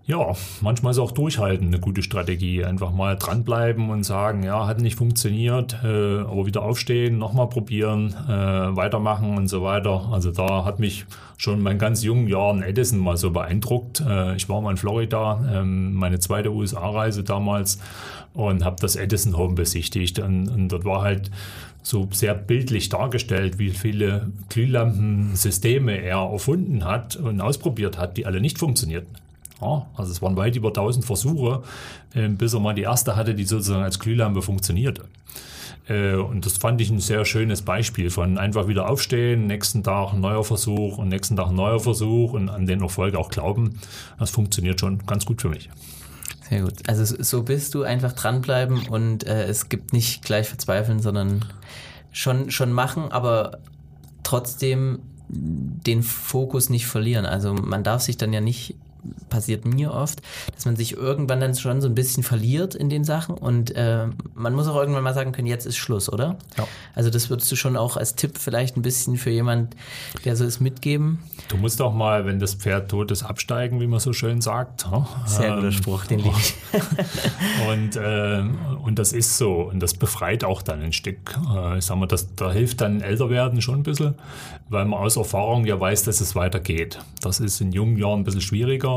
Ja, 0.08 0.34
manchmal 0.62 0.92
ist 0.92 1.00
auch 1.00 1.12
durchhalten 1.12 1.68
eine 1.68 1.82
gute 1.82 2.02
Strategie. 2.02 2.64
Einfach 2.64 2.94
mal 2.94 3.18
dranbleiben 3.18 3.90
und 3.90 4.06
sagen, 4.06 4.42
ja, 4.42 4.66
hat 4.66 4.80
nicht 4.80 4.96
funktioniert, 4.96 5.76
äh, 5.84 6.20
aber 6.22 6.46
wieder 6.46 6.62
aufstehen, 6.62 7.18
nochmal 7.18 7.50
probieren, 7.50 8.16
äh, 8.26 8.32
weitermachen 8.32 9.36
und 9.38 9.50
so 9.50 9.64
weiter. 9.64 10.08
Also 10.10 10.32
da 10.32 10.64
hat 10.64 10.80
mich 10.80 11.06
schon 11.36 11.62
mein 11.62 11.78
ganz 11.78 12.04
jungen 12.04 12.30
Jahren 12.30 12.64
Edison 12.64 13.00
mal 13.00 13.18
so 13.18 13.32
beeindruckt. 13.32 14.00
Äh, 14.00 14.38
ich 14.38 14.48
war 14.48 14.62
mal 14.62 14.72
in 14.72 14.78
Florida, 14.78 15.46
ähm, 15.54 15.96
meine 15.96 16.20
zweite 16.20 16.54
USA-Reise 16.54 17.26
damals 17.26 17.78
und 18.34 18.64
habe 18.64 18.78
das 18.80 18.96
Edison 18.96 19.36
Home 19.36 19.56
besichtigt 19.56 20.20
und, 20.20 20.48
und 20.48 20.70
dort 20.70 20.86
war 20.86 21.02
halt 21.02 21.32
so 21.84 22.08
sehr 22.12 22.34
bildlich 22.34 22.88
dargestellt, 22.88 23.60
wie 23.60 23.72
viele 23.72 24.32
Glühlampensysteme 24.48 25.98
er 25.98 26.20
erfunden 26.20 26.86
hat 26.86 27.18
und 27.18 27.42
ausprobiert 27.42 27.98
hat, 27.98 28.16
die 28.16 28.26
alle 28.26 28.40
nicht 28.40 28.58
funktionierten. 28.58 29.27
Ja, 29.62 29.88
also 29.96 30.12
es 30.12 30.22
waren 30.22 30.36
weit 30.38 30.56
über 30.56 30.70
1000 30.70 31.06
Versuche, 31.06 31.64
äh, 32.14 32.28
bis 32.28 32.54
er 32.54 32.60
mal 32.60 32.76
die 32.76 32.84
erste 32.84 33.16
hatte, 33.16 33.34
die 33.34 33.44
sozusagen 33.44 33.84
als 33.84 34.00
Glühlampe 34.00 34.42
funktionierte. 34.42 35.06
Äh, 35.88 36.16
und 36.16 36.46
das 36.46 36.58
fand 36.58 36.82
ich 36.82 36.90
ein 36.90 37.00
sehr 37.00 37.26
schönes 37.26 37.62
Beispiel 37.62 38.10
von 38.10 38.38
einfach 38.38 38.68
wieder 38.68 38.90
aufstehen, 38.90 39.48
nächsten 39.48 39.84
Tag 39.84 40.14
ein 40.14 40.22
neuer 40.22 40.44
Versuch 40.44 40.98
und 40.98 41.10
nächsten 41.10 41.36
Tag 41.36 41.48
ein 41.48 41.56
neuer 41.56 41.80
Versuch 41.80 42.34
und 42.34 42.50
an 42.50 42.66
den 42.66 42.82
Erfolg 42.82 43.16
auch 43.16 43.30
glauben. 43.30 43.80
Das 44.20 44.30
funktioniert 44.30 44.80
schon 44.80 45.06
ganz 45.06 45.26
gut 45.26 45.42
für 45.42 45.50
mich. 45.50 45.70
Sehr 46.50 46.62
gut. 46.62 46.88
Also 46.88 47.16
so 47.22 47.44
bist 47.44 47.74
du 47.76 47.84
einfach 47.84 48.14
dranbleiben 48.14 48.88
und 48.88 49.26
äh, 49.26 49.46
es 49.46 49.70
gibt 49.70 49.92
nicht 49.92 50.24
gleich 50.24 50.48
verzweifeln, 50.48 51.02
sondern 51.02 51.46
schon, 52.12 52.52
schon 52.52 52.72
machen, 52.72 53.12
aber 53.12 53.60
trotzdem 54.24 55.00
den 55.30 56.04
Fokus 56.04 56.70
nicht 56.70 56.88
verlieren. 56.88 57.26
Also 57.26 57.54
man 57.54 57.84
darf 57.84 58.02
sich 58.02 58.18
dann 58.18 58.32
ja 58.32 58.40
nicht 58.40 58.76
passiert 59.30 59.66
mir 59.66 59.94
oft, 59.94 60.22
dass 60.54 60.66
man 60.66 60.76
sich 60.76 60.96
irgendwann 60.96 61.40
dann 61.40 61.56
schon 61.56 61.82
so 61.82 61.88
ein 61.88 61.96
bisschen 61.96 62.24
verliert 62.24 62.76
in 62.76 62.90
den 62.90 63.04
Sachen 63.04 63.36
und 63.36 63.76
äh, 63.76 64.08
man 64.34 64.54
muss 64.54 64.68
auch 64.68 64.76
irgendwann 64.76 65.04
mal 65.04 65.14
sagen 65.14 65.32
können, 65.32 65.48
jetzt 65.48 65.66
ist 65.66 65.78
Schluss, 65.78 66.12
oder? 66.12 66.38
Ja. 66.58 66.68
Also 66.96 67.10
das 67.10 67.30
würdest 67.30 67.52
du 67.52 67.56
schon 67.56 67.78
auch 67.78 67.98
als 67.98 68.16
Tipp 68.16 68.38
vielleicht 68.38 68.78
ein 68.78 68.82
bisschen 68.82 69.18
für 69.18 69.30
jemand, 69.30 69.76
der 70.26 70.36
so 70.36 70.46
ist, 70.46 70.60
mitgeben? 70.60 71.20
Du 71.50 71.58
musst 71.58 71.82
auch 71.82 71.94
mal, 71.94 72.26
wenn 72.26 72.40
das 72.40 72.56
Pferd 72.56 72.90
tot 72.90 73.12
ist, 73.12 73.24
absteigen, 73.24 73.80
wie 73.80 73.88
man 73.88 74.00
so 74.00 74.14
schön 74.14 74.42
sagt. 74.42 74.88
Sehr 75.26 75.56
guter 75.56 75.68
ähm, 75.68 75.72
Spruch, 75.72 76.06
den 76.06 76.20
liebe 76.20 76.36
ich. 76.38 76.56
und, 77.72 77.96
äh, 77.96 78.44
und 78.84 79.00
das 79.00 79.14
ist 79.14 79.38
so 79.38 79.62
und 79.62 79.80
das 79.80 79.94
befreit 79.94 80.44
auch 80.44 80.62
dann 80.62 80.82
ein 80.82 80.94
Stück. 80.94 81.38
Äh, 81.56 81.78
ich 81.78 81.86
sag 81.86 81.98
mal, 81.98 82.08
das, 82.08 82.36
da 82.36 82.52
hilft 82.52 82.82
dann 82.82 83.02
Älterwerden 83.02 83.62
schon 83.62 83.76
ein 83.80 83.84
bisschen, 83.84 84.16
weil 84.70 84.86
man 84.86 85.00
aus 85.00 85.16
Erfahrung 85.18 85.66
ja 85.66 85.80
weiß, 85.80 86.04
dass 86.04 86.22
es 86.22 86.36
weitergeht. 86.36 87.00
Das 87.22 87.40
ist 87.40 87.62
in 87.62 87.72
jungen 87.72 87.98
Jahren 87.98 88.22
ein 88.22 88.24
bisschen 88.24 88.42
schwieriger 88.42 88.97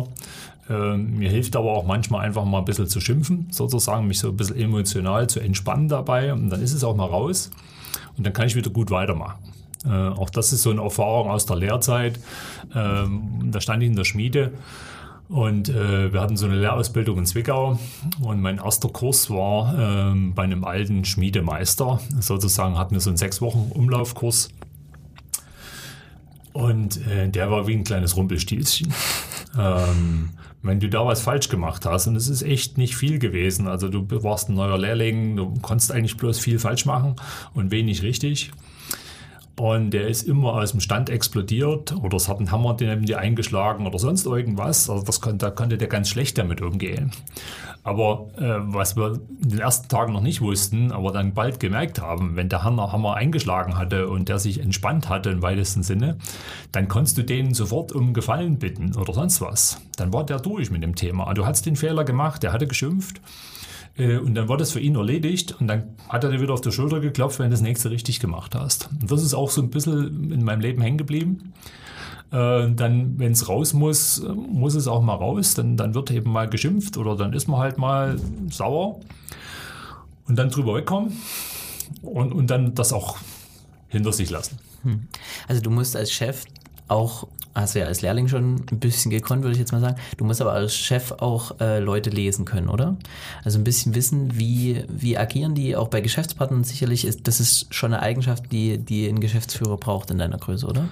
ähm, 0.68 1.18
mir 1.18 1.30
hilft 1.30 1.56
aber 1.56 1.72
auch 1.72 1.84
manchmal 1.84 2.24
einfach 2.24 2.44
mal 2.44 2.58
ein 2.58 2.64
bisschen 2.64 2.86
zu 2.86 3.00
schimpfen, 3.00 3.48
sozusagen, 3.50 4.06
mich 4.06 4.20
so 4.20 4.28
ein 4.28 4.36
bisschen 4.36 4.56
emotional 4.56 5.28
zu 5.28 5.40
entspannen 5.40 5.88
dabei. 5.88 6.32
Und 6.32 6.50
dann 6.50 6.62
ist 6.62 6.72
es 6.72 6.84
auch 6.84 6.94
mal 6.94 7.06
raus. 7.06 7.50
Und 8.16 8.24
dann 8.24 8.32
kann 8.32 8.46
ich 8.46 8.54
wieder 8.54 8.70
gut 8.70 8.90
weitermachen. 8.90 9.38
Äh, 9.84 9.88
auch 9.90 10.30
das 10.30 10.52
ist 10.52 10.62
so 10.62 10.70
eine 10.70 10.82
Erfahrung 10.82 11.30
aus 11.30 11.46
der 11.46 11.56
Lehrzeit. 11.56 12.20
Ähm, 12.74 13.50
da 13.50 13.60
stand 13.60 13.82
ich 13.82 13.88
in 13.88 13.96
der 13.96 14.04
Schmiede 14.04 14.52
und 15.28 15.68
äh, 15.68 16.12
wir 16.12 16.20
hatten 16.20 16.36
so 16.36 16.46
eine 16.46 16.56
Lehrausbildung 16.56 17.18
in 17.18 17.26
Zwickau 17.26 17.78
und 18.20 18.40
mein 18.40 18.58
erster 18.58 18.88
Kurs 18.88 19.30
war 19.30 19.74
ähm, 19.78 20.34
bei 20.34 20.42
einem 20.42 20.64
alten 20.64 21.04
Schmiedemeister. 21.04 22.00
Sozusagen 22.18 22.76
hatten 22.76 22.94
wir 22.94 23.00
so 23.00 23.10
einen 23.10 23.16
sechs 23.16 23.40
Wochen 23.40 23.70
Umlaufkurs 23.72 24.50
und 26.52 27.06
äh, 27.06 27.28
der 27.28 27.50
war 27.50 27.66
wie 27.66 27.74
ein 27.74 27.84
kleines 27.84 28.16
Rumpelstilzchen. 28.16 28.92
Ähm, 29.58 30.30
wenn 30.62 30.80
du 30.80 30.88
da 30.88 31.06
was 31.06 31.22
falsch 31.22 31.48
gemacht 31.48 31.86
hast, 31.86 32.06
und 32.06 32.16
es 32.16 32.28
ist 32.28 32.42
echt 32.42 32.78
nicht 32.78 32.96
viel 32.96 33.18
gewesen, 33.18 33.66
also 33.66 33.88
du 33.88 34.06
warst 34.22 34.48
ein 34.48 34.54
neuer 34.54 34.78
Lehrling, 34.78 35.36
du 35.36 35.54
konntest 35.62 35.92
eigentlich 35.92 36.16
bloß 36.16 36.38
viel 36.38 36.58
falsch 36.58 36.84
machen 36.84 37.16
und 37.54 37.70
wenig 37.70 38.02
richtig. 38.02 38.52
Und 39.60 39.90
der 39.90 40.08
ist 40.08 40.22
immer 40.22 40.54
aus 40.54 40.70
dem 40.70 40.80
Stand 40.80 41.10
explodiert 41.10 41.94
oder 42.02 42.16
es 42.16 42.30
hat 42.30 42.40
ein 42.40 42.50
Hammer 42.50 42.74
neben 42.80 43.04
dir 43.04 43.18
eingeschlagen 43.18 43.86
oder 43.86 43.98
sonst 43.98 44.24
irgendwas. 44.24 44.88
Also 44.88 45.04
das 45.04 45.20
konnte, 45.20 45.36
da 45.36 45.50
konnte 45.50 45.76
der 45.76 45.88
ganz 45.88 46.08
schlecht 46.08 46.38
damit 46.38 46.62
umgehen. 46.62 47.12
Aber 47.82 48.28
äh, 48.38 48.72
was 48.72 48.96
wir 48.96 49.20
in 49.42 49.50
den 49.50 49.58
ersten 49.58 49.88
Tagen 49.88 50.14
noch 50.14 50.22
nicht 50.22 50.40
wussten, 50.40 50.92
aber 50.92 51.12
dann 51.12 51.34
bald 51.34 51.60
gemerkt 51.60 52.00
haben, 52.00 52.36
wenn 52.36 52.48
der 52.48 52.62
Hammer, 52.62 52.90
Hammer 52.90 53.16
eingeschlagen 53.16 53.76
hatte 53.76 54.08
und 54.08 54.30
der 54.30 54.38
sich 54.38 54.60
entspannt 54.60 55.10
hatte 55.10 55.28
im 55.28 55.42
weitesten 55.42 55.82
Sinne, 55.82 56.16
dann 56.72 56.88
konntest 56.88 57.18
du 57.18 57.22
den 57.22 57.52
sofort 57.52 57.92
um 57.92 58.14
Gefallen 58.14 58.58
bitten 58.58 58.96
oder 58.96 59.12
sonst 59.12 59.42
was. 59.42 59.78
Dann 59.96 60.10
war 60.10 60.24
der 60.24 60.38
durch 60.38 60.70
mit 60.70 60.82
dem 60.82 60.94
Thema. 60.94 61.34
Du 61.34 61.44
hast 61.44 61.66
den 61.66 61.76
Fehler 61.76 62.04
gemacht, 62.04 62.42
der 62.42 62.54
hatte 62.54 62.66
geschimpft 62.66 63.20
und 63.98 64.34
dann 64.34 64.48
war 64.48 64.56
das 64.56 64.72
für 64.72 64.80
ihn 64.80 64.94
erledigt 64.94 65.56
und 65.60 65.66
dann 65.66 65.94
hat 66.08 66.24
er 66.24 66.30
dir 66.30 66.40
wieder 66.40 66.54
auf 66.54 66.60
die 66.60 66.72
Schulter 66.72 67.00
geklopft, 67.00 67.38
wenn 67.38 67.46
du 67.46 67.50
das 67.50 67.60
nächste 67.60 67.90
richtig 67.90 68.20
gemacht 68.20 68.54
hast. 68.54 68.88
Und 69.00 69.10
das 69.10 69.22
ist 69.22 69.34
auch 69.34 69.50
so 69.50 69.60
ein 69.60 69.70
bisschen 69.70 70.32
in 70.32 70.44
meinem 70.44 70.60
Leben 70.60 70.80
hängen 70.80 70.98
geblieben. 70.98 71.52
Äh, 72.30 72.70
dann, 72.70 73.18
wenn 73.18 73.32
es 73.32 73.48
raus 73.48 73.72
muss, 73.72 74.22
muss 74.34 74.74
es 74.74 74.86
auch 74.86 75.02
mal 75.02 75.14
raus. 75.14 75.54
Dann, 75.54 75.76
dann 75.76 75.94
wird 75.94 76.10
eben 76.12 76.30
mal 76.30 76.48
geschimpft 76.48 76.96
oder 76.96 77.16
dann 77.16 77.32
ist 77.32 77.48
man 77.48 77.60
halt 77.60 77.78
mal 77.78 78.18
sauer 78.50 79.00
und 80.26 80.36
dann 80.36 80.50
drüber 80.50 80.74
wegkommen 80.74 81.16
und, 82.02 82.32
und 82.32 82.48
dann 82.48 82.74
das 82.74 82.92
auch 82.92 83.18
hinter 83.88 84.12
sich 84.12 84.30
lassen. 84.30 84.58
Hm. 84.82 85.08
Also 85.48 85.60
du 85.60 85.70
musst 85.70 85.96
als 85.96 86.12
Chef 86.12 86.44
auch 86.86 87.26
hast 87.54 87.74
du 87.74 87.80
ja 87.80 87.86
als 87.86 88.02
Lehrling 88.02 88.28
schon 88.28 88.56
ein 88.70 88.78
bisschen 88.78 89.10
gekonnt, 89.10 89.42
würde 89.42 89.52
ich 89.52 89.58
jetzt 89.58 89.72
mal 89.72 89.80
sagen. 89.80 89.96
Du 90.16 90.24
musst 90.24 90.40
aber 90.40 90.52
als 90.52 90.74
Chef 90.74 91.12
auch 91.12 91.60
äh, 91.60 91.80
Leute 91.80 92.10
lesen 92.10 92.44
können, 92.44 92.68
oder? 92.68 92.96
Also 93.44 93.58
ein 93.58 93.64
bisschen 93.64 93.94
wissen, 93.94 94.38
wie, 94.38 94.84
wie 94.88 95.18
agieren 95.18 95.54
die 95.54 95.76
auch 95.76 95.88
bei 95.88 96.00
Geschäftspartnern 96.00 96.64
sicherlich 96.64 97.04
ist, 97.04 97.26
das 97.26 97.40
ist 97.40 97.74
schon 97.74 97.92
eine 97.92 98.02
Eigenschaft, 98.02 98.52
die, 98.52 98.78
die 98.78 99.08
ein 99.08 99.20
Geschäftsführer 99.20 99.76
braucht 99.76 100.10
in 100.10 100.18
deiner 100.18 100.38
Größe, 100.38 100.66
oder? 100.66 100.88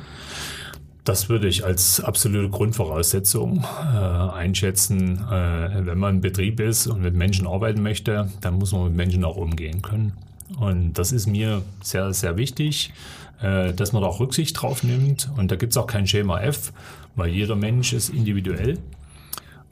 Das 1.04 1.30
würde 1.30 1.48
ich 1.48 1.64
als 1.64 2.00
absolute 2.00 2.50
Grundvoraussetzung 2.50 3.64
äh, 3.64 3.96
einschätzen. 3.96 5.18
Äh, 5.30 5.86
wenn 5.86 5.96
man 5.96 6.16
ein 6.16 6.20
Betrieb 6.20 6.60
ist 6.60 6.86
und 6.86 7.00
mit 7.00 7.14
Menschen 7.14 7.46
arbeiten 7.46 7.82
möchte, 7.82 8.30
dann 8.42 8.58
muss 8.58 8.72
man 8.72 8.84
mit 8.84 8.94
Menschen 8.94 9.24
auch 9.24 9.36
umgehen 9.36 9.80
können. 9.80 10.12
Und 10.58 10.94
das 10.94 11.12
ist 11.12 11.26
mir 11.26 11.62
sehr, 11.82 12.12
sehr 12.12 12.36
wichtig. 12.36 12.92
Äh, 13.40 13.72
dass 13.72 13.92
man 13.92 14.03
da 14.03 14.09
auch 14.09 14.18
Rücksicht 14.18 14.61
drauf 14.61 14.83
nimmt. 14.83 15.31
Und 15.37 15.51
da 15.51 15.57
gibt 15.57 15.72
es 15.72 15.77
auch 15.77 15.87
kein 15.87 16.07
Schema 16.07 16.40
F, 16.40 16.72
weil 17.14 17.31
jeder 17.31 17.55
Mensch 17.55 17.92
ist 17.92 18.09
individuell. 18.09 18.79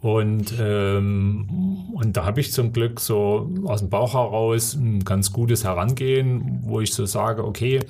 Und, 0.02 0.54
ähm, 0.60 1.48
und 1.92 2.16
da 2.16 2.24
habe 2.24 2.40
ich 2.40 2.52
zum 2.52 2.72
Glück 2.72 3.00
so 3.00 3.50
aus 3.64 3.80
dem 3.80 3.90
Bauch 3.90 4.14
heraus 4.14 4.74
ein 4.74 5.02
ganz 5.04 5.32
gutes 5.32 5.64
Herangehen, 5.64 6.60
wo 6.62 6.80
ich 6.80 6.92
so 6.94 7.06
sage, 7.06 7.44
okay, 7.44 7.80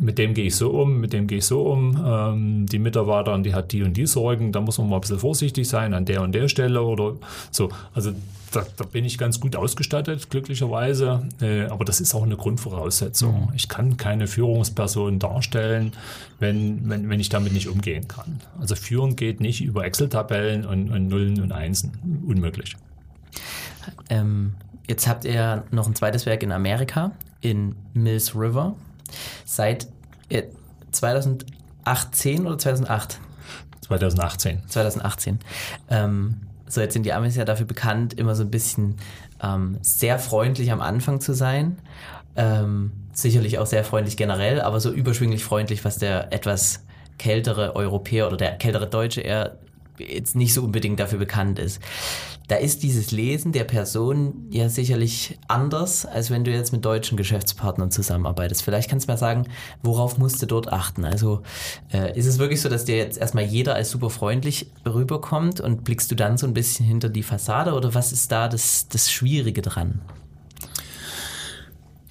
mit 0.00 0.18
dem 0.18 0.32
gehe 0.34 0.46
ich 0.46 0.56
so 0.56 0.70
um, 0.70 1.00
mit 1.00 1.12
dem 1.12 1.26
gehe 1.26 1.38
ich 1.38 1.46
so 1.46 1.62
um. 1.62 2.02
Ähm, 2.04 2.66
die 2.66 2.78
Mitarbeiterin, 2.78 3.42
die 3.42 3.54
hat 3.54 3.72
die 3.72 3.82
und 3.82 3.96
die 3.96 4.06
Sorgen, 4.06 4.52
da 4.52 4.60
muss 4.60 4.78
man 4.78 4.88
mal 4.88 4.96
ein 4.96 5.00
bisschen 5.00 5.18
vorsichtig 5.18 5.68
sein 5.68 5.92
an 5.92 6.04
der 6.04 6.22
und 6.22 6.32
der 6.32 6.48
Stelle 6.48 6.82
oder 6.82 7.16
so. 7.50 7.68
Also 7.94 8.12
da, 8.52 8.64
da, 8.76 8.84
bin 8.84 9.04
ich 9.04 9.18
ganz 9.18 9.40
gut 9.40 9.56
ausgestattet, 9.56 10.30
glücklicherweise. 10.30 11.28
Äh, 11.40 11.66
aber 11.66 11.84
das 11.84 12.00
ist 12.00 12.14
auch 12.14 12.22
eine 12.22 12.36
Grundvoraussetzung. 12.36 13.48
Mhm. 13.48 13.52
Ich 13.54 13.68
kann 13.68 13.96
keine 13.96 14.26
Führungsperson 14.26 15.18
darstellen, 15.18 15.92
wenn, 16.38 16.88
wenn, 16.88 17.10
wenn 17.10 17.20
ich 17.20 17.28
damit 17.28 17.52
nicht 17.52 17.68
umgehen 17.68 18.06
kann. 18.06 18.40
Also 18.60 18.76
führen 18.76 19.16
geht 19.16 19.40
nicht 19.40 19.62
über 19.62 19.84
Excel-Tabellen 19.84 20.64
und, 20.64 20.90
und, 20.90 21.08
Nullen 21.08 21.42
und 21.42 21.52
Einsen. 21.52 22.22
Unmöglich. 22.26 22.76
Ähm, 24.08 24.54
jetzt 24.86 25.08
habt 25.08 25.24
ihr 25.24 25.64
noch 25.70 25.88
ein 25.88 25.94
zweites 25.94 26.24
Werk 26.24 26.42
in 26.42 26.52
Amerika, 26.52 27.10
in 27.40 27.74
Mills 27.94 28.34
River. 28.34 28.74
Seit 29.50 29.88
2018 30.90 32.46
oder 32.46 32.58
2008? 32.58 33.18
2018. 33.80 34.62
2018. 34.68 35.38
Ähm, 35.88 36.42
so 36.66 36.82
jetzt 36.82 36.92
sind 36.92 37.04
die 37.04 37.14
Amis 37.14 37.34
ja 37.34 37.46
dafür 37.46 37.64
bekannt, 37.64 38.12
immer 38.12 38.34
so 38.34 38.42
ein 38.42 38.50
bisschen 38.50 38.96
ähm, 39.42 39.78
sehr 39.80 40.18
freundlich 40.18 40.70
am 40.70 40.82
Anfang 40.82 41.22
zu 41.22 41.32
sein. 41.32 41.78
Ähm, 42.36 42.92
sicherlich 43.14 43.58
auch 43.58 43.64
sehr 43.64 43.84
freundlich 43.84 44.18
generell, 44.18 44.60
aber 44.60 44.80
so 44.80 44.92
überschwinglich 44.92 45.44
freundlich, 45.44 45.82
was 45.82 45.96
der 45.96 46.30
etwas 46.30 46.84
kältere 47.16 47.74
Europäer 47.74 48.26
oder 48.26 48.36
der 48.36 48.58
kältere 48.58 48.86
Deutsche 48.86 49.22
eher 49.22 49.56
jetzt 49.98 50.36
nicht 50.36 50.54
so 50.54 50.62
unbedingt 50.62 51.00
dafür 51.00 51.18
bekannt 51.18 51.58
ist 51.58 51.80
da 52.48 52.56
ist 52.56 52.82
dieses 52.82 53.10
Lesen 53.12 53.52
der 53.52 53.64
Person 53.64 54.48
ja 54.50 54.70
sicherlich 54.70 55.38
anders, 55.48 56.06
als 56.06 56.30
wenn 56.30 56.44
du 56.44 56.50
jetzt 56.50 56.72
mit 56.72 56.82
deutschen 56.82 57.18
Geschäftspartnern 57.18 57.90
zusammenarbeitest. 57.90 58.62
Vielleicht 58.62 58.88
kannst 58.88 59.06
du 59.06 59.12
mal 59.12 59.18
sagen, 59.18 59.46
worauf 59.82 60.16
musst 60.16 60.40
du 60.40 60.46
dort 60.46 60.72
achten? 60.72 61.04
Also 61.04 61.42
äh, 61.92 62.18
ist 62.18 62.26
es 62.26 62.38
wirklich 62.38 62.62
so, 62.62 62.70
dass 62.70 62.86
dir 62.86 62.96
jetzt 62.96 63.18
erstmal 63.18 63.44
jeder 63.44 63.74
als 63.74 63.90
super 63.90 64.08
freundlich 64.08 64.70
rüberkommt 64.86 65.60
und 65.60 65.84
blickst 65.84 66.10
du 66.10 66.14
dann 66.14 66.38
so 66.38 66.46
ein 66.46 66.54
bisschen 66.54 66.86
hinter 66.86 67.10
die 67.10 67.22
Fassade 67.22 67.74
oder 67.74 67.94
was 67.94 68.12
ist 68.12 68.32
da 68.32 68.48
das, 68.48 68.88
das 68.88 69.12
Schwierige 69.12 69.60
dran? 69.60 70.00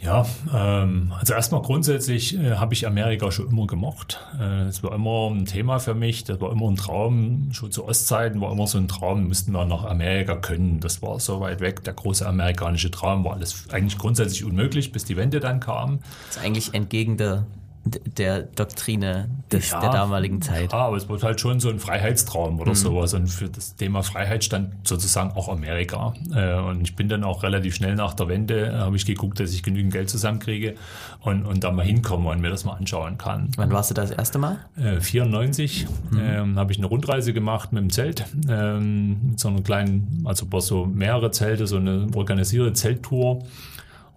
Ja, 0.07 0.25
ähm, 0.55 1.11
also 1.19 1.33
erstmal 1.33 1.61
grundsätzlich 1.61 2.39
äh, 2.39 2.55
habe 2.55 2.73
ich 2.73 2.87
Amerika 2.87 3.29
schon 3.29 3.49
immer 3.49 3.67
gemocht. 3.67 4.25
Äh, 4.39 4.61
es 4.67 4.81
war 4.81 4.93
immer 4.93 5.29
ein 5.29 5.43
Thema 5.43 5.79
für 5.79 5.95
mich, 5.95 6.23
das 6.23 6.39
war 6.39 6.49
immer 6.49 6.69
ein 6.69 6.77
Traum. 6.77 7.49
Schon 7.51 7.73
zu 7.73 7.83
Ostzeiten 7.83 8.39
war 8.39 8.53
immer 8.53 8.67
so 8.67 8.77
ein 8.77 8.87
Traum, 8.87 9.27
müssten 9.27 9.51
wir 9.51 9.65
nach 9.65 9.83
Amerika 9.83 10.37
können. 10.37 10.79
Das 10.79 11.01
war 11.01 11.19
so 11.19 11.41
weit 11.41 11.59
weg, 11.59 11.83
der 11.83 11.93
große 11.93 12.25
amerikanische 12.25 12.89
Traum 12.89 13.25
war 13.25 13.33
alles 13.33 13.65
eigentlich 13.69 13.97
grundsätzlich 13.97 14.45
unmöglich, 14.45 14.93
bis 14.93 15.03
die 15.03 15.17
Wende 15.17 15.41
dann 15.41 15.59
kam. 15.59 15.99
Das 16.27 16.37
ist 16.37 16.41
eigentlich 16.41 16.73
entgegen 16.73 17.17
der 17.17 17.45
der 17.85 18.41
Doktrine 18.41 19.29
des, 19.51 19.71
ja, 19.71 19.79
der 19.79 19.91
damaligen 19.91 20.41
Zeit. 20.41 20.71
Ja, 20.71 20.79
aber 20.79 20.97
es 20.97 21.07
wird 21.07 21.23
halt 21.23 21.39
schon 21.39 21.59
so 21.59 21.69
ein 21.69 21.79
Freiheitstraum 21.79 22.59
oder 22.59 22.71
mhm. 22.71 22.75
sowas. 22.75 23.13
Und 23.13 23.27
für 23.27 23.49
das 23.49 23.75
Thema 23.75 24.03
Freiheit 24.03 24.43
stand 24.43 24.87
sozusagen 24.87 25.31
auch 25.31 25.49
Amerika. 25.49 26.13
Äh, 26.33 26.59
und 26.59 26.81
ich 26.81 26.95
bin 26.95 27.09
dann 27.09 27.23
auch 27.23 27.43
relativ 27.43 27.75
schnell 27.75 27.95
nach 27.95 28.13
der 28.13 28.27
Wende, 28.27 28.67
äh, 28.67 28.73
habe 28.73 28.95
ich 28.95 29.05
geguckt, 29.05 29.39
dass 29.39 29.53
ich 29.53 29.63
genügend 29.63 29.93
Geld 29.93 30.09
zusammenkriege 30.09 30.75
und, 31.21 31.45
und 31.45 31.63
da 31.63 31.71
mal 31.71 31.85
hinkomme 31.85 32.29
und 32.29 32.41
mir 32.41 32.49
das 32.49 32.65
mal 32.65 32.73
anschauen 32.73 33.17
kann. 33.17 33.51
Wann 33.55 33.71
warst 33.71 33.89
du 33.89 33.93
das 33.93 34.11
erste 34.11 34.37
Mal? 34.37 34.59
Äh, 34.77 34.99
94 34.99 35.87
mhm. 36.11 36.19
ähm, 36.19 36.59
habe 36.59 36.71
ich 36.71 36.77
eine 36.77 36.87
Rundreise 36.87 37.33
gemacht 37.33 37.71
mit 37.71 37.81
dem 37.81 37.89
Zelt. 37.89 38.25
Ähm, 38.49 39.33
so 39.37 39.47
einen 39.47 39.63
kleinen, 39.63 40.23
also 40.25 40.45
so 40.59 40.85
mehrere 40.85 41.31
Zelte, 41.31 41.67
so 41.67 41.77
eine 41.77 42.07
organisierte 42.15 42.73
Zelttour. 42.73 43.43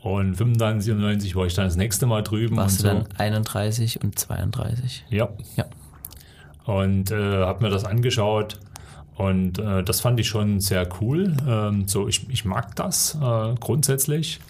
Und 0.03 0.35
95, 0.35 0.85
97 0.85 1.37
war 1.37 1.47
ich 1.47 1.55
dann 1.55 1.67
das 1.67 1.77
nächste 1.77 2.07
Mal 2.07 2.23
drüben. 2.23 2.57
Warst 2.57 2.81
du 2.81 2.83
so. 2.83 2.89
dann 2.89 3.07
31 3.19 4.03
und 4.03 4.19
32? 4.19 5.05
Ja. 5.11 5.29
Ja. 5.57 5.67
Und 6.65 7.11
äh, 7.11 7.45
habe 7.45 7.65
mir 7.65 7.71
das 7.71 7.85
angeschaut 7.85 8.59
und 9.21 9.59
äh, 9.59 9.83
das 9.83 10.01
fand 10.01 10.19
ich 10.19 10.29
schon 10.29 10.61
sehr 10.61 10.89
cool. 11.01 11.37
Ähm, 11.47 11.87
so, 11.87 12.09
ich, 12.09 12.27
ich 12.31 12.47
mag 12.47 12.75
das 12.77 13.19
äh, 13.21 13.55
grundsätzlich. 13.61 14.41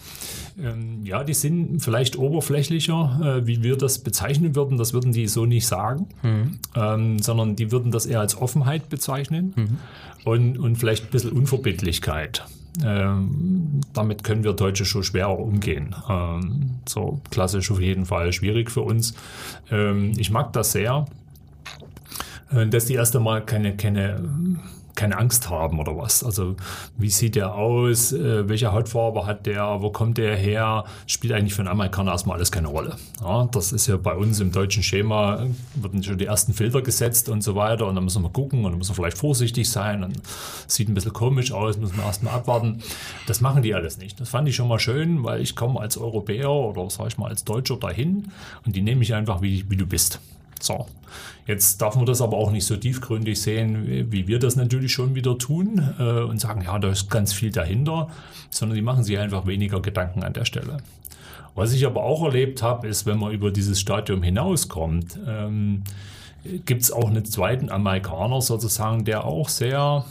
Ähm, 0.62 1.04
ja, 1.04 1.24
die 1.24 1.34
sind 1.34 1.80
vielleicht 1.80 2.16
oberflächlicher, 2.16 3.40
äh, 3.42 3.46
wie 3.48 3.64
wir 3.64 3.76
das 3.76 3.98
bezeichnen 3.98 4.54
würden. 4.54 4.78
Das 4.78 4.92
würden 4.92 5.10
die 5.10 5.26
so 5.26 5.44
nicht 5.44 5.66
sagen, 5.66 6.06
mhm. 6.22 6.58
ähm, 6.76 7.18
sondern 7.18 7.56
die 7.56 7.72
würden 7.72 7.90
das 7.90 8.06
eher 8.06 8.20
als 8.20 8.40
Offenheit 8.40 8.88
bezeichnen 8.88 9.54
mhm. 9.56 9.78
und, 10.24 10.56
und 10.56 10.76
vielleicht 10.76 11.06
ein 11.06 11.10
bisschen 11.10 11.32
Unverbindlichkeit. 11.32 12.44
Ähm, 12.84 13.80
damit 13.92 14.24
können 14.24 14.44
wir 14.44 14.52
Deutsche 14.52 14.84
schon 14.84 15.02
schwerer 15.02 15.38
umgehen. 15.38 15.94
Ähm, 16.08 16.78
so 16.86 17.20
klassisch 17.30 17.70
auf 17.70 17.80
jeden 17.80 18.06
Fall 18.06 18.32
schwierig 18.32 18.70
für 18.70 18.82
uns. 18.82 19.14
Ähm, 19.70 20.12
ich 20.16 20.30
mag 20.30 20.52
das 20.52 20.72
sehr, 20.72 21.06
äh, 22.52 22.66
dass 22.66 22.86
die 22.86 22.94
erst 22.94 23.16
einmal 23.16 23.44
keine, 23.44 23.76
keine 23.76 24.22
keine 24.94 25.18
Angst 25.18 25.48
haben 25.50 25.78
oder 25.78 25.96
was. 25.96 26.24
Also 26.24 26.56
wie 26.96 27.10
sieht 27.10 27.36
der 27.36 27.54
aus, 27.54 28.12
äh, 28.12 28.48
welche 28.48 28.72
Hautfarbe 28.72 29.26
hat 29.26 29.46
der, 29.46 29.80
wo 29.80 29.90
kommt 29.90 30.18
der 30.18 30.36
her, 30.36 30.84
spielt 31.06 31.32
eigentlich 31.32 31.54
für 31.54 31.62
einen 31.62 31.68
Amerikaner 31.68 32.12
erstmal 32.12 32.36
alles 32.36 32.52
keine 32.52 32.68
Rolle. 32.68 32.96
Ja, 33.20 33.48
das 33.52 33.72
ist 33.72 33.86
ja 33.86 33.96
bei 33.96 34.14
uns 34.14 34.40
im 34.40 34.52
deutschen 34.52 34.82
Schema, 34.82 35.46
wurden 35.74 36.02
schon 36.02 36.18
die 36.18 36.26
ersten 36.26 36.52
Filter 36.52 36.82
gesetzt 36.82 37.28
und 37.28 37.42
so 37.42 37.54
weiter 37.54 37.86
und 37.86 37.94
dann 37.94 38.04
müssen 38.04 38.22
wir 38.22 38.30
gucken 38.30 38.64
und 38.64 38.72
dann 38.72 38.78
müssen 38.78 38.90
wir 38.90 38.96
vielleicht 38.96 39.18
vorsichtig 39.18 39.70
sein 39.70 40.04
und 40.04 40.20
sieht 40.66 40.88
ein 40.88 40.94
bisschen 40.94 41.12
komisch 41.12 41.52
aus, 41.52 41.78
müssen 41.78 41.96
wir 41.96 42.04
erstmal 42.04 42.34
abwarten. 42.34 42.82
Das 43.26 43.40
machen 43.40 43.62
die 43.62 43.74
alles 43.74 43.98
nicht. 43.98 44.20
Das 44.20 44.28
fand 44.28 44.48
ich 44.48 44.56
schon 44.56 44.68
mal 44.68 44.78
schön, 44.78 45.24
weil 45.24 45.40
ich 45.40 45.56
komme 45.56 45.80
als 45.80 45.96
Europäer 45.96 46.50
oder 46.50 46.88
sag 46.90 47.08
ich 47.08 47.18
mal 47.18 47.28
als 47.28 47.44
Deutscher 47.44 47.76
dahin 47.76 48.28
und 48.66 48.76
die 48.76 48.82
nehme 48.82 49.02
ich 49.02 49.14
einfach, 49.14 49.42
wie, 49.42 49.68
wie 49.70 49.76
du 49.76 49.86
bist. 49.86 50.20
So, 50.62 50.86
jetzt 51.46 51.80
darf 51.80 51.96
man 51.96 52.06
das 52.06 52.20
aber 52.20 52.36
auch 52.36 52.50
nicht 52.50 52.66
so 52.66 52.76
tiefgründig 52.76 53.40
sehen, 53.40 54.12
wie 54.12 54.28
wir 54.28 54.38
das 54.38 54.56
natürlich 54.56 54.92
schon 54.92 55.14
wieder 55.14 55.38
tun 55.38 55.94
äh, 55.98 56.20
und 56.20 56.40
sagen, 56.40 56.62
ja, 56.62 56.78
da 56.78 56.90
ist 56.90 57.10
ganz 57.10 57.32
viel 57.32 57.50
dahinter, 57.50 58.08
sondern 58.50 58.76
die 58.76 58.82
machen 58.82 59.04
sich 59.04 59.18
einfach 59.18 59.46
weniger 59.46 59.80
Gedanken 59.80 60.22
an 60.22 60.32
der 60.32 60.44
Stelle. 60.44 60.78
Was 61.54 61.72
ich 61.72 61.84
aber 61.86 62.04
auch 62.04 62.22
erlebt 62.24 62.62
habe, 62.62 62.86
ist, 62.86 63.06
wenn 63.06 63.18
man 63.18 63.32
über 63.32 63.50
dieses 63.50 63.80
Stadium 63.80 64.22
hinauskommt, 64.22 65.18
ähm, 65.26 65.82
gibt 66.64 66.82
es 66.82 66.92
auch 66.92 67.08
einen 67.08 67.24
zweiten 67.24 67.70
Amerikaner 67.70 68.40
sozusagen, 68.40 69.04
der 69.04 69.24
auch 69.24 69.48
sehr 69.48 70.04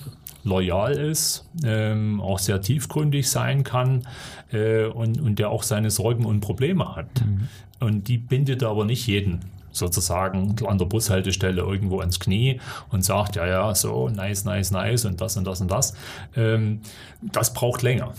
loyal 0.44 0.94
ist, 0.94 1.46
ähm, 1.64 2.22
auch 2.22 2.40
sehr 2.40 2.62
tiefgründig 2.62 3.30
sein 3.30 3.64
kann 3.64 4.08
äh, 4.52 4.86
und, 4.86 5.20
und 5.20 5.40
der 5.40 5.50
auch 5.50 5.64
seine 5.64 5.92
Sorgen 5.92 6.26
und 6.26 6.40
Probleme 6.42 6.96
hat. 6.96 7.26
Mhm. 7.26 7.48
und 7.80 8.08
die 8.08 8.18
bindet 8.18 8.64
aber 8.64 8.86
nicht 8.86 9.08
jeden 9.08 9.40
sozusagen 9.80 10.56
an 10.66 10.78
der 10.78 10.86
Bushaltestelle 10.86 11.62
irgendwo 11.62 12.00
ans 12.00 12.20
Knie 12.20 12.60
und 12.92 13.04
sagt, 13.04 13.36
ja, 13.36 13.48
ja, 13.48 13.74
so, 13.74 14.10
nice, 14.10 14.46
nice, 14.46 14.72
nice 14.72 15.06
und 15.06 15.20
das 15.20 15.38
und 15.38 15.46
das 15.46 15.62
und 15.62 15.72
das. 15.72 15.94
Ähm, 16.36 16.82
das 17.22 17.54
braucht 17.54 17.82
länger. 17.82 18.14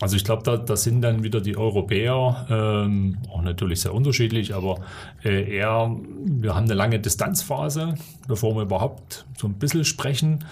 Also 0.00 0.14
ich 0.14 0.24
glaube, 0.24 0.44
da, 0.44 0.56
da 0.56 0.76
sind 0.76 1.02
dann 1.02 1.24
wieder 1.24 1.40
die 1.40 1.56
Europäer, 1.56 2.46
ähm, 2.48 3.18
auch 3.32 3.42
natürlich 3.42 3.80
sehr 3.80 3.92
unterschiedlich, 3.92 4.54
aber 4.54 4.76
äh, 5.24 5.56
eher, 5.56 5.96
wir 6.24 6.54
haben 6.54 6.64
eine 6.64 6.74
lange 6.74 7.00
Distanzphase, 7.00 7.94
bevor 8.28 8.54
wir 8.54 8.62
überhaupt 8.62 9.26
so 9.36 9.48
ein 9.48 9.54
bisschen 9.54 9.84
sprechen. 9.84 10.44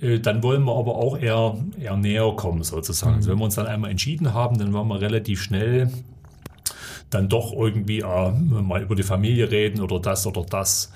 Äh, 0.00 0.20
dann 0.20 0.42
wollen 0.42 0.64
wir 0.64 0.74
aber 0.74 0.94
auch 0.96 1.18
eher, 1.18 1.56
eher 1.78 1.96
näher 1.98 2.32
kommen 2.34 2.62
sozusagen. 2.62 3.12
Mhm. 3.12 3.16
Also 3.18 3.30
wenn 3.30 3.38
wir 3.38 3.44
uns 3.44 3.56
dann 3.56 3.66
einmal 3.66 3.90
entschieden 3.90 4.32
haben, 4.32 4.58
dann 4.58 4.72
wollen 4.72 4.88
wir 4.88 5.00
relativ 5.00 5.42
schnell 5.42 5.90
dann 7.10 7.28
doch 7.28 7.52
irgendwie 7.52 8.00
äh, 8.00 8.30
mal 8.30 8.82
über 8.82 8.94
die 8.94 9.02
Familie 9.02 9.50
reden 9.50 9.80
oder 9.80 10.00
das 10.00 10.26
oder 10.26 10.44
das. 10.44 10.92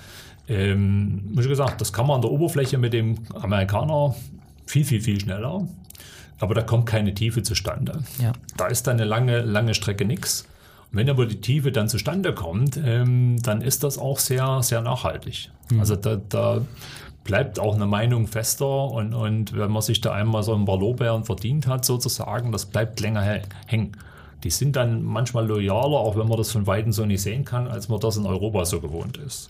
Ähm, 0.47 1.23
wie 1.35 1.47
gesagt, 1.47 1.79
das 1.81 1.93
kann 1.93 2.07
man 2.07 2.17
an 2.17 2.21
der 2.21 2.31
Oberfläche 2.31 2.77
mit 2.77 2.93
dem 2.93 3.15
Amerikaner 3.33 4.15
viel, 4.65 4.83
viel, 4.83 5.01
viel 5.01 5.19
schneller 5.19 5.67
aber 6.43 6.55
da 6.55 6.61
kommt 6.61 6.85
keine 6.85 7.13
Tiefe 7.13 7.41
zustande. 7.41 8.03
Ja. 8.19 8.33
Da 8.57 8.67
ist 8.67 8.85
dann 8.85 8.97
eine 8.97 9.05
lange, 9.05 9.41
lange 9.41 9.73
Strecke 9.73 10.03
nichts. 10.03 10.45
Wenn 10.91 11.09
aber 11.09 11.25
die 11.25 11.39
Tiefe 11.39 11.71
dann 11.71 11.87
zustande 11.87 12.33
kommt, 12.33 12.77
ähm, 12.83 13.41
dann 13.41 13.61
ist 13.61 13.83
das 13.83 13.97
auch 13.97 14.19
sehr, 14.19 14.61
sehr 14.61 14.81
nachhaltig. 14.81 15.49
Mhm. 15.71 15.79
Also 15.79 15.95
da, 15.95 16.17
da, 16.29 16.61
bleibt 17.23 17.57
auch 17.57 17.75
eine 17.75 17.85
Meinung 17.85 18.27
fester 18.27 18.91
und, 18.91 19.13
und 19.13 19.57
wenn 19.57 19.71
man 19.71 19.81
sich 19.81 20.01
da 20.01 20.11
einmal 20.11 20.43
so 20.43 20.53
ein 20.53 20.65
paar 20.65 20.77
Lorbeeren 20.77 21.23
verdient 21.23 21.67
hat, 21.67 21.85
sozusagen, 21.85 22.51
das 22.51 22.65
bleibt 22.65 22.99
länger 22.99 23.39
hängen. 23.65 23.93
Die 24.43 24.49
sind 24.49 24.75
dann 24.75 25.03
manchmal 25.03 25.47
loyaler, 25.47 25.97
auch 25.97 26.17
wenn 26.17 26.27
man 26.27 26.37
das 26.37 26.51
von 26.51 26.67
Weitem 26.67 26.91
so 26.91 27.05
nicht 27.05 27.21
sehen 27.21 27.45
kann, 27.45 27.67
als 27.67 27.89
man 27.89 27.99
das 27.99 28.17
in 28.17 28.25
Europa 28.25 28.65
so 28.65 28.79
gewohnt 28.79 29.17
ist. 29.17 29.49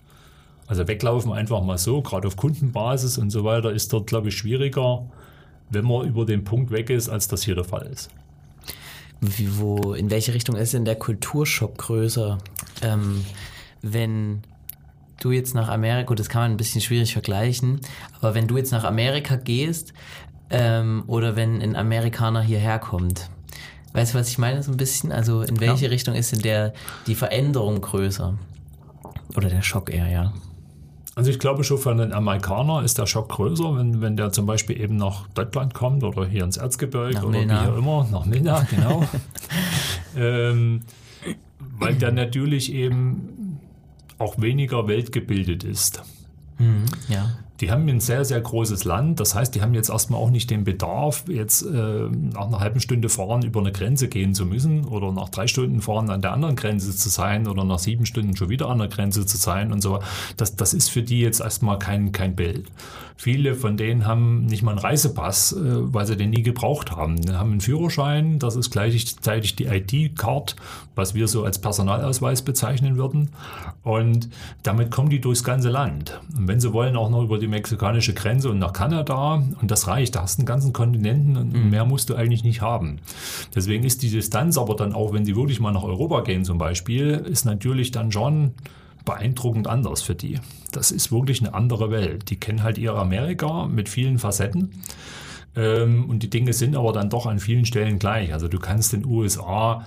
Also 0.67 0.87
weglaufen 0.87 1.31
einfach 1.33 1.61
mal 1.61 1.77
so, 1.77 2.01
gerade 2.01 2.27
auf 2.27 2.37
Kundenbasis 2.37 3.17
und 3.17 3.31
so 3.31 3.43
weiter, 3.43 3.71
ist 3.71 3.91
dort, 3.91 4.07
glaube 4.07 4.29
ich, 4.29 4.37
schwieriger 4.37 5.05
wenn 5.73 5.85
man 5.85 6.07
über 6.07 6.25
den 6.25 6.43
Punkt 6.43 6.71
weg 6.71 6.89
ist, 6.89 7.09
als 7.09 7.27
das 7.27 7.43
hier 7.43 7.55
der 7.55 7.63
Fall 7.63 7.87
ist. 7.87 8.09
Wie, 9.21 9.57
wo, 9.57 9.93
in 9.93 10.09
welche 10.09 10.33
Richtung 10.33 10.55
ist 10.55 10.73
denn 10.73 10.85
der 10.85 10.95
Kulturschock 10.95 11.77
größer? 11.77 12.37
Ähm, 12.81 13.25
wenn 13.81 14.41
du 15.21 15.31
jetzt 15.31 15.55
nach 15.55 15.69
Amerika, 15.69 16.07
gut, 16.07 16.19
das 16.19 16.29
kann 16.29 16.41
man 16.41 16.51
ein 16.51 16.57
bisschen 16.57 16.81
schwierig 16.81 17.13
vergleichen, 17.13 17.79
aber 18.19 18.35
wenn 18.35 18.47
du 18.47 18.57
jetzt 18.57 18.71
nach 18.71 18.83
Amerika 18.83 19.37
gehst 19.37 19.93
ähm, 20.49 21.03
oder 21.07 21.35
wenn 21.35 21.61
ein 21.61 21.75
Amerikaner 21.75 22.41
hierher 22.41 22.79
kommt, 22.79 23.29
weißt 23.93 24.13
du, 24.13 24.19
was 24.19 24.29
ich 24.29 24.37
meine 24.37 24.61
so 24.63 24.71
ein 24.71 24.77
bisschen? 24.77 25.11
Also 25.11 25.41
in 25.41 25.59
welche 25.59 25.85
ja. 25.85 25.89
Richtung 25.91 26.15
ist 26.15 26.31
denn 26.31 26.41
der, 26.41 26.73
die 27.07 27.15
Veränderung 27.15 27.81
größer? 27.81 28.37
Oder 29.35 29.49
der 29.49 29.61
Schock 29.61 29.93
eher, 29.93 30.09
ja? 30.09 30.33
Also 31.15 31.29
ich 31.29 31.37
glaube 31.37 31.63
schon 31.63 31.77
für 31.77 31.91
einen 31.91 32.11
Amerikaner 32.11 32.83
ist 32.83 32.97
der 32.97 33.05
Schock 33.05 33.29
größer, 33.29 33.77
wenn, 33.77 34.01
wenn 34.01 34.17
der 34.17 34.31
zum 34.31 34.47
Beispiel 34.47 34.81
eben 34.81 34.95
nach 34.95 35.27
Deutschland 35.29 35.73
kommt 35.75 36.03
oder 36.03 36.25
hier 36.25 36.43
ins 36.43 36.57
Erzgebirge 36.57 37.13
nach 37.13 37.23
oder 37.23 37.37
Milna. 37.37 37.63
wie 37.63 37.69
auch 37.69 37.77
immer, 37.77 38.07
nach 38.11 38.25
Milna, 38.25 38.67
genau. 38.69 39.03
ähm, 40.17 40.81
weil 41.59 41.95
der 41.95 42.11
natürlich 42.11 42.73
eben 42.73 43.59
auch 44.17 44.41
weniger 44.41 44.87
weltgebildet 44.87 45.63
ist. 45.63 46.01
Mhm, 46.57 46.85
ja 47.09 47.31
die 47.59 47.71
haben 47.71 47.87
ein 47.87 47.99
sehr, 47.99 48.25
sehr 48.25 48.41
großes 48.41 48.83
Land. 48.83 49.19
Das 49.19 49.35
heißt, 49.35 49.53
die 49.53 49.61
haben 49.61 49.73
jetzt 49.73 49.89
erstmal 49.89 50.19
auch 50.19 50.31
nicht 50.31 50.49
den 50.49 50.63
Bedarf, 50.63 51.25
jetzt 51.27 51.61
äh, 51.61 52.09
nach 52.09 52.47
einer 52.47 52.59
halben 52.59 52.79
Stunde 52.79 53.09
fahren 53.09 53.43
über 53.43 53.59
eine 53.59 53.71
Grenze 53.71 54.07
gehen 54.07 54.33
zu 54.33 54.45
müssen 54.45 54.85
oder 54.85 55.11
nach 55.11 55.29
drei 55.29 55.47
Stunden 55.47 55.81
fahren 55.81 56.09
an 56.09 56.21
der 56.21 56.33
anderen 56.33 56.55
Grenze 56.55 56.95
zu 56.95 57.09
sein 57.09 57.47
oder 57.47 57.63
nach 57.63 57.79
sieben 57.79 58.05
Stunden 58.05 58.35
schon 58.35 58.49
wieder 58.49 58.69
an 58.69 58.79
der 58.79 58.87
Grenze 58.87 59.25
zu 59.25 59.37
sein 59.37 59.71
und 59.71 59.81
so. 59.81 59.99
Das, 60.37 60.55
das 60.55 60.73
ist 60.73 60.89
für 60.89 61.03
die 61.03 61.21
jetzt 61.21 61.41
erstmal 61.41 61.77
kein, 61.77 62.11
kein 62.11 62.35
Bild. 62.35 62.71
Viele 63.15 63.53
von 63.53 63.77
denen 63.77 64.07
haben 64.07 64.47
nicht 64.47 64.63
mal 64.63 64.71
einen 64.71 64.79
Reisepass, 64.79 65.53
äh, 65.53 65.59
weil 65.61 66.07
sie 66.07 66.17
den 66.17 66.31
nie 66.31 66.41
gebraucht 66.41 66.91
haben. 66.91 67.21
Die 67.21 67.33
haben 67.33 67.51
einen 67.51 67.61
Führerschein, 67.61 68.39
das 68.39 68.55
ist 68.55 68.71
gleichzeitig 68.71 69.55
die 69.55 69.65
ID-Card, 69.65 70.55
was 70.95 71.13
wir 71.13 71.27
so 71.27 71.43
als 71.43 71.59
Personalausweis 71.59 72.41
bezeichnen 72.41 72.97
würden. 72.97 73.29
Und 73.83 74.29
damit 74.63 74.91
kommen 74.91 75.09
die 75.09 75.21
durchs 75.21 75.43
ganze 75.43 75.69
Land. 75.69 76.19
Und 76.35 76.47
wenn 76.47 76.59
sie 76.59 76.73
wollen, 76.73 76.95
auch 76.95 77.09
noch 77.09 77.23
über 77.23 77.37
die 77.43 77.49
mexikanische 77.49 78.13
Grenze 78.13 78.49
und 78.49 78.59
nach 78.59 78.73
Kanada. 78.73 79.43
Und 79.61 79.69
das 79.69 79.87
reicht. 79.87 80.15
Da 80.15 80.23
hast 80.23 80.37
du 80.37 80.41
einen 80.41 80.47
ganzen 80.47 80.73
Kontinenten 80.73 81.37
und 81.37 81.53
mhm. 81.53 81.69
mehr 81.69 81.85
musst 81.85 82.09
du 82.09 82.15
eigentlich 82.15 82.43
nicht 82.43 82.61
haben. 82.61 82.99
Deswegen 83.53 83.83
ist 83.83 84.01
die 84.01 84.09
Distanz 84.09 84.57
aber 84.57 84.75
dann 84.75 84.93
auch, 84.93 85.13
wenn 85.13 85.25
sie 85.25 85.35
wirklich 85.35 85.59
mal 85.59 85.71
nach 85.71 85.83
Europa 85.83 86.21
gehen 86.21 86.45
zum 86.45 86.57
Beispiel, 86.57 87.11
ist 87.11 87.45
natürlich 87.45 87.91
dann 87.91 88.11
schon 88.11 88.53
beeindruckend 89.05 89.67
anders 89.67 90.01
für 90.01 90.15
die. 90.15 90.39
Das 90.71 90.91
ist 90.91 91.11
wirklich 91.11 91.41
eine 91.41 91.53
andere 91.53 91.91
Welt. 91.91 92.29
Die 92.29 92.37
kennen 92.37 92.63
halt 92.63 92.77
ihr 92.77 92.95
Amerika 92.95 93.67
mit 93.67 93.89
vielen 93.89 94.17
Facetten. 94.17 94.71
Ähm, 95.55 96.09
und 96.09 96.23
die 96.23 96.29
Dinge 96.29 96.53
sind 96.53 96.75
aber 96.75 96.93
dann 96.93 97.09
doch 97.09 97.25
an 97.25 97.39
vielen 97.39 97.65
Stellen 97.65 97.99
gleich. 97.99 98.33
Also 98.33 98.47
du 98.47 98.59
kannst 98.59 98.93
in 98.93 99.01
den 99.01 99.11
USA 99.11 99.85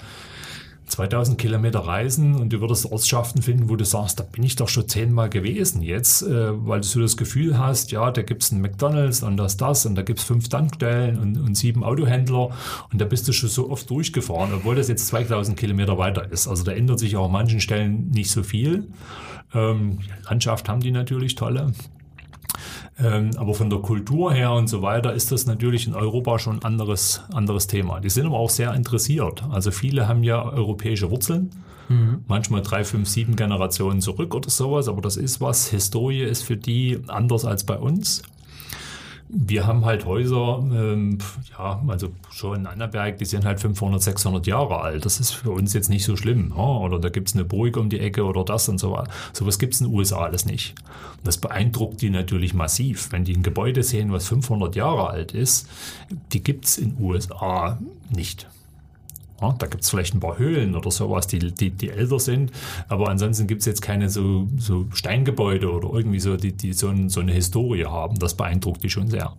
2000 0.87 1.37
Kilometer 1.37 1.81
reisen 1.81 2.35
und 2.37 2.53
du 2.53 2.61
würdest 2.61 2.91
Ortschaften 2.91 3.43
finden, 3.43 3.69
wo 3.69 3.77
du 3.77 3.85
sagst, 3.85 4.21
da 4.21 4.25
bin 4.25 4.45
ich 4.45 4.57
doch 4.57 4.69
schon 4.69 4.89
zehnmal 4.89 5.29
gewesen 5.29 5.83
jetzt, 5.83 6.23
äh, 6.23 6.67
weil 6.67 6.81
du 6.81 6.87
so 6.87 7.01
das 7.01 7.17
Gefühl 7.17 7.59
hast, 7.59 7.93
ja, 7.93 8.11
da 8.11 8.23
gibt 8.23 8.43
es 8.43 8.53
einen 8.53 8.63
McDonalds 8.63 9.23
und 9.23 9.37
das, 9.37 9.57
das 9.57 9.85
und 9.87 9.97
da 9.97 10.03
gibt 10.03 10.21
es 10.21 10.25
fünf 10.25 10.49
Tankstellen 10.49 11.19
und, 11.19 11.37
und 11.39 11.57
sieben 11.57 11.83
Autohändler 11.83 12.51
und 12.93 13.01
da 13.01 13.05
bist 13.05 13.27
du 13.27 13.33
schon 13.33 13.49
so 13.49 13.71
oft 13.71 13.91
durchgefahren, 13.91 14.53
obwohl 14.55 14.77
das 14.77 14.89
jetzt 14.89 15.09
2000 15.09 15.59
Kilometer 15.59 15.99
weiter 15.99 16.31
ist. 16.31 16.47
Also 16.47 16.63
da 16.65 16.73
ändert 16.73 16.99
sich 16.99 17.17
auch 17.17 17.27
an 17.27 17.33
manchen 17.33 17.61
Stellen 17.61 18.11
nicht 18.11 18.31
so 18.31 18.43
viel. 18.43 18.89
Ähm, 19.55 20.01
Landschaft 20.29 20.69
haben 20.69 20.81
die 20.81 20.91
natürlich 20.93 21.35
tolle. 21.35 21.73
Ähm, 22.99 23.31
aber 23.37 23.55
von 23.55 23.69
der 23.69 23.81
Kultur 23.81 24.33
her 24.33 24.53
und 24.53 24.69
so 24.69 24.81
weiter 24.81 25.13
ist 25.13 25.31
das 25.31 25.47
natürlich 25.47 25.87
in 25.87 25.95
Europa 25.95 26.39
schon 26.39 26.57
ein 26.57 26.65
anderes, 26.65 27.23
anderes 27.33 27.67
Thema. 27.67 28.01
Die 28.01 28.09
sind 28.09 28.27
aber 28.27 28.39
auch 28.39 28.51
sehr 28.51 28.73
interessiert. 28.75 29.45
Also 29.51 29.71
viele 29.71 30.09
haben 30.09 30.23
ja 30.23 30.43
europäische 30.43 31.11
Wurzeln. 31.11 31.51
Mhm. 31.89 32.25
Manchmal 32.27 32.63
drei, 32.63 32.85
fünf, 32.85 33.09
sieben 33.09 33.37
Generationen 33.37 34.01
zurück 34.01 34.35
oder 34.35 34.51
sowas, 34.51 34.89
aber 34.89 35.03
das 35.03 35.17
ist 35.17 35.41
was. 35.41 35.69
Historie 35.69 36.23
ist 36.23 36.43
für 36.43 36.57
die 36.57 36.99
anders 37.09 37.45
als 37.45 37.65
bei 37.65 37.77
uns. 37.77 38.23
Wir 39.29 39.67
haben 39.67 39.85
halt 39.85 40.07
Häuser, 40.07 40.59
ähm, 40.73 41.19
ja, 41.51 41.83
also 41.89 42.09
schon 42.31 42.61
in 42.61 42.67
Annaberg, 42.67 43.19
die 43.19 43.25
sind 43.25 43.45
halt 43.45 43.61
500, 43.61 44.03
600 44.03 44.47
Jahre 44.47 44.81
alt. 44.81 45.05
Das 45.05 45.19
ist 45.19 45.33
für 45.33 45.51
uns 45.51 45.73
jetzt 45.73 45.91
nicht 45.91 46.05
so 46.05 46.17
schlimm. 46.17 46.53
Ja? 46.57 46.63
Oder 46.63 46.99
da 47.01 47.09
gibt 47.09 47.29
es 47.29 47.35
eine 47.35 47.45
Burg 47.45 47.77
um 47.77 47.89
die 47.89 48.01
Ecke 48.01 48.25
oder 48.25 48.45
das 48.45 48.69
und 48.69 48.79
so 48.79 48.93
weiter. 48.93 49.11
Sowas 49.33 49.59
gibt 49.59 49.75
es 49.75 49.81
in 49.81 49.89
den 49.89 49.97
USA 49.97 50.21
alles 50.21 50.47
nicht. 50.47 50.75
das 51.25 51.39
beeindruckt 51.39 52.03
die 52.03 52.11
natürlich 52.11 52.55
massiv. 52.55 53.11
Wenn 53.11 53.25
die 53.25 53.35
ein 53.35 53.43
Gebäude 53.43 53.83
sehen, 53.83 54.13
was 54.13 54.29
500 54.29 54.77
Jahre 54.77 55.09
alt 55.09 55.33
ist, 55.33 55.69
die 56.33 56.43
gibt 56.43 56.67
es 56.67 56.79
in 56.79 56.97
den 56.97 57.05
USA 57.05 57.79
nicht. 58.11 58.47
Ja, 59.41 59.55
da 59.59 59.67
gibt 59.67 59.83
es 59.83 59.91
vielleicht 59.91 60.15
ein 60.15 60.21
paar 60.21 60.39
Höhlen 60.39 60.75
oder 60.75 60.91
sowas, 60.91 61.27
die, 61.27 61.39
die, 61.39 61.71
die 61.71 61.91
älter 61.91 62.19
sind, 62.19 62.53
aber 62.89 63.09
ansonsten 63.09 63.47
gibt 63.47 63.61
es 63.61 63.67
jetzt 63.67 63.83
keine 63.83 64.09
so, 64.09 64.49
so 64.57 64.87
Steingebäude 64.93 65.71
oder 65.71 65.91
irgendwie 65.93 66.21
so, 66.21 66.37
die, 66.37 66.53
die 66.53 66.73
so, 66.73 66.89
ein, 66.89 67.11
so 67.11 67.21
eine 67.21 67.33
Historie 67.33 67.85
haben. 67.85 68.19
Das 68.19 68.35
beeindruckt 68.35 68.83
die 68.83 68.91
schon 68.91 69.09
sehr. 69.09 69.35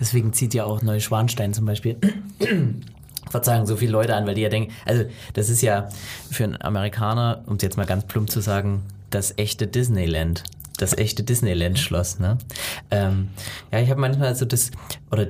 Deswegen 0.00 0.32
zieht 0.32 0.54
ja 0.54 0.64
auch 0.64 0.82
Neuschwanstein 0.82 1.54
zum 1.54 1.66
Beispiel 1.66 1.96
Verzeihung, 3.30 3.66
so 3.66 3.76
viele 3.76 3.92
Leute 3.92 4.16
an, 4.16 4.26
weil 4.26 4.34
die 4.34 4.40
ja 4.40 4.48
denken, 4.48 4.72
also 4.84 5.04
das 5.34 5.48
ist 5.48 5.62
ja 5.62 5.88
für 6.30 6.44
einen 6.44 6.60
Amerikaner, 6.60 7.42
um 7.46 7.56
es 7.56 7.62
jetzt 7.62 7.76
mal 7.76 7.86
ganz 7.86 8.04
plump 8.06 8.30
zu 8.30 8.40
sagen, 8.40 8.82
das 9.10 9.36
echte 9.38 9.66
Disneyland. 9.66 10.44
Das 10.78 10.96
echte 10.96 11.22
Disneyland-Schloss, 11.22 12.20
ne? 12.20 12.38
Ähm, 12.90 13.28
ja, 13.70 13.80
ich 13.80 13.90
habe 13.90 14.00
manchmal 14.00 14.34
so 14.34 14.46
das, 14.46 14.70
oder 15.10 15.28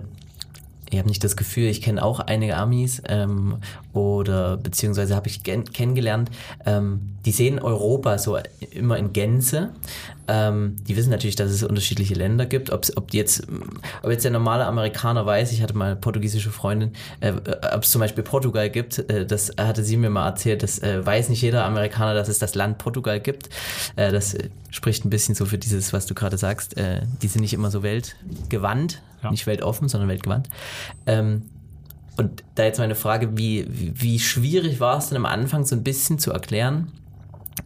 ich 0.90 0.98
habe 0.98 1.08
nicht 1.08 1.22
das 1.22 1.36
Gefühl, 1.36 1.68
ich 1.68 1.82
kenne 1.82 2.02
auch 2.02 2.20
einige 2.20 2.56
Amis 2.56 3.00
ähm, 3.08 3.58
oder 3.92 4.56
beziehungsweise 4.56 5.14
habe 5.14 5.28
ich 5.28 5.42
kennengelernt, 5.42 6.30
ähm, 6.66 7.14
die 7.24 7.32
sehen 7.32 7.58
Europa 7.58 8.18
so 8.18 8.38
immer 8.72 8.98
in 8.98 9.12
Gänze. 9.12 9.70
Ähm, 10.32 10.76
die 10.86 10.96
wissen 10.96 11.10
natürlich, 11.10 11.34
dass 11.34 11.50
es 11.50 11.64
unterschiedliche 11.64 12.14
Länder 12.14 12.46
gibt. 12.46 12.70
Ob's, 12.70 12.96
ob, 12.96 13.12
jetzt, 13.12 13.48
ob 14.02 14.10
jetzt 14.12 14.22
der 14.22 14.30
normale 14.30 14.64
Amerikaner 14.64 15.26
weiß, 15.26 15.50
ich 15.50 15.60
hatte 15.60 15.76
mal 15.76 15.86
eine 15.86 15.96
portugiesische 15.96 16.50
Freundin, 16.52 16.92
äh, 17.18 17.32
ob 17.74 17.82
es 17.82 17.90
zum 17.90 18.00
Beispiel 18.00 18.22
Portugal 18.22 18.70
gibt, 18.70 19.10
äh, 19.10 19.26
das 19.26 19.50
hatte 19.58 19.82
sie 19.82 19.96
mir 19.96 20.08
mal 20.08 20.28
erzählt, 20.28 20.62
das 20.62 20.78
äh, 20.78 21.04
weiß 21.04 21.30
nicht 21.30 21.42
jeder 21.42 21.64
Amerikaner, 21.64 22.14
dass 22.14 22.28
es 22.28 22.38
das 22.38 22.54
Land 22.54 22.78
Portugal 22.78 23.18
gibt. 23.18 23.50
Äh, 23.96 24.12
das 24.12 24.36
spricht 24.70 25.04
ein 25.04 25.10
bisschen 25.10 25.34
so 25.34 25.46
für 25.46 25.58
dieses, 25.58 25.92
was 25.92 26.06
du 26.06 26.14
gerade 26.14 26.38
sagst. 26.38 26.76
Äh, 26.76 27.00
die 27.20 27.26
sind 27.26 27.40
nicht 27.40 27.52
immer 27.52 27.72
so 27.72 27.82
weltgewandt, 27.82 29.02
ja. 29.24 29.32
nicht 29.32 29.48
weltoffen, 29.48 29.88
sondern 29.88 30.08
weltgewandt. 30.08 30.48
Ähm, 31.06 31.42
und 32.16 32.44
da 32.54 32.62
jetzt 32.62 32.78
meine 32.78 32.94
Frage, 32.94 33.36
wie, 33.36 33.66
wie 33.68 34.20
schwierig 34.20 34.78
war 34.78 34.98
es 34.98 35.08
denn 35.08 35.16
am 35.16 35.26
Anfang 35.26 35.64
so 35.64 35.74
ein 35.74 35.82
bisschen 35.82 36.20
zu 36.20 36.30
erklären, 36.30 36.92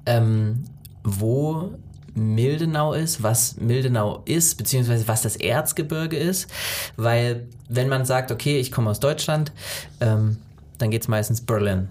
ähm, 0.07 0.65
wo 1.03 1.75
Mildenau 2.15 2.93
ist, 2.93 3.23
was 3.23 3.57
Mildenau 3.57 4.23
ist, 4.25 4.57
beziehungsweise 4.57 5.09
was 5.09 5.23
das 5.23 5.37
Erzgebirge 5.37 6.17
ist. 6.17 6.51
Weil 6.97 7.47
wenn 7.69 7.89
man 7.89 8.05
sagt, 8.05 8.31
okay, 8.31 8.59
ich 8.59 8.71
komme 8.73 8.91
aus 8.91 9.01
Deutschland, 9.01 9.53
ähm, 10.01 10.39
dann 10.79 10.91
geht 10.91 11.03
es 11.03 11.09
meistens 11.09 11.41
Berlin. 11.41 11.89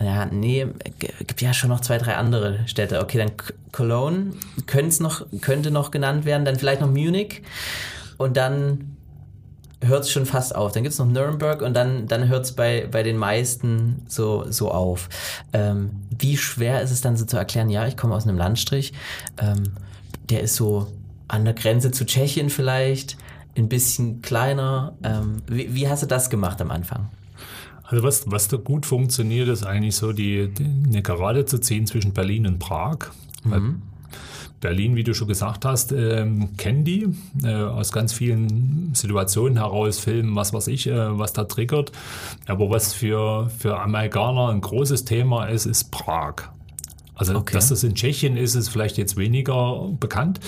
Ja, 0.00 0.24
nee, 0.26 0.66
gibt 0.98 1.42
ja 1.42 1.52
schon 1.52 1.68
noch 1.68 1.80
zwei, 1.80 1.98
drei 1.98 2.16
andere 2.16 2.60
Städte. 2.66 3.00
Okay, 3.00 3.18
dann 3.18 3.32
Cologne 3.72 4.32
noch, 5.00 5.26
könnte 5.40 5.70
noch 5.70 5.90
genannt 5.90 6.24
werden, 6.24 6.44
dann 6.44 6.56
vielleicht 6.56 6.80
noch 6.80 6.90
Munich 6.90 7.42
und 8.16 8.36
dann 8.36 8.96
hört 9.82 10.04
es 10.04 10.10
schon 10.10 10.26
fast 10.26 10.54
auf. 10.54 10.72
Dann 10.72 10.82
gibt 10.82 10.92
es 10.92 10.98
noch 10.98 11.06
Nürnberg 11.06 11.62
und 11.62 11.74
dann, 11.74 12.06
dann 12.06 12.28
hört 12.28 12.44
es 12.44 12.52
bei, 12.52 12.88
bei 12.90 13.02
den 13.02 13.16
meisten 13.16 14.02
so, 14.08 14.44
so 14.48 14.70
auf. 14.70 15.08
Ähm, 15.52 15.90
wie 16.18 16.36
schwer 16.36 16.82
ist 16.82 16.90
es 16.90 17.00
dann 17.00 17.16
so 17.16 17.24
zu 17.24 17.36
erklären, 17.36 17.68
ja, 17.68 17.86
ich 17.86 17.96
komme 17.96 18.14
aus 18.14 18.26
einem 18.26 18.38
Landstrich, 18.38 18.92
ähm, 19.38 19.72
der 20.30 20.40
ist 20.40 20.56
so 20.56 20.86
an 21.28 21.44
der 21.44 21.54
Grenze 21.54 21.90
zu 21.90 22.04
Tschechien 22.04 22.50
vielleicht, 22.50 23.16
ein 23.56 23.68
bisschen 23.68 24.22
kleiner. 24.22 24.94
Ähm, 25.02 25.42
wie, 25.46 25.74
wie 25.74 25.88
hast 25.88 26.02
du 26.02 26.06
das 26.06 26.30
gemacht 26.30 26.60
am 26.60 26.70
Anfang? 26.70 27.08
Also 27.84 28.02
was, 28.02 28.30
was 28.30 28.48
da 28.48 28.56
gut 28.56 28.86
funktioniert, 28.86 29.48
ist 29.48 29.64
eigentlich 29.64 29.96
so 29.96 30.12
die, 30.12 30.48
die 30.48 30.64
eine 30.64 31.02
Gerade 31.02 31.44
zu 31.44 31.58
ziehen 31.58 31.86
zwischen 31.86 32.12
Berlin 32.12 32.46
und 32.46 32.58
Prag. 32.58 33.10
Mhm. 33.44 33.82
Berlin, 34.62 34.96
wie 34.96 35.02
du 35.02 35.12
schon 35.12 35.28
gesagt 35.28 35.66
hast, 35.66 35.92
ähm, 35.92 36.56
kennen 36.56 36.84
die 36.84 37.08
äh, 37.44 37.52
aus 37.52 37.92
ganz 37.92 38.14
vielen 38.14 38.94
Situationen 38.94 39.58
heraus, 39.58 39.98
Filmen, 39.98 40.34
was 40.34 40.54
weiß 40.54 40.68
ich, 40.68 40.86
äh, 40.86 41.18
was 41.18 41.34
da 41.34 41.44
triggert. 41.44 41.92
Aber 42.46 42.70
was 42.70 42.94
für, 42.94 43.50
für 43.58 43.78
Amerikaner 43.78 44.48
ein 44.48 44.62
großes 44.62 45.04
Thema 45.04 45.46
ist, 45.46 45.66
ist 45.66 45.90
Prag. 45.90 46.52
Also, 47.14 47.36
okay. 47.36 47.52
dass 47.52 47.68
das 47.68 47.84
in 47.84 47.94
Tschechien 47.94 48.36
ist, 48.36 48.54
ist 48.54 48.68
vielleicht 48.68 48.96
jetzt 48.96 49.16
weniger 49.16 49.90
bekannt, 50.00 50.40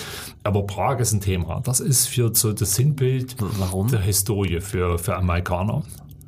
aber 0.45 0.63
Prag 0.63 0.99
ist 0.99 1.13
ein 1.13 1.21
Thema. 1.21 1.61
Das 1.63 1.81
ist 1.81 2.07
für 2.07 2.35
so 2.35 2.53
das 2.53 2.75
Sinnbild 2.75 3.37
Warum? 3.39 3.89
der 3.89 4.01
Historie 4.01 4.61
für, 4.61 4.99
für 4.99 5.17
Amerikaner. 5.17 5.83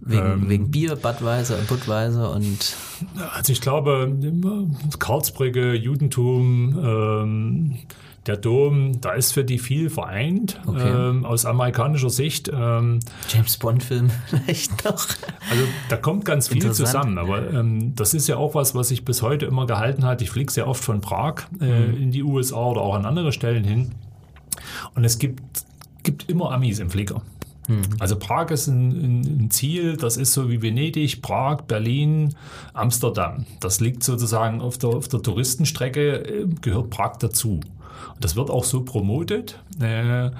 Wegen, 0.09 0.25
ähm, 0.25 0.49
wegen 0.49 0.71
Bier, 0.71 0.95
Budweiser 0.95 1.59
und 1.59 1.67
Budweiser 1.67 2.33
und. 2.33 2.77
Also 3.35 3.53
ich 3.53 3.61
glaube, 3.61 4.17
Karlsbrücke, 4.99 5.75
Judentum, 5.75 6.79
ähm, 6.81 7.75
der 8.27 8.37
Dom, 8.37 9.01
da 9.01 9.13
ist 9.13 9.33
für 9.33 9.45
die 9.45 9.59
viel 9.59 9.91
vereint 9.91 10.61
okay. 10.67 10.89
ähm, 10.89 11.25
aus 11.25 11.45
amerikanischer 11.45 12.11
Sicht. 12.11 12.51
Ähm, 12.53 13.01
James 13.29 13.57
Bond-Film 13.57 14.11
vielleicht 14.27 14.85
noch. 14.85 15.07
Also 15.51 15.65
da 15.89 15.97
kommt 15.97 16.25
ganz 16.25 16.49
viel 16.49 16.73
zusammen, 16.73 17.19
aber 17.19 17.53
ähm, 17.53 17.95
das 17.95 18.15
ist 18.15 18.27
ja 18.27 18.37
auch 18.37 18.55
was, 18.55 18.75
was 18.75 18.89
sich 18.89 19.05
bis 19.05 19.23
heute 19.23 19.47
immer 19.47 19.67
gehalten 19.67 20.05
hat. 20.05 20.23
Ich 20.23 20.31
fliege 20.31 20.53
sehr 20.53 20.67
oft 20.67 20.83
von 20.83 21.01
Prag 21.01 21.43
äh, 21.61 21.65
mhm. 21.65 22.03
in 22.03 22.11
die 22.11 22.23
USA 22.23 22.65
oder 22.65 22.81
auch 22.81 22.95
an 22.95 23.07
andere 23.07 23.33
Stellen 23.33 23.65
hin. 23.65 23.93
Und 24.95 25.05
es 25.05 25.19
gibt, 25.19 25.41
gibt 26.03 26.29
immer 26.29 26.51
Amis 26.53 26.79
im 26.79 26.91
Flieger. 26.91 27.23
Mhm. 27.69 27.83
Also 27.99 28.17
Prag 28.17 28.51
ist 28.51 28.67
ein, 28.67 29.45
ein, 29.45 29.51
Ziel, 29.51 29.97
das 29.97 30.17
ist 30.17 30.33
so 30.33 30.49
wie 30.49 30.63
Venedig, 30.63 31.23
Prag, 31.23 31.63
Berlin, 31.63 32.35
Amsterdam. 32.75 33.47
Das 33.61 33.81
liegt 33.81 34.03
sozusagen 34.05 34.61
auf 34.61 34.79
der, 34.79 34.91
auf 34.91 35.09
der 35.09 35.23
Touristenstrecke, 35.23 36.43
äh, 36.43 36.47
gehört 36.61 36.91
Prag 36.91 37.17
dazu. 37.19 37.61
Das 38.21 38.37
wird 38.37 38.51
auch 38.51 38.65
so 38.65 38.83
promotet. 38.83 39.59
Äh, 39.81 40.31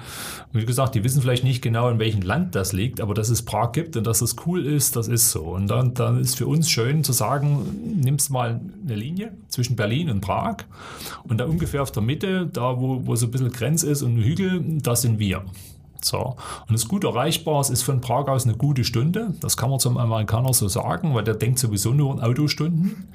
wie 0.51 0.65
gesagt, 0.65 0.95
die 0.95 1.03
wissen 1.03 1.21
vielleicht 1.21 1.43
nicht 1.43 1.61
genau, 1.61 1.89
in 1.89 1.99
welchem 1.99 2.21
Land 2.21 2.55
das 2.55 2.73
liegt, 2.73 3.01
aber 3.01 3.13
dass 3.13 3.29
es 3.29 3.43
Prag 3.43 3.71
gibt 3.71 3.95
und 3.95 4.05
dass 4.05 4.21
es 4.21 4.35
cool 4.45 4.65
ist, 4.65 4.95
das 4.95 5.07
ist 5.07 5.31
so. 5.31 5.43
Und 5.43 5.67
dann, 5.67 5.93
dann 5.93 6.19
ist 6.19 6.37
für 6.37 6.47
uns 6.47 6.69
schön 6.69 7.03
zu 7.03 7.13
sagen, 7.13 7.99
nimmst 8.01 8.31
mal 8.31 8.59
eine 8.85 8.95
Linie 8.95 9.31
zwischen 9.47 9.75
Berlin 9.75 10.09
und 10.09 10.21
Prag 10.21 10.57
und 11.23 11.37
da 11.39 11.45
ungefähr 11.45 11.81
auf 11.81 11.91
der 11.91 12.03
Mitte, 12.03 12.47
da 12.51 12.79
wo, 12.79 13.05
wo 13.05 13.15
so 13.15 13.27
ein 13.27 13.31
bisschen 13.31 13.51
Grenz 13.51 13.83
ist 13.83 14.01
und 14.01 14.17
ein 14.17 14.23
Hügel, 14.23 14.63
da 14.81 14.95
sind 14.95 15.19
wir. 15.19 15.43
So. 16.01 16.35
Und 16.67 16.75
es 16.75 16.83
ist 16.83 16.87
gut 16.89 17.03
erreichbar, 17.03 17.61
es 17.61 17.69
ist 17.69 17.83
von 17.83 18.01
Prag 18.01 18.27
aus 18.27 18.45
eine 18.45 18.55
gute 18.55 18.83
Stunde. 18.83 19.33
Das 19.39 19.57
kann 19.57 19.69
man 19.69 19.79
zum 19.79 19.97
Amerikaner 19.97 20.53
so 20.53 20.67
sagen, 20.67 21.13
weil 21.13 21.23
der 21.23 21.35
denkt 21.35 21.59
sowieso 21.59 21.93
nur 21.93 22.13
in 22.13 22.21
Autostunden 22.21 23.07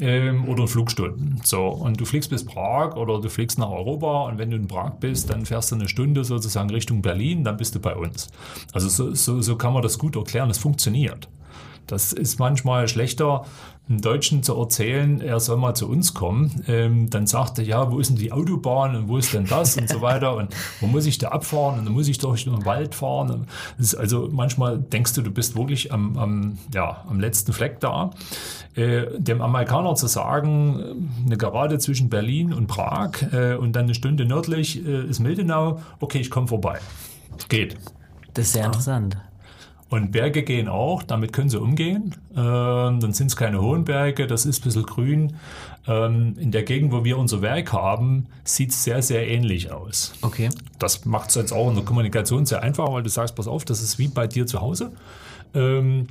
ähm, 0.00 0.48
oder 0.48 0.68
Flugstunden. 0.68 1.40
So, 1.44 1.66
und 1.66 2.00
du 2.00 2.04
fliegst 2.04 2.30
bis 2.30 2.44
Prag 2.44 2.96
oder 2.96 3.20
du 3.20 3.28
fliegst 3.28 3.58
nach 3.58 3.70
Europa 3.70 4.24
und 4.24 4.38
wenn 4.38 4.50
du 4.50 4.56
in 4.56 4.68
Prag 4.68 4.94
bist, 5.00 5.30
dann 5.30 5.46
fährst 5.46 5.70
du 5.70 5.76
eine 5.76 5.88
Stunde 5.88 6.24
sozusagen 6.24 6.70
Richtung 6.70 7.02
Berlin, 7.02 7.44
dann 7.44 7.56
bist 7.56 7.74
du 7.74 7.80
bei 7.80 7.94
uns. 7.94 8.28
Also 8.72 8.88
so, 8.88 9.14
so, 9.14 9.40
so 9.40 9.56
kann 9.56 9.72
man 9.72 9.82
das 9.82 9.98
gut 9.98 10.16
erklären, 10.16 10.50
es 10.50 10.58
funktioniert. 10.58 11.28
Das 11.86 12.12
ist 12.12 12.40
manchmal 12.40 12.88
schlechter, 12.88 13.44
einem 13.88 14.00
Deutschen 14.00 14.42
zu 14.42 14.56
erzählen, 14.56 15.20
er 15.20 15.38
soll 15.38 15.56
mal 15.58 15.74
zu 15.74 15.88
uns 15.88 16.12
kommen. 16.12 16.64
Ähm, 16.66 17.08
dann 17.08 17.26
sagt 17.26 17.58
er, 17.58 17.64
ja, 17.64 17.92
wo 17.92 18.00
ist 18.00 18.08
denn 18.08 18.16
die 18.16 18.32
Autobahn 18.32 18.96
und 18.96 19.08
wo 19.08 19.16
ist 19.16 19.32
denn 19.32 19.46
das 19.46 19.76
und 19.76 19.88
so 19.88 20.00
weiter 20.02 20.36
und 20.36 20.54
wo 20.80 20.86
muss 20.86 21.06
ich 21.06 21.18
da 21.18 21.28
abfahren 21.28 21.78
und 21.78 21.84
dann 21.84 21.94
muss 21.94 22.08
ich 22.08 22.18
durch 22.18 22.44
den 22.44 22.64
Wald 22.64 22.94
fahren. 22.94 23.46
also 23.96 24.28
manchmal 24.32 24.78
denkst 24.78 25.14
du, 25.14 25.22
du 25.22 25.30
bist 25.30 25.56
wirklich 25.56 25.92
am, 25.92 26.18
am, 26.18 26.58
ja, 26.74 27.04
am 27.08 27.20
letzten 27.20 27.52
Fleck 27.52 27.78
da. 27.78 28.10
Äh, 28.74 29.06
dem 29.18 29.40
Amerikaner 29.40 29.94
zu 29.94 30.08
sagen, 30.08 31.08
eine 31.24 31.36
Gerade 31.36 31.78
zwischen 31.78 32.08
Berlin 32.08 32.52
und 32.52 32.66
Prag 32.66 33.22
äh, 33.32 33.54
und 33.54 33.74
dann 33.74 33.84
eine 33.84 33.94
Stunde 33.94 34.26
nördlich 34.26 34.84
äh, 34.84 35.04
ist 35.04 35.20
Mildenau, 35.20 35.80
okay, 36.00 36.18
ich 36.18 36.30
komme 36.30 36.48
vorbei. 36.48 36.80
Geht. 37.48 37.76
Das 38.34 38.46
ist 38.46 38.52
sehr 38.54 38.66
interessant. 38.66 39.16
Und 39.88 40.10
Berge 40.10 40.42
gehen 40.42 40.68
auch, 40.68 41.04
damit 41.04 41.32
können 41.32 41.48
sie 41.48 41.60
umgehen. 41.60 42.14
Ähm, 42.32 42.98
dann 43.00 43.12
sind 43.12 43.28
es 43.28 43.36
keine 43.36 43.60
hohen 43.60 43.84
Berge, 43.84 44.26
das 44.26 44.44
ist 44.44 44.60
ein 44.60 44.64
bisschen 44.64 44.82
grün. 44.82 45.36
Ähm, 45.86 46.34
in 46.38 46.50
der 46.50 46.64
Gegend, 46.64 46.92
wo 46.92 47.04
wir 47.04 47.16
unser 47.18 47.40
Werk 47.40 47.72
haben, 47.72 48.26
sieht 48.42 48.70
es 48.70 48.82
sehr, 48.82 49.00
sehr 49.00 49.28
ähnlich 49.28 49.70
aus. 49.70 50.12
Okay. 50.22 50.48
Das 50.80 51.04
macht 51.04 51.28
es 51.28 51.36
jetzt 51.36 51.52
auch 51.52 51.68
in 51.68 51.76
der 51.76 51.84
Kommunikation 51.84 52.46
sehr 52.46 52.62
einfach, 52.62 52.90
weil 52.92 53.04
du 53.04 53.10
sagst, 53.10 53.36
pass 53.36 53.46
auf, 53.46 53.64
das 53.64 53.80
ist 53.80 53.98
wie 53.98 54.08
bei 54.08 54.26
dir 54.26 54.46
zu 54.46 54.60
Hause. 54.60 54.90
Ähm, 55.54 56.08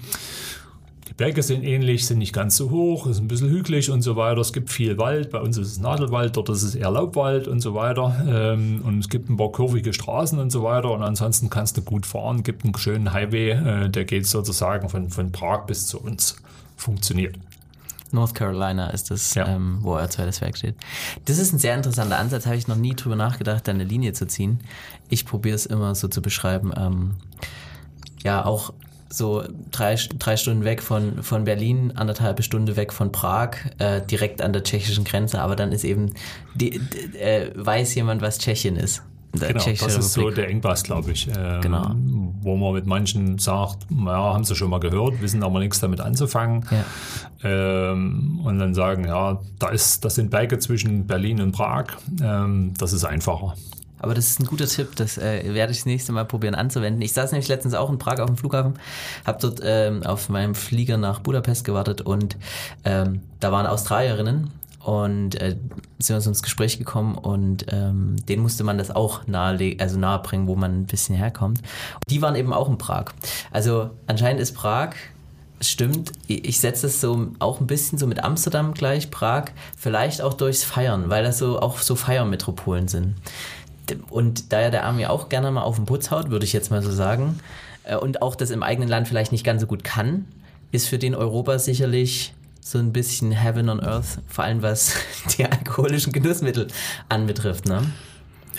Berge 1.17 1.43
sind 1.43 1.63
ähnlich, 1.63 2.05
sind 2.05 2.17
nicht 2.17 2.33
ganz 2.33 2.57
so 2.57 2.71
hoch, 2.71 3.07
ist 3.07 3.19
ein 3.19 3.29
bisschen 3.29 3.49
hügelig 3.49 3.89
und 3.89 4.01
so 4.01 4.17
weiter. 4.17 4.41
Es 4.41 4.51
gibt 4.51 4.69
viel 4.69 4.97
Wald, 4.97 5.29
bei 5.31 5.39
uns 5.39 5.57
ist 5.57 5.71
es 5.71 5.79
Nadelwald, 5.79 6.35
dort 6.35 6.49
ist 6.49 6.63
es 6.63 6.75
eher 6.75 6.91
Laubwald 6.91 7.47
und 7.47 7.61
so 7.61 7.73
weiter. 7.73 8.25
Ähm, 8.27 8.81
und 8.83 8.99
es 8.99 9.07
gibt 9.07 9.29
ein 9.29 9.37
paar 9.37 9.51
kurvige 9.51 9.93
Straßen 9.93 10.37
und 10.39 10.51
so 10.51 10.63
weiter. 10.63 10.91
Und 10.91 11.03
ansonsten 11.03 11.49
kannst 11.49 11.77
du 11.77 11.81
gut 11.83 12.05
fahren, 12.05 12.43
gibt 12.43 12.65
einen 12.65 12.75
schönen 12.77 13.13
Highway, 13.13 13.51
äh, 13.51 13.89
der 13.89 14.03
geht 14.03 14.27
sozusagen 14.27 14.89
von, 14.89 15.09
von 15.09 15.31
Prag 15.31 15.65
bis 15.67 15.87
zu 15.87 16.01
uns. 16.01 16.35
Funktioniert. 16.75 17.37
North 18.11 18.35
Carolina 18.35 18.89
ist 18.89 19.09
das, 19.09 19.35
ja. 19.35 19.47
ähm, 19.47 19.77
wo 19.81 19.93
euer 19.93 20.09
zweites 20.09 20.41
Werk 20.41 20.57
steht. 20.57 20.75
Das 21.25 21.37
ist 21.37 21.53
ein 21.53 21.59
sehr 21.59 21.75
interessanter 21.75 22.19
Ansatz, 22.19 22.45
habe 22.45 22.57
ich 22.57 22.67
noch 22.67 22.75
nie 22.75 22.93
drüber 22.93 23.15
nachgedacht, 23.15 23.67
da 23.67 23.71
eine 23.71 23.85
Linie 23.85 24.11
zu 24.11 24.27
ziehen. 24.27 24.59
Ich 25.09 25.25
probiere 25.25 25.55
es 25.55 25.65
immer 25.65 25.95
so 25.95 26.09
zu 26.09 26.21
beschreiben. 26.21 26.73
Ähm, 26.75 27.11
ja, 28.23 28.43
auch 28.43 28.73
so 29.17 29.43
drei, 29.71 29.95
drei 30.17 30.37
Stunden 30.37 30.63
weg 30.63 30.81
von, 30.81 31.23
von 31.23 31.43
Berlin, 31.43 31.93
anderthalb 31.95 32.43
Stunde 32.43 32.75
weg 32.75 32.93
von 32.93 33.11
Prag, 33.11 33.51
äh, 33.79 34.01
direkt 34.01 34.41
an 34.41 34.53
der 34.53 34.63
tschechischen 34.63 35.03
Grenze, 35.03 35.39
aber 35.39 35.55
dann 35.55 35.71
ist 35.71 35.83
eben, 35.83 36.13
die, 36.53 36.79
die, 36.79 37.17
äh, 37.17 37.51
weiß 37.55 37.95
jemand, 37.95 38.21
was 38.21 38.37
Tschechien 38.37 38.75
ist. 38.75 39.03
Der 39.39 39.49
genau, 39.49 39.65
das 39.65 39.97
ist 39.97 40.13
so 40.13 40.29
der 40.29 40.47
Engpass, 40.47 40.83
glaube 40.83 41.11
ich. 41.11 41.27
Ähm, 41.27 41.61
genau. 41.61 41.91
Wo 42.41 42.55
man 42.55 42.73
mit 42.73 42.85
manchen 42.85 43.37
sagt, 43.37 43.85
ja, 43.89 44.33
haben 44.33 44.43
sie 44.43 44.55
schon 44.55 44.69
mal 44.69 44.79
gehört, 44.79 45.21
wissen 45.21 45.43
aber 45.43 45.59
nichts 45.59 45.79
damit 45.79 45.99
anzufangen. 45.99 46.65
Ja. 46.71 47.91
Ähm, 47.91 48.39
und 48.43 48.59
dann 48.59 48.73
sagen, 48.73 49.05
ja, 49.05 49.41
da 49.59 49.69
ist, 49.69 50.05
das 50.05 50.15
sind 50.15 50.31
Berge 50.31 50.59
zwischen 50.59 51.05
Berlin 51.05 51.41
und 51.41 51.51
Prag. 51.51 51.87
Ähm, 52.21 52.73
das 52.77 52.93
ist 52.93 53.03
einfacher. 53.03 53.55
Aber 54.05 54.13
das 54.13 54.27
ist 54.27 54.39
ein 54.39 54.45
guter 54.45 54.67
Tipp, 54.67 54.95
das 54.97 55.17
äh, 55.17 55.51
werde 55.55 55.71
ich 55.71 55.79
das 55.79 55.87
nächste 55.87 56.11
Mal 56.11 56.25
probieren 56.25 56.53
anzuwenden. 56.53 57.01
Ich 57.01 57.13
saß 57.13 57.31
nämlich 57.31 57.47
letztens 57.47 57.73
auch 57.73 57.89
in 57.89 57.97
Prag 57.97 58.19
auf 58.19 58.27
dem 58.27 58.37
Flughafen, 58.37 58.75
habe 59.25 59.39
dort 59.41 59.61
ähm, 59.63 60.03
auf 60.03 60.29
meinem 60.29 60.53
Flieger 60.53 60.97
nach 60.97 61.21
Budapest 61.21 61.65
gewartet 61.65 62.01
und 62.01 62.37
ähm, 62.83 63.21
da 63.39 63.51
waren 63.51 63.65
Australierinnen 63.65 64.51
und 64.79 65.41
äh, 65.41 65.55
sind 65.97 66.17
uns 66.17 66.27
ins 66.27 66.43
Gespräch 66.43 66.77
gekommen 66.77 67.15
und 67.15 67.65
ähm, 67.69 68.17
denen 68.27 68.43
musste 68.43 68.63
man 68.63 68.77
das 68.77 68.91
auch 68.91 69.25
nahe, 69.25 69.75
also 69.79 69.97
nahebringen, 69.97 70.45
wo 70.45 70.55
man 70.55 70.81
ein 70.81 70.85
bisschen 70.85 71.15
herkommt. 71.15 71.63
Die 72.07 72.21
waren 72.21 72.35
eben 72.35 72.53
auch 72.53 72.69
in 72.69 72.77
Prag. 72.77 73.05
Also 73.49 73.89
anscheinend 74.05 74.39
ist 74.39 74.53
Prag 74.53 74.91
Stimmt, 75.61 76.11
ich 76.27 76.59
setze 76.59 76.87
es 76.87 76.99
so 76.99 77.29
auch 77.39 77.61
ein 77.61 77.65
bisschen 77.65 77.97
so 77.97 78.07
mit 78.07 78.21
Amsterdam 78.23 78.73
gleich, 78.73 79.09
Prag, 79.09 79.45
vielleicht 79.77 80.21
auch 80.21 80.33
durchs 80.33 80.65
Feiern, 80.65 81.09
weil 81.09 81.23
das 81.23 81.37
so 81.37 81.59
auch 81.59 81.79
so 81.79 81.95
Feiermetropolen 81.95 82.89
sind 82.89 83.15
und 84.09 84.51
da 84.51 84.61
ja 84.61 84.69
der 84.69 84.85
Army 84.85 85.05
auch 85.05 85.29
gerne 85.29 85.51
mal 85.51 85.63
auf 85.63 85.75
den 85.75 85.85
Putz 85.85 86.11
haut, 86.11 86.29
würde 86.29 86.45
ich 86.45 86.53
jetzt 86.53 86.71
mal 86.71 86.81
so 86.81 86.91
sagen, 86.91 87.39
äh, 87.83 87.95
und 87.95 88.21
auch 88.21 88.35
das 88.35 88.49
im 88.49 88.63
eigenen 88.63 88.89
Land 88.89 89.07
vielleicht 89.07 89.31
nicht 89.31 89.43
ganz 89.43 89.61
so 89.61 89.67
gut 89.67 89.83
kann, 89.83 90.25
ist 90.71 90.87
für 90.87 90.97
den 90.97 91.15
Europa 91.15 91.59
sicherlich 91.59 92.33
so 92.61 92.79
ein 92.79 92.91
bisschen 92.91 93.31
Heaven 93.31 93.69
on 93.69 93.79
Earth, 93.79 94.19
vor 94.27 94.43
allem 94.43 94.61
was 94.61 94.95
die 95.37 95.45
alkoholischen 95.45 96.11
Genussmittel 96.11 96.67
anbetrifft. 97.09 97.67
Ne? 97.67 97.83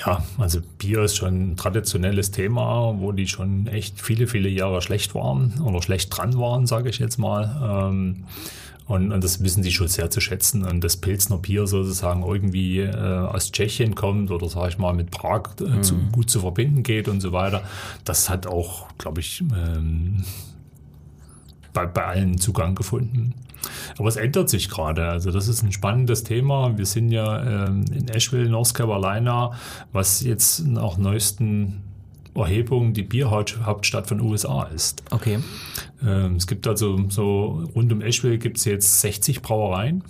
Ja, 0.05 0.22
also 0.39 0.61
Bier 0.79 1.03
ist 1.03 1.16
schon 1.16 1.53
ein 1.53 1.57
traditionelles 1.57 2.31
Thema, 2.31 2.95
wo 2.99 3.12
die 3.12 3.27
schon 3.27 3.66
echt 3.66 4.01
viele, 4.01 4.27
viele 4.27 4.49
Jahre 4.49 4.83
schlecht 4.83 5.14
waren 5.14 5.61
oder 5.64 5.83
schlecht 5.83 6.16
dran 6.16 6.39
waren, 6.39 6.66
sage 6.66 6.91
ich 6.91 6.99
jetzt 6.99 7.18
mal. 7.18 7.89
Ähm, 7.91 8.24
und, 8.87 9.12
und, 9.12 9.24
das 9.24 9.43
wissen 9.43 9.62
die 9.62 9.72
schon 9.72 9.89
sehr 9.89 10.11
zu 10.11 10.20
schätzen. 10.20 10.64
Und 10.64 10.82
das 10.82 10.97
Pilzner 10.97 11.39
Bier 11.39 11.66
sozusagen 11.66 12.22
irgendwie 12.24 12.80
äh, 12.80 12.93
aus 12.93 13.51
Tschechien 13.51 13.95
kommt 13.95 14.30
oder 14.30 14.49
sage 14.49 14.68
ich 14.70 14.78
mal 14.78 14.95
mit 14.95 15.11
Prag 15.11 15.43
äh, 15.61 15.64
mhm. 15.64 15.82
zu, 15.82 15.97
gut 16.12 16.30
zu 16.30 16.41
verbinden 16.41 16.82
geht 16.82 17.09
und 17.09 17.20
so 17.20 17.32
weiter, 17.32 17.62
das 18.05 18.28
hat 18.28 18.47
auch, 18.47 18.87
glaube 18.99 19.20
ich, 19.20 19.43
ähm, 19.55 20.24
bei, 21.72 21.87
bei 21.87 22.05
allen 22.05 22.39
Zugang 22.39 22.74
gefunden. 22.74 23.34
Aber 23.99 24.09
es 24.09 24.16
ändert 24.16 24.49
sich 24.49 24.68
gerade. 24.68 25.09
Also 25.09 25.30
das 25.30 25.49
ist 25.49 25.62
ein 25.62 25.72
spannendes 25.72 26.24
Thema. 26.24 26.76
Wir 26.76 26.87
sind 26.87 27.11
ja 27.11 27.66
ähm, 27.66 27.84
in 27.93 28.09
Asheville, 28.09 28.49
North 28.49 28.74
Carolina, 28.74 29.53
was 29.93 30.22
jetzt 30.22 30.66
nach 30.66 30.97
neuesten 30.97 31.82
Erhebungen 32.37 32.93
die 32.93 33.03
Bierhauptstadt 33.03 34.07
von 34.07 34.20
USA 34.20 34.64
ist. 34.64 35.03
Okay. 35.11 35.39
Ähm, 36.05 36.37
es 36.37 36.47
gibt 36.47 36.66
also 36.66 36.99
so 37.09 37.64
rund 37.74 37.93
um 37.93 38.01
Asheville 38.01 38.39
gibt 38.39 38.59
es 38.59 38.64
jetzt 38.64 39.01
60 39.01 39.43
Brauereien. 39.43 40.03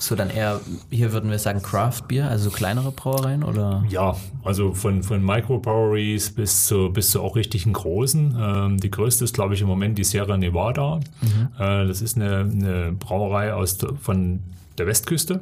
So 0.00 0.14
dann 0.14 0.30
eher, 0.30 0.60
hier 0.90 1.12
würden 1.12 1.28
wir 1.28 1.40
sagen 1.40 1.60
Craft 1.60 2.02
Beer, 2.06 2.30
also 2.30 2.50
kleinere 2.50 2.92
Brauereien 2.92 3.42
oder? 3.42 3.84
Ja, 3.88 4.16
also 4.44 4.72
von, 4.72 5.02
von 5.02 5.24
Microbreweries 5.24 6.30
bis 6.30 6.66
zu, 6.66 6.90
bis 6.90 7.10
zu 7.10 7.20
auch 7.20 7.34
richtigen 7.34 7.72
großen. 7.72 8.36
Ähm, 8.40 8.76
die 8.78 8.90
größte 8.90 9.24
ist, 9.24 9.34
glaube 9.34 9.54
ich, 9.54 9.60
im 9.60 9.66
Moment 9.66 9.98
die 9.98 10.04
Sierra 10.04 10.36
Nevada. 10.36 11.00
Mhm. 11.20 11.48
Äh, 11.58 11.88
das 11.88 12.00
ist 12.00 12.16
eine, 12.16 12.38
eine 12.40 12.92
Brauerei 12.92 13.52
aus 13.52 13.78
von 14.00 14.38
der 14.78 14.86
Westküste 14.86 15.40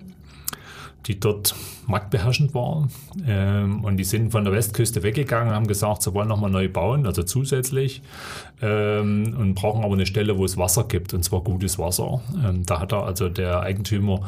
die 1.07 1.21
dort 1.21 1.55
marktbeherrschend 1.87 2.55
war. 2.55 2.89
Ähm, 3.27 3.85
und 3.85 3.97
die 3.97 4.05
sind 4.05 4.33
von 4.33 4.45
der 4.45 4.53
Westküste 4.53 5.03
weggegangen, 5.03 5.55
haben 5.55 5.67
gesagt, 5.67 6.03
sie 6.03 6.13
wollen 6.15 6.29
nochmal 6.29 6.51
neu 6.51 6.69
bauen, 6.69 7.07
also 7.07 7.23
zusätzlich, 7.23 8.03
ähm, 8.61 9.35
und 9.39 9.55
brauchen 9.55 9.85
aber 9.85 9.95
eine 9.95 10.07
Stelle, 10.07 10.37
wo 10.37 10.45
es 10.45 10.57
Wasser 10.57 10.85
gibt, 10.85 11.15
und 11.15 11.23
zwar 11.23 11.43
gutes 11.43 11.79
Wasser. 11.79 12.21
Ähm, 12.45 12.67
da 12.67 12.81
hat 12.81 12.93
er 12.93 13.05
also 13.05 13.29
der 13.29 13.61
Eigentümer 13.61 14.21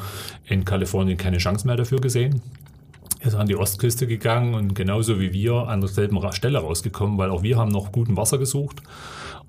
in 0.46 0.64
Kalifornien 0.64 1.16
keine 1.16 1.38
Chance 1.38 1.66
mehr 1.66 1.76
dafür 1.76 2.00
gesehen. 2.00 2.42
Er 3.20 3.28
ist 3.28 3.34
an 3.34 3.48
die 3.48 3.56
Ostküste 3.56 4.06
gegangen 4.06 4.54
und 4.54 4.74
genauso 4.74 5.18
wie 5.18 5.32
wir 5.32 5.66
an 5.66 5.80
derselben 5.80 6.20
Stelle 6.32 6.58
rausgekommen, 6.58 7.18
weil 7.18 7.30
auch 7.30 7.42
wir 7.42 7.56
haben 7.56 7.72
noch 7.72 7.90
guten 7.90 8.16
Wasser 8.16 8.38
gesucht. 8.38 8.80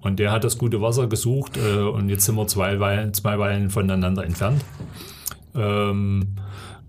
Und 0.02 0.18
der 0.18 0.32
hat 0.32 0.44
das 0.44 0.58
gute 0.58 0.82
Wasser 0.82 1.08
gesucht 1.08 1.58
äh, 1.58 1.82
und 1.82 2.10
jetzt 2.10 2.26
sind 2.26 2.36
wir 2.36 2.48
zwei 2.48 2.80
Weilen, 2.80 3.14
zwei 3.14 3.38
Weilen 3.38 3.70
voneinander 3.70 4.24
entfernt. 4.24 4.64
Ähm, 5.54 6.36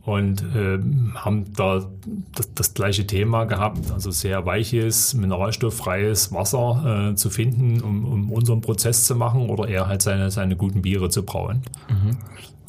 und 0.04 0.42
äh, 0.56 0.78
haben 1.14 1.52
da 1.54 1.86
das, 2.34 2.54
das, 2.54 2.74
gleiche 2.74 3.06
Thema 3.06 3.44
gehabt, 3.44 3.90
also 3.92 4.10
sehr 4.10 4.46
weiches, 4.46 5.14
mineralstofffreies 5.14 6.32
Wasser 6.32 7.10
äh, 7.10 7.14
zu 7.16 7.28
finden, 7.28 7.82
um, 7.82 8.04
um, 8.06 8.32
unseren 8.32 8.62
Prozess 8.62 9.04
zu 9.04 9.14
machen 9.14 9.50
oder 9.50 9.68
eher 9.68 9.88
halt 9.88 10.00
seine, 10.00 10.30
seine 10.30 10.56
guten 10.56 10.82
Biere 10.82 11.10
zu 11.10 11.22
brauen. 11.24 11.62
Mhm. 11.88 12.16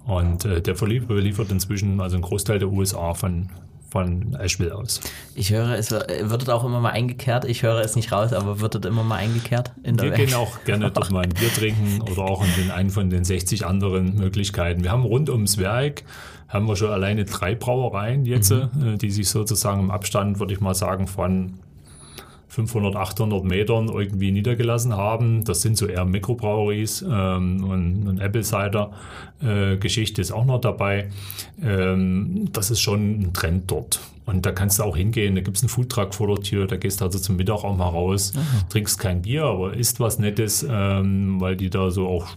Und 0.06 0.46
äh, 0.46 0.62
der 0.62 0.76
liefert 1.22 1.52
inzwischen 1.52 2.02
also 2.02 2.16
einen 2.16 2.24
Großteil 2.24 2.60
der 2.60 2.70
USA 2.70 3.14
von, 3.14 3.50
von 3.92 4.36
Asheville 4.40 4.74
aus. 4.74 5.02
Ich 5.36 5.52
höre, 5.52 5.78
es 5.78 5.92
wird 5.92 6.50
auch 6.50 6.64
immer 6.64 6.80
mal 6.80 6.92
eingekehrt. 6.92 7.46
Ich 7.46 7.62
höre 7.62 7.82
es 7.82 7.96
nicht 7.96 8.12
raus, 8.12 8.34
aber 8.34 8.62
wird 8.62 8.76
dort 8.76 8.86
immer 8.86 9.04
mal 9.04 9.18
eingekehrt 9.18 9.72
in 9.84 9.98
der 9.98 10.12
Wir 10.12 10.26
gehen 10.26 10.34
auch 10.34 10.64
gerne 10.64 10.90
dort 10.90 11.12
mal 11.12 11.24
ein 11.24 11.30
Bier 11.30 11.54
trinken 11.54 12.02
oder 12.02 12.24
auch 12.24 12.44
in 12.44 12.64
den 12.64 12.72
einen 12.72 12.90
von 12.90 13.10
den 13.10 13.26
60 13.26 13.66
anderen 13.66 14.16
Möglichkeiten. 14.16 14.84
Wir 14.84 14.92
haben 14.92 15.04
rund 15.04 15.30
ums 15.30 15.58
Werk 15.58 16.04
haben 16.48 16.68
wir 16.68 16.76
schon 16.76 16.90
alleine 16.90 17.24
drei 17.24 17.56
Brauereien 17.56 18.26
jetzt, 18.26 18.52
mhm. 18.52 18.96
Äh, 18.96 18.98
die 18.98 19.10
sich 19.10 19.30
sozusagen 19.30 19.80
im 19.80 19.92
Abstand, 19.92 20.40
würde 20.40 20.54
ich 20.54 20.60
mal 20.60 20.76
sagen, 20.76 21.08
von 21.08 21.60
500, 22.52 22.98
800 22.98 23.46
Metern 23.46 23.88
irgendwie 23.88 24.34
niedergelassen 24.34 24.98
haben. 24.98 25.46
Das 25.46 25.62
sind 25.62 25.78
so 25.78 25.86
eher 25.88 26.04
Mikrobraueries 26.04 27.02
ähm, 27.02 27.64
und, 27.64 28.10
und 28.10 28.20
Apple 28.20 28.44
Cider 28.44 28.92
äh, 29.42 29.78
Geschichte 29.78 30.22
ist 30.22 30.34
auch 30.34 30.44
noch 30.44 30.60
dabei. 30.60 31.10
Ähm, 31.64 32.50
das 32.52 32.70
ist 32.70 32.82
schon 32.82 33.22
ein 33.22 33.34
Trend 33.34 33.72
dort. 33.72 34.02
Und 34.26 34.46
da 34.46 34.52
kannst 34.52 34.80
du 34.80 34.84
auch 34.84 34.98
hingehen, 34.98 35.36
da 35.36 35.42
gibt 35.42 35.56
es 35.56 35.64
einen 35.64 35.70
Foodtruck 35.70 36.14
vor 36.14 36.28
der 36.28 36.44
Tür, 36.44 36.68
da 36.68 36.76
gehst 36.76 37.00
du 37.00 37.06
also 37.06 37.20
zum 37.20 37.38
Mittag 37.38 37.64
auch 37.64 37.76
mal 37.76 37.88
raus, 37.88 38.34
Aha. 38.36 38.44
trinkst 38.68 39.00
kein 39.00 39.22
Bier, 39.22 39.46
aber 39.46 39.74
isst 39.74 40.02
was 40.02 40.20
Nettes, 40.20 40.66
ähm, 40.70 41.40
weil 41.40 41.56
die 41.56 41.70
da 41.70 41.90
so 41.90 42.10
auch 42.10 42.28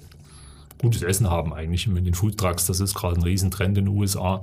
gutes 0.80 1.02
Essen 1.02 1.28
haben 1.28 1.52
eigentlich 1.52 1.88
mit 1.88 2.06
den 2.06 2.14
Foodtrucks. 2.14 2.66
Das 2.66 2.78
ist 2.78 2.94
gerade 2.94 3.16
ein 3.16 3.24
Riesentrend 3.24 3.76
in 3.78 3.86
den 3.86 3.94
USA. 3.94 4.42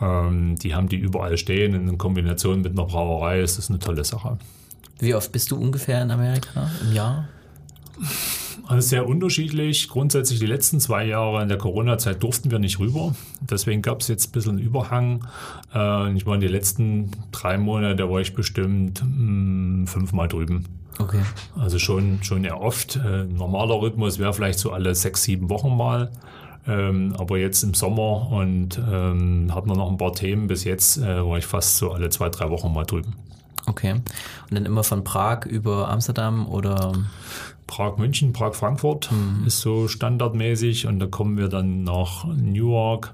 Ähm, 0.00 0.56
die 0.58 0.74
haben 0.74 0.88
die 0.88 0.96
überall 0.96 1.38
stehen. 1.38 1.72
In 1.74 1.98
Kombination 1.98 2.62
mit 2.62 2.72
einer 2.72 2.86
Brauerei 2.86 3.40
ist 3.42 3.58
das 3.58 3.70
eine 3.70 3.78
tolle 3.78 4.04
Sache. 4.04 4.38
Wie 5.04 5.14
oft 5.14 5.32
bist 5.32 5.50
du 5.50 5.56
ungefähr 5.56 6.02
in 6.02 6.10
Amerika 6.10 6.70
im 6.82 6.92
Jahr? 6.94 7.28
Also 8.66 8.88
sehr 8.88 9.06
unterschiedlich. 9.06 9.88
Grundsätzlich 9.88 10.38
die 10.40 10.46
letzten 10.46 10.80
zwei 10.80 11.04
Jahre 11.04 11.42
in 11.42 11.48
der 11.48 11.58
Corona-Zeit 11.58 12.22
durften 12.22 12.50
wir 12.50 12.58
nicht 12.58 12.78
rüber. 12.78 13.14
Deswegen 13.42 13.82
gab 13.82 14.00
es 14.00 14.08
jetzt 14.08 14.28
ein 14.28 14.32
bisschen 14.32 14.52
einen 14.52 14.66
Überhang. 14.66 15.26
Äh, 15.74 16.14
ich 16.14 16.24
war 16.24 16.34
in 16.34 16.40
die 16.40 16.48
letzten 16.48 17.10
drei 17.32 17.58
Monate, 17.58 17.96
da 17.96 18.10
war 18.10 18.20
ich 18.20 18.34
bestimmt 18.34 19.00
hm, 19.00 19.86
fünfmal 19.86 20.28
drüben. 20.28 20.64
Okay. 20.98 21.20
Also 21.58 21.78
schon, 21.78 22.22
schon 22.22 22.44
eher 22.44 22.60
oft. 22.60 22.96
Äh, 22.96 23.24
normaler 23.24 23.82
Rhythmus 23.82 24.18
wäre 24.18 24.32
vielleicht 24.32 24.58
so 24.58 24.72
alle 24.72 24.94
sechs, 24.94 25.24
sieben 25.24 25.50
Wochen 25.50 25.76
mal. 25.76 26.10
Ähm, 26.66 27.14
aber 27.18 27.36
jetzt 27.36 27.62
im 27.62 27.74
Sommer 27.74 28.30
und 28.30 28.78
ähm, 28.78 29.54
hatten 29.54 29.68
wir 29.68 29.76
noch 29.76 29.90
ein 29.90 29.98
paar 29.98 30.14
Themen. 30.14 30.46
Bis 30.46 30.64
jetzt 30.64 30.96
äh, 30.96 31.26
war 31.26 31.36
ich 31.36 31.44
fast 31.44 31.76
so 31.76 31.92
alle 31.92 32.08
zwei, 32.08 32.30
drei 32.30 32.48
Wochen 32.48 32.72
mal 32.72 32.84
drüben. 32.84 33.14
Okay. 33.66 33.92
Und 33.92 34.04
dann 34.50 34.66
immer 34.66 34.84
von 34.84 35.04
Prag 35.04 35.46
über 35.46 35.88
Amsterdam 35.88 36.46
oder? 36.48 36.92
Prag, 37.66 37.96
München, 37.96 38.32
Prag, 38.32 38.54
Frankfurt 38.54 39.10
mhm. 39.10 39.46
ist 39.46 39.60
so 39.60 39.88
standardmäßig 39.88 40.86
und 40.86 40.98
da 40.98 41.06
kommen 41.06 41.38
wir 41.38 41.48
dann 41.48 41.82
nach 41.82 42.26
Newark 42.26 43.12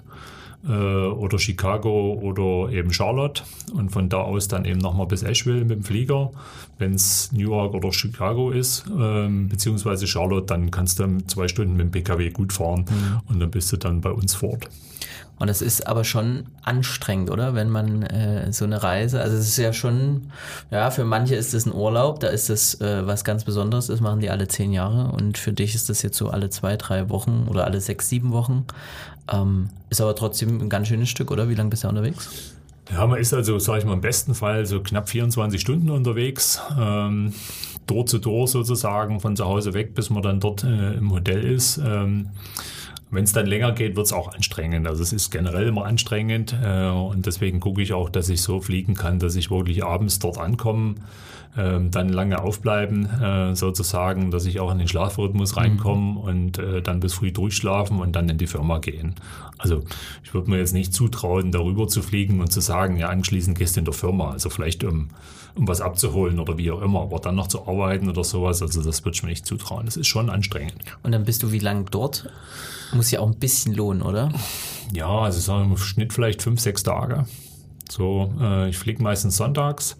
äh, 0.68 0.72
oder 0.72 1.38
Chicago 1.38 2.14
oder 2.20 2.72
eben 2.72 2.92
Charlotte 2.92 3.42
und 3.74 3.90
von 3.90 4.09
da 4.09 4.18
aus 4.18 4.48
dann 4.48 4.64
eben 4.64 4.80
nochmal 4.80 5.07
bis 5.07 5.22
Asheville 5.22 5.61
mit 5.61 5.70
dem 5.70 5.82
Flieger. 5.82 6.32
Wenn 6.78 6.94
es 6.94 7.30
Newark 7.32 7.74
oder 7.74 7.92
Chicago 7.92 8.51
ist, 8.51 8.84
ähm, 8.98 9.48
beziehungsweise 9.48 10.07
Charlotte, 10.07 10.46
dann 10.46 10.70
kannst 10.70 10.98
du 10.98 11.18
zwei 11.26 11.46
Stunden 11.46 11.74
mit 11.74 11.86
dem 11.86 11.90
PKW 11.92 12.30
gut 12.30 12.53
fahren 12.53 12.86
mhm. 12.88 13.20
und 13.28 13.40
dann 13.40 13.51
bist 13.51 13.72
du 13.72 13.76
dann 13.76 14.01
bei 14.01 14.11
uns 14.11 14.34
fort. 14.34 14.68
Und 15.41 15.49
das 15.49 15.62
ist 15.62 15.86
aber 15.86 16.05
schon 16.05 16.45
anstrengend, 16.62 17.30
oder? 17.30 17.55
Wenn 17.55 17.70
man 17.70 18.03
äh, 18.03 18.53
so 18.53 18.66
eine 18.66 18.82
Reise, 18.82 19.22
also 19.22 19.38
es 19.38 19.49
ist 19.49 19.57
ja 19.57 19.72
schon, 19.72 20.30
ja, 20.70 20.91
für 20.91 21.07
manche 21.07 21.34
ist 21.34 21.55
es 21.55 21.64
ein 21.64 21.72
Urlaub, 21.72 22.20
da 22.20 22.28
ist 22.28 22.51
das 22.51 22.78
äh, 22.82 23.07
was 23.07 23.24
ganz 23.24 23.45
Besonderes, 23.45 23.86
das 23.86 24.03
machen 24.03 24.20
die 24.20 24.28
alle 24.28 24.49
zehn 24.49 24.70
Jahre 24.70 25.12
und 25.12 25.38
für 25.38 25.55
dich 25.55 25.74
ist 25.74 25.88
das 25.88 26.03
jetzt 26.03 26.18
so 26.18 26.28
alle 26.28 26.51
zwei, 26.51 26.76
drei 26.76 27.09
Wochen 27.09 27.47
oder 27.49 27.64
alle 27.64 27.80
sechs, 27.80 28.11
sieben 28.11 28.32
Wochen. 28.32 28.66
Ähm, 29.32 29.70
ist 29.88 30.03
aber 30.03 30.14
trotzdem 30.14 30.61
ein 30.61 30.68
ganz 30.68 30.88
schönes 30.88 31.09
Stück, 31.09 31.30
oder? 31.30 31.49
Wie 31.49 31.55
lange 31.55 31.70
bist 31.70 31.84
du 31.84 31.88
unterwegs? 31.88 32.28
Ja, 32.93 33.07
man 33.07 33.18
ist 33.18 33.32
also, 33.32 33.59
sage 33.59 33.78
ich 33.78 33.84
mal, 33.86 33.95
im 33.95 34.03
besten 34.03 34.34
Fall 34.34 34.66
so 34.66 34.82
knapp 34.82 35.09
24 35.09 35.59
Stunden 35.59 35.88
unterwegs. 35.88 36.61
Ähm, 36.78 37.32
Door 37.86 38.07
zu 38.07 38.18
Door 38.18 38.47
sozusagen, 38.47 39.20
von 39.20 39.36
zu 39.36 39.47
Hause 39.47 39.72
weg, 39.72 39.95
bis 39.95 40.11
man 40.11 40.22
dann 40.22 40.38
dort 40.41 40.64
äh, 40.64 40.95
im 40.95 41.11
Hotel 41.12 41.43
ist. 41.45 41.78
Ähm, 41.78 42.28
wenn 43.11 43.25
es 43.25 43.33
dann 43.33 43.47
länger 43.47 43.73
geht, 43.73 43.97
wird 43.97 44.07
es 44.07 44.13
auch 44.13 44.33
anstrengend. 44.35 44.87
Also 44.87 45.03
es 45.03 45.13
ist 45.13 45.31
generell 45.31 45.67
immer 45.67 45.85
anstrengend 45.85 46.55
äh, 46.63 46.89
und 46.89 47.27
deswegen 47.27 47.61
gucke 47.61 47.83
ich 47.83 47.93
auch, 47.93 48.09
dass 48.09 48.29
ich 48.29 48.43
so 48.43 48.61
fliegen 48.61 48.95
kann, 48.95 49.19
dass 49.19 49.37
ich 49.37 49.51
wirklich 49.51 49.85
abends 49.85 50.19
dort 50.19 50.39
ankomme, 50.39 50.95
äh, 51.57 51.80
dann 51.90 52.09
lange 52.09 52.42
aufbleiben 52.42 53.07
äh, 53.07 53.55
sozusagen, 53.55 54.30
dass 54.30 54.46
ich 54.46 54.61
auch 54.61 54.70
in 54.72 54.78
den 54.78 54.88
Schlafrhythmus 54.88 55.57
reinkomme 55.57 56.12
mhm. 56.12 56.16
und 56.16 56.59
äh, 56.59 56.82
dann 56.82 57.01
bis 57.01 57.14
früh 57.14 57.32
durchschlafen 57.32 57.98
und 58.01 58.12
dann 58.16 58.28
in 58.28 58.38
die 58.38 58.46
Firma 58.46 58.78
gehen. 58.78 59.14
Also 59.59 59.82
ich 60.22 60.32
würde 60.32 60.51
mir 60.51 60.59
jetzt 60.59 60.72
nicht 60.72 60.94
zutrauen, 60.94 61.53
darüber 61.53 61.88
zu 61.88 62.03
fliegen 62.03 62.40
und 62.40 62.51
zu 62.51 62.61
sagen, 62.61 62.96
ja 62.96 63.09
anschließend 63.09 63.59
gehst 63.59 63.76
du 63.76 63.80
in 63.80 63.84
der 63.84 63.94
Firma. 63.94 64.30
Also 64.30 64.51
vielleicht 64.51 64.84
um 64.84 65.09
um 65.55 65.68
was 65.68 65.80
abzuholen 65.80 66.38
oder 66.38 66.59
wie 66.59 66.70
auch 66.70 66.80
immer. 66.82 67.03
Aber 67.03 67.18
dann 67.18 67.34
noch 67.34 67.48
zu 67.48 67.66
arbeiten 67.66 68.09
oder 68.09 68.24
sowas, 68.24 68.62
also 68.62 68.82
das 68.82 69.05
würde 69.05 69.16
ich 69.16 69.22
mir 69.22 69.30
nicht 69.30 69.46
zutrauen. 69.46 69.86
Das 69.86 69.96
ist 69.96 70.07
schon 70.07 70.30
anstrengend. 70.30 70.74
Und 71.03 71.12
dann 71.12 71.24
bist 71.24 71.42
du 71.42 71.53
wie 71.53 71.59
lange 71.59 71.84
dort? 71.90 72.28
Muss 72.92 73.11
ja 73.11 73.20
auch 73.20 73.28
ein 73.28 73.38
bisschen 73.38 73.74
lohnen, 73.74 74.03
oder? 74.03 74.32
Ja, 74.92 75.09
also 75.09 75.40
sagen 75.40 75.68
wir 75.68 75.70
im 75.72 75.76
Schnitt 75.76 76.12
vielleicht 76.12 76.42
fünf, 76.42 76.61
sechs 76.61 76.82
Tage. 76.82 77.26
So, 77.88 78.32
äh, 78.40 78.68
ich 78.68 78.78
fliege 78.78 79.03
meistens 79.03 79.36
sonntags. 79.36 79.96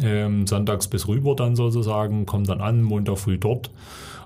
Ähm, 0.00 0.46
sonntags 0.46 0.88
bis 0.88 1.06
rüber 1.06 1.36
dann 1.36 1.54
sozusagen, 1.54 2.24
komme 2.24 2.46
dann 2.46 2.60
an, 2.60 2.82
Montag 2.82 3.18
früh 3.18 3.38
dort 3.38 3.70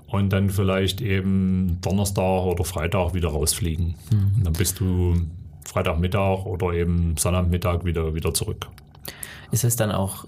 und 0.07 0.31
dann 0.31 0.49
vielleicht 0.49 1.01
eben 1.01 1.79
Donnerstag 1.81 2.45
oder 2.45 2.63
Freitag 2.63 3.13
wieder 3.13 3.29
rausfliegen. 3.29 3.95
Mhm. 4.11 4.31
Und 4.37 4.45
dann 4.45 4.53
bist 4.53 4.79
du 4.79 5.15
Freitagmittag 5.65 6.45
oder 6.45 6.73
eben 6.73 7.15
Sonnabendmittag 7.17 7.83
wieder, 7.83 8.15
wieder 8.15 8.33
zurück. 8.33 8.67
Ist 9.51 9.65
es 9.65 9.75
dann 9.75 9.91
auch 9.91 10.25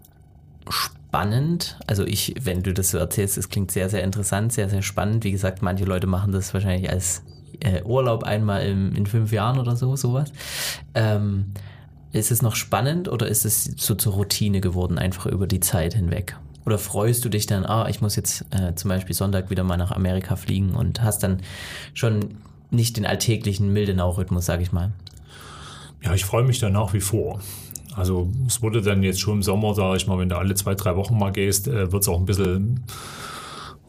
spannend. 0.69 1.79
Also 1.87 2.05
ich, 2.05 2.35
wenn 2.41 2.61
du 2.61 2.73
das 2.73 2.91
so 2.91 2.97
erzählst, 2.97 3.37
es 3.37 3.49
klingt 3.49 3.71
sehr, 3.71 3.89
sehr 3.89 4.03
interessant, 4.03 4.53
sehr, 4.53 4.69
sehr 4.69 4.81
spannend. 4.81 5.23
Wie 5.23 5.31
gesagt, 5.31 5.61
manche 5.61 5.85
Leute 5.85 6.07
machen 6.07 6.31
das 6.31 6.53
wahrscheinlich 6.53 6.89
als 6.89 7.23
äh, 7.61 7.81
Urlaub 7.83 8.23
einmal 8.23 8.65
im, 8.65 8.95
in 8.95 9.05
fünf 9.05 9.31
Jahren 9.31 9.59
oder 9.59 9.75
so, 9.75 9.95
sowas. 9.95 10.31
Ähm, 10.93 11.53
ist 12.12 12.32
es 12.32 12.41
noch 12.41 12.55
spannend 12.55 13.07
oder 13.07 13.28
ist 13.28 13.45
es 13.45 13.64
so 13.78 13.95
zur 13.95 14.14
Routine 14.14 14.62
geworden, 14.62 14.97
einfach 14.97 15.28
über 15.28 15.47
die 15.47 15.60
Zeit 15.60 15.93
hinweg? 15.93 16.38
Oder 16.66 16.78
freust 16.78 17.24
du 17.26 17.30
dich 17.30 17.45
dann, 17.45 17.66
ah, 17.66 17.88
ich 17.89 18.01
muss 18.01 18.16
jetzt 18.16 18.45
äh, 18.51 18.76
zum 18.76 18.89
Beispiel 18.89 19.16
Sonntag 19.16 19.49
wieder 19.49 19.64
mal 19.64 19.78
nach 19.78 19.91
Amerika 19.91 20.36
fliegen 20.36 20.76
und 20.76 21.01
hast 21.01 21.24
dann 21.24 21.41
schon 21.93 22.38
nicht 22.72 22.97
den 22.97 23.05
alltäglichen 23.05 23.74
Mildenau-Rhythmus, 23.74 24.45
sag 24.45 24.62
ich 24.62 24.72
mal? 24.72 24.91
Ja, 26.03 26.14
ich 26.14 26.26
freue 26.26 26.43
mich 26.43 26.60
da 26.60 26.70
nach 26.70 26.93
wie 26.93 27.01
vor. 27.01 27.39
Also 27.95 28.30
es 28.47 28.62
wurde 28.62 28.82
dann 28.82 29.03
jetzt 29.03 29.20
schon 29.20 29.36
im 29.36 29.43
Sommer, 29.43 29.74
sage 29.74 29.97
ich 29.97 30.07
mal, 30.07 30.18
wenn 30.20 30.30
du 30.30 30.38
alle 30.38 30.55
zwei, 30.55 30.76
drei 30.76 30.95
Wochen 30.95 31.18
mal 31.18 31.32
gehst, 31.32 31.68
äh, 31.68 31.91
wird 31.91 32.03
es 32.03 32.07
auch 32.07 32.20
ein 32.20 32.26
bisschen 32.26 32.84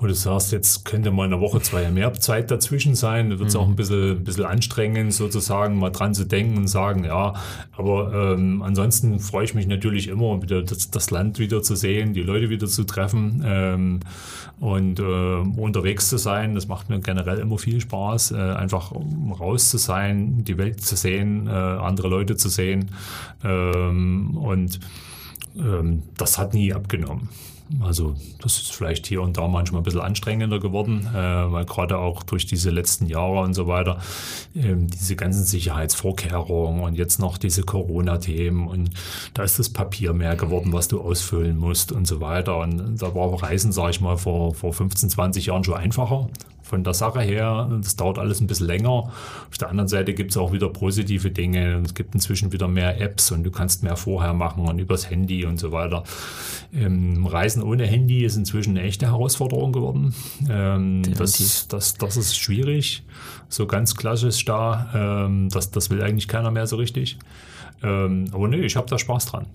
wo 0.01 0.07
du 0.07 0.15
sagst, 0.15 0.51
jetzt 0.51 0.87
könnte 0.87 1.11
mal 1.11 1.25
eine 1.25 1.41
Woche, 1.41 1.61
zwei 1.61 1.91
mehr 1.91 2.13
Zeit 2.15 2.51
dazwischen 2.51 2.95
sein, 2.95 3.29
da 3.29 3.39
wird 3.39 3.51
es 3.51 3.55
mhm. 3.55 3.61
auch 3.61 3.69
ein 3.69 3.77
bisschen, 3.77 4.13
ein 4.13 4.25
bisschen 4.25 4.47
anstrengend, 4.47 5.13
sozusagen 5.13 5.79
mal 5.79 5.91
dran 5.91 6.15
zu 6.15 6.25
denken 6.25 6.57
und 6.57 6.69
sagen, 6.69 7.05
ja, 7.05 7.35
aber 7.73 8.35
ähm, 8.35 8.63
ansonsten 8.63 9.21
freue 9.21 9.45
ich 9.45 9.55
mich 9.55 9.67
natürlich 9.67 10.09
immer, 10.09 10.41
wieder 10.43 10.63
das, 10.63 10.91
das, 10.91 11.11
Land 11.11 11.39
wieder 11.39 11.63
zu 11.63 11.75
sehen, 11.77 12.15
die 12.15 12.23
Leute 12.23 12.49
wieder 12.49 12.67
zu 12.67 12.85
treffen 12.85 13.43
ähm, 13.45 14.01
und 14.59 15.01
äh, 15.01 15.03
unterwegs 15.03 16.09
zu 16.09 16.17
sein. 16.17 16.55
Das 16.55 16.67
macht 16.67 16.89
mir 16.89 17.01
generell 17.01 17.39
immer 17.39 17.59
viel 17.59 17.81
Spaß, 17.81 18.33
äh, 18.33 18.37
einfach 18.37 18.93
raus 19.39 19.69
zu 19.69 19.77
sein, 19.77 20.45
die 20.45 20.57
Welt 20.57 20.81
zu 20.81 20.97
sehen, 20.97 21.47
äh, 21.47 21.51
andere 21.51 22.09
Leute 22.09 22.37
zu 22.37 22.49
sehen 22.49 22.91
ähm, 23.45 24.37
und 24.37 24.81
ähm, 25.57 26.05
das 26.17 26.39
hat 26.39 26.55
nie 26.55 26.73
abgenommen. 26.73 27.29
Also 27.81 28.17
das 28.43 28.57
ist 28.57 28.73
vielleicht 28.73 29.07
hier 29.07 29.23
und 29.23 29.37
da 29.39 29.47
manchmal 29.47 29.81
ein 29.81 29.85
bisschen 29.85 30.01
anstrengender 30.01 30.59
geworden, 30.59 31.07
äh, 31.15 31.53
weil 31.53 31.65
gerade 31.65 31.99
auch 31.99 32.23
durch 32.23 32.47
diese 32.47 32.71
letzten 32.71 33.07
Jahre 33.07 33.41
und 33.41 33.55
so 33.55 33.69
weiter 33.69 33.99
äh, 34.55 34.75
diese 34.77 35.15
ganzen 35.15 35.45
Sicherheitsvorkehrungen 35.45 36.83
und 36.83 36.95
jetzt 36.97 37.21
noch 37.21 37.39
diese 37.39 37.63
Corona-Themen 37.63 38.67
und 38.67 38.91
da 39.35 39.45
ist 39.45 39.59
das 39.59 39.69
Papier 39.69 40.13
mehr 40.13 40.37
geworden, 40.37 40.73
was 40.73 40.89
du 40.89 41.01
ausfüllen 41.01 41.57
musst 41.57 41.93
und 41.93 42.07
so 42.07 42.21
weiter. 42.21 42.59
Und 42.59 43.01
da 43.01 43.15
war 43.15 43.31
Reisen, 43.43 43.73
sage 43.73 43.91
ich 43.91 44.01
mal, 44.01 44.17
vor, 44.17 44.55
vor 44.55 44.73
15, 44.73 45.11
20 45.11 45.47
Jahren 45.47 45.65
schon 45.65 45.75
einfacher 45.75 46.29
von 46.71 46.85
der 46.85 46.95
Sache 46.95 47.21
her. 47.21 47.69
Das 47.83 47.97
dauert 47.97 48.19
alles 48.19 48.41
ein 48.41 48.47
bisschen 48.47 48.67
länger. 48.67 49.13
Auf 49.51 49.59
der 49.59 49.69
anderen 49.69 49.89
Seite 49.89 50.15
gibt 50.15 50.31
es 50.31 50.37
auch 50.37 50.53
wieder 50.53 50.69
positive 50.69 51.31
Dinge. 51.31 51.83
Es 51.85 51.95
gibt 51.95 52.15
inzwischen 52.15 52.53
wieder 52.53 52.69
mehr 52.69 53.01
Apps 53.01 53.33
und 53.33 53.45
du 53.45 53.51
kannst 53.51 53.83
mehr 53.83 53.97
vorher 53.97 54.33
machen 54.33 54.67
und 54.67 54.79
übers 54.79 55.11
Handy 55.11 55.45
und 55.45 55.59
so 55.59 55.73
weiter. 55.73 56.05
Ähm, 56.73 57.27
Reisen 57.27 57.63
ohne 57.63 57.87
Handy 57.87 58.25
ist 58.25 58.37
inzwischen 58.37 58.79
eine 58.79 58.87
echte 58.87 59.07
Herausforderung 59.07 59.73
geworden. 59.73 60.15
Ähm, 60.49 61.03
das, 61.19 61.67
das, 61.69 61.95
das 61.95 62.17
ist 62.17 62.37
schwierig. 62.37 63.03
So 63.49 63.67
ganz 63.67 63.97
klassisch 63.97 64.45
da, 64.45 65.27
ähm, 65.27 65.49
das, 65.51 65.73
das 65.73 65.91
will 65.91 66.03
eigentlich 66.03 66.29
keiner 66.29 66.53
mehr 66.53 66.67
so 66.67 66.77
richtig. 66.77 67.19
Ähm, 67.83 68.27
aber 68.33 68.47
nee, 68.47 68.61
ich 68.61 68.77
habe 68.77 68.87
da 68.89 68.99
Spaß 68.99 69.27
dran. 69.27 69.47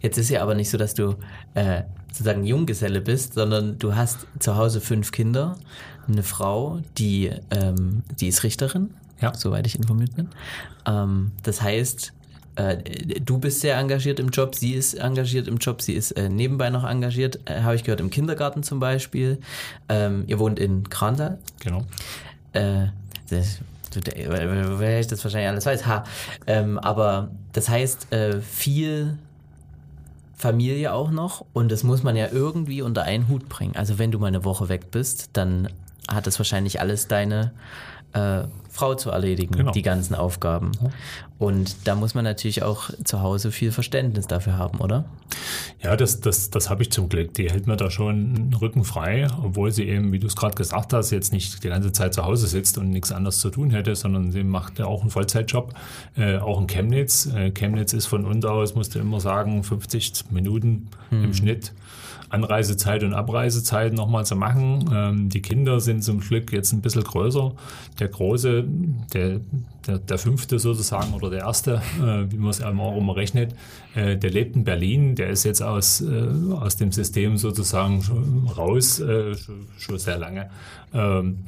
Jetzt 0.00 0.18
ist 0.18 0.30
ja 0.30 0.42
aber 0.42 0.54
nicht 0.54 0.70
so, 0.70 0.78
dass 0.78 0.94
du 0.94 1.16
äh, 1.54 1.82
sozusagen 2.08 2.44
Junggeselle 2.44 3.00
bist, 3.00 3.34
sondern 3.34 3.78
du 3.78 3.94
hast 3.94 4.26
zu 4.38 4.56
Hause 4.56 4.80
fünf 4.80 5.12
Kinder, 5.12 5.56
eine 6.08 6.22
Frau, 6.22 6.80
die, 6.96 7.30
ähm, 7.50 8.02
die 8.20 8.28
ist 8.28 8.42
Richterin, 8.42 8.90
ja. 9.20 9.34
soweit 9.34 9.66
ich 9.66 9.76
informiert 9.76 10.14
bin. 10.16 10.28
Ähm, 10.86 11.32
das 11.42 11.62
heißt, 11.62 12.12
äh, 12.56 12.78
du 13.20 13.38
bist 13.38 13.60
sehr 13.60 13.76
engagiert 13.78 14.18
im 14.18 14.30
Job, 14.30 14.54
sie 14.54 14.72
ist 14.72 14.94
engagiert 14.94 15.46
im 15.46 15.58
Job, 15.58 15.80
sie 15.80 15.94
ist 15.94 16.12
äh, 16.12 16.28
nebenbei 16.28 16.70
noch 16.70 16.84
engagiert, 16.84 17.38
äh, 17.44 17.62
habe 17.62 17.76
ich 17.76 17.84
gehört, 17.84 18.00
im 18.00 18.10
Kindergarten 18.10 18.62
zum 18.62 18.80
Beispiel. 18.80 19.38
Ähm, 19.88 20.24
ihr 20.26 20.38
wohnt 20.38 20.58
in 20.58 20.88
Krantal. 20.88 21.38
Genau. 21.60 21.84
Äh, 22.52 22.86
das, 23.30 23.60
weil 23.94 25.00
ich 25.00 25.06
das 25.06 25.22
wahrscheinlich 25.22 25.48
alles 25.48 25.66
weiß. 25.66 25.86
Ha. 25.86 26.04
Ähm, 26.46 26.78
aber 26.78 27.30
das 27.52 27.68
heißt, 27.68 28.12
äh, 28.12 28.40
viel 28.40 29.18
Familie 30.36 30.92
auch 30.92 31.10
noch 31.10 31.44
und 31.52 31.70
das 31.70 31.82
muss 31.82 32.02
man 32.02 32.16
ja 32.16 32.28
irgendwie 32.30 32.82
unter 32.82 33.02
einen 33.02 33.28
Hut 33.28 33.48
bringen. 33.48 33.76
Also 33.76 33.98
wenn 33.98 34.10
du 34.10 34.18
mal 34.18 34.28
eine 34.28 34.44
Woche 34.44 34.68
weg 34.68 34.90
bist, 34.90 35.30
dann 35.32 35.68
hat 36.08 36.26
es 36.26 36.38
wahrscheinlich 36.38 36.80
alles 36.80 37.06
deine 37.08 37.52
äh, 38.12 38.42
Frau 38.70 38.94
zu 38.94 39.10
erledigen, 39.10 39.56
genau. 39.56 39.72
die 39.72 39.82
ganzen 39.82 40.14
Aufgaben. 40.14 40.70
Und 41.38 41.76
da 41.84 41.96
muss 41.96 42.14
man 42.14 42.24
natürlich 42.24 42.62
auch 42.62 42.90
zu 43.04 43.22
Hause 43.22 43.50
viel 43.50 43.72
Verständnis 43.72 44.28
dafür 44.28 44.56
haben, 44.56 44.78
oder? 44.78 45.04
Ja, 45.82 45.96
das, 45.96 46.20
das, 46.20 46.50
das 46.50 46.70
habe 46.70 46.82
ich 46.82 46.92
zum 46.92 47.08
Glück. 47.08 47.34
Die 47.34 47.50
hält 47.50 47.66
mir 47.66 47.76
da 47.76 47.90
schon 47.90 48.36
einen 48.36 48.54
Rücken 48.54 48.84
frei, 48.84 49.26
obwohl 49.42 49.72
sie 49.72 49.88
eben, 49.88 50.12
wie 50.12 50.20
du 50.20 50.28
es 50.28 50.36
gerade 50.36 50.54
gesagt 50.54 50.92
hast, 50.92 51.10
jetzt 51.10 51.32
nicht 51.32 51.64
die 51.64 51.68
ganze 51.68 51.92
Zeit 51.92 52.14
zu 52.14 52.24
Hause 52.24 52.46
sitzt 52.46 52.78
und 52.78 52.90
nichts 52.90 53.10
anderes 53.10 53.40
zu 53.40 53.50
tun 53.50 53.70
hätte, 53.70 53.96
sondern 53.96 54.30
sie 54.30 54.44
macht 54.44 54.78
ja 54.78 54.86
auch 54.86 55.00
einen 55.00 55.10
Vollzeitjob, 55.10 55.74
äh, 56.16 56.38
auch 56.38 56.60
in 56.60 56.66
Chemnitz. 56.68 57.26
Äh, 57.26 57.50
Chemnitz 57.50 57.92
ist 57.92 58.06
von 58.06 58.24
uns 58.24 58.44
aus, 58.44 58.74
musst 58.74 58.94
du 58.94 59.00
immer 59.00 59.20
sagen, 59.20 59.64
50 59.64 60.30
Minuten 60.30 60.88
hm. 61.10 61.24
im 61.24 61.34
Schnitt. 61.34 61.72
Anreisezeit 62.30 63.02
und 63.02 63.14
Abreisezeit 63.14 63.92
nochmal 63.92 64.26
zu 64.26 64.36
machen. 64.36 64.90
Ähm, 64.92 65.28
die 65.28 65.42
Kinder 65.42 65.80
sind 65.80 66.02
zum 66.02 66.20
Glück 66.20 66.52
jetzt 66.52 66.72
ein 66.72 66.80
bisschen 66.80 67.04
größer. 67.04 67.52
Der 67.98 68.08
Große, 68.08 68.64
der, 69.12 69.40
der, 69.86 69.98
der 69.98 70.18
Fünfte 70.18 70.58
sozusagen 70.58 71.14
oder 71.14 71.30
der 71.30 71.40
Erste, 71.40 71.82
äh, 72.00 72.30
wie 72.30 72.36
man 72.36 72.50
es 72.50 72.62
auch 72.62 72.96
immer 72.96 73.16
rechnet, 73.16 73.54
äh, 73.94 74.16
der 74.16 74.30
lebt 74.30 74.56
in 74.56 74.64
Berlin. 74.64 75.14
Der 75.14 75.28
ist 75.28 75.44
jetzt 75.44 75.62
aus, 75.62 76.00
äh, 76.00 76.28
aus 76.52 76.76
dem 76.76 76.92
System 76.92 77.36
sozusagen 77.36 78.02
raus, 78.56 79.00
äh, 79.00 79.34
schon, 79.34 79.66
schon, 79.78 79.98
sehr 79.98 80.18
lange. 80.18 80.50
Ähm, 80.92 81.38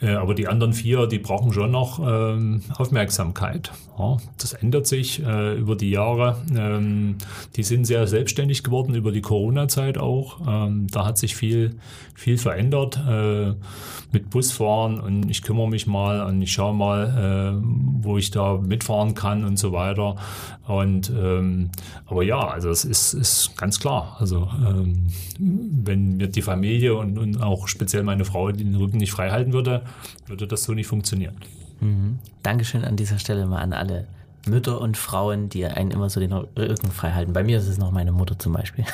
äh, 0.00 0.10
aber 0.10 0.34
die 0.34 0.48
anderen 0.48 0.72
vier, 0.72 1.06
die 1.06 1.18
brauchen 1.18 1.52
schon 1.52 1.70
noch 1.70 2.00
ähm, 2.04 2.62
Aufmerksamkeit. 2.76 3.72
Ja, 3.98 4.16
das 4.38 4.52
ändert 4.52 4.86
sich 4.86 5.22
äh, 5.24 5.56
über 5.56 5.76
die 5.76 5.90
Jahre. 5.90 6.36
Ähm, 6.56 7.16
die 7.56 7.62
sind 7.62 7.84
sehr 7.84 8.06
selbstständig 8.06 8.64
geworden 8.64 8.94
über 8.94 9.12
die 9.12 9.22
Corona-Zeit 9.22 9.98
auch. 9.98 10.40
Ähm, 10.46 10.86
da 10.90 11.04
hat 11.06 11.18
sich 11.18 11.36
viel, 11.36 11.76
viel 12.14 12.38
verändert 12.38 13.00
mit 14.12 14.30
Busfahren 14.30 15.00
und 15.00 15.30
ich 15.30 15.42
kümmere 15.42 15.68
mich 15.68 15.86
mal 15.86 16.22
und 16.26 16.40
ich 16.42 16.52
schaue 16.52 16.74
mal, 16.74 17.54
äh, 17.56 17.62
wo 18.02 18.18
ich 18.18 18.30
da 18.30 18.58
mitfahren 18.58 19.14
kann 19.14 19.44
und 19.44 19.58
so 19.58 19.72
weiter. 19.72 20.16
Und 20.66 21.10
ähm, 21.10 21.70
aber 22.06 22.22
ja, 22.22 22.38
also 22.38 22.70
es 22.70 22.84
ist, 22.84 23.14
ist 23.14 23.56
ganz 23.56 23.80
klar. 23.80 24.16
Also 24.20 24.48
ähm, 24.66 25.08
wenn 25.38 26.18
mir 26.18 26.28
die 26.28 26.42
Familie 26.42 26.94
und, 26.94 27.18
und 27.18 27.42
auch 27.42 27.68
speziell 27.68 28.02
meine 28.02 28.24
Frau 28.24 28.52
den 28.52 28.74
Rücken 28.74 28.98
nicht 28.98 29.12
frei 29.12 29.30
halten 29.30 29.52
würde, 29.52 29.82
würde 30.26 30.46
das 30.46 30.64
so 30.64 30.72
nicht 30.74 30.86
funktionieren. 30.86 31.36
Mhm. 31.80 32.18
Dankeschön 32.42 32.84
an 32.84 32.96
dieser 32.96 33.18
Stelle 33.18 33.46
mal 33.46 33.58
an 33.58 33.72
alle 33.72 34.06
Mütter 34.46 34.80
und 34.80 34.96
Frauen, 34.96 35.48
die 35.48 35.64
einen 35.64 35.90
immer 35.90 36.10
so 36.10 36.20
den 36.20 36.32
Rücken 36.32 36.90
frei 36.90 37.12
halten. 37.12 37.32
Bei 37.32 37.44
mir 37.44 37.58
ist 37.58 37.68
es 37.68 37.78
noch 37.78 37.92
meine 37.92 38.12
Mutter 38.12 38.38
zum 38.38 38.52
Beispiel. 38.52 38.84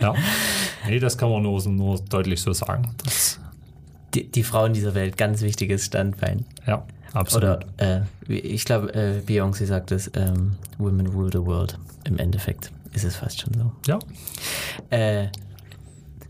ja, 0.00 0.14
nee, 0.88 0.98
das 0.98 1.18
kann 1.18 1.30
man 1.30 1.42
nur, 1.42 1.62
nur 1.68 2.00
deutlich 2.00 2.40
so 2.40 2.52
sagen. 2.52 2.94
Die, 4.14 4.30
die 4.30 4.42
Frauen 4.42 4.72
dieser 4.72 4.94
Welt, 4.94 5.16
ganz 5.16 5.42
wichtiges 5.42 5.84
Standbein. 5.84 6.44
Ja, 6.66 6.86
absolut. 7.12 7.64
Oder 7.78 8.04
äh, 8.28 8.32
ich 8.32 8.64
glaube, 8.64 8.94
äh, 8.94 9.20
Beyoncé 9.26 9.66
sagt 9.66 9.92
es, 9.92 10.10
ähm, 10.14 10.56
Women 10.78 11.06
rule 11.08 11.30
the 11.32 11.44
world. 11.44 11.78
Im 12.04 12.18
Endeffekt 12.18 12.70
ist 12.92 13.04
es 13.04 13.16
fast 13.16 13.40
schon 13.40 13.54
so. 13.54 13.72
Ja. 13.86 13.98
Äh, 14.90 15.28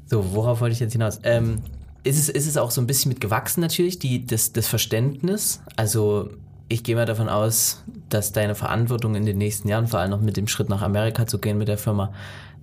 so, 0.06 0.32
worauf 0.32 0.60
wollte 0.60 0.72
ich 0.74 0.80
jetzt 0.80 0.92
hinaus? 0.92 1.20
Ähm, 1.22 1.62
ist 2.04 2.18
es, 2.18 2.28
ist 2.28 2.46
es 2.46 2.56
auch 2.56 2.70
so 2.70 2.80
ein 2.80 2.86
bisschen 2.86 3.08
mit 3.10 3.20
gewachsen 3.20 3.60
natürlich, 3.60 3.98
die, 3.98 4.26
das, 4.26 4.52
das 4.52 4.66
Verständnis? 4.66 5.62
Also 5.76 6.30
ich 6.68 6.84
gehe 6.84 6.94
mal 6.94 7.06
davon 7.06 7.28
aus, 7.28 7.82
dass 8.08 8.32
deine 8.32 8.54
Verantwortung 8.54 9.14
in 9.14 9.26
den 9.26 9.38
nächsten 9.38 9.68
Jahren, 9.68 9.86
vor 9.86 10.00
allem 10.00 10.10
noch 10.10 10.20
mit 10.20 10.36
dem 10.36 10.48
Schritt 10.48 10.68
nach 10.68 10.82
Amerika 10.82 11.26
zu 11.26 11.38
gehen 11.38 11.58
mit 11.58 11.68
der 11.68 11.78
Firma, 11.78 12.12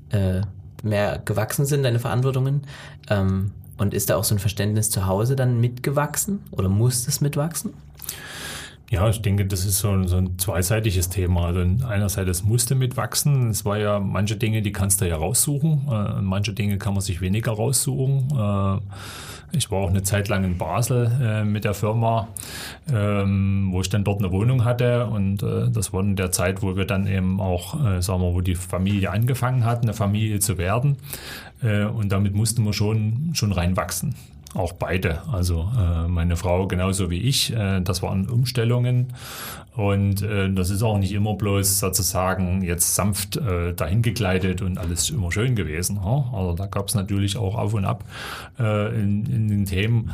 äh, 0.09 0.41
mehr 0.83 1.21
gewachsen 1.23 1.65
sind, 1.65 1.83
deine 1.83 1.99
Verantwortungen. 1.99 2.61
Ähm, 3.09 3.51
und 3.81 3.95
ist 3.95 4.11
da 4.11 4.15
auch 4.15 4.23
so 4.23 4.35
ein 4.35 4.39
Verständnis 4.39 4.91
zu 4.91 5.07
Hause 5.07 5.35
dann 5.35 5.59
mitgewachsen 5.59 6.43
oder 6.51 6.69
muss 6.69 7.05
das 7.05 7.19
mitwachsen? 7.19 7.73
Ja, 8.91 9.07
ich 9.07 9.21
denke, 9.21 9.45
das 9.45 9.63
ist 9.63 9.79
so, 9.79 10.05
so 10.05 10.17
ein 10.17 10.37
zweiseitiges 10.37 11.07
Thema. 11.07 11.45
Also 11.45 11.61
einerseits, 11.87 12.29
es 12.29 12.43
musste 12.43 12.75
mitwachsen. 12.75 13.49
Es 13.49 13.63
war 13.63 13.77
ja 13.77 14.01
manche 14.01 14.35
Dinge, 14.35 14.61
die 14.61 14.73
kannst 14.73 14.99
du 14.99 15.07
ja 15.07 15.15
raussuchen. 15.15 15.87
Äh, 15.89 16.21
manche 16.21 16.51
Dinge 16.51 16.77
kann 16.77 16.93
man 16.93 17.01
sich 17.01 17.21
weniger 17.21 17.53
raussuchen. 17.53 18.27
Äh, 18.37 19.55
ich 19.55 19.71
war 19.71 19.79
auch 19.79 19.89
eine 19.89 20.03
Zeit 20.03 20.27
lang 20.27 20.43
in 20.43 20.57
Basel 20.57 21.09
äh, 21.21 21.45
mit 21.45 21.63
der 21.63 21.73
Firma, 21.73 22.27
ähm, 22.91 23.69
wo 23.71 23.79
ich 23.79 23.87
dann 23.87 24.03
dort 24.03 24.19
eine 24.19 24.33
Wohnung 24.33 24.65
hatte. 24.65 25.05
Und 25.05 25.41
äh, 25.41 25.69
das 25.71 25.93
war 25.93 26.01
in 26.01 26.17
der 26.17 26.33
Zeit, 26.33 26.61
wo 26.61 26.75
wir 26.75 26.83
dann 26.83 27.07
eben 27.07 27.39
auch, 27.39 27.75
äh, 27.75 28.01
sagen 28.01 28.21
wir, 28.21 28.33
wo 28.33 28.41
die 28.41 28.55
Familie 28.55 29.11
angefangen 29.11 29.63
hat, 29.63 29.83
eine 29.83 29.93
Familie 29.93 30.41
zu 30.41 30.57
werden. 30.57 30.97
Äh, 31.63 31.85
und 31.85 32.11
damit 32.11 32.35
mussten 32.35 32.65
wir 32.65 32.73
schon, 32.73 33.31
schon 33.35 33.53
reinwachsen 33.53 34.15
auch 34.53 34.73
beide. 34.73 35.21
Also 35.31 35.69
äh, 35.77 36.07
meine 36.07 36.35
Frau 36.35 36.67
genauso 36.67 37.09
wie 37.09 37.19
ich. 37.19 37.53
Äh, 37.53 37.81
das 37.81 38.01
waren 38.01 38.29
Umstellungen 38.29 39.13
und 39.75 40.21
äh, 40.21 40.51
das 40.51 40.69
ist 40.69 40.83
auch 40.83 40.97
nicht 40.97 41.13
immer 41.13 41.35
bloß 41.35 41.79
sozusagen 41.79 42.61
jetzt 42.61 42.95
sanft 42.95 43.37
äh, 43.37 43.73
dahin 43.73 44.01
gekleidet 44.01 44.61
und 44.61 44.77
alles 44.77 45.09
immer 45.09 45.31
schön 45.31 45.55
gewesen. 45.55 45.99
Ja? 46.03 46.25
Also 46.33 46.53
da 46.53 46.65
gab 46.65 46.87
es 46.89 46.95
natürlich 46.95 47.37
auch 47.37 47.55
auf 47.55 47.73
und 47.73 47.85
ab 47.85 48.03
äh, 48.59 48.93
in, 48.93 49.25
in 49.25 49.47
den 49.47 49.65
Themen. 49.65 50.11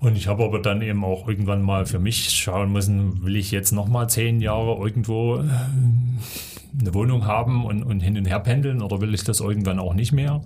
Und 0.00 0.16
ich 0.16 0.28
habe 0.28 0.44
aber 0.44 0.60
dann 0.60 0.82
eben 0.82 1.02
auch 1.02 1.28
irgendwann 1.28 1.62
mal 1.62 1.86
für 1.86 1.98
mich 1.98 2.30
schauen 2.30 2.72
müssen, 2.72 3.24
will 3.24 3.36
ich 3.36 3.50
jetzt 3.50 3.72
nochmal 3.72 4.08
zehn 4.08 4.40
Jahre 4.40 4.76
irgendwo 4.82 5.36
äh, 5.36 5.42
eine 6.80 6.94
Wohnung 6.94 7.26
haben 7.26 7.64
und, 7.64 7.82
und 7.82 8.00
hin 8.00 8.16
und 8.16 8.24
her 8.24 8.40
pendeln 8.40 8.82
oder 8.82 9.00
will 9.00 9.14
ich 9.14 9.24
das 9.24 9.40
irgendwann 9.40 9.78
auch 9.78 9.94
nicht 9.94 10.12
mehr? 10.12 10.42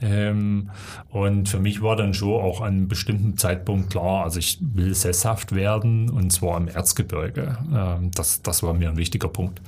Ähm, 0.00 0.70
und 1.10 1.48
für 1.48 1.58
mich 1.58 1.82
war 1.82 1.96
dann 1.96 2.14
schon 2.14 2.40
auch 2.40 2.60
an 2.60 2.68
einem 2.68 2.88
bestimmten 2.88 3.36
Zeitpunkt 3.36 3.90
klar, 3.90 4.24
also 4.24 4.38
ich 4.38 4.58
will 4.60 4.94
sesshaft 4.94 5.54
werden 5.54 6.10
und 6.10 6.32
zwar 6.32 6.56
im 6.56 6.68
Erzgebirge. 6.68 7.58
Ähm, 7.74 8.10
das, 8.14 8.42
das 8.42 8.62
war 8.62 8.74
mir 8.74 8.90
ein 8.90 8.96
wichtiger 8.96 9.28
Punkt. 9.28 9.60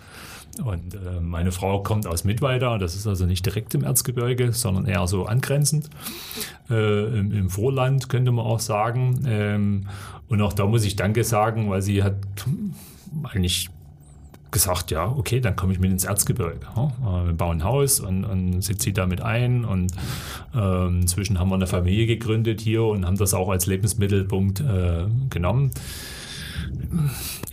Und 0.63 0.95
äh, 0.95 1.21
meine 1.21 1.51
Frau 1.51 1.83
kommt 1.83 2.07
aus 2.07 2.25
Mittweida, 2.25 2.77
das 2.77 2.95
ist 2.95 3.07
also 3.07 3.25
nicht 3.25 3.47
direkt 3.47 3.75
im 3.75 3.85
Erzgebirge, 3.85 4.53
sondern 4.53 4.85
eher 4.85 5.07
so 5.07 5.25
angrenzend. 5.25 5.89
Äh, 6.69 7.19
im, 7.19 7.33
im, 7.33 7.49
Vorland 7.49 8.11
könnte 8.11 8.33
man 8.33 8.45
auch 8.45 8.61
sagen. 8.61 9.25
Ähm, 9.27 9.87
und 10.29 10.43
auch 10.43 10.53
da 10.53 10.67
muss 10.67 10.85
ich 10.85 10.97
Danke 10.97 11.25
sagen, 11.25 11.71
weil 11.71 11.81
sie 11.81 12.03
hat 12.03 12.17
eigentlich 13.23 13.71
gesagt, 14.53 14.91
ja, 14.91 15.09
okay, 15.09 15.41
dann 15.41 15.57
komme 15.57 15.73
ich 15.73 15.81
mit 15.81 15.91
ins 15.91 16.05
Erzgebirge. 16.05 16.61
Ja? 16.77 16.93
Wir 17.25 17.33
bauen 17.33 17.59
ein 17.59 17.65
Haus 17.65 18.01
und, 18.01 18.25
und 18.25 18.63
sie 18.63 18.77
zieht 18.77 18.99
damit 18.99 19.21
ein 19.21 19.65
und 19.65 19.93
äh, 20.55 20.87
inzwischen 20.87 21.39
haben 21.39 21.49
wir 21.49 21.57
eine 21.57 21.67
Familie 21.67 22.07
gegründet 22.07 22.61
hier 22.61 22.85
und 22.85 23.05
haben 23.07 23.17
das 23.17 23.35
auch 23.35 23.49
als 23.49 23.67
Lebensmittelpunkt 23.67 24.61
äh, 24.61 25.07
genommen. 25.31 25.71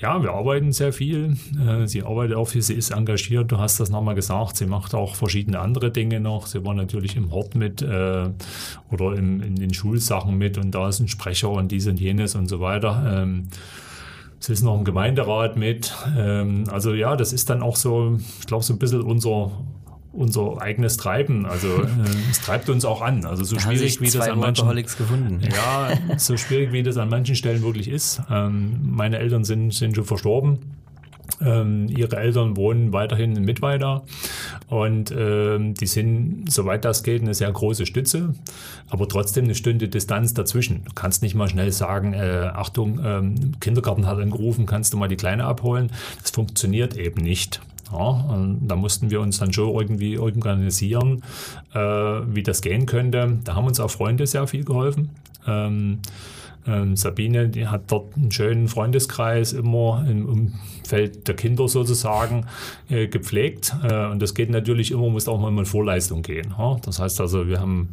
Ja, 0.01 0.21
wir 0.21 0.31
arbeiten 0.31 0.71
sehr 0.71 0.93
viel. 0.93 1.35
Äh, 1.59 1.87
sie 1.87 2.03
arbeitet 2.03 2.35
auch 2.35 2.45
viel, 2.45 2.61
sie 2.61 2.73
ist 2.73 2.91
engagiert. 2.91 3.51
Du 3.51 3.57
hast 3.57 3.79
das 3.79 3.89
nochmal 3.89 4.15
gesagt. 4.15 4.57
Sie 4.57 4.65
macht 4.65 4.93
auch 4.93 5.15
verschiedene 5.15 5.59
andere 5.59 5.91
Dinge 5.91 6.19
noch. 6.19 6.47
Sie 6.47 6.63
war 6.63 6.73
natürlich 6.73 7.15
im 7.15 7.31
Hort 7.31 7.55
mit 7.55 7.81
äh, 7.81 8.29
oder 8.91 9.13
im, 9.15 9.41
in 9.41 9.55
den 9.55 9.73
Schulsachen 9.73 10.37
mit 10.37 10.57
und 10.57 10.71
da 10.71 10.89
ist 10.89 10.99
ein 10.99 11.07
Sprecher 11.07 11.49
und 11.49 11.71
dies 11.71 11.87
und 11.87 11.99
jenes 11.99 12.35
und 12.35 12.47
so 12.47 12.59
weiter. 12.59 13.21
Ähm, 13.23 13.47
Ist 14.47 14.63
noch 14.63 14.77
im 14.77 14.83
Gemeinderat 14.83 15.57
mit. 15.57 15.93
Ähm, 16.17 16.63
also 16.71 16.93
ja, 16.93 17.15
das 17.15 17.33
ist 17.33 17.49
dann 17.49 17.61
auch 17.61 17.75
so, 17.75 18.17
ich 18.39 18.47
glaube, 18.47 18.63
so 18.63 18.73
ein 18.73 18.79
bisschen 18.79 19.01
unser, 19.01 19.51
unser 20.11 20.61
eigenes 20.61 20.97
Treiben. 20.97 21.45
Also 21.45 21.67
äh, 21.83 21.87
es 22.31 22.41
treibt 22.41 22.69
uns 22.69 22.85
auch 22.85 23.01
an. 23.01 23.25
Also 23.25 23.43
so 23.43 23.57
da 23.57 23.61
schwierig 23.61 24.01
wie 24.01 24.09
das 24.09 24.27
an 24.27 24.39
manchen 24.39 24.73
gefunden. 24.75 25.41
Ja, 25.51 26.17
so 26.17 26.37
schwierig 26.37 26.71
wie 26.71 26.83
das 26.83 26.97
an 26.97 27.09
manchen 27.09 27.35
Stellen 27.35 27.61
wirklich 27.61 27.89
ist. 27.89 28.21
Ähm, 28.31 28.79
meine 28.81 29.19
Eltern 29.19 29.43
sind, 29.43 29.73
sind 29.73 29.95
schon 29.95 30.05
verstorben. 30.05 30.78
Ähm, 31.41 31.87
ihre 31.87 32.17
Eltern 32.17 32.57
wohnen 32.57 32.93
weiterhin 32.93 33.35
in 33.35 33.43
Mittweida 33.43 34.03
und 34.67 35.13
ähm, 35.15 35.73
die 35.73 35.87
sind, 35.87 36.51
soweit 36.51 36.85
das 36.85 37.03
geht, 37.03 37.21
eine 37.21 37.33
sehr 37.33 37.51
große 37.51 37.85
Stütze, 37.85 38.33
aber 38.89 39.07
trotzdem 39.07 39.45
eine 39.45 39.55
Stunde 39.55 39.87
Distanz 39.87 40.33
dazwischen. 40.33 40.83
Du 40.85 40.93
kannst 40.93 41.21
nicht 41.21 41.35
mal 41.35 41.47
schnell 41.47 41.71
sagen, 41.71 42.13
äh, 42.13 42.51
Achtung, 42.53 42.99
ähm, 43.03 43.59
Kindergarten 43.59 44.05
hat 44.05 44.19
angerufen, 44.19 44.65
kannst 44.65 44.93
du 44.93 44.97
mal 44.97 45.07
die 45.07 45.15
Kleine 45.15 45.45
abholen. 45.45 45.91
Das 46.21 46.31
funktioniert 46.31 46.97
eben 46.97 47.21
nicht. 47.21 47.61
Ja, 47.91 48.47
da 48.61 48.75
mussten 48.75 49.09
wir 49.09 49.19
uns 49.19 49.39
dann 49.39 49.51
schon 49.51 49.73
irgendwie 49.73 50.19
organisieren, 50.19 51.23
äh, 51.73 51.79
wie 51.79 52.43
das 52.43 52.61
gehen 52.61 52.85
könnte. 52.85 53.39
Da 53.43 53.55
haben 53.55 53.65
uns 53.65 53.79
auch 53.79 53.89
Freunde 53.89 54.27
sehr 54.27 54.45
viel 54.45 54.63
geholfen. 54.63 55.09
Ähm, 55.47 55.99
ähm, 56.69 56.95
Sabine, 56.95 57.49
die 57.49 57.67
hat 57.67 57.91
dort 57.91 58.15
einen 58.15 58.31
schönen 58.31 58.67
Freundeskreis 58.67 59.53
immer 59.53 60.05
im 60.07 60.25
Umfeld 60.25 61.27
der 61.27 61.35
Kinder 61.35 61.67
sozusagen 61.67 62.45
äh, 62.89 63.07
gepflegt. 63.07 63.75
Äh, 63.83 64.07
und 64.07 64.21
das 64.21 64.33
geht 64.33 64.49
natürlich 64.49 64.91
immer, 64.91 65.09
muss 65.09 65.27
auch 65.27 65.39
mal 65.39 65.57
in 65.57 65.65
Vorleistung 65.65 66.21
gehen. 66.21 66.57
Ha? 66.57 66.79
Das 66.83 66.99
heißt 66.99 67.19
also, 67.21 67.47
wir 67.47 67.59
haben 67.59 67.89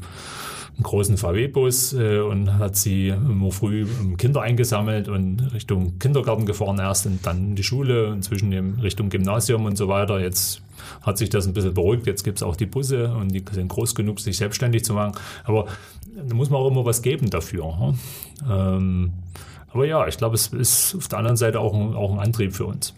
einen 0.77 0.83
großen 0.83 1.17
VW-Bus 1.17 1.95
äh, 1.95 2.19
und 2.19 2.59
hat 2.59 2.77
sie 2.77 3.09
immer 3.09 3.51
früh 3.51 3.87
Kinder 4.19 4.43
eingesammelt 4.43 5.09
und 5.09 5.55
Richtung 5.55 5.99
Kindergarten 5.99 6.45
gefahren 6.45 6.79
erst 6.79 7.07
und 7.07 7.25
dann 7.27 7.39
in 7.39 7.57
die 7.57 7.63
Schule, 7.63 8.13
inzwischen 8.13 8.53
Richtung 8.81 9.09
Gymnasium 9.09 9.65
und 9.65 9.77
so 9.77 9.89
weiter. 9.89 10.21
Jetzt 10.21 10.63
hat 11.03 11.17
sich 11.17 11.31
das 11.31 11.47
ein 11.47 11.55
bisschen 11.55 11.73
beruhigt. 11.73 12.07
Jetzt 12.07 12.25
gibt 12.25 12.39
es 12.39 12.43
auch 12.43 12.57
die 12.57 12.67
Busse 12.67 13.09
und 13.15 13.29
die 13.33 13.43
sind 13.53 13.69
groß 13.69 13.95
genug, 13.95 14.21
sich 14.21 14.37
selbstständig 14.37 14.85
zu 14.85 14.93
machen. 14.93 15.13
Aber 15.45 15.67
da 16.29 16.35
muss 16.35 16.51
man 16.51 16.61
auch 16.61 16.69
immer 16.69 16.85
was 16.85 17.03
geben 17.03 17.31
dafür. 17.31 17.95
Hm? 18.45 18.51
Ähm, 18.51 19.13
aber 19.73 19.87
ja, 19.87 20.07
ich 20.07 20.17
glaube, 20.17 20.35
es 20.35 20.49
ist 20.49 20.95
auf 20.95 21.09
der 21.09 21.19
anderen 21.19 21.37
Seite 21.37 21.61
auch 21.61 21.75
ein, 21.75 21.95
auch 21.95 22.13
ein 22.13 22.19
Antrieb 22.19 22.55
für 22.55 22.65
uns. 22.65 22.95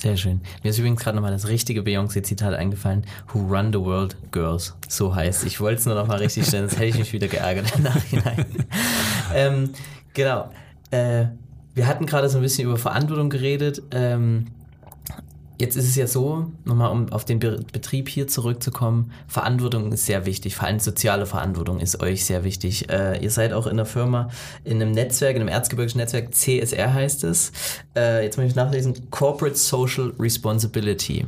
Sehr 0.00 0.16
schön. 0.16 0.40
Mir 0.62 0.70
ist 0.70 0.78
übrigens 0.78 1.02
gerade 1.02 1.16
nochmal 1.16 1.30
das 1.30 1.46
richtige 1.46 1.82
Beyoncé-Zitat 1.82 2.54
eingefallen. 2.54 3.04
Who 3.32 3.40
run 3.40 3.70
the 3.70 3.78
world, 3.78 4.16
girls. 4.32 4.74
So 4.88 5.14
heißt. 5.14 5.44
Ich 5.44 5.60
wollte 5.60 5.80
es 5.80 5.86
nur 5.86 5.94
nochmal 5.94 6.18
richtig 6.18 6.46
stellen, 6.46 6.68
sonst 6.68 6.78
hätte 6.78 6.88
ich 6.88 6.98
mich 6.98 7.12
wieder 7.12 7.28
geärgert 7.28 7.76
im 7.76 7.82
Nachhinein. 7.82 8.46
ähm, 9.34 9.70
genau. 10.14 10.50
Äh, 10.90 11.26
wir 11.74 11.86
hatten 11.86 12.06
gerade 12.06 12.30
so 12.30 12.38
ein 12.38 12.42
bisschen 12.42 12.66
über 12.66 12.78
Verantwortung 12.78 13.28
geredet. 13.28 13.82
Ähm, 13.90 14.46
Jetzt 15.60 15.76
ist 15.76 15.84
es 15.84 15.94
ja 15.94 16.06
so, 16.06 16.50
nochmal 16.64 16.90
um 16.90 17.12
auf 17.12 17.26
den 17.26 17.38
Be 17.38 17.60
Betrieb 17.70 18.08
hier 18.08 18.26
zurückzukommen, 18.26 19.12
Verantwortung 19.28 19.92
ist 19.92 20.06
sehr 20.06 20.24
wichtig, 20.24 20.56
vor 20.56 20.66
allem 20.66 20.80
soziale 20.80 21.26
Verantwortung 21.26 21.80
ist 21.80 22.00
euch 22.00 22.24
sehr 22.24 22.44
wichtig. 22.44 22.88
Äh, 22.88 23.22
ihr 23.22 23.30
seid 23.30 23.52
auch 23.52 23.66
in 23.66 23.76
der 23.76 23.84
Firma, 23.84 24.30
in 24.64 24.80
einem 24.80 24.92
Netzwerk, 24.92 25.36
in 25.36 25.42
einem 25.42 25.48
erzgebirgischen 25.48 25.98
Netzwerk, 25.98 26.34
CSR 26.34 26.94
heißt 26.94 27.24
es. 27.24 27.52
Äh, 27.94 28.24
jetzt 28.24 28.38
muss 28.38 28.46
ich 28.46 28.54
nachlesen, 28.54 29.10
Corporate 29.10 29.56
Social 29.56 30.14
Responsibility. 30.18 31.26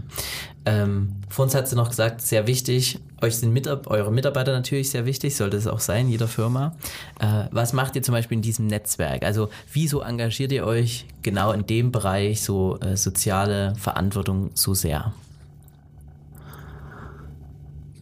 Ähm, 0.65 1.17
vor 1.29 1.45
uns 1.45 1.55
hat 1.55 1.69
sie 1.69 1.77
noch 1.77 1.89
gesagt, 1.89 2.21
sehr 2.21 2.47
wichtig, 2.47 3.01
euch 3.21 3.37
sind 3.37 3.53
Mitab 3.53 3.89
eure 3.89 4.13
Mitarbeiter 4.13 4.53
natürlich 4.53 4.91
sehr 4.91 5.07
wichtig, 5.07 5.35
sollte 5.37 5.57
es 5.57 5.67
auch 5.67 5.81
sein, 5.81 6.09
jeder 6.09 6.29
Firma. 6.29 6.77
Äh, 7.21 7.45
was 7.51 7.73
macht 7.73 7.97
ihr 7.97 8.03
zum 8.03 8.13
Beispiel 8.15 8.37
in 8.37 8.43
diesem 8.43 8.67
Netzwerk? 8.67 9.25
Also 9.25 9.49
wieso 9.73 10.03
engagiert 10.03 10.53
ihr 10.53 10.65
euch 10.65 11.07
genau 11.23 11.53
in 11.53 11.67
dem 11.67 11.91
Bereich 11.91 12.43
so 12.43 12.79
äh, 12.81 12.97
soziale 12.97 13.75
Verantwortung 13.77 14.51
so 14.55 14.75
sehr? 14.75 15.13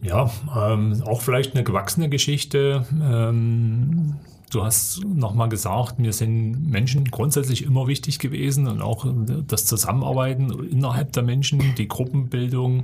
Ja, 0.03 0.31
ähm, 0.55 1.03
auch 1.05 1.21
vielleicht 1.21 1.53
eine 1.53 1.63
gewachsene 1.63 2.09
Geschichte. 2.09 2.85
Ähm, 2.91 4.15
Du 4.51 4.63
hast 4.63 5.05
nochmal 5.05 5.47
gesagt, 5.47 5.97
mir 5.97 6.11
sind 6.11 6.69
Menschen 6.69 7.05
grundsätzlich 7.05 7.63
immer 7.63 7.87
wichtig 7.87 8.19
gewesen 8.19 8.67
und 8.67 8.81
auch 8.81 9.05
das 9.47 9.65
Zusammenarbeiten 9.65 10.51
innerhalb 10.69 11.13
der 11.13 11.23
Menschen, 11.23 11.73
die 11.77 11.87
Gruppenbildung, 11.87 12.83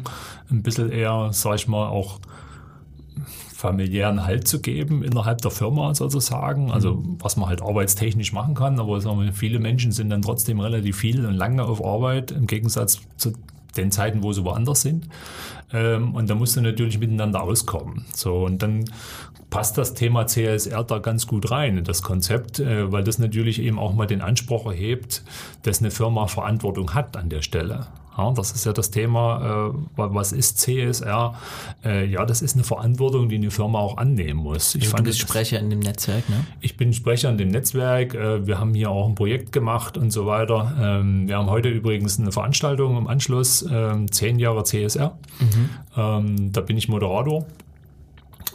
ein 0.50 0.64
bisschen 0.64 0.90
eher, 0.90 1.30
sag 1.34 1.56
ich 1.56 1.68
mal, 1.68 1.90
auch 1.90 2.20
familiären 3.54 4.24
Halt 4.24 4.48
zu 4.48 4.62
geben 4.62 5.04
innerhalb 5.04 5.40
der 5.40 5.52
Firma 5.52 5.94
sozusagen, 5.94 6.72
also 6.72 6.96
mhm. 6.96 7.18
was 7.20 7.36
man 7.36 7.50
halt 7.50 7.62
arbeitstechnisch 7.62 8.32
machen 8.32 8.54
kann, 8.54 8.80
aber 8.80 9.04
wir, 9.04 9.34
viele 9.34 9.60
Menschen 9.60 9.92
sind 9.92 10.10
dann 10.10 10.22
trotzdem 10.22 10.60
relativ 10.60 10.98
viel 10.98 11.26
und 11.26 11.34
lange 11.34 11.66
auf 11.66 11.84
Arbeit 11.84 12.32
im 12.32 12.48
Gegensatz 12.48 13.02
zu 13.18 13.34
den 13.78 13.92
Zeiten, 13.92 14.24
wo 14.24 14.34
sie 14.34 14.44
woanders 14.44 14.82
sind. 14.82 15.08
Ähm, 15.72 16.16
und 16.16 16.30
da 16.30 16.36
musst 16.36 16.56
du 16.56 16.62
natürlich 16.62 17.00
miteinander 17.00 17.44
auskommen. 17.44 18.06
So, 18.14 18.46
und 18.46 18.62
dann 18.62 18.86
passt 19.50 19.78
das 19.78 19.94
Thema 19.94 20.28
CSR 20.28 20.84
da 20.84 21.00
ganz 21.00 21.28
gut 21.28 21.52
rein 21.52 21.78
in 21.78 21.84
das 21.84 22.02
Konzept, 22.02 22.60
äh, 22.60 22.92
weil 22.92 23.04
das 23.04 23.20
natürlich 23.20 23.62
eben 23.62 23.80
auch 23.80 23.94
mal 23.94 24.08
den 24.08 24.22
Anspruch 24.22 24.66
erhebt, 24.66 25.24
dass 25.64 25.80
eine 25.80 25.92
Firma 25.92 26.28
Verantwortung 26.28 26.94
hat 26.94 27.18
an 27.18 27.30
der 27.30 27.42
Stelle. 27.42 27.88
Ja, 28.18 28.32
das 28.32 28.52
ist 28.52 28.66
ja 28.66 28.74
das 28.74 28.90
Thema, 28.90 29.74
äh, 29.74 29.80
was 29.96 30.32
ist 30.32 30.60
CSR? 30.60 31.36
Äh, 31.86 32.06
ja, 32.06 32.26
das 32.26 32.42
ist 32.42 32.56
eine 32.56 32.64
Verantwortung, 32.64 33.30
die 33.30 33.36
eine 33.36 33.52
Firma 33.52 33.80
auch 33.80 33.98
annehmen 33.98 34.40
muss. 34.40 34.76
Ich 34.76 34.90
du 34.90 35.04
bist 35.04 35.20
Sprecher 35.20 35.60
in 35.60 35.70
dem 35.70 35.80
Netzwerk, 35.80 36.28
ne? 36.30 36.46
Ich 36.60 36.78
bin 36.78 36.94
Sprecher 36.94 37.30
in 37.30 37.38
dem 37.38 37.50
Netzwerk. 37.50 38.16
Äh, 38.16 38.48
wir 38.48 38.60
haben 38.60 38.74
hier 38.74 38.90
auch 38.90 39.08
ein 39.08 39.16
Projekt 39.16 39.52
gemacht 39.52 39.98
und 39.98 40.12
so 40.12 40.26
weiter. 40.26 40.76
Ähm, 40.82 41.28
wir 41.28 41.38
haben 41.38 41.50
heute 41.50 41.70
übrigens 41.70 42.20
eine 42.20 42.32
Veranstaltung 42.32 42.98
im 42.98 43.08
Anschluss, 43.08 43.66
ähm, 43.70 44.12
zehn 44.12 44.40
Jahre 44.40 44.64
CSR. 44.64 45.18
Mhm. 45.40 45.70
Ähm, 45.96 46.52
da 46.52 46.62
bin 46.62 46.78
ich 46.78 46.88
Moderator 46.88 47.46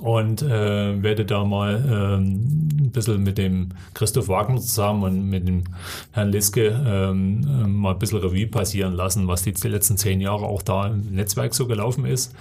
und 0.02 0.42
äh, 0.42 1.00
werde 1.02 1.24
da 1.24 1.44
mal 1.44 1.74
äh, 1.74 2.16
ein 2.16 2.90
bisschen 2.92 3.22
mit 3.22 3.38
dem 3.38 3.68
Christoph 3.94 4.28
Wagner 4.28 4.60
zusammen 4.60 5.04
und 5.04 5.30
mit 5.30 5.46
dem 5.46 5.62
Herrn 6.10 6.30
Liske 6.30 6.68
ähm, 6.84 7.40
äh, 7.42 7.66
mal 7.68 7.92
ein 7.92 7.98
bisschen 7.98 8.18
Revue 8.18 8.48
passieren 8.48 8.94
lassen, 8.94 9.28
was 9.28 9.42
die 9.42 9.52
letzten 9.68 9.96
zehn 9.96 10.20
Jahre 10.20 10.46
auch 10.46 10.62
da 10.62 10.88
im 10.88 11.14
Netzwerk 11.14 11.54
so 11.54 11.66
gelaufen 11.66 12.04
ist. 12.04 12.34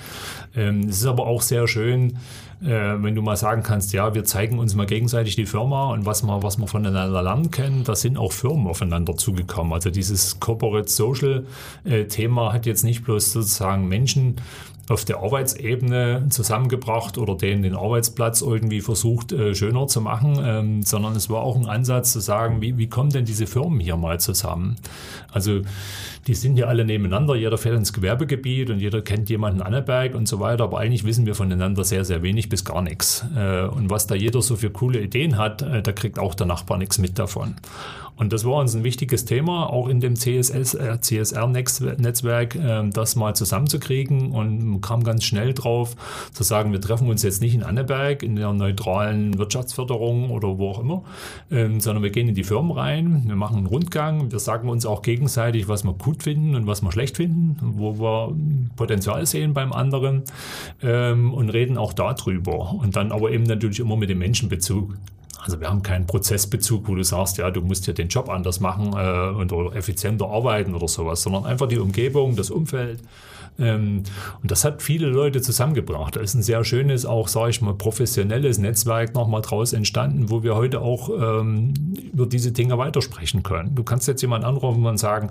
Ähm, 0.56 0.82
es 0.90 0.98
ist 0.98 1.06
aber 1.06 1.28
auch 1.28 1.44
sehr 1.44 1.68
schön, 1.68 2.18
äh, 2.64 2.68
wenn 2.68 3.16
du 3.16 3.22
mal 3.22 3.38
sagen 3.38 3.64
kannst, 3.64 3.94
ja, 3.94 4.14
wir 4.14 4.24
zeigen 4.24 4.60
uns 4.60 4.76
mal 4.76 4.86
gegenseitig 4.86 5.36
die 5.36 5.46
Firma 5.46 5.92
und 5.92 6.06
was 6.06 6.24
wir, 6.24 6.44
was 6.44 6.58
wir 6.58 6.68
voneinander 6.68 7.22
lernen 7.22 7.52
können, 7.52 7.84
da 7.84 7.96
sind 7.96 8.18
auch 8.18 8.32
Firmen 8.32 8.68
aufeinander 8.68 9.16
zugekommen. 9.18 9.74
Also 9.74 9.90
dieses 9.90 10.40
Corporate 10.40 10.90
Social 10.90 11.46
äh, 11.86 12.06
Thema 12.06 12.54
hat 12.54 12.66
jetzt 12.66 12.84
nicht 12.84 13.04
bloß 13.04 13.32
sozusagen 13.32 13.88
Menschen 13.88 14.36
auf 14.90 15.06
der 15.06 15.20
Arbeitsebene 15.20 16.28
zusammengebracht 16.30 17.18
oder 17.18 17.36
denen 17.36 17.64
den 17.64 17.76
Arbeitsplatz 17.76 18.42
irgendwie 18.42 18.82
versucht 18.82 19.32
äh, 19.32 19.56
schöner 19.56 19.88
zu 19.88 20.02
machen, 20.02 20.40
ähm, 20.44 20.84
sondern 20.84 21.16
es 21.16 21.30
war 21.30 21.42
auch 21.42 21.56
ein 21.56 21.66
Ansatz 21.66 22.12
zu 22.12 22.20
sagen, 22.20 22.62
wie, 22.62 22.78
wie 22.78 22.88
kommen 22.88 23.10
denn 23.10 23.26
diese 23.26 23.48
Firmen 23.48 23.80
hier 23.80 23.98
mal 23.98 24.20
zusammen? 24.20 24.76
Also 25.32 25.62
die 26.28 26.34
sind 26.36 26.58
ja 26.58 26.68
alle 26.68 26.86
nebeneinander, 26.86 27.36
jeder 27.36 27.58
fährt 27.58 27.76
ins 27.76 27.94
Gewerbegebiet 27.94 28.70
und 28.70 28.80
jeder 28.80 29.02
kennt 29.02 29.30
jemanden 29.30 29.62
Anneberg 29.62 30.14
und 30.14 30.28
so 30.28 30.40
weiter, 30.40 30.66
aber 30.66 30.80
eigentlich 30.80 31.06
wissen 31.06 31.26
wir 31.26 31.36
voneinander 31.36 31.84
sehr, 31.84 32.06
sehr 32.06 32.22
wenig 32.22 32.50
bis 32.50 32.66
gar 32.66 32.82
nichts. 32.82 33.26
Äh, 33.36 33.64
und 33.64 33.90
was 33.90 34.08
da 34.08 34.16
jeder 34.16 34.42
so 34.42 34.56
für 34.56 34.70
coole 34.70 35.00
Ideen 35.00 35.38
hat, 35.38 35.62
äh, 35.62 35.82
da 35.82 35.92
kriegt 35.92 36.20
auch 36.20 36.36
der 36.36 36.48
Nachbar 36.48 36.78
nichts 36.78 36.98
mit 36.98 37.18
davon. 37.18 37.56
Und 38.16 38.34
das 38.34 38.46
war 38.46 38.56
uns 38.56 38.76
ein 38.76 38.84
wichtiges 38.84 39.26
Thema, 39.26 39.72
auch 39.72 39.88
in 39.88 40.00
dem 40.00 40.16
CSS, 40.16 40.76
äh, 40.76 41.00
CSR-Netzwerk, 41.00 42.56
äh, 42.56 42.90
das 42.90 43.16
mal 43.16 43.36
zusammenzukriegen 43.36 44.32
und 44.32 44.82
kam 44.82 45.04
ganz 45.04 45.24
schnell 45.24 45.54
drauf, 45.54 45.96
zu 46.34 46.44
sagen, 46.44 46.72
wir 46.72 46.82
treffen 46.82 47.10
uns 47.10 47.24
jetzt 47.24 47.42
nicht 47.42 47.56
in 47.56 47.64
Anneberg 47.64 48.24
in 48.24 48.36
der 48.36 48.54
neutralen 48.54 49.38
Wirtschaftsförderung 49.38 50.30
oder 50.30 50.58
wo 50.58 50.70
auch 50.70 50.80
immer, 50.80 51.04
ähm, 51.50 51.80
sondern 51.80 52.04
wir 52.04 52.12
gehen 52.12 52.28
in 52.28 52.36
die 52.36 52.44
Firmen 52.44 52.72
rein, 52.72 53.24
wir 53.26 53.36
machen 53.36 53.58
einen 53.58 53.66
Rundgang, 53.66 54.32
wir 54.32 54.40
sagen 54.40 54.70
uns 54.70 54.86
auch 54.86 55.02
gegenseitig, 55.02 55.68
was 55.68 55.84
wir 55.84 55.94
gut 55.94 56.24
finden 56.24 56.56
und 56.56 56.68
was 56.68 56.82
wir 56.82 56.92
schlecht 56.92 57.18
finden, 57.18 57.58
wo 57.62 58.00
wir 58.00 58.36
Potenzial 58.76 59.26
sehen 59.26 59.54
beim 59.54 59.74
anderen 59.74 60.24
ähm, 60.82 61.34
und 61.34 61.50
reden 61.50 61.78
auch 61.78 61.94
darüber. 61.94 62.74
Und 62.74 62.96
dann 62.96 63.12
aber 63.12 63.32
eben 63.32 63.44
natürlich 63.44 63.80
immer 63.80 63.96
mit 63.96 64.10
dem 64.10 64.20
Menschenbezug. 64.20 64.96
Also 65.44 65.60
wir 65.60 65.70
haben 65.70 65.82
keinen 65.82 66.06
Prozessbezug, 66.06 66.88
wo 66.88 66.96
du 66.96 67.04
sagst, 67.04 67.38
ja, 67.38 67.50
du 67.50 67.62
musst 67.62 67.88
ja 67.88 67.94
den 67.94 68.08
Job 68.08 68.30
anders 68.30 68.60
machen 68.60 68.94
äh, 68.96 69.36
und 69.36 69.52
oder 69.52 69.76
effizienter 69.76 70.30
arbeiten 70.30 70.76
oder 70.76 70.88
sowas, 70.88 71.24
sondern 71.24 71.46
einfach 71.46 71.68
die 71.68 71.80
Umgebung, 71.80 72.36
das 72.36 72.52
Umfeld. 72.52 73.00
Ähm, 73.60 74.04
und 74.42 74.52
das 74.52 74.64
hat 74.64 74.82
viele 74.82 75.08
Leute 75.08 75.42
zusammengebracht. 75.42 76.16
Da 76.16 76.22
ist 76.22 76.34
ein 76.34 76.44
sehr 76.44 76.64
schönes, 76.64 77.06
auch 77.06 77.28
sage 77.28 77.52
ich 77.52 77.62
mal, 77.62 77.74
professionelles 77.74 78.58
Netzwerk 78.58 79.14
nochmal 79.14 79.42
draus 79.42 79.74
entstanden, 79.74 80.30
wo 80.30 80.44
wir 80.44 80.56
heute 80.56 80.82
auch 80.82 81.10
ähm, 81.10 81.74
über 82.14 82.26
diese 82.26 82.52
Dinge 82.52 82.78
weitersprechen 82.78 83.44
können. 83.44 83.76
Du 83.76 83.84
kannst 83.84 84.08
jetzt 84.08 84.22
jemanden 84.22 84.46
anrufen 84.46 84.86
und 84.86 84.98
sagen, 84.98 85.30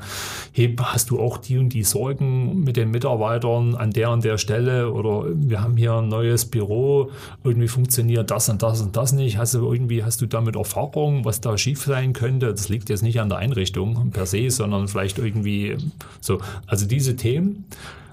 hey, 0.52 0.74
hast 0.80 1.10
du 1.10 1.20
auch 1.20 1.38
die 1.38 1.58
und 1.58 1.70
die 1.70 1.84
Sorgen 1.84 2.60
mit 2.64 2.76
den 2.76 2.90
Mitarbeitern 2.90 3.74
an 3.74 3.90
der 3.90 4.10
und 4.10 4.24
der 4.24 4.38
Stelle 4.38 4.92
oder 4.92 5.26
wir 5.34 5.62
haben 5.62 5.76
hier 5.76 5.94
ein 5.94 6.08
neues 6.08 6.46
Büro, 6.46 7.10
irgendwie 7.44 7.68
funktioniert 7.68 8.30
das 8.30 8.48
und 8.48 8.62
das 8.62 8.80
und 8.80 8.96
das 8.96 9.12
nicht. 9.12 9.38
Hast 9.38 9.54
du 9.54 9.72
irgendwie 9.72 10.04
hast 10.04 10.20
du 10.20 10.26
damit 10.26 10.56
Erfahrung, 10.56 11.24
was 11.24 11.40
da 11.40 11.56
schief 11.58 11.84
sein 11.84 12.12
könnte? 12.12 12.50
Das 12.50 12.68
liegt 12.68 12.88
jetzt 12.88 13.02
nicht 13.02 13.20
an 13.20 13.28
der 13.28 13.38
Einrichtung 13.38 14.10
per 14.10 14.26
se, 14.26 14.50
sondern 14.50 14.88
vielleicht 14.88 15.18
irgendwie 15.18 15.76
so. 16.20 16.40
Also 16.66 16.86
diese 16.86 17.16
Themen 17.16 17.64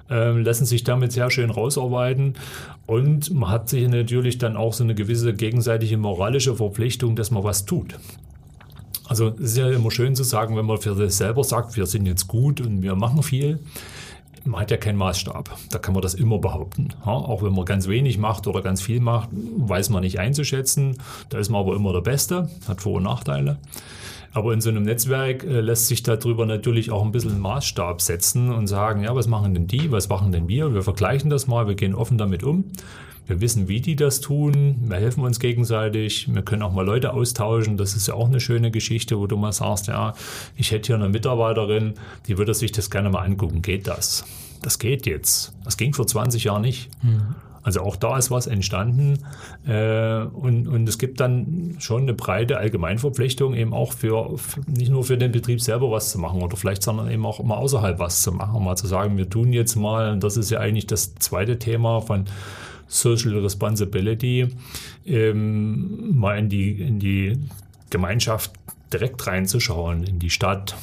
äh, 0.10 0.32
lassen 0.32 0.66
sich 0.66 0.84
damit 0.84 1.12
sehr 1.12 1.30
schön 1.30 1.50
rausarbeiten. 1.50 2.36
Und 2.86 3.34
man 3.34 3.50
hat 3.50 3.70
sich 3.70 3.88
natürlich 3.88 4.38
dann 4.38 4.56
auch 4.56 4.74
so 4.74 4.84
eine 4.84 4.96
gewisse 4.96 5.34
gegenseitige 5.34 5.98
moralische 5.98 6.56
Verpflichtung, 6.56 7.16
dass 7.16 7.32
man 7.32 7.44
was 7.44 7.66
tut. 7.66 7.96
Also 9.08 9.30
es 9.30 9.52
ist 9.52 9.58
ja 9.58 9.70
immer 9.70 9.92
schön 9.92 10.16
zu 10.16 10.24
sagen, 10.24 10.56
wenn 10.58 10.66
man 10.66 10.78
für 10.80 10.96
sich 10.96 11.14
selber 11.14 11.44
sagt, 11.44 11.76
wir 11.76 11.86
sind 11.86 12.06
jetzt 12.06 12.28
gut 12.28 12.62
und 12.62 12.82
wir 12.82 12.96
machen 12.96 13.24
viel 13.24 13.60
man 14.48 14.62
hat 14.62 14.72
ja 14.72 14.78
keinen 14.78 14.98
Maßstab. 14.98 15.56
Da 15.72 15.80
kann 15.80 15.94
man 15.94 16.02
das 16.02 16.14
immer 16.14 16.40
behaupten. 16.40 16.90
Ja, 17.06 17.12
auch 17.12 17.44
wenn 17.44 17.54
man 17.54 17.66
ganz 17.66 17.88
wenig 17.88 18.18
macht 18.18 18.48
oder 18.48 18.62
ganz 18.62 18.82
viel 18.82 19.00
macht, 19.00 19.30
weiß 19.32 19.90
man 19.90 20.02
nicht 20.02 20.20
einzuschätzen. 20.20 20.98
Da 21.30 21.38
ist 21.38 21.50
man 21.50 21.62
aber 21.62 21.76
immer 21.76 21.94
der 21.94 22.02
Beste, 22.02 22.50
hat 22.68 22.82
Vor- 22.82 22.96
und 22.96 23.04
Nachteile. 23.04 23.58
Aber 24.34 24.54
in 24.54 24.62
so 24.62 24.70
einem 24.70 24.84
Netzwerk 24.84 25.44
äh, 25.44 25.62
lässt 25.62 25.88
sich 25.88 26.04
darüber 26.04 26.46
natürlich 26.46 26.92
auch 26.92 27.04
ein 27.04 27.12
bisschen 27.12 27.32
einen 27.32 27.42
Maßstab 27.42 28.02
setzen 28.02 28.52
und 28.52 28.68
sagen, 28.68 29.04
ja, 29.04 29.16
was 29.16 29.28
machen 29.28 29.54
denn 29.54 29.68
die, 29.68 29.92
was 29.92 30.10
machen 30.10 30.32
denn 30.32 30.48
wir? 30.48 30.74
Wir 30.74 30.84
vergleichen 30.84 31.30
das 31.30 31.48
mal, 31.48 31.68
wir 31.68 31.76
gehen 31.76 31.96
offen 31.96 32.18
damit 32.18 32.44
um. 32.44 32.66
Wir 33.28 33.42
wissen, 33.42 33.68
wie 33.68 33.82
die 33.82 33.96
das 33.96 34.22
tun. 34.22 34.78
Wir 34.88 34.98
helfen 34.98 35.24
uns 35.24 35.40
gegenseitig. 35.40 36.34
Wir 36.34 36.42
können 36.42 36.62
auch 36.62 36.72
mal 36.72 36.86
Leute 36.86 37.14
austauschen. 37.14 37.78
Das 37.78 37.96
ist 37.96 38.08
ja 38.08 38.14
auch 38.14 38.28
eine 38.28 38.40
schöne 38.40 38.72
Geschichte, 38.72 39.20
wo 39.20 39.28
du 39.28 39.36
mal 39.38 39.52
sagst, 39.52 39.88
ja, 39.88 40.14
ich 40.56 40.72
hätte 40.72 40.88
hier 40.88 40.96
eine 40.96 41.10
Mitarbeiterin, 41.10 41.96
die 42.28 42.38
würde 42.38 42.54
sich 42.54 42.72
das 42.72 42.90
gerne 42.90 43.10
mal 43.10 43.24
angucken. 43.24 43.62
Geht 43.62 43.88
das? 43.88 44.26
Das 44.62 44.80
geht 44.80 45.06
jetzt. 45.06 45.54
Das 45.64 45.78
ging 45.78 45.94
vor 45.94 46.08
20 46.08 46.46
Jahren 46.46 46.62
nicht. 46.62 46.90
Mhm. 47.04 47.36
Also 47.68 47.82
auch 47.82 47.98
da 47.98 48.18
ist 48.18 48.32
was 48.32 48.48
entstanden 48.48 49.26
äh, 49.68 50.22
und, 50.22 50.70
und 50.70 50.88
es 50.88 50.98
gibt 50.98 51.20
dann 51.20 51.76
schon 51.80 52.04
eine 52.04 52.14
breite 52.14 52.60
Allgemeinverpflichtung 52.60 53.56
eben 53.56 53.74
auch 53.74 53.92
für, 53.92 54.38
für, 54.38 54.62
nicht 54.68 54.90
nur 54.90 55.04
für 55.04 55.18
den 55.18 55.34
Betrieb 55.34 55.60
selber 55.60 55.92
was 55.92 56.14
zu 56.14 56.18
machen 56.18 56.42
oder 56.42 56.56
vielleicht, 56.56 56.82
sondern 56.82 57.12
eben 57.12 57.26
auch 57.26 57.44
mal 57.44 57.58
außerhalb 57.58 58.00
was 58.00 58.22
zu 58.22 58.32
machen, 58.32 58.64
mal 58.64 58.78
zu 58.78 58.88
sagen, 58.88 59.18
wir 59.18 59.30
tun 59.30 59.52
jetzt 59.52 59.76
mal, 59.76 60.14
und 60.14 60.24
das 60.24 60.38
ist 60.38 60.50
ja 60.50 60.62
eigentlich 60.62 60.88
das 60.88 61.16
zweite 61.16 61.60
Thema 61.60 62.00
von 62.00 62.24
Social 62.88 63.38
Responsibility, 63.40 64.48
ähm, 65.06 66.18
mal 66.18 66.38
in 66.38 66.50
die, 66.50 66.72
in 66.82 67.00
die 67.00 67.38
Gemeinschaft 67.90 68.52
direkt 68.92 69.28
reinzuschauen, 69.28 70.04
in 70.04 70.20
die 70.20 70.30
Stadt, 70.30 70.76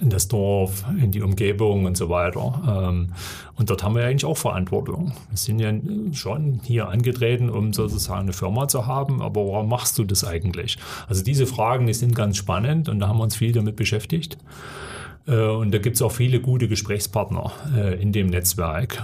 in 0.00 0.10
das 0.10 0.28
Dorf, 0.28 0.84
in 1.00 1.10
die 1.10 1.22
Umgebung 1.22 1.86
und 1.86 1.96
so 1.96 2.08
weiter. 2.08 2.88
Ähm, 2.88 3.12
und 3.54 3.70
dort 3.70 3.82
haben 3.82 3.94
wir 3.94 4.04
eigentlich 4.04 4.24
auch 4.24 4.36
Verantwortung. 4.36 5.12
Wir 5.30 5.38
sind 5.38 5.58
ja 5.58 5.72
schon 6.12 6.60
hier 6.64 6.88
angetreten, 6.88 7.48
um 7.48 7.72
sozusagen 7.72 8.22
eine 8.22 8.32
Firma 8.32 8.68
zu 8.68 8.86
haben, 8.86 9.22
aber 9.22 9.46
warum 9.46 9.68
machst 9.68 9.98
du 9.98 10.04
das 10.04 10.24
eigentlich? 10.24 10.76
Also 11.08 11.22
diese 11.22 11.46
Fragen, 11.46 11.86
die 11.86 11.94
sind 11.94 12.14
ganz 12.14 12.36
spannend 12.36 12.88
und 12.88 13.00
da 13.00 13.08
haben 13.08 13.18
wir 13.18 13.24
uns 13.24 13.36
viel 13.36 13.52
damit 13.52 13.76
beschäftigt. 13.76 14.36
Äh, 15.26 15.38
und 15.38 15.72
da 15.72 15.78
gibt 15.78 15.96
es 15.96 16.02
auch 16.02 16.12
viele 16.12 16.40
gute 16.40 16.68
Gesprächspartner 16.68 17.52
äh, 17.74 18.00
in 18.00 18.12
dem 18.12 18.26
Netzwerk. 18.28 19.02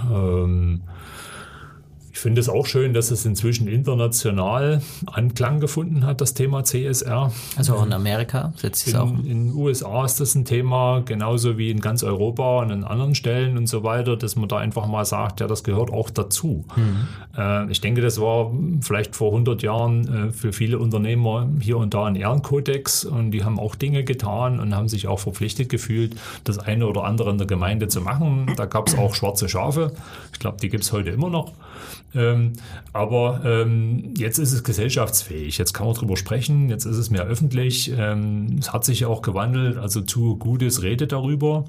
Ich 2.13 2.19
finde 2.19 2.41
es 2.41 2.47
auch 2.47 2.67
schön, 2.67 2.93
dass 2.93 3.09
es 3.09 3.25
inzwischen 3.25 3.67
international 3.67 4.83
Anklang 5.07 5.59
gefunden 5.59 6.05
hat, 6.05 6.21
das 6.21 6.35
Thema 6.35 6.63
CSR. 6.63 7.31
Also 7.57 7.73
auch 7.73 7.85
in 7.87 7.91
Amerika 7.91 8.53
setzt 8.55 8.87
es 8.87 8.93
auch. 8.93 9.09
In 9.09 9.47
den 9.47 9.53
USA 9.55 10.05
ist 10.05 10.19
das 10.19 10.35
ein 10.35 10.45
Thema, 10.45 11.01
genauso 11.03 11.57
wie 11.57 11.71
in 11.71 11.79
ganz 11.79 12.03
Europa 12.03 12.59
und 12.59 12.71
an 12.71 12.83
anderen 12.83 13.15
Stellen 13.15 13.57
und 13.57 13.65
so 13.65 13.83
weiter, 13.83 14.15
dass 14.15 14.35
man 14.35 14.47
da 14.47 14.57
einfach 14.57 14.85
mal 14.85 15.05
sagt, 15.05 15.39
ja, 15.39 15.47
das 15.47 15.63
gehört 15.63 15.91
auch 15.91 16.11
dazu. 16.11 16.65
Mhm. 16.75 17.07
Äh, 17.35 17.71
ich 17.71 17.81
denke, 17.81 18.01
das 18.01 18.21
war 18.21 18.51
vielleicht 18.81 19.15
vor 19.15 19.31
100 19.31 19.63
Jahren 19.63 20.27
äh, 20.29 20.31
für 20.31 20.53
viele 20.53 20.77
Unternehmer 20.77 21.49
hier 21.59 21.77
und 21.77 21.95
da 21.95 22.05
ein 22.05 22.15
Ehrenkodex 22.15 23.05
und 23.05 23.31
die 23.31 23.43
haben 23.43 23.57
auch 23.57 23.73
Dinge 23.73 24.03
getan 24.03 24.59
und 24.59 24.75
haben 24.75 24.87
sich 24.87 25.07
auch 25.07 25.19
verpflichtet 25.19 25.67
gefühlt, 25.67 26.15
das 26.43 26.59
eine 26.59 26.85
oder 26.85 27.05
andere 27.05 27.31
in 27.31 27.39
der 27.39 27.47
Gemeinde 27.47 27.87
zu 27.87 28.01
machen. 28.01 28.53
Da 28.55 28.67
gab 28.67 28.87
es 28.87 28.95
auch 28.95 29.15
schwarze 29.15 29.49
Schafe. 29.49 29.93
Ich 30.31 30.37
glaube, 30.37 30.57
die 30.61 30.69
gibt 30.69 30.83
es 30.83 30.91
heute 30.91 31.09
immer 31.09 31.31
noch. 31.31 31.53
Ähm, 32.15 32.53
aber 32.91 33.41
ähm, 33.43 34.13
jetzt 34.17 34.37
ist 34.37 34.53
es 34.53 34.63
gesellschaftsfähig. 34.63 35.57
Jetzt 35.57 35.73
kann 35.73 35.87
man 35.87 35.95
drüber 35.95 36.17
sprechen. 36.17 36.69
Jetzt 36.69 36.85
ist 36.85 36.97
es 36.97 37.09
mehr 37.09 37.23
öffentlich. 37.25 37.91
Ähm, 37.97 38.57
es 38.59 38.71
hat 38.73 38.85
sich 38.85 39.01
ja 39.01 39.07
auch 39.07 39.21
gewandelt. 39.21 39.77
Also 39.77 40.01
tu 40.01 40.37
Gutes, 40.37 40.83
rede 40.83 41.07
darüber. 41.07 41.65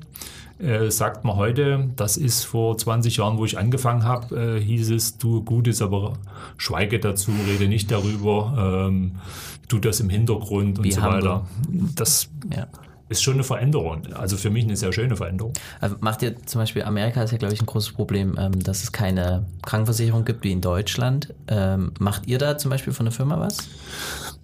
Äh, 0.59 0.91
sagt 0.91 1.25
man 1.25 1.37
heute, 1.37 1.91
das 1.97 2.17
ist 2.17 2.45
vor 2.45 2.79
20 2.79 3.17
Jahren, 3.17 3.39
wo 3.39 3.45
ich 3.45 3.59
angefangen 3.59 4.05
habe, 4.05 4.57
äh, 4.57 4.61
hieß 4.61 4.93
es, 4.93 5.19
tu 5.19 5.43
Gutes, 5.43 5.83
aber 5.83 6.13
schweige 6.57 7.01
dazu, 7.01 7.33
rede 7.49 7.67
nicht 7.67 7.91
darüber, 7.91 8.87
ähm, 8.89 9.17
tu 9.69 9.81
das 9.81 9.99
im 9.99 10.09
Hintergrund 10.09 10.79
und 10.79 10.85
Wie 10.85 10.93
so 10.93 11.03
weiter. 11.03 11.49
Das 11.97 12.29
ja 12.55 12.69
ist 13.09 13.23
schon 13.23 13.35
eine 13.35 13.45
Veränderung. 13.45 14.03
Also 14.15 14.37
für 14.37 14.51
mich 14.51 14.65
eine 14.65 14.77
sehr 14.77 14.93
schöne 14.93 15.17
Veränderung. 15.17 15.53
Also 15.81 15.97
macht 16.01 16.23
ihr 16.23 16.37
zum 16.47 16.61
Beispiel, 16.61 16.83
Amerika 16.83 17.23
ist 17.23 17.33
ja, 17.33 17.39
glaube 17.39 17.55
ich, 17.55 17.61
ein 17.61 17.67
großes 17.67 17.93
Problem, 17.93 18.37
ähm, 18.39 18.63
dass 18.63 18.83
es 18.83 18.93
keine 18.93 19.47
Krankenversicherung 19.63 20.25
gibt 20.25 20.45
wie 20.45 20.53
in 20.53 20.61
Deutschland. 20.61 21.35
Ähm, 21.49 21.93
macht 21.99 22.27
ihr 22.27 22.39
da 22.39 22.57
zum 22.57 22.71
Beispiel 22.71 22.93
von 22.93 23.07
der 23.07 23.13
Firma 23.13 23.39
was? 23.39 23.69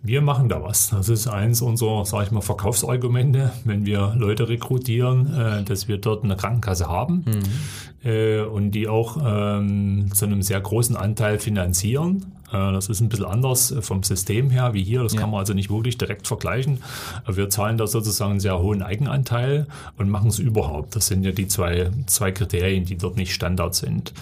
Wir 0.03 0.23
machen 0.23 0.49
da 0.49 0.63
was. 0.63 0.91
Das 0.91 1.09
ist 1.09 1.27
eins 1.27 1.61
unserer, 1.61 2.05
sage 2.07 2.25
ich 2.25 2.31
mal, 2.31 2.41
Verkaufsargumente, 2.41 3.53
wenn 3.65 3.85
wir 3.85 4.15
Leute 4.17 4.49
rekrutieren, 4.49 5.35
äh, 5.35 5.63
dass 5.63 5.89
wir 5.89 5.99
dort 5.99 6.25
eine 6.25 6.37
Krankenkasse 6.37 6.87
haben 6.87 7.25
mhm. 7.27 8.09
äh, 8.09 8.41
und 8.41 8.71
die 8.73 8.89
auch 8.89 9.19
ähm, 9.23 10.11
zu 10.13 10.25
einem 10.25 10.43
sehr 10.43 10.61
großen 10.61 10.97
Anteil 10.97 11.39
finanzieren. 11.39 12.33
Äh, 12.53 12.73
das 12.73 12.89
ist 12.89 13.01
ein 13.01 13.09
bisschen 13.09 13.27
anders 13.27 13.75
vom 13.81 14.03
System 14.03 14.51
her 14.51 14.75
wie 14.75 14.83
hier. 14.83 15.03
Das 15.03 15.15
ja. 15.15 15.21
kann 15.21 15.31
man 15.31 15.41
also 15.41 15.55
nicht 15.55 15.71
wirklich 15.71 15.99
direkt 15.99 16.27
vergleichen. 16.27 16.83
Wir 17.27 17.49
zahlen 17.51 17.79
da 17.79 17.87
sozusagen 17.87 18.33
einen 18.33 18.41
sehr 18.41 18.59
hohen 18.59 18.83
Eigenanteil 18.83 19.67
und 19.99 20.11
machen 20.11 20.29
es 20.29 20.39
überhaupt. 20.39 20.97
Das 20.97 21.07
sind 21.07 21.25
ja 21.25 21.33
die 21.33 21.49
zwei, 21.49 21.91
zwei 22.07 22.33
Kriterien, 22.33 22.85
die 22.85 22.97
dort 22.97 23.17
nicht 23.17 23.35
Standard 23.35 23.75
sind. 23.75 24.13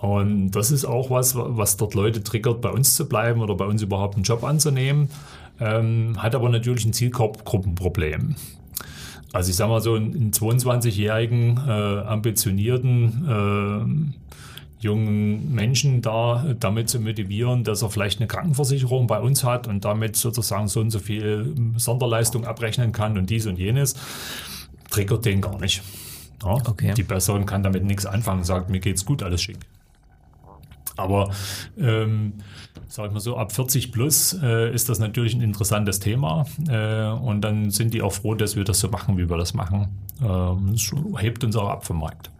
Und 0.00 0.50
das 0.50 0.70
ist 0.70 0.84
auch 0.84 1.10
was, 1.10 1.34
was 1.36 1.76
dort 1.76 1.94
Leute 1.94 2.22
triggert, 2.22 2.60
bei 2.60 2.70
uns 2.70 2.94
zu 2.94 3.08
bleiben 3.08 3.40
oder 3.40 3.54
bei 3.54 3.64
uns 3.64 3.82
überhaupt 3.82 4.16
einen 4.16 4.24
Job 4.24 4.44
anzunehmen. 4.44 5.08
Ähm, 5.58 6.22
hat 6.22 6.34
aber 6.34 6.50
natürlich 6.50 6.84
ein 6.84 6.92
Zielgruppenproblem. 6.92 8.36
Also 9.32 9.50
ich 9.50 9.56
sage 9.56 9.70
mal 9.70 9.80
so, 9.80 9.94
einen 9.94 10.30
22-jährigen, 10.32 11.60
äh, 11.66 11.70
ambitionierten, 11.70 13.26
äh, 13.28 14.55
jungen 14.78 15.54
Menschen 15.54 16.02
da 16.02 16.54
damit 16.60 16.88
zu 16.88 17.00
motivieren, 17.00 17.64
dass 17.64 17.82
er 17.82 17.90
vielleicht 17.90 18.20
eine 18.20 18.26
Krankenversicherung 18.26 19.06
bei 19.06 19.20
uns 19.20 19.42
hat 19.44 19.66
und 19.66 19.84
damit 19.84 20.16
sozusagen 20.16 20.68
so 20.68 20.80
und 20.80 20.90
so 20.90 20.98
viel 20.98 21.54
Sonderleistung 21.76 22.44
abrechnen 22.44 22.92
kann 22.92 23.16
und 23.16 23.30
dies 23.30 23.46
und 23.46 23.58
jenes, 23.58 23.96
triggert 24.90 25.24
den 25.24 25.40
gar 25.40 25.58
nicht. 25.58 25.82
Ja, 26.42 26.52
okay. 26.52 26.92
Die 26.94 27.04
Person 27.04 27.46
kann 27.46 27.62
damit 27.62 27.84
nichts 27.84 28.06
anfangen, 28.06 28.44
sagt, 28.44 28.70
mir 28.70 28.80
geht's 28.80 29.04
gut, 29.04 29.22
alles 29.22 29.42
schick. 29.42 29.58
Aber 30.96 31.30
ähm, 31.78 32.34
sag 32.88 33.06
ich 33.06 33.12
mal 33.12 33.20
so, 33.20 33.36
ab 33.36 33.52
40 33.52 33.92
plus 33.92 34.38
äh, 34.42 34.72
ist 34.72 34.88
das 34.88 34.98
natürlich 34.98 35.34
ein 35.34 35.42
interessantes 35.42 36.00
Thema. 36.00 36.46
Äh, 36.68 37.08
und 37.08 37.42
dann 37.42 37.70
sind 37.70 37.92
die 37.92 38.02
auch 38.02 38.12
froh, 38.12 38.34
dass 38.34 38.56
wir 38.56 38.64
das 38.64 38.80
so 38.80 38.88
machen, 38.88 39.18
wie 39.18 39.28
wir 39.28 39.36
das 39.36 39.54
machen. 39.54 39.88
Ähm, 40.22 40.72
das 40.72 40.92
hebt 41.22 41.44
uns 41.44 41.56
auch 41.56 41.68
ab 41.68 41.84
vom 41.84 42.00
Markt. 42.00 42.30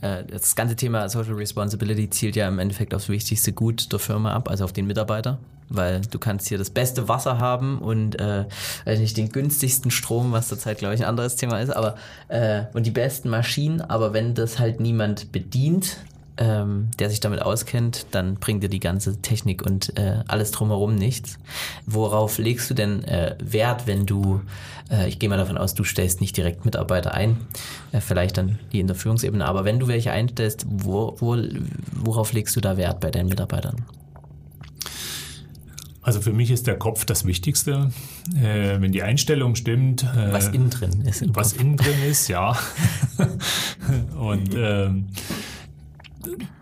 Äh, 0.00 0.24
das 0.24 0.54
ganze 0.54 0.76
Thema 0.76 1.08
Social 1.08 1.34
Responsibility 1.34 2.10
zielt 2.10 2.36
ja 2.36 2.48
im 2.48 2.58
Endeffekt 2.58 2.94
aufs 2.94 3.08
wichtigste 3.08 3.52
Gut 3.52 3.92
der 3.92 3.98
Firma 3.98 4.32
ab, 4.32 4.48
also 4.48 4.64
auf 4.64 4.72
den 4.72 4.86
Mitarbeiter. 4.86 5.38
Weil 5.70 6.02
du 6.02 6.18
kannst 6.18 6.48
hier 6.48 6.58
das 6.58 6.68
beste 6.68 7.08
Wasser 7.08 7.38
haben 7.38 7.78
und 7.78 8.20
äh, 8.20 8.44
weiß 8.84 8.98
nicht 8.98 9.16
den 9.16 9.30
günstigsten 9.30 9.90
Strom, 9.90 10.32
was 10.32 10.48
zurzeit 10.48 10.78
glaube 10.78 10.94
ich 10.94 11.00
ein 11.00 11.08
anderes 11.08 11.36
Thema 11.36 11.58
ist, 11.58 11.70
aber 11.70 11.96
äh, 12.28 12.64
und 12.74 12.84
die 12.84 12.90
besten 12.90 13.30
Maschinen, 13.30 13.80
aber 13.80 14.12
wenn 14.12 14.34
das 14.34 14.58
halt 14.58 14.80
niemand 14.80 15.32
bedient, 15.32 15.96
ähm, 16.36 16.90
der 16.98 17.10
sich 17.10 17.20
damit 17.20 17.42
auskennt, 17.42 18.06
dann 18.10 18.34
bringt 18.34 18.62
dir 18.62 18.68
die 18.68 18.80
ganze 18.80 19.20
Technik 19.20 19.62
und 19.62 19.96
äh, 19.98 20.22
alles 20.26 20.50
drumherum 20.50 20.94
nichts. 20.94 21.38
Worauf 21.86 22.38
legst 22.38 22.68
du 22.70 22.74
denn 22.74 23.04
äh, 23.04 23.36
Wert, 23.42 23.86
wenn 23.86 24.06
du, 24.06 24.40
äh, 24.90 25.08
ich 25.08 25.18
gehe 25.18 25.28
mal 25.28 25.36
davon 25.36 25.58
aus, 25.58 25.74
du 25.74 25.84
stellst 25.84 26.20
nicht 26.20 26.36
direkt 26.36 26.64
Mitarbeiter 26.64 27.14
ein, 27.14 27.36
äh, 27.92 28.00
vielleicht 28.00 28.36
dann 28.36 28.58
die 28.72 28.80
in 28.80 28.86
der 28.86 28.96
Führungsebene, 28.96 29.44
aber 29.44 29.64
wenn 29.64 29.78
du 29.78 29.86
welche 29.86 30.10
einstellst, 30.10 30.66
wo, 30.68 31.16
wo, 31.18 31.36
worauf 31.92 32.32
legst 32.32 32.56
du 32.56 32.60
da 32.60 32.76
Wert 32.76 33.00
bei 33.00 33.10
deinen 33.10 33.28
Mitarbeitern? 33.28 33.84
Also 36.04 36.20
für 36.20 36.34
mich 36.34 36.50
ist 36.50 36.66
der 36.66 36.76
Kopf 36.76 37.06
das 37.06 37.24
Wichtigste. 37.24 37.90
Äh, 38.36 38.78
wenn 38.80 38.92
die 38.92 39.02
Einstellung 39.02 39.54
stimmt. 39.54 40.02
Äh, 40.02 40.32
was 40.32 40.48
innen 40.48 40.68
drin 40.68 41.00
ist. 41.06 41.24
Was 41.34 41.52
Kopf. 41.52 41.62
innen 41.62 41.76
drin 41.78 42.02
ist, 42.06 42.28
ja. 42.28 42.58
und 44.18 44.54
ähm, 44.54 45.06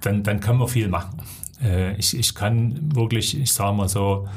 dann, 0.00 0.22
dann 0.22 0.40
kann 0.40 0.56
man 0.56 0.68
viel 0.68 0.88
machen. 0.88 1.18
Äh, 1.62 1.96
ich, 1.96 2.16
ich 2.16 2.34
kann 2.34 2.94
wirklich, 2.94 3.38
ich 3.38 3.52
sage 3.52 3.76
mal 3.76 3.88
so, 3.88 4.28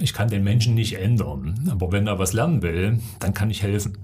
ich 0.00 0.12
kann 0.12 0.28
den 0.28 0.44
Menschen 0.44 0.74
nicht 0.74 0.94
ändern. 0.94 1.68
Aber 1.70 1.92
wenn 1.92 2.06
er 2.06 2.18
was 2.18 2.32
lernen 2.32 2.62
will, 2.62 3.00
dann 3.18 3.34
kann 3.34 3.50
ich 3.50 3.62
helfen. 3.62 3.98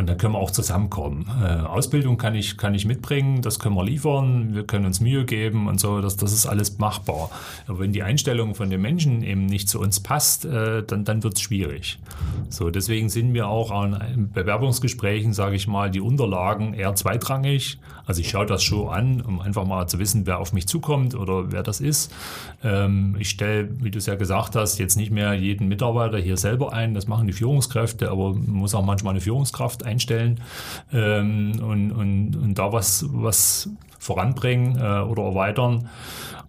Und 0.00 0.08
dann 0.08 0.16
können 0.16 0.32
wir 0.32 0.38
auch 0.38 0.50
zusammenkommen. 0.50 1.26
Äh, 1.42 1.66
Ausbildung 1.66 2.16
kann 2.16 2.34
ich, 2.34 2.56
kann 2.56 2.74
ich 2.74 2.86
mitbringen, 2.86 3.42
das 3.42 3.58
können 3.58 3.74
wir 3.74 3.84
liefern, 3.84 4.54
wir 4.54 4.64
können 4.64 4.86
uns 4.86 5.00
Mühe 5.00 5.26
geben 5.26 5.68
und 5.68 5.78
so, 5.78 6.00
das, 6.00 6.16
das 6.16 6.32
ist 6.32 6.46
alles 6.46 6.78
machbar. 6.78 7.28
Aber 7.66 7.80
wenn 7.80 7.92
die 7.92 8.02
Einstellung 8.02 8.54
von 8.54 8.70
den 8.70 8.80
Menschen 8.80 9.22
eben 9.22 9.44
nicht 9.44 9.68
zu 9.68 9.78
uns 9.78 10.00
passt, 10.00 10.46
äh, 10.46 10.84
dann, 10.84 11.04
dann 11.04 11.22
wird 11.22 11.34
es 11.34 11.42
schwierig. 11.42 11.98
So, 12.48 12.70
deswegen 12.70 13.10
sind 13.10 13.32
mir 13.32 13.48
auch 13.48 13.70
an 13.70 14.30
Bewerbungsgesprächen, 14.32 15.34
sage 15.34 15.56
ich 15.56 15.66
mal, 15.66 15.90
die 15.90 16.00
Unterlagen 16.00 16.72
eher 16.72 16.94
zweitrangig. 16.94 17.78
Also 18.06 18.20
ich 18.20 18.30
schaue 18.30 18.46
das 18.46 18.62
schon 18.62 18.88
an, 18.88 19.20
um 19.20 19.40
einfach 19.40 19.64
mal 19.64 19.86
zu 19.86 19.98
wissen, 19.98 20.26
wer 20.26 20.38
auf 20.38 20.52
mich 20.52 20.66
zukommt 20.66 21.14
oder 21.14 21.52
wer 21.52 21.62
das 21.62 21.80
ist. 21.80 22.12
Ähm, 22.62 23.16
ich 23.18 23.30
stelle, 23.30 23.68
wie 23.82 23.90
du 23.90 23.98
es 23.98 24.06
ja 24.06 24.14
gesagt 24.14 24.56
hast, 24.56 24.78
jetzt 24.78 24.96
nicht 24.96 25.10
mehr 25.10 25.34
jeden 25.34 25.68
Mitarbeiter 25.68 26.18
hier 26.18 26.36
selber 26.36 26.72
ein, 26.72 26.94
das 26.94 27.06
machen 27.06 27.26
die 27.26 27.32
Führungskräfte, 27.32 28.10
aber 28.10 28.34
man 28.34 28.50
muss 28.50 28.74
auch 28.74 28.84
manchmal 28.84 29.12
eine 29.12 29.20
Führungskraft 29.20 29.84
einstellen 29.84 30.40
ähm, 30.92 31.52
und, 31.60 31.92
und, 31.92 32.36
und 32.36 32.54
da 32.58 32.72
was, 32.72 33.06
was 33.10 33.70
voranbringen 33.98 34.76
äh, 34.76 35.00
oder 35.00 35.24
erweitern. 35.24 35.88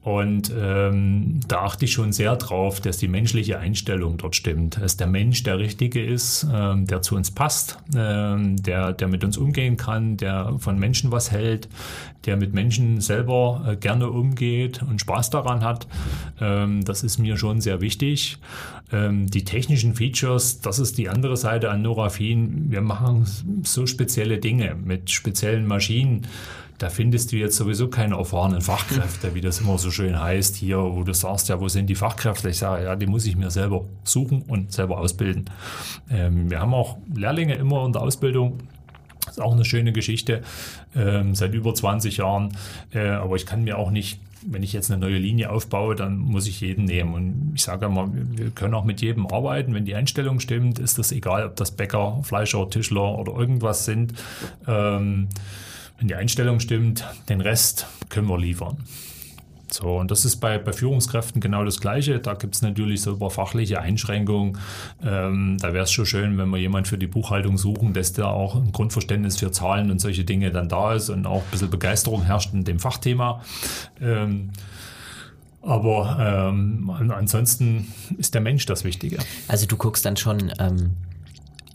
Und 0.04 0.52
ähm, 0.60 1.42
da 1.48 1.62
achte 1.62 1.86
ich 1.86 1.92
schon 1.94 2.12
sehr 2.12 2.36
drauf, 2.36 2.80
dass 2.80 2.98
die 2.98 3.08
menschliche 3.08 3.60
Einstellung 3.60 4.18
dort 4.18 4.36
stimmt, 4.36 4.82
dass 4.82 4.98
der 4.98 5.06
Mensch 5.06 5.44
der 5.44 5.60
Richtige 5.60 6.04
ist, 6.04 6.48
ähm, 6.52 6.88
der 6.88 7.04
zu 7.04 7.16
uns 7.16 7.30
passt, 7.30 7.78
ähm, 7.96 8.56
der, 8.64 8.94
der 8.94 9.08
mit 9.08 9.24
uns 9.24 9.38
umgehen 9.38 9.78
kann, 9.78 10.18
der 10.18 10.56
von 10.58 10.80
Menschen 10.80 11.12
was 11.12 11.30
hält, 11.30 11.70
der 12.26 12.36
mit 12.36 12.52
Menschen 12.52 13.00
selber 13.00 13.64
äh, 13.68 13.76
gerne 13.76 14.10
umgeht 14.10 14.82
und 14.82 15.00
Spaß 15.02 15.30
daran 15.30 15.64
hat. 15.64 15.86
Ähm, 16.40 16.84
das 16.84 17.04
ist 17.04 17.20
mir 17.20 17.38
schon 17.38 17.62
sehr 17.62 17.80
wichtig. 17.80 18.40
Ähm, 18.92 19.30
die 19.30 19.46
technischen 19.46 19.94
Features, 19.94 20.62
das 20.62 20.80
ist 20.80 20.98
die 20.98 21.10
andere 21.10 21.38
Seite 21.38 21.70
an 21.70 21.84
Norafin. 21.84 22.72
Wir 22.72 22.82
machen 22.82 23.28
so 23.64 23.86
spezielle 23.86 24.40
Dinge 24.40 24.76
mit 24.84 25.12
speziellen 25.12 25.68
Maschinen 25.68 26.26
da 26.82 26.90
findest 26.90 27.32
du 27.32 27.36
jetzt 27.36 27.58
sowieso 27.58 27.90
keine 27.90 28.16
erfahrenen 28.16 28.62
Fachkräfte, 28.62 29.36
wie 29.36 29.42
das 29.42 29.62
immer 29.62 29.78
so 29.78 29.92
schön 29.92 30.20
heißt 30.20 30.56
hier, 30.56 30.80
wo 30.80 31.04
du 31.04 31.14
sagst, 31.14 31.48
ja, 31.48 31.60
wo 31.60 31.68
sind 31.68 31.88
die 31.88 31.96
Fachkräfte? 31.96 32.50
Ich 32.50 32.58
sage, 32.58 32.86
ja, 32.86 32.96
die 32.96 33.06
muss 33.06 33.28
ich 33.28 33.36
mir 33.36 33.52
selber 33.52 33.86
suchen 34.04 34.42
und 34.42 34.72
selber 34.72 34.98
ausbilden. 34.98 35.46
Ähm, 36.10 36.50
wir 36.50 36.60
haben 36.60 36.74
auch 36.74 36.98
Lehrlinge 37.14 37.54
immer 37.54 37.86
in 37.86 37.94
der 37.94 38.02
Ausbildung. 38.02 38.58
Das 39.26 39.38
ist 39.38 39.44
auch 39.44 39.54
eine 39.54 39.64
schöne 39.64 39.92
Geschichte, 39.92 40.42
ähm, 40.96 41.36
seit 41.36 41.54
über 41.54 41.76
20 41.76 42.18
Jahren. 42.18 42.58
Äh, 42.92 43.10
aber 43.10 43.36
ich 43.36 43.46
kann 43.46 43.64
mir 43.64 43.78
auch 43.78 43.92
nicht 43.92 44.20
wenn 44.44 44.64
ich 44.64 44.74
jetzt 44.74 44.90
eine 44.90 45.00
neue 45.00 45.20
Linie 45.20 45.52
aufbaue, 45.52 45.94
dann 45.94 46.18
muss 46.18 46.48
ich 46.48 46.62
jeden 46.62 46.86
nehmen. 46.86 47.14
Und 47.14 47.52
ich 47.54 47.62
sage 47.62 47.86
immer, 47.86 48.10
wir 48.12 48.50
können 48.50 48.74
auch 48.74 48.86
mit 48.86 49.00
jedem 49.00 49.28
arbeiten. 49.28 49.76
Wenn 49.76 49.86
die 49.86 49.94
Einstellung 49.94 50.40
stimmt, 50.40 50.80
ist 50.80 50.98
das 50.98 51.12
egal, 51.12 51.46
ob 51.46 51.58
das 51.58 51.70
Bäcker, 51.70 52.20
Fleischer, 52.24 52.68
Tischler 52.68 53.20
oder 53.20 53.34
irgendwas 53.34 53.86
sind. 53.86 54.14
Ähm, 54.68 55.28
wenn 56.02 56.08
die 56.08 56.16
Einstellung 56.16 56.60
stimmt, 56.60 57.06
den 57.30 57.42
Rest 57.42 57.86
können 58.10 58.28
wir 58.28 58.40
liefern. 58.40 58.78
So, 59.70 60.00
und 60.00 60.10
das 60.10 60.26
ist 60.26 60.38
bei, 60.38 60.58
bei 60.58 60.74
Führungskräften 60.74 61.40
genau 61.40 61.64
das 61.64 61.80
Gleiche. 61.80 62.20
Da 62.20 62.34
gibt 62.34 62.56
es 62.56 62.64
natürlich 62.64 63.04
so 63.04 63.12
über 63.12 63.30
fachliche 63.30 63.80
Einschränkungen. 63.80 64.58
Ähm, 65.04 65.58
da 65.62 65.74
wäre 65.74 65.84
es 65.84 65.92
schon 65.92 66.08
schön, 66.08 66.40
wenn 66.40 66.50
wir 66.50 66.58
jemanden 66.58 66.90
für 66.90 66.98
die 66.98 67.08
Buchhaltung 67.08 67.58
suchen, 67.58 67.94
dass 67.94 68.14
der 68.14 68.28
auch 68.28 68.56
ein 68.56 68.72
Grundverständnis 68.72 69.38
für 69.38 69.52
Zahlen 69.52 69.92
und 69.92 70.02
solche 70.02 70.26
Dinge 70.26 70.50
dann 70.50 70.68
da 70.68 70.96
ist 70.96 71.10
und 71.10 71.28
auch 71.28 71.44
ein 71.44 71.52
bisschen 71.52 71.70
Begeisterung 71.70 72.24
herrscht 72.24 72.52
in 72.52 72.64
dem 72.64 72.80
Fachthema. 72.80 73.44
Ähm, 74.02 74.50
aber 75.62 76.50
ähm, 76.50 76.90
ansonsten 77.12 77.94
ist 78.18 78.34
der 78.34 78.42
Mensch 78.42 78.66
das 78.66 78.84
Wichtige. 78.84 79.20
Also 79.48 79.68
du 79.68 79.78
guckst 79.78 80.04
dann 80.04 80.18
schon 80.18 80.52
ähm, 80.60 80.96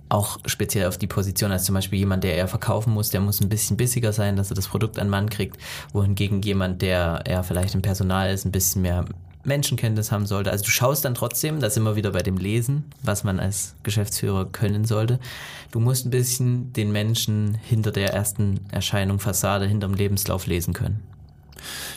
auch 0.09 0.39
speziell 0.47 0.89
auf 0.89 0.99
die 0.99 1.07
Position 1.07 1.51
als 1.53 1.65
zum 1.65 1.75
Beispiel 1.75 1.99
jemand, 1.99 2.25
der 2.25 2.35
eher 2.35 2.49
verkaufen 2.49 2.93
muss, 2.93 3.11
der 3.11 3.21
muss 3.21 3.41
ein 3.41 3.49
bisschen 3.49 3.77
bissiger 3.77 4.13
sein, 4.13 4.37
dass 4.37 4.51
er 4.51 4.57
das 4.57 4.69
Produkt 4.69 4.99
an 4.99 5.09
Mann 5.09 5.31
kriegt, 5.31 5.59
wohingegen 5.93 6.43
jemand, 6.43 6.83
der 6.83 7.23
eher 7.25 7.43
vielleicht 7.43 7.75
im 7.75 7.83
Personal 7.83 8.33
ist, 8.33 8.45
ein 8.45 8.53
bisschen 8.53 8.83
mehr 8.83 9.05
Menschenkenntnis 9.47 10.13
haben 10.13 10.27
sollte. 10.27 10.51
Also 10.51 10.65
du 10.65 10.71
schaust 10.71 11.05
dann 11.05 11.15
trotzdem, 11.15 11.61
das 11.61 11.77
immer 11.77 11.97
wieder 11.97 12.11
bei 12.11 12.23
dem 12.23 12.37
Lesen, 12.37 12.85
was 13.03 13.25
man 13.25 13.41
als 13.41 13.77
Geschäftsführer 13.83 14.47
können 14.47 14.85
sollte. 14.85 15.21
Du 15.71 15.81
musst 15.81 16.05
ein 16.07 16.11
bisschen 16.11 16.73
den 16.73 16.93
Menschen 16.93 17.55
hinter 17.55 17.93
der 17.93 18.13
ersten 18.13 18.61
Erscheinung 18.71 19.21
Fassade, 19.21 19.67
hinterm 19.67 19.95
Lebenslauf 19.95 20.47
lesen 20.47 20.75
können. 20.75 21.01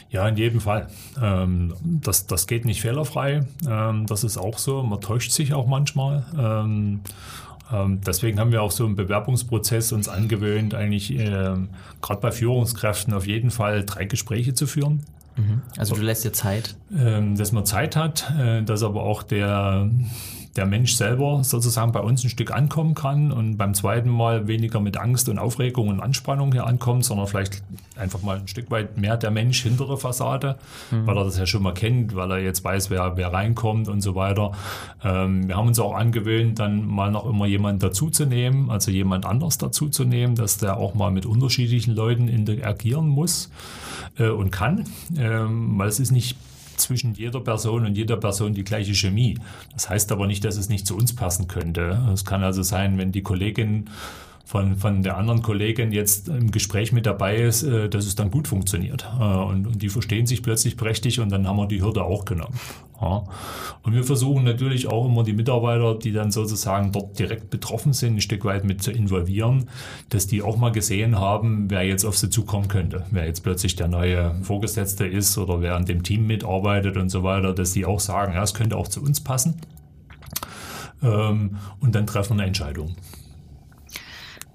Ja, 0.09 0.27
in 0.27 0.37
jedem 0.37 0.61
Fall. 0.61 0.87
Ähm, 1.21 1.73
das, 1.83 2.25
das 2.25 2.47
geht 2.47 2.65
nicht 2.65 2.81
fehlerfrei. 2.81 3.45
Ähm, 3.67 4.05
das 4.07 4.23
ist 4.23 4.37
auch 4.37 4.57
so. 4.57 4.81
Man 4.83 5.01
täuscht 5.01 5.31
sich 5.31 5.53
auch 5.53 5.67
manchmal. 5.67 6.25
Ähm, 7.71 7.79
ähm, 7.89 8.01
deswegen 8.01 8.39
haben 8.39 8.51
wir 8.51 8.61
auch 8.61 8.71
so 8.71 8.85
im 8.85 8.95
Bewerbungsprozess 8.95 9.91
uns 9.91 10.07
angewöhnt, 10.07 10.73
eigentlich 10.73 11.11
äh, 11.17 11.55
gerade 12.01 12.21
bei 12.21 12.31
Führungskräften 12.31 13.13
auf 13.13 13.27
jeden 13.27 13.51
Fall 13.51 13.85
drei 13.85 14.05
Gespräche 14.05 14.53
zu 14.53 14.67
führen. 14.67 15.03
Mhm. 15.37 15.61
Also 15.77 15.95
du 15.95 16.01
lässt 16.01 16.25
dir 16.25 16.33
Zeit? 16.33 16.75
Ähm, 16.95 17.37
dass 17.37 17.51
man 17.51 17.65
Zeit 17.65 17.95
hat, 17.95 18.31
äh, 18.39 18.63
dass 18.63 18.83
aber 18.83 19.03
auch 19.03 19.23
der 19.23 19.89
der 20.55 20.65
Mensch 20.65 20.93
selber 20.93 21.43
sozusagen 21.43 21.91
bei 21.91 21.99
uns 21.99 22.23
ein 22.23 22.29
Stück 22.29 22.51
ankommen 22.51 22.95
kann 22.95 23.31
und 23.31 23.57
beim 23.57 23.73
zweiten 23.73 24.09
Mal 24.09 24.47
weniger 24.47 24.79
mit 24.79 24.97
Angst 24.97 25.29
und 25.29 25.37
Aufregung 25.37 25.89
und 25.89 25.99
Anspannung 25.99 26.51
hier 26.51 26.65
ankommt, 26.65 27.05
sondern 27.05 27.27
vielleicht 27.27 27.61
einfach 27.95 28.21
mal 28.21 28.39
ein 28.39 28.47
Stück 28.47 28.71
weit 28.71 28.97
mehr 28.97 29.17
der 29.17 29.31
Mensch 29.31 29.61
hinter 29.61 29.85
der 29.85 29.97
Fassade, 29.97 30.57
mhm. 30.89 31.05
weil 31.05 31.17
er 31.17 31.25
das 31.25 31.37
ja 31.37 31.45
schon 31.45 31.61
mal 31.61 31.73
kennt, 31.73 32.15
weil 32.15 32.31
er 32.31 32.39
jetzt 32.39 32.63
weiß, 32.63 32.89
wer, 32.89 33.15
wer 33.15 33.31
reinkommt 33.31 33.87
und 33.87 34.01
so 34.01 34.15
weiter. 34.15 34.53
Ähm, 35.03 35.47
wir 35.47 35.55
haben 35.55 35.67
uns 35.67 35.79
auch 35.79 35.93
angewöhnt, 35.93 36.59
dann 36.59 36.85
mal 36.85 37.11
noch 37.11 37.29
immer 37.29 37.45
jemanden 37.45 37.79
dazuzunehmen, 37.79 38.69
also 38.69 38.91
jemand 38.91 39.25
anders 39.25 39.57
dazuzunehmen, 39.57 40.35
dass 40.35 40.57
der 40.57 40.77
auch 40.77 40.95
mal 40.95 41.11
mit 41.11 41.25
unterschiedlichen 41.25 41.93
Leuten 41.93 42.27
interagieren 42.27 43.07
muss 43.07 43.51
äh, 44.17 44.29
und 44.29 44.51
kann, 44.51 44.85
ähm, 45.17 45.77
weil 45.77 45.89
es 45.89 45.99
ist 45.99 46.11
nicht 46.11 46.37
zwischen 46.79 47.13
jeder 47.13 47.41
Person 47.41 47.85
und 47.85 47.95
jeder 47.95 48.17
Person 48.17 48.53
die 48.53 48.63
gleiche 48.63 48.93
Chemie. 48.93 49.37
Das 49.73 49.89
heißt 49.89 50.11
aber 50.11 50.27
nicht, 50.27 50.43
dass 50.45 50.57
es 50.57 50.69
nicht 50.69 50.87
zu 50.87 50.95
uns 50.95 51.15
passen 51.15 51.47
könnte. 51.47 52.01
Es 52.13 52.25
kann 52.25 52.43
also 52.43 52.63
sein, 52.63 52.97
wenn 52.97 53.11
die 53.11 53.23
Kollegin 53.23 53.89
von, 54.49 54.77
von 54.77 55.03
der 55.03 55.15
anderen 55.15 55.43
Kollegin 55.43 55.91
jetzt 55.91 56.27
im 56.27 56.49
Gespräch 56.49 56.91
mit 56.91 57.05
dabei 57.05 57.35
ist, 57.35 57.61
äh, 57.61 57.87
dass 57.87 58.07
es 58.07 58.15
dann 58.15 58.31
gut 58.31 58.47
funktioniert. 58.47 59.07
Äh, 59.19 59.23
und, 59.23 59.67
und 59.67 59.79
die 59.79 59.89
verstehen 59.89 60.25
sich 60.25 60.41
plötzlich 60.41 60.75
prächtig 60.75 61.19
und 61.19 61.31
dann 61.31 61.47
haben 61.47 61.57
wir 61.57 61.67
die 61.67 61.83
Hürde 61.83 62.03
auch 62.03 62.25
genommen. 62.25 62.59
Ja. 62.99 63.25
Und 63.83 63.93
wir 63.93 64.03
versuchen 64.03 64.45
natürlich 64.45 64.87
auch 64.87 65.05
immer 65.05 65.23
die 65.23 65.33
Mitarbeiter, 65.33 65.93
die 65.93 66.11
dann 66.13 66.31
sozusagen 66.31 66.91
dort 66.91 67.19
direkt 67.19 67.51
betroffen 67.51 67.93
sind, 67.93 68.15
ein 68.15 68.21
Stück 68.21 68.43
weit 68.43 68.63
mit 68.63 68.81
zu 68.81 68.91
involvieren, 68.91 69.69
dass 70.09 70.25
die 70.25 70.41
auch 70.41 70.57
mal 70.57 70.71
gesehen 70.71 71.19
haben, 71.19 71.69
wer 71.69 71.83
jetzt 71.83 72.03
auf 72.03 72.17
sie 72.17 72.31
zukommen 72.31 72.69
könnte, 72.69 73.05
wer 73.11 73.27
jetzt 73.27 73.43
plötzlich 73.43 73.75
der 73.75 73.87
neue 73.87 74.33
Vorgesetzte 74.41 75.05
ist 75.05 75.37
oder 75.37 75.61
wer 75.61 75.75
an 75.75 75.85
dem 75.85 76.01
Team 76.01 76.25
mitarbeitet 76.25 76.97
und 76.97 77.09
so 77.09 77.21
weiter, 77.21 77.53
dass 77.53 77.73
die 77.73 77.85
auch 77.85 77.99
sagen, 77.99 78.33
ja, 78.33 78.41
es 78.41 78.55
könnte 78.55 78.77
auch 78.77 78.87
zu 78.87 79.03
uns 79.03 79.19
passen. 79.19 79.61
Ähm, 81.03 81.57
und 81.79 81.93
dann 81.93 82.07
treffen 82.07 82.37
wir 82.37 82.41
eine 82.41 82.47
Entscheidung. 82.47 82.95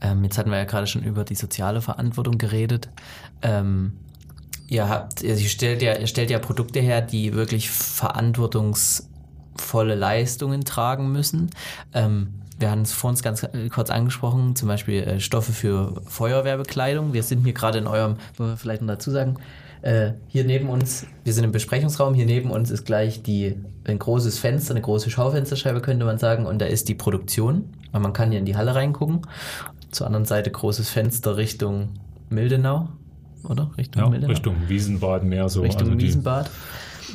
Ähm, 0.04 0.22
jetzt 0.22 0.36
hatten 0.36 0.50
wir 0.50 0.58
ja 0.58 0.64
gerade 0.64 0.86
schon 0.86 1.02
über 1.02 1.24
die 1.24 1.34
soziale 1.34 1.80
Verantwortung 1.80 2.36
geredet. 2.36 2.90
Ähm, 3.40 3.94
ihr 4.68 4.86
habt, 4.88 5.22
ihr 5.22 5.38
stellt 5.38 5.80
ja, 5.80 5.96
ihr 5.96 6.06
stellt 6.06 6.28
ja 6.30 6.38
Produkte 6.38 6.80
her, 6.80 7.00
die 7.00 7.32
wirklich 7.32 7.70
verantwortungsvolle 7.70 9.94
Leistungen 9.94 10.64
tragen 10.64 11.10
müssen. 11.10 11.48
Ähm, 11.94 12.34
wir 12.58 12.70
haben 12.70 12.82
es 12.82 12.92
vorhin 12.92 13.18
ganz 13.22 13.44
äh, 13.44 13.70
kurz 13.70 13.88
angesprochen, 13.88 14.56
zum 14.56 14.68
Beispiel 14.68 15.02
äh, 15.02 15.20
Stoffe 15.20 15.52
für 15.52 16.02
Feuerwehrbekleidung. 16.06 17.14
Wir 17.14 17.22
sind 17.22 17.42
hier 17.42 17.54
gerade 17.54 17.78
in 17.78 17.86
eurem, 17.86 18.16
wollen 18.36 18.50
wir 18.50 18.58
vielleicht 18.58 18.82
noch 18.82 18.88
dazu 18.88 19.10
sagen, 19.10 19.36
äh, 19.80 20.10
hier 20.28 20.44
neben 20.44 20.68
uns, 20.68 21.06
wir 21.24 21.32
sind 21.32 21.44
im 21.44 21.52
Besprechungsraum, 21.52 22.12
hier 22.14 22.26
neben 22.26 22.50
uns 22.50 22.70
ist 22.70 22.84
gleich 22.84 23.22
die, 23.22 23.56
ein 23.86 23.98
großes 23.98 24.38
Fenster, 24.38 24.72
eine 24.72 24.82
große 24.82 25.08
Schaufensterscheibe 25.10 25.80
könnte 25.80 26.04
man 26.04 26.18
sagen, 26.18 26.44
und 26.46 26.58
da 26.58 26.66
ist 26.66 26.88
die 26.88 26.94
Produktion. 26.94 27.70
Man 27.92 28.12
kann 28.12 28.30
hier 28.30 28.40
in 28.40 28.46
die 28.46 28.56
Halle 28.56 28.74
reingucken. 28.74 29.22
Zur 29.94 30.06
anderen 30.06 30.24
Seite 30.24 30.50
großes 30.50 30.88
Fenster 30.90 31.36
Richtung 31.36 31.90
Mildenau, 32.28 32.88
oder? 33.44 33.70
Richtung 33.78 34.02
ja, 34.02 34.08
Mildenau. 34.08 34.32
Richtung 34.32 34.56
Wiesenbad 34.66 35.22
mehr 35.22 35.48
so. 35.48 35.62
Richtung 35.62 35.90
also 35.90 36.00
Wiesenbad 36.00 36.50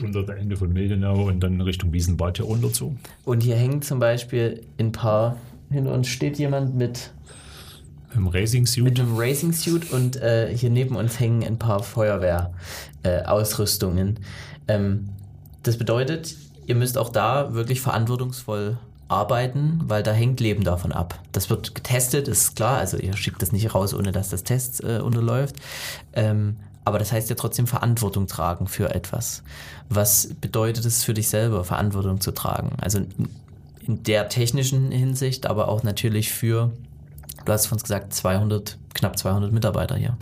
unter 0.01 0.23
der 0.23 0.37
Ende 0.37 0.55
von 0.55 0.71
Mildenau 0.71 1.27
und 1.27 1.41
dann 1.41 1.59
Richtung 1.59 1.91
Wiesenbad 1.91 2.37
hier 2.37 2.45
runter 2.45 2.71
zu. 2.71 2.95
Und 3.25 3.43
hier 3.43 3.57
hängt 3.57 3.83
zum 3.83 3.99
Beispiel 3.99 4.63
ein 4.79 4.93
paar, 4.93 5.35
hinter 5.69 5.93
uns 5.93 6.07
steht 6.07 6.39
jemand 6.39 6.73
mit 6.75 7.11
im 8.15 8.27
Racing 8.27 8.65
Suit. 8.65 8.85
Mit 8.85 8.99
einem 8.99 9.15
Racing 9.17 9.53
Suit 9.53 9.91
und 9.91 10.15
äh, 10.15 10.55
hier 10.55 10.69
neben 10.69 10.95
uns 10.95 11.19
hängen 11.19 11.43
ein 11.43 11.59
paar 11.59 11.83
Feuerwehrausrüstungen. 11.83 14.19
Äh, 14.67 14.75
ähm, 14.75 15.09
das 15.63 15.77
bedeutet, 15.77 16.37
ihr 16.65 16.75
müsst 16.75 16.97
auch 16.97 17.09
da 17.09 17.53
wirklich 17.53 17.81
verantwortungsvoll 17.81 18.77
arbeiten, 19.09 19.81
weil 19.85 20.03
da 20.03 20.11
hängt 20.11 20.39
Leben 20.39 20.63
davon 20.63 20.91
ab. 20.91 21.19
Das 21.31 21.49
wird 21.49 21.75
getestet, 21.75 22.27
ist 22.27 22.55
klar. 22.55 22.77
Also 22.77 22.97
ihr 22.97 23.17
schickt 23.17 23.41
das 23.41 23.51
nicht 23.51 23.73
raus, 23.75 23.93
ohne 23.93 24.11
dass 24.11 24.29
das 24.29 24.43
Test 24.43 24.83
äh, 24.83 24.99
unterläuft. 24.99 25.55
Ähm, 26.13 26.57
aber 26.85 26.99
das 26.99 27.11
heißt 27.11 27.29
ja 27.29 27.35
trotzdem 27.35 27.67
Verantwortung 27.67 28.27
tragen 28.27 28.67
für 28.67 28.93
etwas. 28.95 29.43
Was 29.89 30.33
bedeutet 30.39 30.85
es 30.85 31.03
für 31.03 31.13
dich 31.13 31.27
selber, 31.27 31.63
Verantwortung 31.63 32.21
zu 32.21 32.31
tragen? 32.31 32.77
Also 32.79 32.99
in 33.85 34.03
der 34.03 34.29
technischen 34.29 34.91
Hinsicht, 34.91 35.47
aber 35.47 35.67
auch 35.67 35.83
natürlich 35.83 36.31
für, 36.31 36.71
du 37.45 37.51
hast 37.51 37.71
uns 37.71 37.83
gesagt, 37.83 38.13
200, 38.13 38.77
knapp 38.93 39.17
200 39.17 39.51
Mitarbeiter 39.51 39.97
hier. 39.97 40.17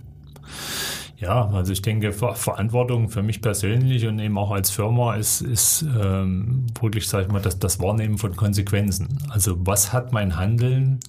Ja, 1.20 1.48
also 1.48 1.72
ich 1.72 1.82
denke, 1.82 2.12
Verantwortung 2.12 3.08
für 3.08 3.24
mich 3.24 3.42
persönlich 3.42 4.06
und 4.06 4.20
eben 4.20 4.38
auch 4.38 4.52
als 4.52 4.70
Firma 4.70 5.16
ist, 5.16 5.40
ist 5.40 5.84
ähm, 6.00 6.66
wirklich, 6.80 7.08
sag 7.08 7.22
ich 7.22 7.28
mal, 7.28 7.42
das, 7.42 7.58
das 7.58 7.80
Wahrnehmen 7.80 8.18
von 8.18 8.36
Konsequenzen. 8.36 9.18
Also 9.28 9.56
was 9.66 9.92
hat 9.92 10.12
mein 10.12 10.36
Handeln 10.36 11.00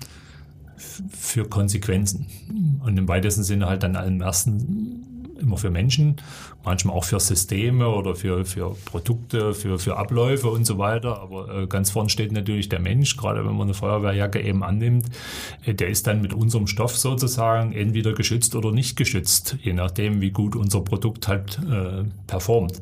für 1.11 1.48
Konsequenzen? 1.48 2.26
Und 2.84 2.98
im 2.98 3.07
weitesten 3.07 3.44
Sinne 3.44 3.68
halt 3.68 3.84
dann 3.84 3.94
im 3.94 4.22
ersten 4.22 5.19
immer 5.40 5.57
für 5.57 5.70
Menschen, 5.70 6.18
manchmal 6.64 6.95
auch 6.95 7.03
für 7.03 7.20
Systeme 7.20 7.90
oder 7.90 8.16
für, 8.16 8.45
für 8.45 8.76
Produkte, 8.86 9.53
für, 9.53 9.80
für 9.80 9.98
Abläufe 9.98 10.49
und 10.49 10.66
so 10.66 10.78
weiter. 10.78 11.22
Aber 11.22 11.64
äh, 11.64 11.68
ganz 11.68 11.91
vorne 11.91 12.10
steht 12.10 12.32
natürlich 12.32 12.70
der 12.70 12.80
Mensch, 12.80 13.18
gerade 13.18 13.45
wenn 13.45 13.53
man 13.53 13.64
eine 13.64 13.74
Feuerwehrjacke 13.74 14.41
eben 14.41 14.64
annimmt, 14.64 15.06
äh, 15.66 15.74
der 15.74 15.90
ist 15.90 16.07
dann 16.07 16.22
mit 16.22 16.34
unserem 16.34 16.68
Stoff 16.68 16.98
sozusagen 16.98 17.74
entweder 17.74 18.14
geschützt 18.14 18.56
oder 18.56 18.72
nicht 18.72 18.95
geschützt, 18.95 19.57
je 19.61 19.74
nachdem, 19.74 20.22
wie 20.22 20.32
gut 20.32 20.56
unser 20.56 20.82
Produkt 20.82 21.28
halt 21.28 21.60
äh, 21.70 22.03
performt. 22.28 22.82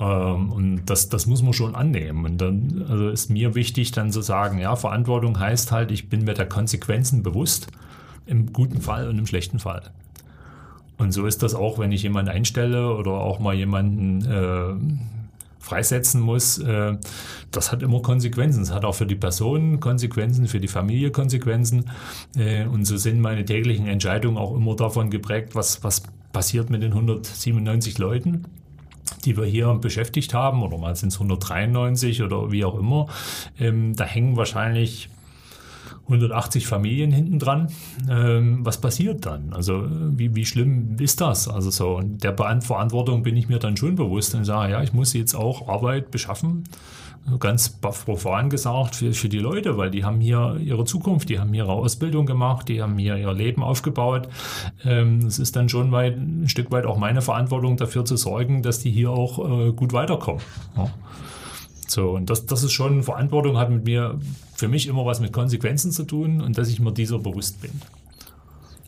Ähm, 0.00 0.50
und 0.50 0.86
das, 0.86 1.08
das 1.08 1.26
muss 1.26 1.42
man 1.42 1.52
schon 1.52 1.74
annehmen. 1.74 2.24
Und 2.24 2.38
dann 2.38 2.86
also 2.88 3.10
ist 3.10 3.30
mir 3.30 3.54
wichtig, 3.54 3.92
dann 3.92 4.10
zu 4.10 4.22
sagen, 4.22 4.58
ja, 4.58 4.74
Verantwortung 4.74 5.38
heißt 5.38 5.70
halt, 5.72 5.90
ich 5.90 6.08
bin 6.08 6.24
mir 6.24 6.34
der 6.34 6.48
Konsequenzen 6.48 7.22
bewusst, 7.22 7.68
im 8.26 8.52
guten 8.52 8.80
Fall 8.80 9.08
und 9.08 9.18
im 9.18 9.26
schlechten 9.26 9.58
Fall. 9.58 9.82
Und 11.00 11.12
so 11.12 11.24
ist 11.24 11.42
das 11.42 11.54
auch, 11.54 11.78
wenn 11.78 11.92
ich 11.92 12.02
jemanden 12.02 12.30
einstelle 12.30 12.94
oder 12.94 13.12
auch 13.12 13.38
mal 13.38 13.54
jemanden 13.54 14.22
äh, 14.26 14.74
freisetzen 15.58 16.20
muss. 16.20 16.58
Äh, 16.58 16.98
das 17.50 17.72
hat 17.72 17.82
immer 17.82 18.02
Konsequenzen. 18.02 18.62
Es 18.62 18.70
hat 18.70 18.84
auch 18.84 18.94
für 18.94 19.06
die 19.06 19.14
Person 19.14 19.80
Konsequenzen, 19.80 20.46
für 20.46 20.60
die 20.60 20.68
Familie 20.68 21.10
Konsequenzen. 21.10 21.86
Äh, 22.36 22.66
und 22.66 22.84
so 22.84 22.98
sind 22.98 23.18
meine 23.18 23.46
täglichen 23.46 23.86
Entscheidungen 23.86 24.36
auch 24.36 24.54
immer 24.54 24.76
davon 24.76 25.08
geprägt, 25.08 25.54
was, 25.54 25.82
was 25.82 26.02
passiert 26.32 26.68
mit 26.68 26.82
den 26.82 26.92
197 26.92 27.96
Leuten 27.98 28.44
die 29.24 29.36
wir 29.36 29.44
hier 29.44 29.74
beschäftigt 29.74 30.32
haben, 30.32 30.62
oder 30.62 30.78
mal 30.78 30.94
sind 30.94 31.08
es 31.08 31.16
193 31.16 32.22
oder 32.22 32.52
wie 32.52 32.64
auch 32.64 32.78
immer, 32.78 33.08
ähm, 33.58 33.94
da 33.94 34.04
hängen 34.04 34.36
wahrscheinlich 34.36 35.10
180 36.10 36.66
Familien 36.66 37.12
hinten 37.12 37.38
dran. 37.38 37.68
Ähm, 38.08 38.64
was 38.64 38.80
passiert 38.80 39.24
dann? 39.26 39.52
Also 39.52 39.84
wie, 39.88 40.34
wie 40.34 40.44
schlimm 40.44 40.96
ist 40.98 41.20
das? 41.20 41.48
Also 41.48 41.70
so, 41.70 41.96
und 41.96 42.22
der 42.22 42.36
Verantwortung 42.36 43.22
bin 43.22 43.36
ich 43.36 43.48
mir 43.48 43.58
dann 43.58 43.76
schon 43.76 43.94
bewusst 43.94 44.34
und 44.34 44.44
sage, 44.44 44.72
ja, 44.72 44.82
ich 44.82 44.92
muss 44.92 45.12
jetzt 45.12 45.34
auch 45.34 45.68
Arbeit 45.68 46.10
beschaffen. 46.10 46.64
Ganz 47.38 47.68
profan 47.68 48.48
gesagt 48.48 48.96
für, 48.96 49.12
für 49.12 49.28
die 49.28 49.38
Leute, 49.38 49.76
weil 49.76 49.90
die 49.90 50.04
haben 50.04 50.20
hier 50.20 50.56
ihre 50.58 50.84
Zukunft, 50.84 51.28
die 51.28 51.38
haben 51.38 51.52
ihre 51.52 51.70
Ausbildung 51.70 52.24
gemacht, 52.24 52.68
die 52.68 52.82
haben 52.82 52.96
hier 52.96 53.16
ihr 53.16 53.32
Leben 53.34 53.62
aufgebaut. 53.62 54.28
Ähm, 54.84 55.18
es 55.26 55.38
ist 55.38 55.54
dann 55.54 55.68
schon 55.68 55.92
weit, 55.92 56.16
ein 56.16 56.48
Stück 56.48 56.72
weit 56.72 56.86
auch 56.86 56.96
meine 56.96 57.20
Verantwortung 57.20 57.76
dafür 57.76 58.04
zu 58.04 58.16
sorgen, 58.16 58.62
dass 58.62 58.80
die 58.80 58.90
hier 58.90 59.10
auch 59.10 59.38
äh, 59.38 59.72
gut 59.72 59.92
weiterkommen. 59.92 60.40
Ja. 60.76 60.90
So, 61.86 62.10
und 62.10 62.30
das, 62.30 62.46
das 62.46 62.62
ist 62.62 62.72
schon 62.72 63.02
Verantwortung, 63.02 63.58
hat 63.58 63.70
mit 63.70 63.84
mir 63.84 64.18
für 64.60 64.68
mich 64.68 64.86
immer 64.86 65.06
was 65.06 65.20
mit 65.20 65.32
Konsequenzen 65.32 65.90
zu 65.90 66.04
tun 66.04 66.42
und 66.42 66.58
dass 66.58 66.68
ich 66.68 66.80
mir 66.80 66.92
dieser 66.92 67.18
bewusst 67.18 67.62
bin. 67.62 67.72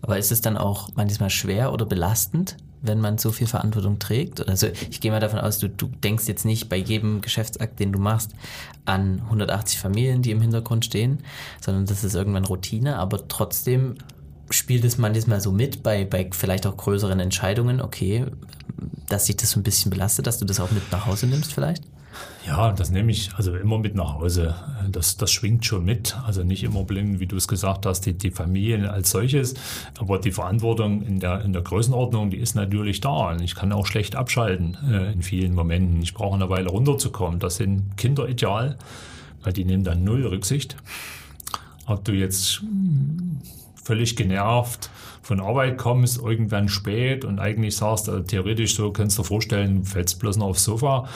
Aber 0.02 0.18
ist 0.18 0.30
es 0.30 0.42
dann 0.42 0.58
auch 0.58 0.90
manchmal 0.96 1.30
schwer 1.30 1.72
oder 1.72 1.86
belastend, 1.86 2.58
wenn 2.82 3.00
man 3.00 3.16
so 3.16 3.32
viel 3.32 3.46
Verantwortung 3.46 3.98
trägt? 3.98 4.46
Also 4.46 4.66
ich 4.90 5.00
gehe 5.00 5.10
mal 5.10 5.20
davon 5.20 5.38
aus, 5.38 5.58
du, 5.58 5.70
du 5.70 5.86
denkst 5.86 6.28
jetzt 6.28 6.44
nicht 6.44 6.68
bei 6.68 6.76
jedem 6.76 7.22
Geschäftsakt, 7.22 7.80
den 7.80 7.90
du 7.90 7.98
machst, 7.98 8.32
an 8.84 9.22
180 9.24 9.78
Familien, 9.78 10.20
die 10.20 10.32
im 10.32 10.42
Hintergrund 10.42 10.84
stehen, 10.84 11.20
sondern 11.62 11.86
das 11.86 12.04
ist 12.04 12.14
irgendwann 12.14 12.44
Routine, 12.44 12.98
aber 12.98 13.26
trotzdem 13.28 13.94
spielt 14.50 14.84
es 14.84 14.98
manchmal 14.98 15.40
so 15.40 15.52
mit 15.52 15.82
bei, 15.82 16.04
bei 16.04 16.28
vielleicht 16.32 16.66
auch 16.66 16.76
größeren 16.76 17.18
Entscheidungen, 17.18 17.80
okay, 17.80 18.26
dass 19.08 19.24
sich 19.24 19.38
das 19.38 19.52
so 19.52 19.60
ein 19.60 19.62
bisschen 19.62 19.90
belastet, 19.90 20.26
dass 20.26 20.36
du 20.36 20.44
das 20.44 20.60
auch 20.60 20.70
mit 20.70 20.92
nach 20.92 21.06
Hause 21.06 21.26
nimmst 21.26 21.54
vielleicht? 21.54 21.82
Ja, 22.46 22.72
das 22.72 22.90
nehme 22.90 23.12
ich 23.12 23.30
also 23.36 23.54
immer 23.54 23.78
mit 23.78 23.94
nach 23.94 24.14
Hause. 24.14 24.54
Das, 24.90 25.16
das 25.16 25.30
schwingt 25.30 25.64
schon 25.64 25.84
mit. 25.84 26.16
Also 26.26 26.42
nicht 26.42 26.64
immer 26.64 26.82
blind, 26.84 27.20
wie 27.20 27.26
du 27.26 27.36
es 27.36 27.46
gesagt 27.46 27.86
hast, 27.86 28.02
die, 28.02 28.14
die 28.14 28.30
Familie 28.30 28.90
als 28.90 29.10
solches. 29.10 29.54
Aber 29.98 30.18
die 30.18 30.32
Verantwortung 30.32 31.02
in 31.02 31.20
der, 31.20 31.42
in 31.42 31.52
der 31.52 31.62
Größenordnung, 31.62 32.30
die 32.30 32.38
ist 32.38 32.54
natürlich 32.54 33.00
da. 33.00 33.30
Und 33.30 33.42
ich 33.42 33.54
kann 33.54 33.72
auch 33.72 33.86
schlecht 33.86 34.16
abschalten 34.16 34.76
äh, 34.90 35.12
in 35.12 35.22
vielen 35.22 35.54
Momenten. 35.54 36.02
Ich 36.02 36.14
brauche 36.14 36.34
eine 36.34 36.50
Weile 36.50 36.68
runterzukommen. 36.68 37.38
Das 37.38 37.56
sind 37.56 37.96
Kinder 37.96 38.28
ideal, 38.28 38.76
weil 39.42 39.52
die 39.52 39.64
nehmen 39.64 39.84
dann 39.84 40.02
null 40.02 40.26
Rücksicht. 40.26 40.76
Ob 41.86 42.04
du 42.04 42.12
jetzt 42.12 42.62
völlig 43.82 44.16
genervt 44.16 44.90
von 45.22 45.40
Arbeit 45.40 45.78
kommst, 45.78 46.18
irgendwann 46.18 46.68
spät 46.68 47.24
und 47.24 47.38
eigentlich 47.38 47.76
sagst, 47.76 48.08
also 48.08 48.22
theoretisch 48.22 48.74
so 48.74 48.90
kannst 48.90 49.18
du 49.18 49.22
dir 49.22 49.28
vorstellen, 49.28 49.84
fällst 49.84 50.18
bloß 50.18 50.36
noch 50.36 50.46
aufs 50.46 50.64
Sofa. 50.64 51.08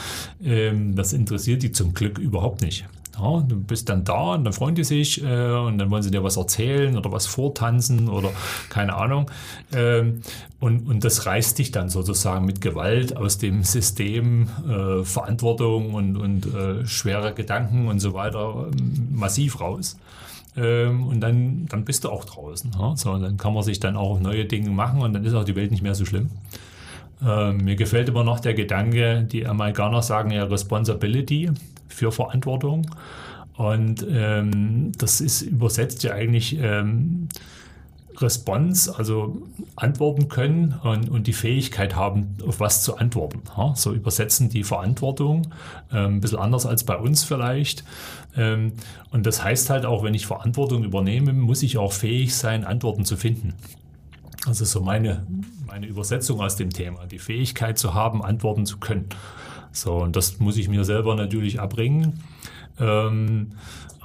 Ähm, 0.42 0.94
das 0.94 1.12
interessiert 1.12 1.62
die 1.62 1.72
zum 1.72 1.94
Glück 1.94 2.18
überhaupt 2.18 2.62
nicht. 2.62 2.86
Ja, 3.18 3.40
du 3.40 3.58
bist 3.58 3.88
dann 3.88 4.04
da 4.04 4.34
und 4.34 4.44
dann 4.44 4.52
freuen 4.52 4.74
die 4.74 4.84
sich 4.84 5.24
äh, 5.24 5.50
und 5.52 5.78
dann 5.78 5.90
wollen 5.90 6.02
sie 6.02 6.10
dir 6.10 6.22
was 6.22 6.36
erzählen 6.36 6.98
oder 6.98 7.10
was 7.10 7.26
vortanzen 7.26 8.08
oder 8.08 8.30
keine 8.68 8.94
Ahnung. 8.94 9.30
Ähm, 9.72 10.20
und, 10.60 10.86
und 10.86 11.02
das 11.02 11.24
reißt 11.24 11.58
dich 11.58 11.70
dann 11.70 11.88
sozusagen 11.88 12.44
mit 12.44 12.60
Gewalt 12.60 13.16
aus 13.16 13.38
dem 13.38 13.62
System 13.62 14.48
äh, 14.68 15.02
Verantwortung 15.02 15.94
und, 15.94 16.16
und 16.16 16.46
äh, 16.54 16.86
schwere 16.86 17.32
Gedanken 17.32 17.88
und 17.88 18.00
so 18.00 18.12
weiter 18.12 18.66
ähm, 18.70 19.08
massiv 19.12 19.60
raus. 19.60 19.96
Ähm, 20.56 21.06
und 21.06 21.20
dann, 21.20 21.66
dann 21.66 21.84
bist 21.84 22.04
du 22.04 22.10
auch 22.10 22.24
draußen. 22.24 22.72
Ja? 22.78 22.96
So, 22.96 23.16
dann 23.18 23.36
kann 23.36 23.54
man 23.54 23.62
sich 23.62 23.80
dann 23.80 23.96
auch 23.96 24.20
neue 24.20 24.44
Dinge 24.44 24.70
machen 24.70 25.02
und 25.02 25.12
dann 25.12 25.24
ist 25.24 25.34
auch 25.34 25.44
die 25.44 25.56
Welt 25.56 25.70
nicht 25.70 25.82
mehr 25.82 25.94
so 25.94 26.04
schlimm. 26.04 26.30
Ähm, 27.24 27.58
mir 27.58 27.76
gefällt 27.76 28.08
immer 28.08 28.24
noch 28.24 28.40
der 28.40 28.54
Gedanke, 28.54 29.22
die 29.22 29.46
Amerikaner 29.46 30.02
sagen 30.02 30.30
ja 30.30 30.44
Responsibility 30.44 31.50
für 31.88 32.12
Verantwortung. 32.12 32.90
Und 33.56 34.06
ähm, 34.10 34.92
das 34.98 35.20
ist 35.20 35.42
übersetzt 35.42 36.02
ja 36.04 36.12
eigentlich 36.12 36.58
ähm, 36.60 37.28
Response, 38.20 38.96
also 38.96 39.42
antworten 39.76 40.28
können 40.28 40.74
und, 40.82 41.08
und 41.10 41.26
die 41.26 41.32
Fähigkeit 41.32 41.94
haben, 41.96 42.36
auf 42.46 42.60
was 42.60 42.82
zu 42.82 42.96
antworten. 42.96 43.42
Ja, 43.56 43.74
so 43.76 43.92
übersetzen 43.92 44.48
die 44.48 44.64
Verantwortung, 44.64 45.48
ähm, 45.92 46.16
ein 46.16 46.20
bisschen 46.20 46.38
anders 46.38 46.66
als 46.66 46.84
bei 46.84 46.96
uns 46.96 47.24
vielleicht. 47.24 47.84
Ähm, 48.36 48.72
und 49.10 49.26
das 49.26 49.42
heißt 49.42 49.70
halt 49.70 49.86
auch, 49.86 50.02
wenn 50.02 50.14
ich 50.14 50.26
Verantwortung 50.26 50.84
übernehme, 50.84 51.32
muss 51.32 51.62
ich 51.62 51.78
auch 51.78 51.92
fähig 51.92 52.34
sein, 52.34 52.64
Antworten 52.64 53.04
zu 53.04 53.16
finden. 53.16 53.54
Also 54.46 54.64
so 54.64 54.80
meine, 54.80 55.26
meine 55.66 55.86
Übersetzung 55.86 56.40
aus 56.40 56.56
dem 56.56 56.70
Thema, 56.70 57.06
die 57.06 57.18
Fähigkeit 57.18 57.78
zu 57.78 57.94
haben, 57.94 58.22
Antworten 58.22 58.64
zu 58.64 58.78
können. 58.78 59.08
So, 59.72 59.96
und 59.96 60.16
das 60.16 60.38
muss 60.38 60.56
ich 60.56 60.68
mir 60.68 60.84
selber 60.84 61.16
natürlich 61.16 61.60
abbringen. 61.60 62.22
Ähm, 62.78 63.52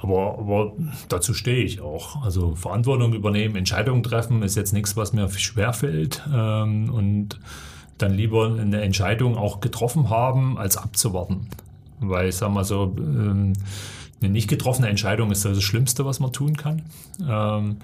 aber, 0.02 0.38
aber 0.38 0.72
dazu 1.08 1.34
stehe 1.34 1.62
ich 1.62 1.80
auch. 1.80 2.22
Also 2.24 2.54
Verantwortung 2.54 3.14
übernehmen, 3.14 3.56
Entscheidungen 3.56 4.02
treffen 4.02 4.42
ist 4.42 4.56
jetzt 4.56 4.72
nichts, 4.72 4.96
was 4.96 5.12
mir 5.12 5.28
schwerfällt. 5.30 6.22
Ähm, 6.32 6.92
und 6.92 7.40
dann 7.98 8.12
lieber 8.12 8.56
eine 8.58 8.82
Entscheidung 8.82 9.36
auch 9.36 9.60
getroffen 9.60 10.10
haben, 10.10 10.58
als 10.58 10.76
abzuwarten. 10.76 11.48
Weil 12.00 12.28
ich 12.28 12.36
sag 12.36 12.50
mal 12.50 12.64
so, 12.64 12.94
ähm, 12.98 13.52
eine 14.20 14.30
nicht 14.30 14.48
getroffene 14.48 14.88
Entscheidung 14.88 15.30
ist 15.30 15.44
das 15.44 15.62
Schlimmste, 15.62 16.04
was 16.04 16.20
man 16.20 16.32
tun 16.32 16.56
kann. 16.56 16.82
Ähm, 17.20 17.78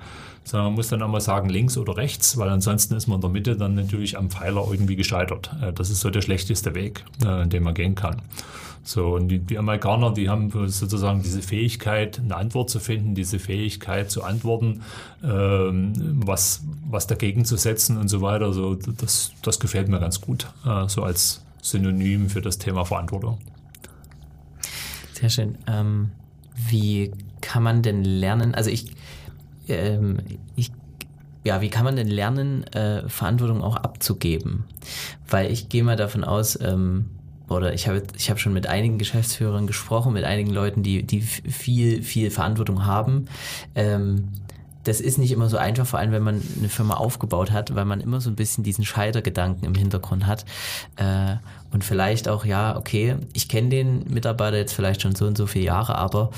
man 0.53 0.73
muss 0.73 0.89
dann 0.89 1.03
einmal 1.03 1.20
sagen, 1.20 1.51
links 1.51 1.77
oder 1.77 1.97
rechts, 1.97 2.39
weil 2.39 2.49
ansonsten 2.49 2.95
ist 2.95 3.07
man 3.07 3.16
in 3.16 3.20
der 3.20 3.31
Mitte 3.31 3.57
dann 3.57 3.74
natürlich 3.74 4.16
am 4.16 4.31
Pfeiler 4.31 4.66
irgendwie 4.70 4.97
gescheitert. 4.97 5.51
Äh, 5.62 5.73
das 5.73 5.90
ist 5.90 6.01
so 6.01 6.11
der 6.11 6.23
schlechteste 6.23 6.74
Weg, 6.74 7.05
äh, 7.24 7.47
den 7.47 7.62
man 7.62 7.74
gehen 7.74 7.95
kann. 7.95 8.23
So, 8.89 9.16
und 9.16 9.28
die, 9.28 9.39
die 9.39 9.59
Amerikaner, 9.59 10.15
die 10.15 10.31
haben 10.31 10.51
sozusagen 10.51 11.23
diese 11.23 11.43
Fähigkeit, 11.43 12.20
eine 12.20 12.35
Antwort 12.35 12.70
zu 12.70 12.81
finden, 12.81 13.15
diese 13.15 13.39
Fähigkeit 13.39 14.10
zu 14.10 14.24
antworten, 14.24 14.81
ähm, 15.23 15.93
was, 16.24 16.65
was 16.89 17.06
dagegen 17.06 17.44
zu 17.44 17.59
setzen 17.59 17.98
und 17.98 18.09
so 18.09 18.23
weiter. 18.23 18.51
So, 18.55 18.77
das, 18.77 19.32
das 19.43 19.60
gefällt 19.60 19.89
mir 19.89 20.01
ganz 20.01 20.23
gut, 20.23 20.47
äh, 20.65 20.89
so 20.89 21.02
als 21.02 21.44
Synonym 21.60 22.31
für 22.31 22.40
das 22.40 22.56
Thema 22.56 22.86
Verantwortung. 22.86 23.36
Sehr 25.12 25.28
schön. 25.28 25.59
Ähm, 25.66 26.12
wie 26.70 27.12
kann 27.43 27.62
man 27.62 27.82
denn 27.82 28.05
lernen? 28.05 28.55
Also 28.55 28.70
ich, 28.70 28.86
ähm, 29.69 30.16
ich 30.56 30.73
ja, 31.44 31.60
wie 31.60 31.69
kann 31.69 31.85
man 31.85 31.97
denn 31.97 32.09
lernen, 32.09 32.65
äh, 32.69 33.06
Verantwortung 33.06 33.62
auch 33.62 33.77
abzugeben? 33.77 34.65
Weil 35.28 35.52
ich 35.52 35.69
gehe 35.69 35.85
mal 35.85 35.97
davon 35.97 36.24
aus, 36.24 36.59
ähm, 36.62 37.10
oder 37.49 37.73
ich 37.73 37.89
habe 37.89 38.03
ich 38.16 38.31
hab 38.31 38.39
schon 38.39 38.53
mit 38.53 38.66
einigen 38.66 38.99
Geschäftsführern 38.99 39.66
gesprochen, 39.66 40.12
mit 40.12 40.25
einigen 40.25 40.51
Leuten, 40.51 40.83
die, 40.83 41.03
die 41.03 41.20
viel, 41.23 42.03
viel 42.03 42.31
Verantwortung 42.31 42.87
haben. 42.87 43.27
Ähm, 43.75 44.29
das 44.89 45.01
ist 45.01 45.19
nicht 45.19 45.33
immer 45.33 45.49
so 45.49 45.59
einfach, 45.59 45.87
vor 45.87 45.99
allem 45.99 46.12
wenn 46.12 46.23
man 46.23 46.43
eine 46.59 46.69
Firma 46.69 46.95
aufgebaut 46.95 47.51
hat, 47.51 47.75
weil 47.75 47.85
man 47.85 48.01
immer 48.01 48.20
so 48.20 48.31
ein 48.31 48.37
bisschen 48.37 48.65
diesen 48.65 48.85
Scheidergedanken 48.85 49.66
im 49.66 49.75
Hintergrund 49.75 50.27
hat. 50.27 50.45
Äh, 50.97 51.37
und 51.73 51.85
vielleicht 51.85 52.29
auch, 52.29 52.47
ja, 52.47 52.77
okay, 52.77 53.16
ich 53.35 53.49
kenne 53.49 53.69
den 53.69 54.05
Mitarbeiter 54.09 54.57
jetzt 54.57 54.73
vielleicht 54.73 55.03
schon 55.03 55.15
so 55.15 55.27
und 55.27 55.37
so 55.37 55.47
viele 55.47 55.66
Jahre, 55.66 55.97
aber 55.97 56.31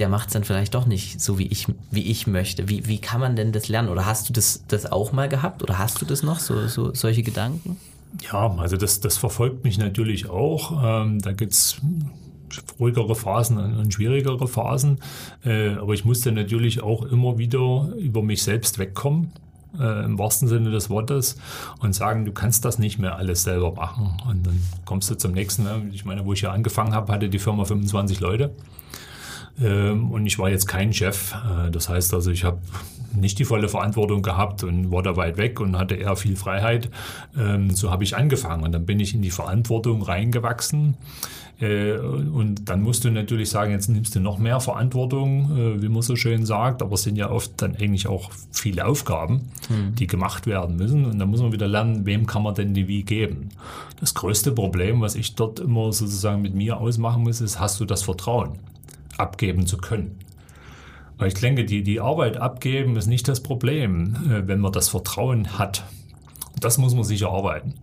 der 0.00 0.08
macht 0.08 0.28
es 0.28 0.32
dann 0.32 0.42
vielleicht 0.42 0.74
doch 0.74 0.86
nicht 0.86 1.20
so, 1.20 1.38
wie 1.38 1.46
ich, 1.46 1.66
wie 1.92 2.10
ich 2.10 2.26
möchte. 2.26 2.68
Wie, 2.68 2.88
wie 2.88 2.98
kann 2.98 3.20
man 3.20 3.36
denn 3.36 3.52
das 3.52 3.68
lernen? 3.68 3.88
Oder 3.88 4.04
hast 4.04 4.28
du 4.28 4.32
das, 4.32 4.64
das 4.66 4.90
auch 4.90 5.12
mal 5.12 5.28
gehabt? 5.28 5.62
Oder 5.62 5.78
hast 5.78 6.00
du 6.00 6.04
das 6.04 6.24
noch, 6.24 6.40
so, 6.40 6.66
so 6.66 6.92
solche 6.94 7.22
Gedanken? 7.22 7.76
Ja, 8.20 8.54
also 8.58 8.76
das, 8.76 9.00
das 9.00 9.16
verfolgt 9.16 9.64
mich 9.64 9.78
natürlich 9.78 10.28
auch. 10.28 10.82
Ähm, 10.84 11.20
da 11.20 11.32
gibt's 11.32 11.80
ruhigere 12.78 13.14
Phasen 13.14 13.58
und 13.58 13.94
schwierigere 13.94 14.46
Phasen. 14.46 14.98
Äh, 15.44 15.70
aber 15.74 15.94
ich 15.94 16.04
musste 16.04 16.32
natürlich 16.32 16.82
auch 16.82 17.04
immer 17.04 17.38
wieder 17.38 17.92
über 17.96 18.22
mich 18.22 18.42
selbst 18.42 18.78
wegkommen. 18.78 19.32
Äh, 19.78 20.04
im 20.04 20.18
wahrsten 20.18 20.48
Sinne 20.48 20.70
des 20.70 20.90
Wortes 20.90 21.38
und 21.80 21.94
sagen, 21.94 22.26
du 22.26 22.32
kannst 22.32 22.66
das 22.66 22.78
nicht 22.78 22.98
mehr 22.98 23.16
alles 23.16 23.42
selber 23.42 23.72
machen. 23.72 24.18
Und 24.28 24.46
dann 24.46 24.60
kommst 24.84 25.10
du 25.10 25.14
zum 25.14 25.32
nächsten. 25.32 25.62
Ne? 25.62 25.88
Ich 25.92 26.04
meine, 26.04 26.26
wo 26.26 26.34
ich 26.34 26.42
ja 26.42 26.52
angefangen 26.52 26.94
habe, 26.94 27.10
hatte 27.10 27.30
die 27.30 27.38
Firma 27.38 27.64
25 27.64 28.20
Leute. 28.20 28.54
Ähm, 29.60 30.10
und 30.10 30.26
ich 30.26 30.38
war 30.38 30.50
jetzt 30.50 30.66
kein 30.66 30.92
Chef. 30.92 31.34
Äh, 31.34 31.70
das 31.70 31.88
heißt 31.88 32.14
also, 32.14 32.30
ich 32.30 32.44
habe 32.44 32.58
nicht 33.14 33.38
die 33.38 33.44
volle 33.44 33.68
Verantwortung 33.68 34.22
gehabt 34.22 34.64
und 34.64 34.90
war 34.90 35.02
da 35.02 35.16
weit 35.16 35.36
weg 35.36 35.60
und 35.60 35.78
hatte 35.78 35.94
eher 35.94 36.16
viel 36.16 36.36
Freiheit. 36.36 36.90
Ähm, 37.36 37.70
so 37.70 37.90
habe 37.90 38.04
ich 38.04 38.16
angefangen 38.16 38.64
und 38.64 38.72
dann 38.72 38.86
bin 38.86 39.00
ich 39.00 39.14
in 39.14 39.22
die 39.22 39.30
Verantwortung 39.30 40.02
reingewachsen. 40.02 40.96
Äh, 41.60 41.98
und 41.98 42.68
dann 42.68 42.82
musst 42.82 43.04
du 43.04 43.10
natürlich 43.10 43.50
sagen, 43.50 43.72
jetzt 43.72 43.88
nimmst 43.88 44.14
du 44.14 44.20
noch 44.20 44.38
mehr 44.38 44.60
Verantwortung, 44.60 45.56
äh, 45.56 45.82
wie 45.82 45.88
man 45.88 46.02
so 46.02 46.16
schön 46.16 46.44
sagt, 46.44 46.82
aber 46.82 46.94
es 46.94 47.02
sind 47.02 47.16
ja 47.16 47.30
oft 47.30 47.52
dann 47.62 47.76
eigentlich 47.76 48.08
auch 48.08 48.30
viele 48.50 48.86
Aufgaben, 48.86 49.50
mhm. 49.68 49.94
die 49.94 50.06
gemacht 50.06 50.46
werden 50.46 50.76
müssen. 50.76 51.04
Und 51.04 51.18
dann 51.18 51.28
muss 51.28 51.40
man 51.40 51.52
wieder 51.52 51.68
lernen, 51.68 52.04
wem 52.06 52.26
kann 52.26 52.42
man 52.42 52.54
denn 52.54 52.74
die 52.74 52.88
wie 52.88 53.04
geben. 53.04 53.50
Das 54.00 54.14
größte 54.14 54.52
Problem, 54.52 55.00
was 55.00 55.14
ich 55.14 55.34
dort 55.34 55.60
immer 55.60 55.92
sozusagen 55.92 56.42
mit 56.42 56.54
mir 56.54 56.78
ausmachen 56.78 57.22
muss, 57.22 57.40
ist, 57.40 57.60
hast 57.60 57.78
du 57.78 57.84
das 57.84 58.02
Vertrauen, 58.02 58.58
abgeben 59.18 59.66
zu 59.66 59.76
können. 59.76 60.18
Weil 61.18 61.28
ich 61.28 61.34
denke, 61.34 61.64
die, 61.64 61.82
die 61.82 62.00
Arbeit 62.00 62.36
abgeben 62.36 62.96
ist 62.96 63.06
nicht 63.06 63.28
das 63.28 63.42
Problem, 63.42 64.16
äh, 64.28 64.46
wenn 64.48 64.60
man 64.60 64.72
das 64.72 64.88
Vertrauen 64.88 65.58
hat. 65.58 65.84
Das 66.60 66.78
muss 66.78 66.94
man 66.94 67.04
sich 67.04 67.22
erarbeiten. 67.22 67.74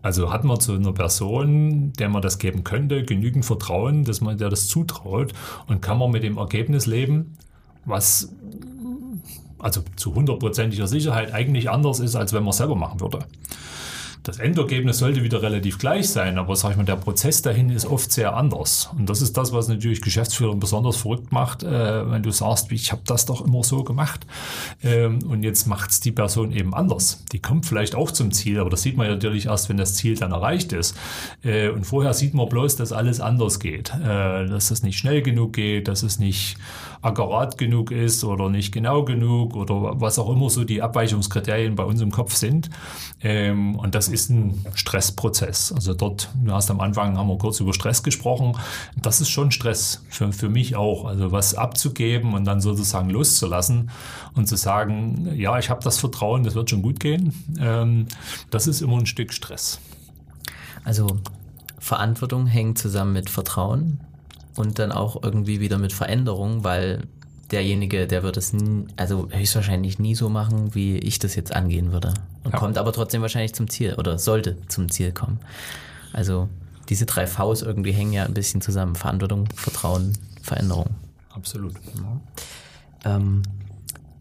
Also 0.00 0.32
hat 0.32 0.44
man 0.44 0.60
zu 0.60 0.74
einer 0.74 0.92
Person, 0.92 1.92
der 1.94 2.08
man 2.08 2.22
das 2.22 2.38
geben 2.38 2.62
könnte, 2.62 3.04
genügend 3.04 3.44
Vertrauen, 3.44 4.04
dass 4.04 4.20
man 4.20 4.38
der 4.38 4.48
das 4.48 4.68
zutraut 4.68 5.32
und 5.66 5.82
kann 5.82 5.98
man 5.98 6.10
mit 6.10 6.22
dem 6.22 6.38
Ergebnis 6.38 6.86
leben, 6.86 7.36
was 7.84 8.32
also 9.58 9.82
zu 9.96 10.14
hundertprozentiger 10.14 10.86
Sicherheit 10.86 11.32
eigentlich 11.32 11.68
anders 11.68 11.98
ist, 11.98 12.14
als 12.14 12.32
wenn 12.32 12.44
man 12.44 12.50
es 12.50 12.58
selber 12.58 12.76
machen 12.76 13.00
würde. 13.00 13.20
Das 14.28 14.40
Endergebnis 14.40 14.98
sollte 14.98 15.22
wieder 15.22 15.40
relativ 15.40 15.78
gleich 15.78 16.10
sein, 16.10 16.36
aber 16.36 16.54
sag 16.54 16.72
ich 16.72 16.76
mal, 16.76 16.84
der 16.84 16.96
Prozess 16.96 17.40
dahin 17.40 17.70
ist 17.70 17.86
oft 17.86 18.12
sehr 18.12 18.36
anders. 18.36 18.90
Und 18.94 19.08
das 19.08 19.22
ist 19.22 19.38
das, 19.38 19.54
was 19.54 19.68
natürlich 19.68 20.02
Geschäftsführer 20.02 20.54
besonders 20.54 20.98
verrückt 20.98 21.32
macht, 21.32 21.62
äh, 21.62 22.10
wenn 22.10 22.22
du 22.22 22.30
sagst, 22.30 22.70
ich 22.70 22.92
habe 22.92 23.00
das 23.06 23.24
doch 23.24 23.46
immer 23.46 23.64
so 23.64 23.84
gemacht 23.84 24.26
ähm, 24.82 25.20
und 25.26 25.44
jetzt 25.44 25.66
macht 25.66 25.92
es 25.92 26.00
die 26.00 26.12
Person 26.12 26.52
eben 26.52 26.74
anders. 26.74 27.24
Die 27.32 27.40
kommt 27.40 27.64
vielleicht 27.64 27.94
auch 27.94 28.10
zum 28.10 28.30
Ziel, 28.30 28.60
aber 28.60 28.68
das 28.68 28.82
sieht 28.82 28.98
man 28.98 29.06
natürlich 29.06 29.46
erst, 29.46 29.70
wenn 29.70 29.78
das 29.78 29.94
Ziel 29.94 30.14
dann 30.14 30.32
erreicht 30.32 30.74
ist. 30.74 30.94
Äh, 31.42 31.70
und 31.70 31.86
vorher 31.86 32.12
sieht 32.12 32.34
man 32.34 32.50
bloß, 32.50 32.76
dass 32.76 32.92
alles 32.92 33.20
anders 33.20 33.58
geht, 33.60 33.94
äh, 33.94 34.46
dass 34.46 34.70
es 34.70 34.82
nicht 34.82 34.98
schnell 34.98 35.22
genug 35.22 35.54
geht, 35.54 35.88
dass 35.88 36.02
es 36.02 36.18
nicht 36.18 36.58
akkurat 37.02 37.58
genug 37.58 37.90
ist 37.90 38.24
oder 38.24 38.48
nicht 38.48 38.72
genau 38.72 39.04
genug 39.04 39.54
oder 39.54 40.00
was 40.00 40.18
auch 40.18 40.30
immer 40.30 40.50
so 40.50 40.64
die 40.64 40.82
Abweichungskriterien 40.82 41.74
bei 41.74 41.84
uns 41.84 42.00
im 42.00 42.10
Kopf 42.10 42.34
sind. 42.34 42.70
Ähm, 43.20 43.76
und 43.76 43.94
das 43.94 44.08
ist 44.08 44.30
ein 44.30 44.64
Stressprozess. 44.74 45.72
Also 45.72 45.94
dort, 45.94 46.30
du 46.42 46.52
hast 46.52 46.70
am 46.70 46.80
Anfang, 46.80 47.16
haben 47.16 47.28
wir 47.28 47.38
kurz 47.38 47.60
über 47.60 47.72
Stress 47.72 48.02
gesprochen. 48.02 48.56
Das 49.00 49.20
ist 49.20 49.30
schon 49.30 49.50
Stress 49.50 50.04
für, 50.08 50.32
für 50.32 50.48
mich 50.48 50.76
auch. 50.76 51.04
Also 51.04 51.32
was 51.32 51.54
abzugeben 51.54 52.34
und 52.34 52.44
dann 52.44 52.60
sozusagen 52.60 53.10
loszulassen 53.10 53.90
und 54.34 54.48
zu 54.48 54.56
sagen, 54.56 55.32
ja, 55.36 55.58
ich 55.58 55.70
habe 55.70 55.82
das 55.82 55.98
Vertrauen, 55.98 56.42
das 56.42 56.54
wird 56.54 56.70
schon 56.70 56.82
gut 56.82 57.00
gehen. 57.00 57.32
Ähm, 57.60 58.06
das 58.50 58.66
ist 58.66 58.80
immer 58.80 58.98
ein 58.98 59.06
Stück 59.06 59.32
Stress. 59.32 59.80
Also 60.84 61.18
Verantwortung 61.78 62.46
hängt 62.46 62.78
zusammen 62.78 63.12
mit 63.12 63.30
Vertrauen 63.30 64.00
und 64.58 64.78
dann 64.78 64.92
auch 64.92 65.22
irgendwie 65.22 65.60
wieder 65.60 65.78
mit 65.78 65.92
Veränderung, 65.92 66.64
weil 66.64 67.02
derjenige, 67.50 68.06
der 68.06 68.22
wird 68.22 68.36
es 68.36 68.52
nie, 68.52 68.86
also 68.96 69.28
höchstwahrscheinlich 69.30 69.98
nie 69.98 70.14
so 70.14 70.28
machen, 70.28 70.74
wie 70.74 70.98
ich 70.98 71.18
das 71.18 71.34
jetzt 71.34 71.54
angehen 71.54 71.92
würde. 71.92 72.12
Und 72.44 72.52
ja. 72.52 72.58
kommt 72.58 72.76
aber 72.76 72.92
trotzdem 72.92 73.22
wahrscheinlich 73.22 73.54
zum 73.54 73.70
Ziel 73.70 73.94
oder 73.94 74.18
sollte 74.18 74.56
zum 74.68 74.90
Ziel 74.90 75.12
kommen. 75.12 75.38
Also 76.12 76.48
diese 76.88 77.06
drei 77.06 77.26
Vs 77.26 77.62
irgendwie 77.62 77.92
hängen 77.92 78.12
ja 78.12 78.24
ein 78.24 78.34
bisschen 78.34 78.60
zusammen. 78.60 78.96
Verantwortung, 78.96 79.48
Vertrauen, 79.54 80.12
Veränderung. 80.42 80.88
Absolut. 81.30 81.74
Ja. 83.04 83.16
Ähm, 83.16 83.42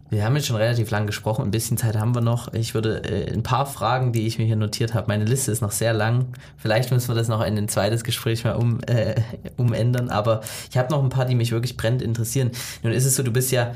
wir 0.10 0.24
haben 0.24 0.36
jetzt 0.36 0.48
schon 0.48 0.56
relativ 0.56 0.90
lang 0.90 1.06
gesprochen, 1.06 1.44
ein 1.44 1.52
bisschen 1.52 1.78
Zeit 1.78 1.98
haben 1.98 2.16
wir 2.16 2.22
noch. 2.22 2.54
Ich 2.54 2.74
würde 2.74 3.04
äh, 3.04 3.34
ein 3.34 3.44
paar 3.44 3.66
Fragen, 3.66 4.14
die 4.14 4.26
ich 4.26 4.38
mir 4.38 4.46
hier 4.46 4.56
notiert 4.56 4.94
habe, 4.94 5.08
meine 5.08 5.26
Liste 5.26 5.52
ist 5.52 5.62
noch 5.62 5.72
sehr 5.72 5.94
lang. 5.94 6.28
Vielleicht 6.58 6.92
müssen 6.92 7.10
wir 7.10 7.16
das 7.16 7.28
noch 7.28 7.42
in 7.44 7.58
ein 7.58 7.68
zweites 7.68 8.04
Gespräch 8.04 8.44
mal 8.44 8.56
um, 8.56 8.80
äh, 8.88 9.16
umändern, 9.58 10.10
aber 10.10 10.42
ich 10.70 10.78
habe 10.78 10.92
noch 10.92 11.04
ein 11.04 11.10
paar, 11.10 11.26
die 11.26 11.36
mich 11.36 11.52
wirklich 11.52 11.76
brennend 11.76 12.02
interessieren. 12.02 12.52
Nun 12.84 12.94
ist 12.94 13.06
es 13.06 13.16
so, 13.16 13.24
du 13.24 13.32
bist 13.32 13.52
ja, 13.52 13.74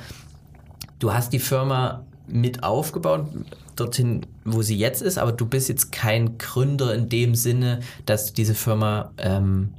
du 1.00 1.14
hast 1.14 1.34
die 1.34 1.40
Firma 1.40 2.06
mit 2.28 2.64
aufgebaut, 2.64 3.28
dorthin, 3.76 4.26
wo 4.46 4.62
sie 4.62 4.78
jetzt 4.78 5.02
ist, 5.02 5.18
aber 5.18 5.34
du 5.34 5.46
bist 5.46 5.68
jetzt 5.68 5.92
kein 5.92 6.38
Gründer 6.38 6.94
in 6.94 7.10
dem 7.10 7.36
Sinne, 7.36 7.82
dass 8.06 8.28
du 8.28 8.34
diese 8.34 8.56
Firma 8.56 9.12
ähm, 9.18 9.74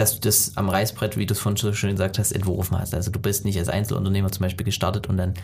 dass 0.00 0.14
du 0.14 0.20
das 0.20 0.56
am 0.56 0.68
Reißbrett, 0.70 1.16
wie 1.16 1.26
du 1.26 1.34
es 1.34 1.40
vorhin 1.40 1.56
so 1.56 1.72
schön 1.72 1.92
gesagt 1.92 2.18
hast, 2.18 2.32
entworfen 2.32 2.78
hast. 2.78 2.94
Also 2.94 3.10
du 3.10 3.18
bist 3.18 3.44
nicht 3.44 3.58
als 3.58 3.68
Einzelunternehmer 3.68 4.32
zum 4.32 4.44
Beispiel 4.44 4.64
gestartet 4.64 5.08
und 5.08 5.18
dann 5.18 5.34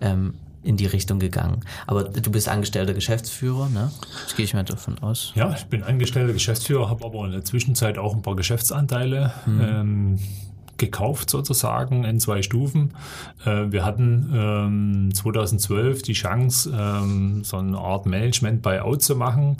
ähm, 0.00 0.34
in 0.62 0.76
die 0.76 0.86
Richtung 0.86 1.18
gegangen. 1.18 1.60
Aber 1.86 2.04
du 2.04 2.30
bist 2.30 2.48
angestellter 2.48 2.94
Geschäftsführer, 2.94 3.68
ne? 3.68 3.90
Das 4.24 4.36
gehe 4.36 4.44
ich 4.44 4.54
mal 4.54 4.62
davon 4.62 4.98
aus. 5.00 5.32
Ja, 5.34 5.52
ich 5.52 5.64
bin 5.64 5.82
angestellter 5.82 6.32
Geschäftsführer, 6.32 6.88
habe 6.88 7.04
aber 7.04 7.24
in 7.26 7.32
der 7.32 7.44
Zwischenzeit 7.44 7.98
auch 7.98 8.14
ein 8.14 8.22
paar 8.22 8.36
Geschäftsanteile. 8.36 9.32
Hm. 9.44 9.60
Ähm, 9.60 10.18
gekauft 10.76 11.30
sozusagen 11.30 12.02
in 12.04 12.18
zwei 12.18 12.42
Stufen. 12.42 12.94
Äh, 13.44 13.70
wir 13.70 13.84
hatten 13.84 14.32
ähm, 14.34 15.14
2012 15.14 16.02
die 16.02 16.14
Chance, 16.14 16.72
ähm, 16.76 17.44
so 17.44 17.58
eine 17.58 17.78
Art 17.78 18.06
Management-Buyout 18.06 19.00
zu 19.00 19.14
machen 19.14 19.56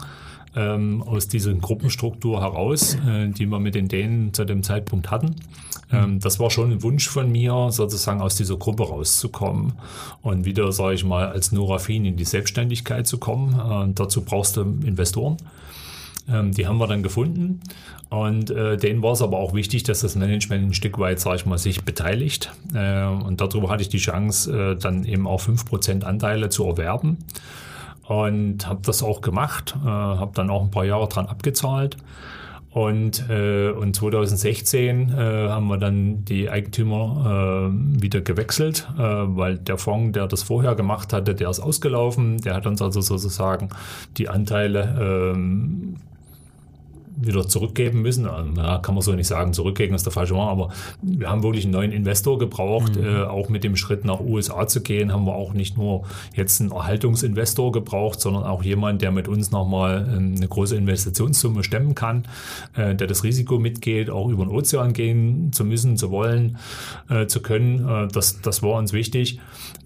ähm, 0.57 1.03
aus 1.03 1.29
dieser 1.29 1.53
Gruppenstruktur 1.55 2.41
heraus, 2.41 2.97
äh, 3.07 3.29
die 3.29 3.47
wir 3.47 3.59
mit 3.59 3.75
den 3.75 3.89
Dänen 3.89 4.33
zu 4.33 4.45
dem 4.45 4.63
Zeitpunkt 4.63 5.11
hatten. 5.11 5.37
Ähm, 5.93 6.21
das 6.21 6.39
war 6.41 6.51
schon 6.51 6.73
ein 6.73 6.83
Wunsch 6.83 7.09
von 7.09 7.31
mir, 7.31 7.69
sozusagen 7.71 8.21
aus 8.21 8.37
dieser 8.37 8.57
Gruppe 8.57 8.85
rauszukommen 8.85 9.75
und 10.23 10.45
wieder, 10.45 10.71
sage 10.73 10.95
ich 10.95 11.05
mal, 11.05 11.29
als 11.29 11.53
Norafin 11.53 12.05
in 12.05 12.17
die 12.17 12.25
Selbstständigkeit 12.25 13.07
zu 13.07 13.19
kommen. 13.19 13.55
Äh, 13.55 13.93
dazu 13.95 14.23
brauchst 14.23 14.57
du 14.57 14.63
Investoren. 14.63 15.37
Ähm, 16.29 16.53
die 16.53 16.67
haben 16.67 16.79
wir 16.79 16.87
dann 16.87 17.03
gefunden 17.03 17.61
und 18.09 18.51
äh, 18.51 18.77
denen 18.77 19.03
war 19.03 19.13
es 19.13 19.23
aber 19.23 19.39
auch 19.39 19.55
wichtig, 19.55 19.83
dass 19.83 20.01
das 20.01 20.15
Management 20.15 20.65
ein 20.65 20.75
Stück 20.75 20.99
weit, 20.99 21.21
sage 21.21 21.37
ich 21.37 21.47
mal, 21.47 21.59
sich 21.59 21.85
beteiligt. 21.85 22.53
Äh, 22.73 23.07
und 23.07 23.41
darüber 23.41 23.69
hatte 23.71 23.83
ich 23.83 23.89
die 23.89 23.99
Chance, 23.99 24.73
äh, 24.73 24.77
dann 24.77 25.05
eben 25.05 25.27
auch 25.27 25.41
5% 25.41 26.05
Anteile 26.05 26.49
zu 26.49 26.65
erwerben 26.65 27.19
und 28.07 28.67
habe 28.67 28.81
das 28.83 29.03
auch 29.03 29.21
gemacht, 29.21 29.77
äh, 29.85 29.89
habe 29.89 30.33
dann 30.35 30.51
auch 30.51 30.63
ein 30.63 30.71
paar 30.71 30.85
Jahre 30.85 31.09
dran 31.09 31.27
abgezahlt. 31.27 31.97
Und, 32.71 33.31
äh, 33.31 33.71
und 33.71 33.95
2016 33.95 35.11
äh, 35.11 35.15
haben 35.49 35.69
wir 35.69 35.79
dann 35.79 36.25
die 36.25 36.51
Eigentümer 36.51 37.71
äh, 37.71 38.03
wieder 38.03 38.21
gewechselt, 38.21 38.89
äh, 38.99 39.01
weil 39.01 39.59
der 39.59 39.79
Fonds, 39.79 40.13
der 40.13 40.27
das 40.27 40.43
vorher 40.43 40.75
gemacht 40.75 41.13
hatte, 41.13 41.37
der 41.37 41.51
ist 41.51 41.61
ausgelaufen. 41.61 42.39
Der 42.39 42.55
hat 42.55 42.67
uns 42.67 42.83
also 42.83 43.01
sozusagen 43.01 43.69
die 44.17 44.29
Anteile 44.29 45.33
ähm, 45.35 45.99
wieder 47.17 47.47
zurückgeben 47.47 48.03
müssen. 48.03 48.25
Ja, 48.57 48.79
kann 48.79 48.95
man 48.95 49.03
so 49.03 49.13
nicht 49.13 49.27
sagen, 49.27 49.53
zurückgeben 49.53 49.95
ist 49.95 50.05
der 50.05 50.13
falsche 50.13 50.35
Wort, 50.35 50.51
aber 50.51 50.69
wir 51.03 51.31
haben 51.31 51.43
wirklich 51.43 51.65
einen 51.65 51.73
neuen 51.73 51.93
Investor 51.93 52.39
gebraucht. 52.39 52.97
Mhm. 52.97 53.05
Äh, 53.05 53.23
auch 53.25 53.49
mit 53.49 53.65
dem 53.65 53.77
Schritt 53.77 54.05
nach 54.05 54.21
USA 54.21 54.67
zu 54.67 54.83
gehen, 54.83 55.13
haben 55.13 55.27
wir 55.27 55.35
auch 55.35 55.53
nicht 55.55 55.77
nur 55.77 56.05
jetzt 56.35 56.61
einen 56.61 56.73
Erhaltungsinvestor 56.73 57.73
gebraucht, 57.73 58.21
sondern 58.21 58.45
auch 58.45 58.63
jemand, 58.63 59.03
der 59.03 59.13
mit 59.13 59.29
uns 59.29 59.51
nochmal 59.51 60.09
ähm, 60.17 60.35
eine 60.37 60.49
große 60.49 60.77
Investitionssumme 60.77 61.65
stemmen 61.65 61.95
kann, 61.95 62.25
äh, 62.75 62.95
der 62.95 63.07
das 63.07 63.25
Risiko 63.25 63.59
mitgeht, 63.59 64.11
auch 64.11 64.29
über 64.29 64.45
den 64.45 64.51
Ozean 64.51 64.93
gehen 64.93 65.53
zu 65.53 65.65
müssen, 65.65 65.97
zu 65.97 66.11
wollen, 66.11 66.59
äh, 67.09 67.27
zu 67.27 67.41
können. 67.41 67.89
Äh, 67.89 68.09
das, 68.09 68.41
das 68.41 68.63
war 68.63 68.79
uns 68.79 68.93
wichtig. 68.93 69.41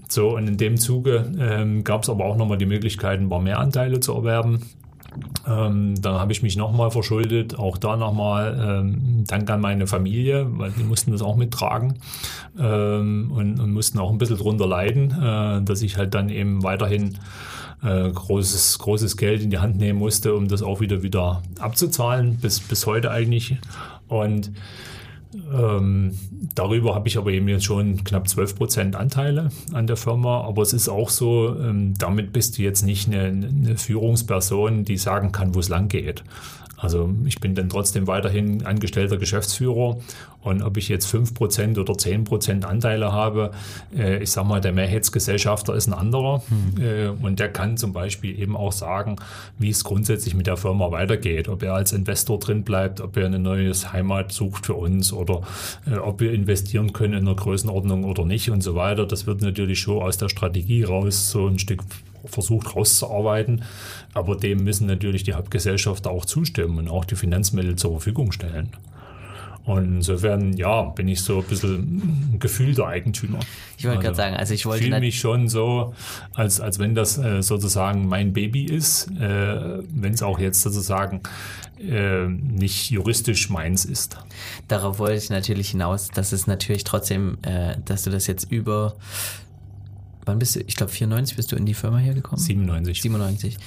So, 0.08 0.36
und 0.36 0.48
in 0.48 0.56
dem 0.56 0.78
Zuge 0.78 1.30
ähm, 1.38 1.84
gab 1.84 2.02
es 2.02 2.08
aber 2.08 2.24
auch 2.24 2.36
nochmal 2.36 2.56
die 2.56 2.66
Möglichkeit, 2.66 3.20
ein 3.20 3.28
paar 3.28 3.40
mehr 3.42 3.58
Anteile 3.58 4.00
zu 4.00 4.14
erwerben. 4.14 4.60
Ähm, 5.46 6.00
da 6.00 6.20
habe 6.20 6.32
ich 6.32 6.42
mich 6.42 6.56
nochmal 6.56 6.90
verschuldet, 6.90 7.58
auch 7.58 7.78
da 7.78 7.96
nochmal 7.96 8.58
ähm, 8.62 9.24
Dank 9.26 9.50
an 9.50 9.60
meine 9.60 9.86
Familie, 9.86 10.46
weil 10.58 10.70
die 10.72 10.84
mussten 10.84 11.12
das 11.12 11.22
auch 11.22 11.36
mittragen 11.36 11.94
ähm, 12.58 13.32
und, 13.34 13.58
und, 13.58 13.72
mussten 13.72 13.98
auch 13.98 14.10
ein 14.10 14.18
bisschen 14.18 14.36
drunter 14.36 14.66
leiden, 14.66 15.10
äh, 15.10 15.62
dass 15.62 15.82
ich 15.82 15.96
halt 15.96 16.14
dann 16.14 16.28
eben 16.28 16.62
weiterhin 16.62 17.18
äh, 17.82 18.10
großes, 18.10 18.78
großes 18.78 19.16
Geld 19.16 19.42
in 19.42 19.50
die 19.50 19.58
Hand 19.58 19.78
nehmen 19.78 19.98
musste, 19.98 20.34
um 20.34 20.48
das 20.48 20.62
auch 20.62 20.80
wieder 20.80 21.02
wieder 21.02 21.42
abzuzahlen, 21.58 22.36
bis, 22.36 22.60
bis 22.60 22.86
heute 22.86 23.10
eigentlich. 23.10 23.56
Und 24.08 24.50
ähm, 25.34 26.18
darüber 26.54 26.94
habe 26.94 27.08
ich 27.08 27.18
aber 27.18 27.30
eben 27.30 27.48
jetzt 27.48 27.64
schon 27.64 28.02
knapp 28.04 28.28
12 28.28 28.56
Prozent 28.56 28.96
Anteile 28.96 29.50
an 29.72 29.86
der 29.86 29.96
Firma. 29.96 30.42
Aber 30.42 30.62
es 30.62 30.72
ist 30.72 30.88
auch 30.88 31.10
so, 31.10 31.56
ähm, 31.58 31.94
damit 31.98 32.32
bist 32.32 32.58
du 32.58 32.62
jetzt 32.62 32.82
nicht 32.82 33.08
eine, 33.08 33.24
eine 33.24 33.76
Führungsperson, 33.76 34.84
die 34.84 34.96
sagen 34.96 35.32
kann, 35.32 35.54
wo 35.54 35.60
es 35.60 35.68
lang 35.68 35.88
geht. 35.88 36.24
Also 36.78 37.12
ich 37.26 37.40
bin 37.40 37.54
dann 37.54 37.68
trotzdem 37.68 38.06
weiterhin 38.06 38.64
angestellter 38.64 39.16
Geschäftsführer 39.16 39.98
und 40.42 40.62
ob 40.62 40.76
ich 40.76 40.88
jetzt 40.88 41.12
5% 41.12 41.78
oder 41.78 41.94
10% 41.94 42.64
Anteile 42.64 43.12
habe, 43.12 43.50
äh, 43.96 44.22
ich 44.22 44.30
sage 44.30 44.46
mal, 44.46 44.60
der 44.60 44.72
Mehrheitsgesellschafter 44.72 45.74
ist 45.74 45.88
ein 45.88 45.92
anderer 45.92 46.42
hm. 46.48 46.82
äh, 46.82 47.08
und 47.08 47.40
der 47.40 47.48
kann 47.48 47.76
zum 47.76 47.92
Beispiel 47.92 48.38
eben 48.38 48.56
auch 48.56 48.72
sagen, 48.72 49.16
wie 49.58 49.70
es 49.70 49.82
grundsätzlich 49.82 50.34
mit 50.34 50.46
der 50.46 50.56
Firma 50.56 50.92
weitergeht, 50.92 51.48
ob 51.48 51.64
er 51.64 51.74
als 51.74 51.92
Investor 51.92 52.38
drin 52.38 52.62
bleibt, 52.62 53.00
ob 53.00 53.16
er 53.16 53.26
eine 53.26 53.40
neue 53.40 53.72
Heimat 53.92 54.32
sucht 54.32 54.66
für 54.66 54.74
uns 54.74 55.12
oder 55.12 55.42
äh, 55.90 55.96
ob 55.96 56.20
wir 56.20 56.32
investieren 56.32 56.92
können 56.92 57.14
in 57.14 57.26
einer 57.26 57.34
Größenordnung 57.34 58.04
oder 58.04 58.24
nicht 58.24 58.50
und 58.50 58.62
so 58.62 58.76
weiter. 58.76 59.04
Das 59.04 59.26
wird 59.26 59.42
natürlich 59.42 59.80
schon 59.80 60.00
aus 60.00 60.16
der 60.16 60.28
Strategie 60.28 60.84
raus 60.84 61.30
so 61.30 61.48
ein 61.48 61.58
Stück 61.58 61.82
versucht 62.28 62.74
rauszuarbeiten. 62.74 63.64
Aber 64.14 64.36
dem 64.36 64.64
müssen 64.64 64.86
natürlich 64.86 65.24
die 65.24 65.34
Hauptgesellschafter 65.34 66.10
auch 66.10 66.24
zustimmen 66.24 66.78
und 66.78 66.88
auch 66.88 67.04
die 67.04 67.16
Finanzmittel 67.16 67.76
zur 67.76 67.92
Verfügung 67.92 68.32
stellen. 68.32 68.70
Und 69.68 69.96
insofern, 69.96 70.54
ja, 70.54 70.82
bin 70.82 71.08
ich 71.08 71.20
so 71.20 71.40
ein 71.40 71.44
bisschen 71.44 71.74
ein 72.32 72.38
gefühlter 72.38 72.86
Eigentümer. 72.86 73.38
Ich 73.76 73.84
wollte 73.84 73.98
also, 73.98 74.06
gerade 74.06 74.16
sagen, 74.16 74.36
also 74.36 74.54
ich 74.54 74.64
wollte. 74.64 74.84
fühle 74.84 74.98
mich 74.98 75.20
schon 75.20 75.48
so, 75.48 75.94
als, 76.32 76.58
als 76.58 76.78
wenn 76.78 76.94
das 76.94 77.18
äh, 77.18 77.42
sozusagen 77.42 78.08
mein 78.08 78.32
Baby 78.32 78.64
ist, 78.64 79.10
äh, 79.20 79.82
wenn 79.90 80.14
es 80.14 80.22
auch 80.22 80.38
jetzt 80.38 80.62
sozusagen 80.62 81.20
äh, 81.78 82.26
nicht 82.28 82.90
juristisch 82.90 83.50
meins 83.50 83.84
ist. 83.84 84.16
Darauf 84.68 84.98
wollte 84.98 85.18
ich 85.18 85.28
natürlich 85.28 85.70
hinaus, 85.70 86.08
dass 86.08 86.32
es 86.32 86.46
natürlich 86.46 86.84
trotzdem, 86.84 87.36
äh, 87.42 87.76
dass 87.84 88.04
du 88.04 88.10
das 88.10 88.26
jetzt 88.26 88.50
über 88.50 88.96
wann 90.28 90.38
bist 90.38 90.56
du, 90.56 90.60
ich 90.60 90.76
glaube 90.76 90.92
94 90.92 91.36
bist 91.36 91.50
du 91.50 91.56
in 91.56 91.66
die 91.66 91.74
Firma 91.74 91.98
hergekommen? 91.98 92.38
97. 92.42 93.02
97. 93.02 93.58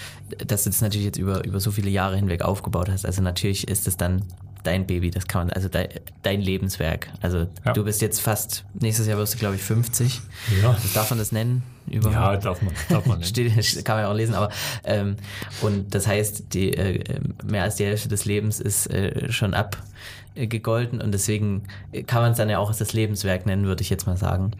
Dass 0.45 0.63
du 0.63 0.69
das 0.69 0.81
natürlich 0.81 1.05
jetzt 1.05 1.17
über, 1.17 1.43
über 1.45 1.59
so 1.59 1.71
viele 1.71 1.89
Jahre 1.89 2.15
hinweg 2.15 2.43
aufgebaut 2.43 2.89
hast. 2.89 3.05
Also 3.05 3.21
natürlich 3.21 3.67
ist 3.67 3.87
es 3.87 3.97
dann 3.97 4.23
dein 4.63 4.85
Baby, 4.85 5.11
das 5.11 5.27
kann 5.27 5.47
man, 5.47 5.53
also 5.53 5.67
dein, 5.69 5.89
dein 6.23 6.41
Lebenswerk. 6.41 7.09
Also 7.21 7.47
ja. 7.65 7.73
du 7.73 7.83
bist 7.83 8.01
jetzt 8.01 8.21
fast, 8.21 8.63
nächstes 8.79 9.07
Jahr 9.07 9.17
wirst 9.17 9.33
du 9.33 9.37
glaube 9.37 9.55
ich 9.55 9.61
50. 9.63 10.21
Ja. 10.61 10.77
Darf 10.93 11.09
man 11.09 11.19
das 11.19 11.31
nennen? 11.31 11.63
Über 11.87 12.11
ja, 12.11 12.37
darf 12.37 12.61
man, 12.61 12.73
darf 12.89 13.05
man 13.05 13.23
Steht, 13.23 13.53
kann 13.83 13.97
man 13.97 14.05
ja 14.05 14.11
auch 14.11 14.15
lesen, 14.15 14.35
aber 14.35 14.49
ähm, 14.83 15.17
und 15.61 15.93
das 15.93 16.07
heißt, 16.07 16.53
die, 16.53 16.73
äh, 16.73 17.19
mehr 17.43 17.63
als 17.63 17.75
die 17.75 17.85
Hälfte 17.85 18.07
des 18.07 18.25
Lebens 18.25 18.59
ist 18.59 18.87
äh, 18.87 19.31
schon 19.31 19.55
abgegolten 19.55 21.01
und 21.01 21.11
deswegen 21.11 21.63
kann 22.05 22.21
man 22.21 22.31
es 22.31 22.37
dann 22.37 22.49
ja 22.49 22.59
auch 22.59 22.73
das 22.73 22.93
Lebenswerk 22.93 23.45
nennen, 23.45 23.65
würde 23.65 23.81
ich 23.81 23.89
jetzt 23.89 24.05
mal 24.05 24.17
sagen. 24.17 24.51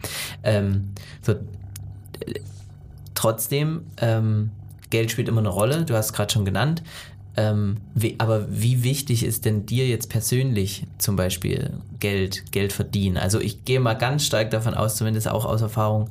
Ähm, 0.42 0.90
so, 1.22 1.36
trotzdem, 3.14 3.82
ähm, 3.98 4.50
Geld 4.90 5.10
spielt 5.10 5.28
immer 5.28 5.40
eine 5.40 5.48
Rolle, 5.48 5.84
du 5.84 5.94
hast 5.94 6.06
es 6.06 6.12
gerade 6.12 6.32
schon 6.32 6.44
genannt. 6.44 6.82
Ähm, 7.34 7.78
wie, 7.94 8.16
aber 8.18 8.46
wie 8.50 8.84
wichtig 8.84 9.24
ist 9.24 9.46
denn 9.46 9.64
dir 9.64 9.88
jetzt 9.88 10.10
persönlich 10.10 10.86
zum 10.98 11.16
Beispiel 11.16 11.70
Geld, 11.98 12.52
Geld 12.52 12.74
verdienen? 12.74 13.16
Also 13.16 13.40
ich 13.40 13.64
gehe 13.64 13.80
mal 13.80 13.94
ganz 13.94 14.26
stark 14.26 14.50
davon 14.50 14.74
aus, 14.74 14.96
zumindest 14.96 15.28
auch 15.28 15.46
aus 15.46 15.62
Erfahrung, 15.62 16.10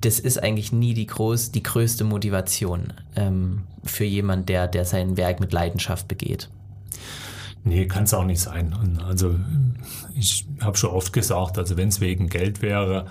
das 0.00 0.20
ist 0.20 0.42
eigentlich 0.42 0.72
nie 0.72 0.94
die, 0.94 1.06
groß, 1.06 1.52
die 1.52 1.62
größte 1.62 2.04
Motivation 2.04 2.92
ähm, 3.16 3.62
für 3.84 4.04
jemanden, 4.04 4.46
der, 4.46 4.68
der 4.68 4.84
sein 4.84 5.16
Werk 5.16 5.40
mit 5.40 5.52
Leidenschaft 5.52 6.08
begeht. 6.08 6.48
Nee, 7.64 7.86
kann 7.86 8.04
es 8.04 8.14
auch 8.14 8.24
nicht 8.24 8.40
sein. 8.40 8.74
Und 8.80 9.02
also 9.02 9.38
ich 10.14 10.46
habe 10.60 10.76
schon 10.76 10.90
oft 10.90 11.12
gesagt, 11.12 11.58
also 11.58 11.76
wenn 11.76 11.88
es 11.88 12.00
wegen 12.00 12.28
Geld 12.28 12.62
wäre, 12.62 13.06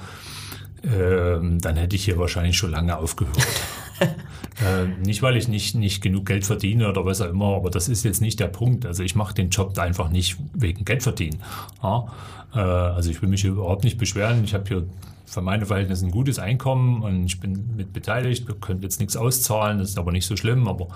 ähm, 0.83 1.59
dann 1.59 1.75
hätte 1.75 1.95
ich 1.95 2.05
hier 2.05 2.17
wahrscheinlich 2.17 2.57
schon 2.57 2.71
lange 2.71 2.97
aufgehört. 2.97 3.37
äh, 3.99 4.85
nicht, 5.03 5.21
weil 5.21 5.37
ich 5.37 5.47
nicht, 5.47 5.75
nicht 5.75 6.01
genug 6.01 6.25
Geld 6.25 6.45
verdiene 6.45 6.87
oder 6.89 7.05
was 7.05 7.21
auch 7.21 7.29
immer, 7.29 7.55
aber 7.55 7.69
das 7.69 7.89
ist 7.89 8.03
jetzt 8.03 8.21
nicht 8.21 8.39
der 8.39 8.47
Punkt. 8.47 8.85
Also 8.85 9.03
ich 9.03 9.15
mache 9.15 9.33
den 9.33 9.49
Job 9.49 9.77
einfach 9.79 10.09
nicht 10.09 10.37
wegen 10.53 10.85
Geld 10.85 11.03
verdienen. 11.03 11.41
Ja? 11.81 12.07
Äh, 12.53 12.59
also 12.59 13.09
ich 13.09 13.21
will 13.21 13.29
mich 13.29 13.43
überhaupt 13.43 13.83
nicht 13.83 13.97
beschweren. 13.97 14.43
Ich 14.43 14.53
habe 14.53 14.65
hier 14.67 14.85
für 15.25 15.41
meine 15.41 15.65
Verhältnisse 15.65 16.05
ein 16.05 16.11
gutes 16.11 16.39
Einkommen 16.39 17.03
und 17.03 17.25
ich 17.25 17.39
bin 17.39 17.75
mit 17.75 17.91
beteiligt. 17.91 18.47
Wir 18.47 18.55
können 18.55 18.81
jetzt 18.81 18.99
nichts 18.99 19.17
auszahlen, 19.17 19.79
das 19.79 19.89
ist 19.89 19.99
aber 19.99 20.11
nicht 20.11 20.25
so 20.25 20.37
schlimm, 20.37 20.67
aber 20.67 20.87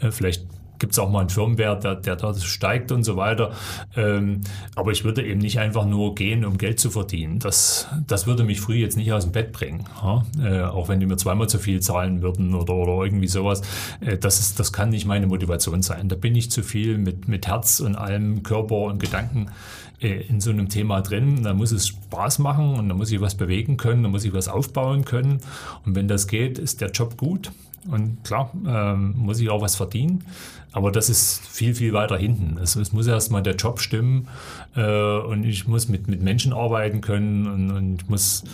äh, 0.00 0.10
vielleicht 0.10 0.44
gibt 0.78 0.92
es 0.92 0.98
auch 0.98 1.10
mal 1.10 1.20
einen 1.20 1.30
Firmenwert, 1.30 1.84
der, 1.84 1.96
der 1.96 2.16
da 2.16 2.34
steigt 2.34 2.92
und 2.92 3.04
so 3.04 3.16
weiter. 3.16 3.52
Ähm, 3.96 4.40
aber 4.74 4.92
ich 4.92 5.04
würde 5.04 5.24
eben 5.24 5.40
nicht 5.40 5.58
einfach 5.58 5.84
nur 5.84 6.14
gehen, 6.14 6.44
um 6.44 6.58
Geld 6.58 6.80
zu 6.80 6.90
verdienen. 6.90 7.38
Das, 7.38 7.88
das 8.06 8.26
würde 8.26 8.44
mich 8.44 8.60
früh 8.60 8.76
jetzt 8.76 8.96
nicht 8.96 9.12
aus 9.12 9.24
dem 9.24 9.32
Bett 9.32 9.52
bringen. 9.52 9.84
Ja? 10.02 10.24
Äh, 10.42 10.62
auch 10.64 10.88
wenn 10.88 11.00
die 11.00 11.06
mir 11.06 11.16
zweimal 11.16 11.48
zu 11.48 11.58
viel 11.58 11.80
zahlen 11.80 12.22
würden 12.22 12.54
oder, 12.54 12.74
oder 12.74 13.04
irgendwie 13.04 13.28
sowas. 13.28 13.62
Äh, 14.00 14.18
das, 14.18 14.40
ist, 14.40 14.60
das 14.60 14.72
kann 14.72 14.90
nicht 14.90 15.06
meine 15.06 15.26
Motivation 15.26 15.82
sein. 15.82 16.08
Da 16.08 16.16
bin 16.16 16.34
ich 16.34 16.50
zu 16.50 16.62
viel 16.62 16.98
mit, 16.98 17.28
mit 17.28 17.46
Herz 17.46 17.80
und 17.80 17.96
allem 17.96 18.42
Körper 18.42 18.76
und 18.76 19.00
Gedanken 19.00 19.50
äh, 20.00 20.22
in 20.28 20.40
so 20.40 20.50
einem 20.50 20.68
Thema 20.68 21.00
drin. 21.00 21.42
Da 21.42 21.54
muss 21.54 21.72
es 21.72 21.88
Spaß 21.88 22.38
machen 22.38 22.74
und 22.74 22.88
da 22.88 22.94
muss 22.94 23.10
ich 23.10 23.20
was 23.20 23.34
bewegen 23.34 23.76
können, 23.76 24.02
da 24.02 24.08
muss 24.08 24.24
ich 24.24 24.32
was 24.32 24.48
aufbauen 24.48 25.04
können. 25.04 25.40
Und 25.84 25.94
wenn 25.94 26.08
das 26.08 26.26
geht, 26.26 26.58
ist 26.58 26.80
der 26.80 26.90
Job 26.90 27.16
gut. 27.16 27.50
Und 27.90 28.22
klar, 28.24 28.52
ähm, 28.66 29.14
muss 29.16 29.40
ich 29.40 29.48
auch 29.50 29.62
was 29.62 29.76
verdienen. 29.76 30.24
Aber 30.72 30.92
das 30.92 31.08
ist 31.08 31.46
viel, 31.46 31.74
viel 31.74 31.92
weiter 31.92 32.18
hinten. 32.18 32.58
Also 32.58 32.80
es 32.80 32.92
muss 32.92 33.06
erstmal 33.06 33.42
der 33.42 33.54
Job 33.54 33.80
stimmen 33.80 34.28
äh, 34.76 35.18
und 35.18 35.44
ich 35.44 35.66
muss 35.66 35.88
mit, 35.88 36.08
mit 36.08 36.22
Menschen 36.22 36.52
arbeiten 36.52 37.00
können 37.00 37.46
und, 37.46 37.70
und 37.70 38.02
ich 38.02 38.08
muss, 38.08 38.44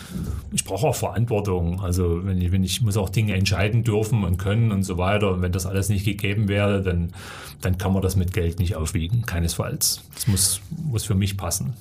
ich 0.53 0.65
brauche 0.65 0.87
auch 0.87 0.95
Verantwortung. 0.95 1.81
Also 1.81 2.25
wenn 2.25 2.41
ich, 2.41 2.53
wenn 2.53 2.63
ich 2.63 2.81
muss 2.83 2.97
auch 2.97 3.09
Dinge 3.09 3.35
entscheiden 3.35 3.83
dürfen 3.83 4.25
und 4.25 4.39
können 4.39 4.71
und 4.71 4.85
so 4.85 4.97
weiter. 4.97 5.33
Und 5.33 5.43
wenn 5.43 5.53
das 5.53 5.67
alles 5.67 5.89
nicht 5.89 6.05
gegeben 6.05 6.47
wäre, 6.49 6.83
dann, 6.83 7.13
dann 7.61 7.79
kann 7.79 7.93
man 7.93 8.03
das 8.03 8.15
mit 8.15 8.33
Geld 8.33 8.61
nicht 8.61 8.77
aufwiegen. 8.77 9.27
Keinesfalls. 9.27 10.03
Das 10.15 10.29
muss, 10.29 10.61
muss 10.71 11.05
für 11.05 11.17
mich 11.17 11.37
passen. 11.37 11.75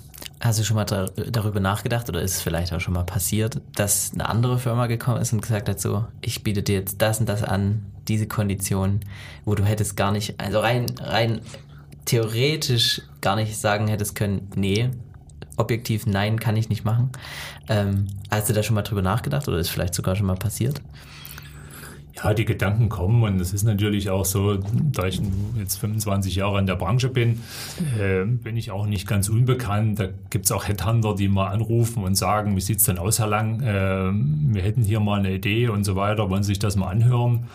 Hast 0.44 0.60
du 0.60 0.65
schon 0.65 0.76
mal 0.76 0.84
darüber 0.84 1.61
nachgedacht 1.61 2.10
oder 2.10 2.22
ist 2.22 2.36
es 2.36 2.41
vielleicht 2.41 2.74
auch 2.74 2.82
schon 2.82 2.94
mal 2.94 3.06
passiert, 3.06 3.61
dass 3.76 4.11
eine 4.14 4.28
andere 4.28 4.60
Firma 4.60 4.88
gekommen 4.88 5.22
ist 5.22 5.32
und 5.32 5.41
gesagt 5.41 5.70
hat, 5.70 5.80
so, 5.80 6.06
ich 6.20 6.44
biete 6.44 6.61
dir 6.61 6.76
jetzt 6.76 7.02
das 7.02 7.22
und 7.22 7.30
das 7.30 7.44
an, 7.44 7.86
diese 8.10 8.28
Kondition, 8.28 8.99
wo 9.45 9.56
du 9.56 9.64
hättest 9.64 9.95
gar 9.95 10.11
nicht, 10.11 10.41
also 10.41 10.60
rein, 10.60 10.88
rein 10.99 11.40
theoretisch 12.03 13.02
gar 13.22 13.38
nicht 13.38 13.57
sagen 13.57 13.88
hättest 13.88 14.15
können, 14.15 14.52
nee, 14.53 14.90
objektiv 15.56 16.06
nein, 16.07 16.38
kann 16.41 16.57
ich 16.57 16.68
nicht 16.68 16.84
machen. 16.84 17.14
Ähm, 17.70 18.07
hast 18.30 18.49
du 18.49 18.53
da 18.53 18.64
schon 18.64 18.76
mal 18.76 18.82
drüber 18.82 19.02
nachgedacht 19.02 19.48
oder 19.48 19.60
ist 19.60 19.70
vielleicht 19.70 19.95
sogar 19.95 20.18
schon 20.18 20.26
mal 20.26 20.36
passiert? 20.36 20.82
Ja, 22.15 22.34
die 22.34 22.45
Gedanken 22.45 22.90
kommen 22.90 23.23
und 23.23 23.41
es 23.41 23.53
ist 23.53 23.64
natürlich 23.64 24.11
auch 24.11 24.26
so, 24.26 24.57
da 24.91 25.07
ich 25.07 25.19
jetzt 25.57 25.77
25 25.77 26.35
Jahre 26.35 26.60
in 26.60 26.68
der 26.68 26.76
Branche 26.76 27.10
bin, 27.10 27.41
äh, 27.99 28.23
bin 28.26 28.56
ich 28.56 28.69
auch 28.69 28.85
nicht 28.85 29.07
ganz 29.07 29.30
unbekannt. 29.30 29.99
Da 29.99 30.10
gibt 30.30 30.45
es 30.45 30.52
auch 30.52 30.68
Headhunter, 30.68 31.15
die 31.15 31.27
mal 31.27 31.48
anrufen 31.48 32.03
und 32.03 32.15
sagen, 32.15 32.56
wie 32.56 32.61
sieht 32.61 32.80
es 32.80 32.84
denn 32.84 32.99
aus, 32.99 33.18
Herr 33.18 33.27
Lang? 33.27 33.61
Äh, 33.61 34.11
wir 34.53 34.61
hätten 34.61 34.84
hier 34.84 34.99
mal 34.99 35.19
eine 35.19 35.34
Idee 35.34 35.69
und 35.69 35.85
so 35.85 35.95
weiter, 35.95 36.30
wollen 36.30 36.44
Sie 36.44 36.49
sich 36.49 36.60
das 36.60 36.76
mal 36.76 36.90
anhören? 36.90 37.48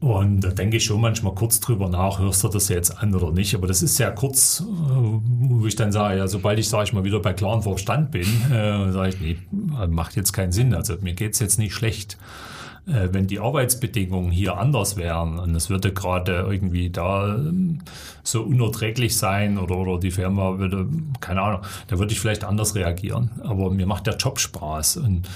Und 0.00 0.40
da 0.40 0.50
denke 0.50 0.76
ich 0.76 0.84
schon 0.84 1.00
manchmal 1.00 1.34
kurz 1.34 1.60
drüber 1.60 1.88
nach, 1.88 2.18
hörst 2.18 2.44
du 2.44 2.48
das 2.48 2.68
jetzt 2.68 2.90
an 3.02 3.14
oder 3.14 3.30
nicht. 3.30 3.54
Aber 3.54 3.66
das 3.66 3.82
ist 3.82 3.96
sehr 3.96 4.10
kurz, 4.10 4.60
äh, 4.60 4.64
wo 4.66 5.64
ich 5.64 5.76
dann 5.76 5.92
sage, 5.92 6.18
ja, 6.18 6.26
sobald 6.26 6.58
ich, 6.58 6.68
sage 6.68 6.84
ich 6.84 6.92
mal, 6.92 7.04
wieder 7.04 7.20
bei 7.20 7.32
klaren 7.32 7.62
Verstand 7.62 8.10
bin, 8.10 8.26
äh, 8.52 8.90
sage 8.90 9.10
ich, 9.10 9.20
nee, 9.20 9.38
macht 9.88 10.16
jetzt 10.16 10.32
keinen 10.32 10.52
Sinn. 10.52 10.74
Also 10.74 10.96
mir 11.00 11.14
geht's 11.14 11.38
jetzt 11.38 11.58
nicht 11.58 11.72
schlecht. 11.72 12.18
Äh, 12.86 13.08
wenn 13.12 13.26
die 13.26 13.40
Arbeitsbedingungen 13.40 14.30
hier 14.30 14.58
anders 14.58 14.98
wären 14.98 15.38
und 15.38 15.54
es 15.54 15.70
würde 15.70 15.92
gerade 15.92 16.46
irgendwie 16.50 16.90
da 16.90 17.34
ähm, 17.34 17.78
so 18.22 18.42
unerträglich 18.42 19.16
sein 19.16 19.58
oder, 19.58 19.76
oder 19.76 19.98
die 19.98 20.10
Firma 20.10 20.58
würde, 20.58 20.86
keine 21.20 21.40
Ahnung, 21.40 21.60
da 21.86 21.98
würde 21.98 22.12
ich 22.12 22.20
vielleicht 22.20 22.44
anders 22.44 22.74
reagieren. 22.74 23.30
Aber 23.42 23.70
mir 23.70 23.86
macht 23.86 24.06
der 24.06 24.16
Job 24.16 24.38
Spaß 24.38 24.98
und 24.98 25.26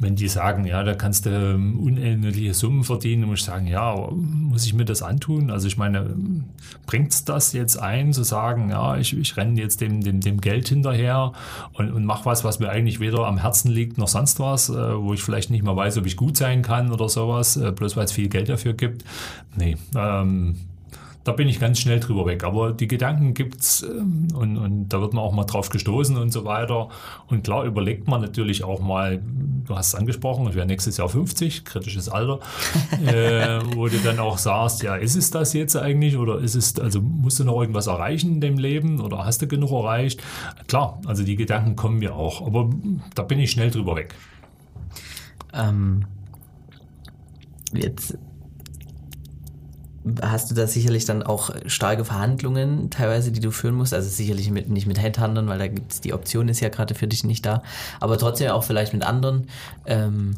wenn 0.00 0.14
die 0.14 0.28
sagen, 0.28 0.64
ja, 0.64 0.84
da 0.84 0.94
kannst 0.94 1.26
du 1.26 1.30
ähm, 1.30 1.80
unendliche 1.80 2.54
Summen 2.54 2.84
verdienen, 2.84 3.24
muss 3.24 3.40
ich 3.40 3.44
sagen, 3.44 3.66
ja, 3.66 3.94
muss 4.12 4.64
ich 4.64 4.74
mir 4.74 4.84
das 4.84 5.02
antun? 5.02 5.50
Also 5.50 5.66
ich 5.66 5.76
meine, 5.76 6.14
bringt's 6.86 7.24
das 7.24 7.52
jetzt 7.52 7.80
ein, 7.80 8.12
zu 8.12 8.22
sagen, 8.22 8.70
ja, 8.70 8.96
ich, 8.96 9.16
ich 9.16 9.36
renne 9.36 9.60
jetzt 9.60 9.80
dem, 9.80 10.00
dem, 10.00 10.20
dem 10.20 10.40
Geld 10.40 10.68
hinterher 10.68 11.32
und, 11.72 11.92
und 11.92 12.04
mache 12.04 12.26
was, 12.26 12.44
was 12.44 12.60
mir 12.60 12.70
eigentlich 12.70 13.00
weder 13.00 13.26
am 13.26 13.38
Herzen 13.38 13.72
liegt 13.72 13.98
noch 13.98 14.08
sonst 14.08 14.38
was, 14.38 14.68
äh, 14.68 14.72
wo 14.74 15.14
ich 15.14 15.22
vielleicht 15.22 15.50
nicht 15.50 15.64
mal 15.64 15.74
weiß, 15.74 15.98
ob 15.98 16.06
ich 16.06 16.16
gut 16.16 16.36
sein 16.36 16.62
kann 16.62 16.87
oder 16.92 17.08
sowas, 17.08 17.56
äh, 17.56 17.72
bloß 17.72 17.96
weil 17.96 18.04
es 18.04 18.12
viel 18.12 18.28
Geld 18.28 18.48
dafür 18.48 18.74
gibt. 18.74 19.04
Nee, 19.56 19.76
ähm, 19.96 20.56
da 21.28 21.34
bin 21.34 21.46
ich 21.46 21.60
ganz 21.60 21.78
schnell 21.78 22.00
drüber 22.00 22.24
weg. 22.24 22.42
Aber 22.42 22.72
die 22.72 22.88
Gedanken 22.88 23.34
gibt's 23.34 23.82
ähm, 23.82 24.28
und, 24.34 24.56
und 24.56 24.88
da 24.88 25.02
wird 25.02 25.12
man 25.12 25.22
auch 25.22 25.32
mal 25.32 25.44
drauf 25.44 25.68
gestoßen 25.68 26.16
und 26.16 26.32
so 26.32 26.46
weiter. 26.46 26.88
Und 27.26 27.44
klar 27.44 27.64
überlegt 27.64 28.08
man 28.08 28.22
natürlich 28.22 28.64
auch 28.64 28.80
mal, 28.80 29.20
du 29.66 29.76
hast 29.76 29.88
es 29.88 29.94
angesprochen, 29.94 30.48
ich 30.48 30.54
werde 30.54 30.68
nächstes 30.68 30.96
Jahr 30.96 31.10
50, 31.10 31.66
kritisches 31.66 32.08
Alter, 32.08 32.40
äh, 33.06 33.60
wo 33.74 33.88
du 33.88 33.98
dann 33.98 34.18
auch 34.20 34.38
sagst, 34.38 34.82
ja, 34.82 34.96
ist 34.96 35.16
es 35.16 35.30
das 35.30 35.52
jetzt 35.52 35.76
eigentlich 35.76 36.16
oder 36.16 36.38
ist 36.38 36.54
es, 36.54 36.80
also 36.80 37.02
musst 37.02 37.38
du 37.38 37.44
noch 37.44 37.60
irgendwas 37.60 37.88
erreichen 37.88 38.36
in 38.36 38.40
dem 38.40 38.56
Leben 38.56 38.98
oder 38.98 39.26
hast 39.26 39.42
du 39.42 39.46
genug 39.46 39.70
erreicht? 39.72 40.22
Klar, 40.66 40.98
also 41.04 41.24
die 41.24 41.36
Gedanken 41.36 41.76
kommen 41.76 41.98
mir 41.98 42.14
auch, 42.14 42.46
aber 42.46 42.70
da 43.14 43.22
bin 43.22 43.38
ich 43.38 43.50
schnell 43.50 43.70
drüber 43.70 43.96
weg. 43.96 44.14
Ähm, 45.52 46.06
jetzt 47.72 48.18
hast 50.22 50.50
du 50.50 50.54
da 50.54 50.66
sicherlich 50.66 51.04
dann 51.04 51.22
auch 51.22 51.50
starke 51.66 52.04
Verhandlungen 52.04 52.90
teilweise, 52.90 53.30
die 53.30 53.40
du 53.40 53.50
führen 53.50 53.74
musst. 53.74 53.92
Also 53.92 54.08
sicherlich 54.08 54.50
mit, 54.50 54.68
nicht 54.68 54.86
mit 54.86 55.00
Headhuntern, 55.00 55.48
weil 55.48 55.58
da 55.58 55.68
gibt's 55.68 56.00
die 56.00 56.14
Option 56.14 56.48
ist 56.48 56.60
ja 56.60 56.68
gerade 56.68 56.94
für 56.94 57.06
dich 57.06 57.24
nicht 57.24 57.44
da. 57.44 57.62
Aber 58.00 58.16
trotzdem 58.16 58.50
auch 58.50 58.64
vielleicht 58.64 58.92
mit 58.92 59.04
anderen, 59.04 59.48
ähm, 59.86 60.34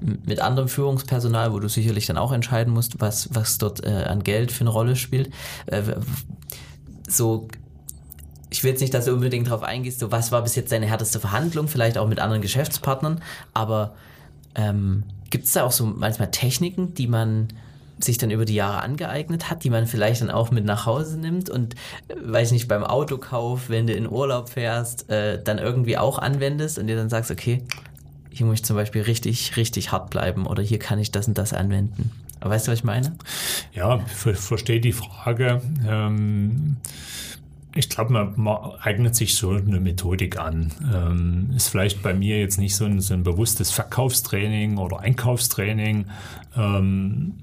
mit 0.00 0.40
anderem 0.40 0.68
Führungspersonal, 0.68 1.52
wo 1.52 1.60
du 1.60 1.68
sicherlich 1.68 2.06
dann 2.06 2.18
auch 2.18 2.32
entscheiden 2.32 2.74
musst, 2.74 3.00
was, 3.00 3.34
was 3.34 3.58
dort 3.58 3.84
äh, 3.84 4.04
an 4.04 4.22
Geld 4.22 4.52
für 4.52 4.62
eine 4.62 4.70
Rolle 4.70 4.96
spielt. 4.96 5.30
Äh, 5.66 5.82
so 7.08 7.48
ich 8.48 8.62
will 8.62 8.70
jetzt 8.70 8.80
nicht, 8.80 8.94
dass 8.94 9.06
du 9.06 9.12
unbedingt 9.12 9.48
darauf 9.48 9.62
eingehst, 9.62 9.98
so 9.98 10.12
was 10.12 10.32
war 10.32 10.42
bis 10.42 10.54
jetzt 10.54 10.72
deine 10.72 10.86
härteste 10.86 11.20
Verhandlung, 11.20 11.68
vielleicht 11.68 11.98
auch 11.98 12.08
mit 12.08 12.20
anderen 12.20 12.42
Geschäftspartnern, 12.42 13.20
aber 13.52 13.94
ähm, 14.56 15.04
gibt 15.30 15.44
es 15.44 15.52
da 15.52 15.64
auch 15.64 15.72
so 15.72 15.86
manchmal 15.86 16.30
Techniken, 16.30 16.94
die 16.94 17.06
man 17.06 17.48
sich 17.98 18.18
dann 18.18 18.30
über 18.30 18.44
die 18.44 18.54
Jahre 18.54 18.82
angeeignet 18.82 19.50
hat, 19.50 19.64
die 19.64 19.70
man 19.70 19.86
vielleicht 19.86 20.20
dann 20.20 20.30
auch 20.30 20.50
mit 20.50 20.64
nach 20.64 20.84
Hause 20.84 21.18
nimmt 21.18 21.48
und, 21.48 21.74
äh, 22.08 22.14
weiß 22.20 22.52
nicht, 22.52 22.68
beim 22.68 22.84
Autokauf, 22.84 23.70
wenn 23.70 23.86
du 23.86 23.94
in 23.94 24.08
Urlaub 24.08 24.50
fährst, 24.50 25.08
äh, 25.10 25.42
dann 25.42 25.58
irgendwie 25.58 25.96
auch 25.96 26.18
anwendest 26.18 26.78
und 26.78 26.88
dir 26.88 26.96
dann 26.96 27.08
sagst, 27.08 27.30
okay, 27.30 27.62
hier 28.30 28.44
muss 28.44 28.56
ich 28.56 28.64
zum 28.64 28.76
Beispiel 28.76 29.02
richtig, 29.02 29.56
richtig 29.56 29.92
hart 29.92 30.10
bleiben 30.10 30.46
oder 30.46 30.62
hier 30.62 30.78
kann 30.78 30.98
ich 30.98 31.10
das 31.10 31.26
und 31.26 31.38
das 31.38 31.54
anwenden. 31.54 32.10
Aber 32.40 32.50
weißt 32.50 32.66
du, 32.66 32.72
was 32.72 32.80
ich 32.80 32.84
meine? 32.84 33.16
Ja, 33.72 33.98
ver 34.00 34.34
verstehe 34.34 34.80
die 34.80 34.92
Frage. 34.92 35.62
Ähm 35.88 36.76
ich 37.76 37.88
glaube, 37.88 38.12
man, 38.12 38.32
man, 38.36 38.56
eignet 38.80 39.14
sich 39.14 39.34
so 39.34 39.50
eine 39.50 39.80
Methodik 39.80 40.38
an. 40.38 40.72
Ähm, 40.92 41.50
ist 41.54 41.68
vielleicht 41.68 42.02
bei 42.02 42.14
mir 42.14 42.40
jetzt 42.40 42.58
nicht 42.58 42.74
so 42.74 42.84
ein, 42.86 43.00
so 43.00 43.14
ein 43.14 43.22
bewusstes 43.22 43.70
Verkaufstraining 43.70 44.78
oder 44.78 45.00
Einkaufstraining. 45.00 46.06
Ähm, 46.56 47.34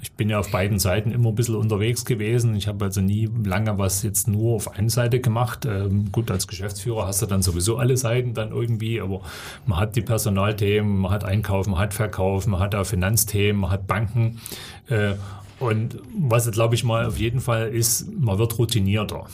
ich 0.00 0.12
bin 0.12 0.30
ja 0.30 0.38
auf 0.38 0.50
beiden 0.50 0.78
Seiten 0.78 1.10
immer 1.10 1.30
ein 1.30 1.34
bisschen 1.34 1.56
unterwegs 1.56 2.04
gewesen. 2.04 2.54
Ich 2.54 2.68
habe 2.68 2.84
also 2.84 3.00
nie 3.00 3.28
lange 3.44 3.78
was 3.78 4.02
jetzt 4.02 4.28
nur 4.28 4.56
auf 4.56 4.76
einer 4.76 4.90
Seite 4.90 5.20
gemacht. 5.20 5.64
Ähm, 5.64 6.10
gut, 6.12 6.30
als 6.30 6.46
Geschäftsführer 6.46 7.06
hast 7.06 7.22
du 7.22 7.26
dann 7.26 7.42
sowieso 7.42 7.78
alle 7.78 7.96
Seiten 7.96 8.34
dann 8.34 8.52
irgendwie, 8.52 9.00
aber 9.00 9.22
man 9.66 9.78
hat 9.80 9.96
die 9.96 10.02
Personalthemen, 10.02 10.98
man 10.98 11.10
hat 11.10 11.24
Einkauf, 11.24 11.66
man 11.66 11.78
hat 11.78 11.94
Verkauf, 11.94 12.46
man 12.46 12.60
hat 12.60 12.74
auch 12.74 12.84
Finanzthemen, 12.86 13.60
man 13.60 13.70
hat 13.70 13.86
Banken. 13.86 14.40
Äh, 14.88 15.14
und 15.60 15.98
was, 16.16 16.48
glaube 16.50 16.76
ich 16.76 16.84
mal, 16.84 17.06
auf 17.06 17.18
jeden 17.18 17.40
Fall 17.40 17.68
ist, 17.68 18.06
man 18.12 18.38
wird 18.38 18.58
routinierter. 18.58 19.26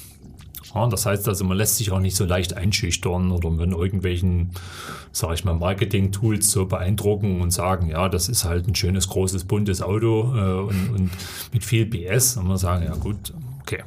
Das 0.90 1.06
heißt 1.06 1.28
also, 1.28 1.44
man 1.44 1.56
lässt 1.56 1.76
sich 1.76 1.90
auch 1.92 2.00
nicht 2.00 2.16
so 2.16 2.24
leicht 2.24 2.54
einschüchtern 2.54 3.30
oder 3.30 3.50
mit 3.50 3.70
irgendwelchen, 3.70 4.50
sage 5.12 5.34
ich 5.34 5.44
mal, 5.44 5.54
Marketing-Tools 5.54 6.50
so 6.50 6.66
beeindrucken 6.66 7.40
und 7.40 7.52
sagen, 7.52 7.88
ja, 7.88 8.08
das 8.08 8.28
ist 8.28 8.44
halt 8.44 8.66
ein 8.66 8.74
schönes, 8.74 9.08
großes, 9.08 9.44
buntes 9.44 9.82
Auto 9.82 10.34
äh, 10.36 10.68
und, 10.68 10.90
und 10.94 11.10
mit 11.52 11.64
viel 11.64 11.86
PS. 11.86 12.36
Und 12.36 12.48
man 12.48 12.56
sagen, 12.56 12.84
ja 12.84 12.94
gut, 12.94 13.32
Okay, 13.66 13.82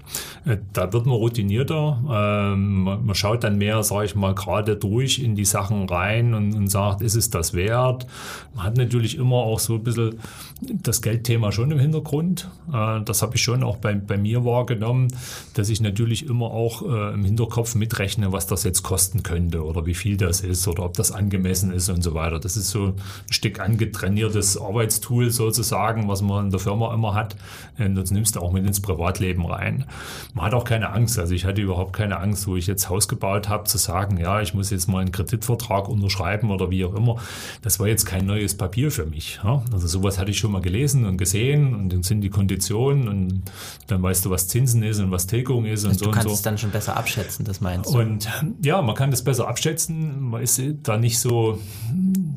äh, 0.45 0.57
da 0.73 0.91
wird 0.91 1.05
man 1.05 1.15
routinierter. 1.15 2.01
Ähm, 2.09 2.83
man 2.83 3.13
schaut 3.13 3.43
dann 3.43 3.59
mehr, 3.59 3.83
sage 3.83 4.05
ich 4.05 4.15
mal, 4.15 4.33
gerade 4.33 4.75
durch 4.75 5.19
in 5.19 5.35
die 5.35 5.45
Sachen 5.45 5.87
rein 5.87 6.33
und, 6.33 6.67
sagt, 6.67 7.01
ist 7.01 7.15
es 7.15 7.29
das 7.29 7.53
wert? 7.53 8.07
Man 8.55 8.65
hat 8.65 8.77
natürlich 8.77 9.17
immer 9.17 9.35
auch 9.35 9.59
so 9.59 9.75
ein 9.75 9.83
bisschen 9.83 10.19
das 10.59 11.03
Geldthema 11.03 11.51
schon 11.51 11.69
im 11.69 11.77
Hintergrund. 11.77 12.49
Äh, 12.73 13.01
das 13.03 13.21
habe 13.21 13.35
ich 13.35 13.43
schon 13.43 13.61
auch 13.61 13.77
bei, 13.77 13.93
bei 13.93 14.17
mir 14.17 14.43
wahrgenommen, 14.45 15.09
dass 15.53 15.69
ich 15.69 15.79
natürlich 15.79 16.25
immer 16.25 16.47
auch 16.47 16.81
äh, 16.81 17.13
im 17.13 17.23
Hinterkopf 17.23 17.75
mitrechne, 17.75 18.31
was 18.31 18.47
das 18.47 18.63
jetzt 18.63 18.81
kosten 18.81 19.21
könnte 19.21 19.63
oder 19.63 19.85
wie 19.85 19.93
viel 19.93 20.17
das 20.17 20.41
ist 20.41 20.67
oder 20.67 20.85
ob 20.85 20.95
das 20.95 21.11
angemessen 21.11 21.71
ist 21.71 21.89
und 21.89 22.01
so 22.01 22.15
weiter. 22.15 22.39
Das 22.39 22.57
ist 22.57 22.71
so 22.71 22.87
ein 22.87 22.93
Stück 23.29 23.59
angetrainiertes 23.59 24.59
Arbeitstool 24.59 25.29
sozusagen, 25.29 26.07
was 26.07 26.23
man 26.23 26.45
in 26.45 26.51
der 26.51 26.59
Firma 26.59 26.95
immer 26.95 27.13
hat. 27.13 27.35
Und 27.77 27.93
das 27.93 28.09
nimmst 28.09 28.35
du 28.35 28.39
auch 28.39 28.51
mit 28.51 28.65
ins 28.65 28.81
Privatleben 28.81 29.45
rein 29.45 29.66
ein. 29.67 29.85
Man 30.33 30.45
hat 30.45 30.53
auch 30.53 30.63
keine 30.63 30.91
Angst. 30.91 31.19
Also 31.19 31.33
ich 31.33 31.45
hatte 31.45 31.61
überhaupt 31.61 31.93
keine 31.93 32.19
Angst, 32.19 32.47
wo 32.47 32.55
ich 32.55 32.67
jetzt 32.67 32.89
Haus 32.89 33.07
gebaut 33.07 33.49
habe, 33.49 33.65
zu 33.65 33.77
sagen, 33.77 34.17
ja, 34.17 34.41
ich 34.41 34.53
muss 34.53 34.69
jetzt 34.69 34.87
mal 34.87 34.99
einen 34.99 35.11
Kreditvertrag 35.11 35.87
unterschreiben 35.89 36.51
oder 36.51 36.69
wie 36.69 36.85
auch 36.85 36.95
immer. 36.95 37.17
Das 37.61 37.79
war 37.79 37.87
jetzt 37.87 38.05
kein 38.05 38.25
neues 38.25 38.55
Papier 38.55 38.91
für 38.91 39.05
mich. 39.05 39.39
Ja? 39.43 39.63
Also 39.71 39.87
sowas 39.87 40.17
hatte 40.17 40.31
ich 40.31 40.39
schon 40.39 40.51
mal 40.51 40.61
gelesen 40.61 41.05
und 41.05 41.17
gesehen 41.17 41.75
und 41.75 41.93
dann 41.93 42.03
sind 42.03 42.21
die 42.21 42.29
Konditionen 42.29 43.07
und 43.07 43.43
dann 43.87 44.01
weißt 44.01 44.25
du, 44.25 44.29
was 44.29 44.47
Zinsen 44.47 44.83
ist 44.83 44.99
und 44.99 45.11
was 45.11 45.27
Tilgung 45.27 45.65
ist 45.65 45.83
und 45.83 45.91
also 45.91 45.99
so 45.99 46.05
du 46.05 46.11
kannst 46.11 46.27
und 46.27 46.31
so. 46.31 46.35
es 46.35 46.41
dann 46.41 46.57
schon 46.57 46.71
besser 46.71 46.97
abschätzen, 46.97 47.45
das 47.45 47.61
meinst 47.61 47.93
du? 47.93 47.99
Und 47.99 48.27
ja, 48.63 48.81
man 48.81 48.95
kann 48.95 49.11
das 49.11 49.23
besser 49.23 49.47
abschätzen. 49.47 50.29
Man 50.29 50.41
ist 50.41 50.61
da 50.83 50.97
nicht 50.97 51.19
so, 51.19 51.59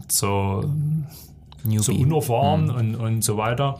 so 0.09 0.65
so 1.79 1.93
unerfahren 1.93 2.65
mhm. 2.65 2.75
und, 2.75 2.95
und 2.97 3.25
so 3.25 3.37
weiter. 3.37 3.79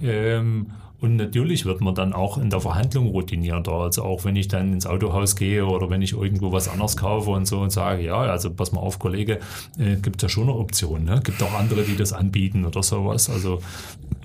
Ähm, 0.00 0.66
und 1.02 1.16
natürlich 1.16 1.64
wird 1.64 1.80
man 1.80 1.96
dann 1.96 2.12
auch 2.12 2.38
in 2.38 2.48
der 2.48 2.60
Verhandlung 2.60 3.08
routinierter. 3.08 3.72
Also 3.72 4.04
auch 4.04 4.24
wenn 4.24 4.36
ich 4.36 4.46
dann 4.46 4.72
ins 4.72 4.86
Autohaus 4.86 5.34
gehe 5.34 5.66
oder 5.66 5.90
wenn 5.90 6.00
ich 6.00 6.12
irgendwo 6.12 6.52
was 6.52 6.68
anderes 6.68 6.96
kaufe 6.96 7.30
und 7.30 7.44
so 7.44 7.58
und 7.58 7.70
sage, 7.70 8.04
ja, 8.04 8.18
also 8.18 8.52
pass 8.52 8.70
mal 8.70 8.78
auf, 8.78 9.00
Kollege, 9.00 9.40
äh, 9.78 9.96
gibt 9.96 10.22
ja 10.22 10.28
schon 10.28 10.44
eine 10.44 10.54
Option. 10.54 11.02
Ne? 11.04 11.20
Gibt 11.24 11.42
auch 11.42 11.54
andere, 11.54 11.82
die 11.82 11.96
das 11.96 12.12
anbieten 12.12 12.64
oder 12.64 12.84
sowas. 12.84 13.28
Also 13.28 13.58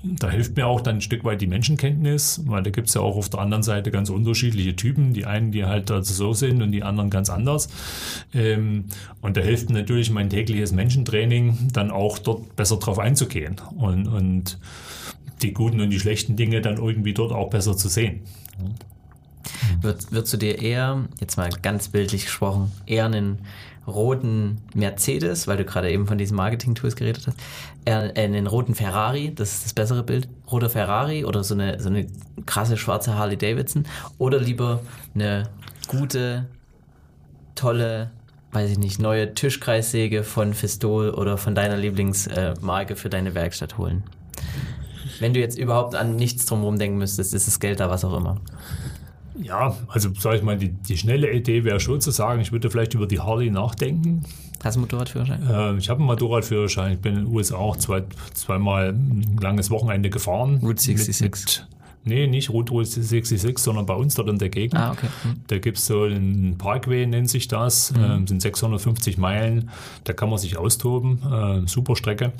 da 0.04 0.30
hilft 0.30 0.56
mir 0.56 0.68
auch 0.68 0.80
dann 0.80 0.98
ein 0.98 1.00
Stück 1.00 1.24
weit 1.24 1.40
die 1.40 1.48
Menschenkenntnis, 1.48 2.42
weil 2.46 2.62
da 2.62 2.70
gibt 2.70 2.86
es 2.86 2.94
ja 2.94 3.00
auch 3.00 3.16
auf 3.16 3.28
der 3.28 3.40
anderen 3.40 3.64
Seite 3.64 3.90
ganz 3.90 4.08
unterschiedliche 4.08 4.76
Typen. 4.76 5.14
Die 5.14 5.26
einen, 5.26 5.50
die 5.50 5.64
halt 5.64 5.90
also 5.90 6.14
so 6.14 6.32
sind 6.32 6.62
und 6.62 6.70
die 6.70 6.84
anderen 6.84 7.10
ganz 7.10 7.28
anders. 7.28 7.70
Ähm, 8.32 8.84
und 9.20 9.36
da 9.36 9.40
hilft 9.40 9.70
natürlich 9.70 10.12
mein 10.12 10.30
tägliches 10.30 10.70
Menschentraining 10.70 11.70
dann 11.72 11.90
auch 11.90 12.18
dort 12.18 12.54
besser 12.54 12.76
drauf 12.76 13.00
einzugehen. 13.00 13.56
Und, 13.76 14.06
und 14.06 14.58
die 15.42 15.52
guten 15.52 15.80
und 15.80 15.90
die 15.90 16.00
schlechten 16.00 16.36
Dinge 16.36 16.60
dann 16.60 16.76
irgendwie 16.76 17.14
dort 17.14 17.32
auch 17.32 17.50
besser 17.50 17.76
zu 17.76 17.88
sehen. 17.88 18.20
Wird, 19.80 20.12
würdest 20.12 20.32
du 20.32 20.36
dir 20.36 20.60
eher, 20.60 21.04
jetzt 21.20 21.36
mal 21.36 21.48
ganz 21.62 21.88
bildlich 21.88 22.24
gesprochen, 22.24 22.72
eher 22.86 23.06
einen 23.06 23.38
roten 23.86 24.58
Mercedes, 24.74 25.46
weil 25.46 25.56
du 25.56 25.64
gerade 25.64 25.90
eben 25.90 26.06
von 26.06 26.18
diesen 26.18 26.36
Marketing-Tools 26.36 26.96
geredet 26.96 27.26
hast, 27.26 27.38
eher 27.84 28.12
einen 28.16 28.46
roten 28.46 28.74
Ferrari, 28.74 29.32
das 29.34 29.54
ist 29.54 29.64
das 29.64 29.72
bessere 29.72 30.02
Bild, 30.02 30.28
roter 30.50 30.70
Ferrari 30.70 31.24
oder 31.24 31.42
so 31.42 31.54
eine, 31.54 31.80
so 31.80 31.88
eine 31.88 32.06
krasse 32.44 32.76
schwarze 32.76 33.14
Harley 33.14 33.36
Davidson 33.36 33.86
oder 34.18 34.38
lieber 34.38 34.80
eine 35.14 35.48
gute, 35.86 36.46
tolle, 37.54 38.10
weiß 38.52 38.70
ich 38.70 38.78
nicht, 38.78 39.00
neue 39.00 39.34
Tischkreissäge 39.34 40.22
von 40.22 40.54
Fistol 40.54 41.10
oder 41.10 41.38
von 41.38 41.54
deiner 41.54 41.76
Lieblingsmarke 41.76 42.94
für 42.94 43.08
deine 43.08 43.34
Werkstatt 43.34 43.78
holen? 43.78 44.04
Wenn 45.20 45.34
du 45.34 45.40
jetzt 45.40 45.58
überhaupt 45.58 45.94
an 45.94 46.16
nichts 46.16 46.46
drumherum 46.46 46.78
denken 46.78 46.98
müsstest, 46.98 47.34
ist 47.34 47.46
das 47.46 47.60
Geld 47.60 47.80
da, 47.80 47.90
was 47.90 48.04
auch 48.04 48.16
immer. 48.16 48.40
Ja, 49.40 49.76
also 49.88 50.10
sage 50.18 50.38
ich 50.38 50.42
mal, 50.42 50.56
die, 50.56 50.70
die 50.70 50.96
schnelle 50.96 51.32
Idee 51.32 51.64
wäre 51.64 51.78
schon 51.80 52.00
zu 52.00 52.10
sagen, 52.10 52.40
ich 52.40 52.50
würde 52.50 52.70
vielleicht 52.70 52.94
über 52.94 53.06
die 53.06 53.20
Harley 53.20 53.50
nachdenken. 53.50 54.24
Hast 54.64 54.74
du 54.74 54.80
einen 54.80 54.86
Motorradführerschein? 54.86 55.42
Äh, 55.48 55.76
ich 55.76 55.88
habe 55.88 56.00
einen 56.00 56.06
Motorradführerschein. 56.06 56.92
Ich 56.94 56.98
bin 56.98 57.14
in 57.14 57.24
den 57.24 57.34
USA 57.34 57.56
auch 57.56 57.76
zwei, 57.76 58.02
zweimal 58.34 58.88
ein 58.88 59.38
langes 59.40 59.70
Wochenende 59.70 60.10
gefahren. 60.10 60.58
Route 60.60 60.82
66. 60.82 61.20
Mit, 61.20 61.68
mit, 62.04 62.18
nee, 62.18 62.26
nicht 62.26 62.50
Route 62.50 62.84
66, 62.84 63.58
sondern 63.58 63.86
bei 63.86 63.94
uns 63.94 64.16
dort 64.16 64.28
in 64.28 64.38
der 64.38 64.48
Gegend. 64.48 64.80
Ah, 64.80 64.90
okay. 64.90 65.06
Hm. 65.22 65.36
Da 65.46 65.58
gibt 65.58 65.78
es 65.78 65.86
so 65.86 66.02
einen 66.02 66.58
Parkway, 66.58 67.06
nennt 67.06 67.30
sich 67.30 67.46
das. 67.46 67.92
Mhm. 67.92 68.04
Ähm, 68.04 68.26
sind 68.26 68.42
650 68.42 69.18
Meilen. 69.18 69.70
Da 70.02 70.12
kann 70.12 70.28
man 70.28 70.38
sich 70.38 70.56
austoben. 70.56 71.22
Äh, 71.22 71.68
super 71.68 71.94
Strecke. 71.94 72.32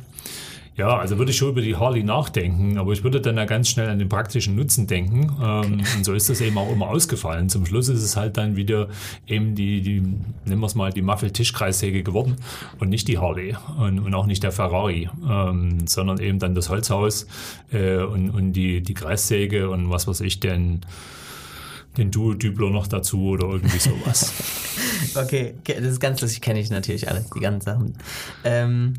Ja, 0.78 0.96
also 0.96 1.18
würde 1.18 1.32
ich 1.32 1.36
schon 1.36 1.48
über 1.48 1.60
die 1.60 1.74
Harley 1.74 2.04
nachdenken, 2.04 2.78
aber 2.78 2.92
ich 2.92 3.02
würde 3.02 3.20
dann 3.20 3.36
ja 3.36 3.46
ganz 3.46 3.68
schnell 3.68 3.88
an 3.88 3.98
den 3.98 4.08
praktischen 4.08 4.54
Nutzen 4.54 4.86
denken. 4.86 5.36
Ähm, 5.42 5.82
und 5.96 6.04
so 6.04 6.14
ist 6.14 6.30
das 6.30 6.40
eben 6.40 6.56
auch 6.56 6.70
immer 6.70 6.88
ausgefallen. 6.88 7.48
Zum 7.48 7.66
Schluss 7.66 7.88
ist 7.88 8.00
es 8.00 8.16
halt 8.16 8.36
dann 8.36 8.54
wieder 8.54 8.88
eben 9.26 9.56
die, 9.56 9.82
die 9.82 10.00
nennen 10.00 10.60
wir 10.60 10.66
es 10.66 10.76
mal, 10.76 10.92
die 10.92 11.02
Muffel-Tischkreissäge 11.02 12.04
geworden 12.04 12.36
und 12.78 12.90
nicht 12.90 13.08
die 13.08 13.18
Harley 13.18 13.56
und, 13.76 13.98
und 13.98 14.14
auch 14.14 14.26
nicht 14.26 14.44
der 14.44 14.52
Ferrari, 14.52 15.10
ähm, 15.28 15.88
sondern 15.88 16.20
eben 16.20 16.38
dann 16.38 16.54
das 16.54 16.70
Holzhaus 16.70 17.26
äh, 17.72 17.96
und, 17.96 18.30
und 18.30 18.52
die, 18.52 18.80
die 18.80 18.94
Kreissäge 18.94 19.70
und 19.70 19.90
was 19.90 20.06
weiß 20.06 20.20
ich 20.20 20.38
denn 20.38 20.82
den 21.96 22.12
Duo-Dübler 22.12 22.70
noch 22.70 22.86
dazu 22.86 23.30
oder 23.30 23.48
irgendwie 23.48 23.80
sowas. 23.80 24.32
okay, 25.16 25.54
das 25.64 25.82
ist 25.82 25.98
ganz 26.00 26.20
lustig, 26.20 26.40
kenne 26.40 26.60
ich 26.60 26.70
natürlich 26.70 27.08
alles, 27.08 27.28
die 27.30 27.40
ganzen 27.40 27.62
Sachen. 27.62 27.94
Ähm, 28.44 28.94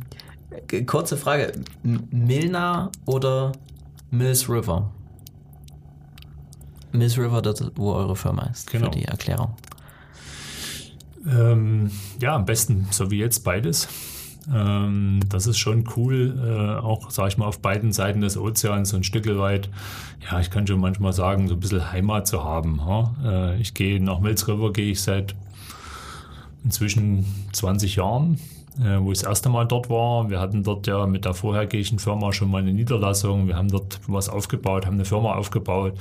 kurze 0.86 1.18
Frage, 1.18 1.52
Milner 1.84 2.92
oder 3.06 3.52
Mills 4.12 4.50
River? 4.50 4.90
Mills 6.92 7.18
River, 7.18 7.42
dort, 7.42 7.72
wo 7.76 7.94
eure 7.94 8.16
Firma 8.16 8.44
ist, 8.48 8.70
Genau. 8.72 8.86
für 8.86 8.92
die 8.98 9.06
Erklärung. 9.06 9.56
Ähm, 11.28 11.92
ja, 12.22 12.36
am 12.36 12.46
besten 12.46 12.88
so 12.92 13.12
wie 13.12 13.20
jetzt 13.20 13.44
beides. 13.44 13.88
Ähm, 14.52 15.20
das 15.30 15.46
ist 15.46 15.60
schon 15.60 15.84
cool, 15.96 16.40
äh, 16.44 16.82
auch, 16.84 17.12
sag 17.12 17.28
ich 17.28 17.38
mal, 17.38 17.46
auf 17.46 17.60
beiden 17.62 17.92
Seiten 17.92 18.22
des 18.22 18.36
Ozeans 18.38 18.90
so 18.90 18.98
ein 18.98 19.04
Stück 19.04 19.28
weit, 19.38 19.70
ja, 20.32 20.40
ich 20.40 20.50
kann 20.50 20.66
schon 20.66 20.80
manchmal 20.80 21.14
sagen, 21.14 21.48
so 21.48 21.54
ein 21.54 21.60
bisschen 21.60 21.92
Heimat 21.92 22.28
zu 22.28 22.44
haben. 22.44 22.84
Ha? 22.86 23.16
Äh, 23.24 23.62
ich 23.62 23.74
gehe 23.76 24.02
nach 24.04 24.20
Mills 24.20 24.48
River, 24.48 24.74
gehe 24.74 24.92
ich 24.92 25.02
seit 25.02 25.36
inzwischen 26.64 27.26
20 27.54 27.98
Jahren, 27.98 28.40
wo 29.00 29.12
ich 29.12 29.20
das 29.20 29.28
erste 29.28 29.50
Mal 29.50 29.66
dort 29.66 29.90
war. 29.90 30.30
Wir 30.30 30.40
hatten 30.40 30.64
dort 30.64 30.88
ja 30.88 31.06
mit 31.06 31.26
der 31.26 31.34
vorhergehenden 31.34 32.00
Firma 32.00 32.32
schon 32.32 32.50
mal 32.50 32.62
eine 32.62 32.74
Niederlassung. 32.74 33.48
Wir 33.48 33.58
haben 33.58 33.70
dort 33.70 34.00
was 34.08 34.30
aufgebaut, 34.30 34.86
haben 34.86 34.96
eine 34.96 35.06
Firma 35.06 35.36
aufgebaut. 35.36 35.94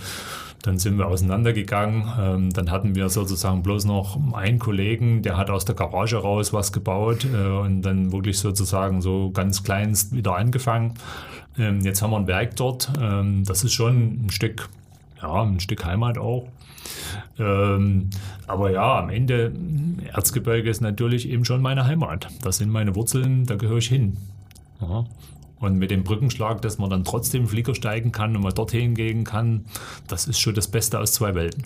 Dann 0.63 0.79
sind 0.79 0.99
wir 0.99 1.07
auseinandergegangen. 1.07 2.05
Ähm, 2.21 2.53
dann 2.53 2.71
hatten 2.71 2.95
wir 2.95 3.09
sozusagen 3.09 3.63
bloß 3.63 3.85
noch 3.85 4.19
einen 4.33 4.59
Kollegen, 4.59 5.23
der 5.23 5.37
hat 5.37 5.51
aus 5.51 5.65
der 5.65 5.75
Garage 5.75 6.17
raus 6.17 6.53
was 6.53 6.73
gebaut 6.73 7.25
äh, 7.25 7.47
und 7.47 7.83
dann 7.83 8.13
wirklich 8.13 8.39
sozusagen 8.39 9.01
so 9.01 9.31
ganz 9.31 9.63
kleinst 9.63 10.15
wieder 10.15 10.37
angefangen. 10.37 10.95
Ähm, 11.59 11.81
jetzt 11.83 12.03
haben 12.03 12.11
wir 12.11 12.17
ein 12.17 12.27
Werk 12.27 12.57
dort. 12.57 12.91
Ähm, 13.01 13.45
das 13.45 13.63
ist 13.63 13.73
schon 13.73 14.27
ein 14.27 14.31
Stück, 14.31 14.69
ja, 15.23 15.43
ein 15.43 15.61
Stück 15.61 15.85
Heimat 15.85 16.19
auch. 16.19 16.49
Ähm, 17.39 18.11
aber 18.47 18.71
ja, 18.71 19.01
am 19.01 19.11
Ende, 19.11 19.53
Erzgebirge 20.13 20.71
ist 20.71 20.81
natürlich 20.81 21.29
eben 21.29 21.45
schon 21.45 21.63
meine 21.63 21.87
Heimat. 21.87 22.29
Das 22.43 22.59
sind 22.59 22.71
meine 22.71 22.95
Wurzeln, 22.95 23.47
da 23.47 23.57
gehöre 23.57 23.79
ich 23.79 23.89
hin. 23.89 24.17
Ja. 24.81 25.05
Und 25.61 25.77
mit 25.77 25.91
dem 25.91 26.05
Brückenschlag, 26.05 26.63
dass 26.63 26.79
man 26.79 26.89
dann 26.89 27.05
trotzdem 27.05 27.49
Flieger 27.49 27.75
steigen 27.75 28.13
kann 28.13 28.37
und 28.37 28.43
mal 28.43 28.53
dorthin 28.53 28.95
gehen 28.95 29.25
kann, 29.25 29.65
das 30.07 30.29
ist 30.29 30.39
schon 30.39 30.55
das 30.55 30.69
Beste 30.69 31.01
aus 31.01 31.13
zwei 31.13 31.35
Welten. 31.35 31.65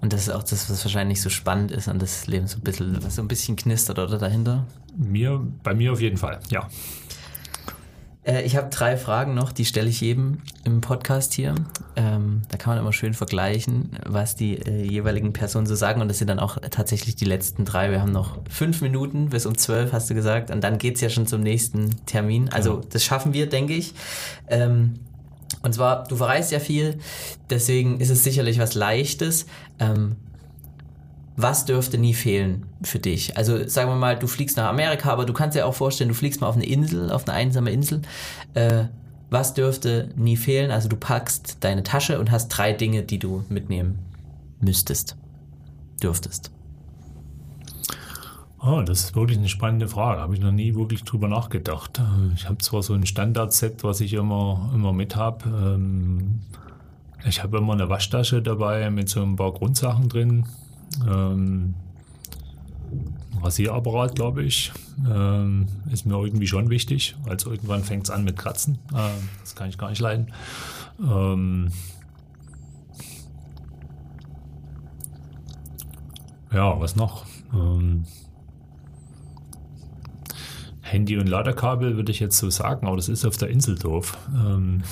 Und 0.00 0.12
das 0.12 0.22
ist 0.22 0.30
auch 0.30 0.42
das, 0.42 0.68
was 0.68 0.84
wahrscheinlich 0.84 1.22
so 1.22 1.30
spannend 1.30 1.70
ist 1.70 1.88
an 1.88 1.98
das 1.98 2.26
Leben, 2.26 2.46
so 2.46 2.58
ein 2.58 2.62
bisschen, 2.62 3.04
was 3.04 3.16
so 3.16 3.22
ein 3.22 3.28
bisschen 3.28 3.56
knistert, 3.56 3.98
oder 3.98 4.18
dahinter? 4.18 4.66
Mir, 4.96 5.40
bei 5.62 5.74
mir 5.74 5.92
auf 5.92 6.00
jeden 6.00 6.16
Fall, 6.16 6.40
ja. 6.50 6.68
Äh, 8.24 8.42
ich 8.42 8.56
habe 8.56 8.68
drei 8.70 8.96
Fragen 8.96 9.34
noch, 9.34 9.52
die 9.52 9.64
stelle 9.64 9.88
ich 9.88 10.00
jedem 10.00 10.38
im 10.64 10.80
Podcast 10.80 11.32
hier. 11.32 11.54
Ähm, 11.96 12.42
da 12.48 12.56
kann 12.56 12.72
man 12.72 12.78
immer 12.78 12.92
schön 12.92 13.14
vergleichen, 13.14 13.98
was 14.06 14.36
die 14.36 14.58
äh, 14.58 14.82
jeweiligen 14.82 15.32
Personen 15.32 15.66
so 15.66 15.74
sagen. 15.74 16.00
Und 16.00 16.08
das 16.08 16.18
sind 16.18 16.28
dann 16.28 16.38
auch 16.38 16.58
tatsächlich 16.70 17.16
die 17.16 17.24
letzten 17.24 17.64
drei. 17.64 17.90
Wir 17.90 18.00
haben 18.00 18.12
noch 18.12 18.38
fünf 18.48 18.80
Minuten 18.80 19.30
bis 19.30 19.46
um 19.46 19.56
zwölf, 19.56 19.92
hast 19.92 20.10
du 20.10 20.14
gesagt. 20.14 20.50
Und 20.50 20.62
dann 20.62 20.78
geht's 20.78 21.00
ja 21.00 21.10
schon 21.10 21.26
zum 21.26 21.42
nächsten 21.42 22.04
Termin. 22.06 22.48
Also 22.50 22.80
das 22.90 23.04
schaffen 23.04 23.32
wir, 23.32 23.48
denke 23.48 23.74
ich. 23.74 23.94
Ähm, 24.48 24.94
und 25.62 25.74
zwar, 25.74 26.04
du 26.04 26.16
verreist 26.16 26.50
ja 26.50 26.58
viel, 26.58 26.98
deswegen 27.50 28.00
ist 28.00 28.10
es 28.10 28.24
sicherlich 28.24 28.58
was 28.58 28.74
Leichtes. 28.74 29.46
Ähm, 29.78 30.16
was 31.42 31.64
dürfte 31.64 31.98
nie 31.98 32.14
fehlen 32.14 32.66
für 32.82 32.98
dich? 32.98 33.36
Also 33.36 33.68
sagen 33.68 33.90
wir 33.90 33.96
mal, 33.96 34.18
du 34.18 34.26
fliegst 34.26 34.56
nach 34.56 34.68
Amerika, 34.68 35.12
aber 35.12 35.24
du 35.24 35.32
kannst 35.32 35.56
dir 35.56 35.66
auch 35.66 35.74
vorstellen, 35.74 36.08
du 36.08 36.14
fliegst 36.14 36.40
mal 36.40 36.46
auf 36.48 36.56
eine 36.56 36.66
Insel, 36.66 37.10
auf 37.10 37.26
eine 37.28 37.36
einsame 37.36 37.70
Insel. 37.70 38.02
Äh, 38.54 38.84
was 39.30 39.54
dürfte 39.54 40.10
nie 40.16 40.36
fehlen? 40.36 40.70
Also 40.70 40.88
du 40.88 40.96
packst 40.96 41.58
deine 41.60 41.82
Tasche 41.82 42.18
und 42.20 42.30
hast 42.30 42.48
drei 42.48 42.72
Dinge, 42.72 43.02
die 43.02 43.18
du 43.18 43.44
mitnehmen 43.48 43.98
müsstest, 44.60 45.16
dürftest. 46.02 46.50
Oh, 48.64 48.82
das 48.82 49.00
ist 49.00 49.16
wirklich 49.16 49.38
eine 49.38 49.48
spannende 49.48 49.88
Frage. 49.88 50.20
Habe 50.20 50.34
ich 50.34 50.40
noch 50.40 50.52
nie 50.52 50.74
wirklich 50.76 51.02
drüber 51.02 51.26
nachgedacht. 51.28 51.98
Äh, 51.98 52.34
Ich 52.34 52.48
habe 52.48 52.58
zwar 52.58 52.82
so 52.82 52.94
ein 52.94 53.06
Standardset, 53.06 53.82
was 53.82 54.00
ich 54.00 54.12
immer, 54.12 54.70
immer 54.74 54.92
mit 54.92 55.16
habe. 55.16 55.48
Ähm, 55.48 56.40
Ich 57.24 57.42
habe 57.42 57.58
immer 57.58 57.72
eine 57.72 57.88
Waschtasche 57.88 58.42
dabei 58.42 58.88
mit 58.90 59.08
so 59.08 59.22
ein 59.22 59.36
paar 59.36 59.52
Grundsachen 59.52 60.08
drin. 60.08 60.46
Ähm, 61.08 61.74
Rasierapparat, 63.42 64.14
glaube 64.14 64.42
ich, 64.44 64.72
ähm, 65.08 65.66
ist 65.90 66.06
mir 66.06 66.14
irgendwie 66.14 66.46
schon 66.46 66.70
wichtig. 66.70 67.16
Also 67.28 67.50
irgendwann 67.50 67.82
fängt 67.82 68.04
es 68.04 68.10
an 68.10 68.24
mit 68.24 68.36
Kratzen. 68.36 68.78
Ähm, 68.94 69.28
das 69.40 69.54
kann 69.54 69.68
ich 69.68 69.78
gar 69.78 69.90
nicht 69.90 70.00
leiden. 70.00 70.32
Ähm, 71.00 71.70
ja, 76.52 76.78
was 76.80 76.96
noch? 76.96 77.26
Ähm, 77.52 78.04
Handy 80.82 81.16
und 81.16 81.26
Ladekabel 81.26 81.96
würde 81.96 82.12
ich 82.12 82.20
jetzt 82.20 82.36
so 82.36 82.50
sagen, 82.50 82.86
aber 82.86 82.96
das 82.96 83.08
ist 83.08 83.24
auf 83.24 83.38
der 83.38 83.48
Insel 83.48 83.76
doof. 83.76 84.18
Ähm, 84.34 84.82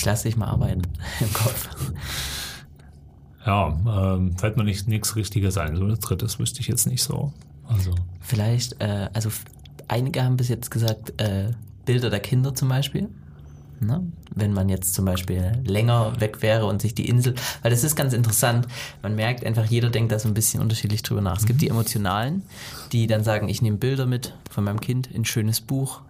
Ich 0.00 0.06
lasse 0.06 0.22
dich 0.28 0.36
mal 0.38 0.46
arbeiten 0.46 0.80
im 1.20 1.30
Kopf. 1.34 1.68
ja, 3.44 4.14
ähm, 4.14 4.34
fällt 4.38 4.56
mir 4.56 4.64
nicht- 4.64 4.88
nichts 4.88 5.14
Richtiges 5.14 5.58
ein. 5.58 5.76
So 5.76 5.86
das 5.88 6.00
drittes 6.00 6.38
wüsste 6.38 6.60
ich 6.60 6.68
jetzt 6.68 6.86
nicht 6.86 7.02
so. 7.02 7.34
Also, 7.68 7.94
Vielleicht, 8.20 8.80
äh, 8.80 9.10
also 9.12 9.28
einige 9.88 10.24
haben 10.24 10.38
bis 10.38 10.48
jetzt 10.48 10.70
gesagt, 10.70 11.20
äh, 11.20 11.50
Bilder 11.84 12.08
der 12.08 12.20
Kinder 12.20 12.54
zum 12.54 12.68
Beispiel. 12.70 13.08
Ne? 13.80 14.10
Wenn 14.34 14.54
man 14.54 14.70
jetzt 14.70 14.94
zum 14.94 15.04
Beispiel 15.04 15.52
länger 15.64 16.18
weg 16.18 16.40
wäre 16.40 16.64
und 16.64 16.80
sich 16.80 16.94
die 16.94 17.06
Insel, 17.08 17.34
weil 17.60 17.70
das 17.70 17.84
ist 17.84 17.94
ganz 17.96 18.12
interessant, 18.14 18.66
man 19.02 19.14
merkt 19.14 19.44
einfach, 19.44 19.66
jeder 19.66 19.90
denkt 19.90 20.12
da 20.12 20.18
so 20.18 20.28
ein 20.28 20.34
bisschen 20.34 20.62
unterschiedlich 20.62 21.02
drüber 21.02 21.20
nach. 21.20 21.38
Es 21.38 21.46
gibt 21.46 21.60
die 21.60 21.68
Emotionalen, 21.68 22.42
die 22.92 23.06
dann 23.06 23.22
sagen, 23.22 23.48
ich 23.50 23.60
nehme 23.62 23.76
Bilder 23.76 24.06
mit 24.06 24.34
von 24.50 24.64
meinem 24.64 24.80
Kind, 24.80 25.10
ein 25.14 25.24
schönes 25.26 25.60
Buch 25.60 26.00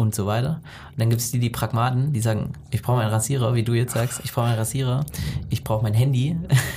und 0.00 0.14
so 0.14 0.26
weiter. 0.26 0.60
Und 0.90 1.00
dann 1.00 1.10
gibt 1.10 1.20
es 1.20 1.30
die, 1.30 1.38
die 1.38 1.50
Pragmaten, 1.50 2.12
die 2.12 2.20
sagen, 2.20 2.52
ich 2.70 2.82
brauche 2.82 2.96
meinen 2.96 3.10
Rasierer, 3.10 3.54
wie 3.54 3.62
du 3.62 3.74
jetzt 3.74 3.94
sagst, 3.94 4.20
ich 4.24 4.32
brauche 4.32 4.46
meinen 4.46 4.58
Rasierer, 4.58 5.04
ich 5.48 5.62
brauche 5.62 5.82
mein 5.82 5.94
Handy 5.94 6.36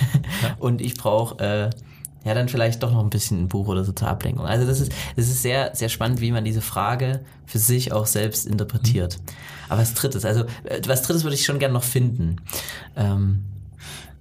und 0.60 0.82
ich 0.82 0.96
brauche 0.96 1.40
äh, 1.44 1.70
ja, 2.26 2.34
dann 2.34 2.48
vielleicht 2.48 2.82
doch 2.84 2.92
noch 2.92 3.04
ein 3.04 3.10
bisschen 3.10 3.42
ein 3.42 3.48
Buch 3.50 3.68
oder 3.68 3.84
so 3.84 3.92
zur 3.92 4.08
Ablenkung. 4.08 4.46
Also 4.46 4.66
das 4.66 4.80
ist, 4.80 4.92
das 5.16 5.28
ist 5.28 5.42
sehr, 5.42 5.76
sehr 5.76 5.90
spannend, 5.90 6.22
wie 6.22 6.32
man 6.32 6.46
diese 6.46 6.62
Frage 6.62 7.22
für 7.46 7.60
sich 7.60 7.92
auch 7.92 8.06
selbst 8.06 8.46
interpretiert. 8.46 9.20
Aber 9.68 9.82
was 9.82 9.94
drittes, 9.94 10.24
also 10.24 10.46
äh, 10.64 10.82
was 10.88 11.02
drittes 11.02 11.24
würde 11.24 11.36
ich 11.36 11.46
schon 11.46 11.60
gerne 11.60 11.74
noch 11.74 11.84
finden. 11.84 12.38
Ähm, 12.96 13.44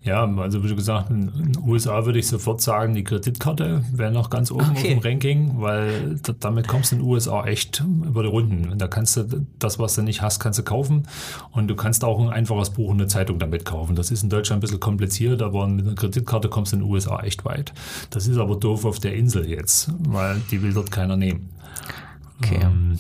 ja, 0.05 0.25
also 0.37 0.65
wie 0.65 0.69
du 0.69 0.75
gesagt, 0.75 1.11
in 1.11 1.31
den 1.33 1.59
USA 1.65 2.05
würde 2.05 2.19
ich 2.19 2.27
sofort 2.27 2.61
sagen, 2.61 2.95
die 2.95 3.05
Kreditkarte 3.05 3.85
wäre 3.93 4.11
noch 4.11 4.31
ganz 4.31 4.51
oben 4.51 4.63
Okay. 4.71 4.77
auf 4.79 4.83
dem 4.83 4.99
Ranking, 4.99 5.61
weil 5.61 6.19
damit 6.41 6.67
kommst 6.67 6.91
du 6.91 6.97
in 6.97 7.03
den 7.03 7.09
USA 7.09 7.45
echt 7.45 7.85
über 8.05 8.23
die 8.23 8.29
Runden. 8.29 8.69
Und 8.71 8.81
da 8.83 8.89
kannst 8.89 9.17
du 9.17 9.47
das, 9.61 9.79
was 9.79 9.95
du 9.95 10.03
nicht 10.03 10.21
hast, 10.21 10.41
kannst 10.41 10.59
du 10.59 10.65
kaufen. 10.65 11.07
Und 11.53 11.69
du 11.69 11.77
kannst 11.77 12.03
auch 12.05 12.21
ein 12.21 12.31
einfaches 12.31 12.71
Buch 12.71 12.89
und 12.91 13.01
eine 13.01 13.07
Zeitung 13.07 13.39
damit 13.39 13.65
kaufen. 13.65 13.95
Das 13.95 14.11
ist 14.11 14.25
in 14.25 14.29
Deutschland 14.31 14.59
ein 14.59 14.61
bisschen 14.63 14.81
kompliziert, 14.81 15.41
aber 15.41 15.69
mit 15.69 15.87
einer 15.87 15.95
Kreditkarte 15.95 16.49
kommst 16.49 16.73
du 16.73 16.77
in 16.77 16.83
den 16.83 16.91
USA 16.91 17.21
echt 17.23 17.45
weit. 17.45 17.73
Das 18.11 18.27
ist 18.27 18.39
aber 18.39 18.57
doof 18.57 18.85
auf 18.85 18.99
der 18.99 19.15
Insel 19.15 19.49
jetzt, 19.49 19.91
weil 20.09 20.41
die 20.51 20.63
will 20.63 20.73
dort 20.73 20.91
keiner 20.91 21.17
nehmen. 21.17 21.49
okay. 22.43 22.59
Ähm, 22.63 22.99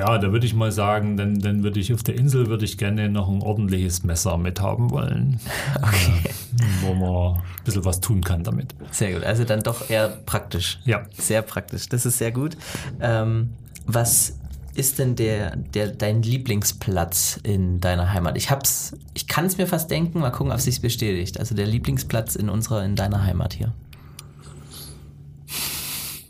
ja, 0.00 0.16
da 0.16 0.32
würde 0.32 0.46
ich 0.46 0.54
mal 0.54 0.72
sagen, 0.72 1.18
dann, 1.18 1.40
dann 1.40 1.62
würde 1.62 1.78
ich 1.78 1.92
auf 1.92 2.02
der 2.02 2.14
Insel 2.14 2.46
würde 2.46 2.64
ich 2.64 2.78
gerne 2.78 3.10
noch 3.10 3.28
ein 3.28 3.42
ordentliches 3.42 4.02
Messer 4.02 4.38
mithaben 4.38 4.90
wollen. 4.90 5.38
Okay. 5.82 6.12
Äh, 6.24 6.64
wo 6.82 6.94
man 6.94 7.36
ein 7.36 7.64
bisschen 7.64 7.84
was 7.84 8.00
tun 8.00 8.22
kann 8.22 8.42
damit. 8.42 8.74
Sehr 8.90 9.12
gut. 9.12 9.24
Also 9.24 9.44
dann 9.44 9.60
doch 9.60 9.88
eher 9.88 10.08
praktisch. 10.08 10.78
Ja. 10.84 11.02
Sehr 11.12 11.42
praktisch. 11.42 11.88
Das 11.88 12.06
ist 12.06 12.18
sehr 12.18 12.32
gut. 12.32 12.56
Ähm, 13.00 13.50
was 13.86 14.36
ist 14.74 14.98
denn 14.98 15.16
der, 15.16 15.56
der 15.56 15.88
dein 15.88 16.22
Lieblingsplatz 16.22 17.38
in 17.42 17.80
deiner 17.80 18.12
Heimat? 18.12 18.36
Ich 18.36 18.50
hab's, 18.50 18.96
ich 19.14 19.26
kann 19.26 19.46
es 19.46 19.58
mir 19.58 19.66
fast 19.66 19.90
denken, 19.90 20.20
mal 20.20 20.30
gucken, 20.30 20.52
ob 20.52 20.58
es 20.58 20.64
sich 20.64 20.80
bestätigt. 20.80 21.38
Also 21.38 21.54
der 21.54 21.66
Lieblingsplatz 21.66 22.36
in 22.36 22.48
unserer, 22.48 22.84
in 22.84 22.96
deiner 22.96 23.22
Heimat 23.22 23.52
hier. 23.52 23.72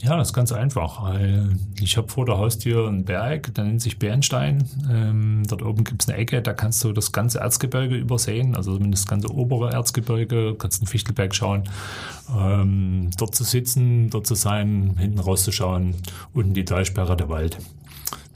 Ja, 0.02 0.16
das 0.16 0.28
ist 0.28 0.35
ganz 0.35 0.51
einfach. 0.51 1.14
Ich 1.78 1.98
habe 1.98 2.09
vor 2.09 2.24
der 2.24 2.39
Haustür 2.39 2.89
einen 2.89 3.05
Berg, 3.05 3.55
der 3.55 3.64
nennt 3.64 3.82
sich 3.82 3.98
Bernstein. 3.98 4.64
Ähm, 4.90 5.43
dort 5.47 5.62
oben 5.62 5.85
gibt 5.85 6.02
es 6.02 6.09
eine 6.09 6.16
Ecke, 6.16 6.40
da 6.40 6.55
kannst 6.55 6.82
du 6.85 6.93
das 6.93 7.12
ganze 7.12 7.40
Erzgebirge 7.40 7.97
übersehen, 7.97 8.56
also 8.56 8.74
zumindest 8.74 9.05
das 9.05 9.10
ganze 9.10 9.31
obere 9.31 9.72
Erzgebirge, 9.72 10.55
kannst 10.59 10.81
den 10.81 10.86
Fichtelberg 10.86 11.35
schauen. 11.35 11.64
Ähm, 12.35 13.10
dort 13.18 13.35
zu 13.35 13.44
sitzen, 13.44 14.09
dort 14.09 14.27
zu 14.27 14.35
sein, 14.35 14.97
hinten 14.98 15.18
rauszuschauen, 15.18 15.94
unten 16.32 16.55
die 16.55 16.64
Talsperre, 16.64 17.14
der 17.14 17.28
Wald. 17.28 17.59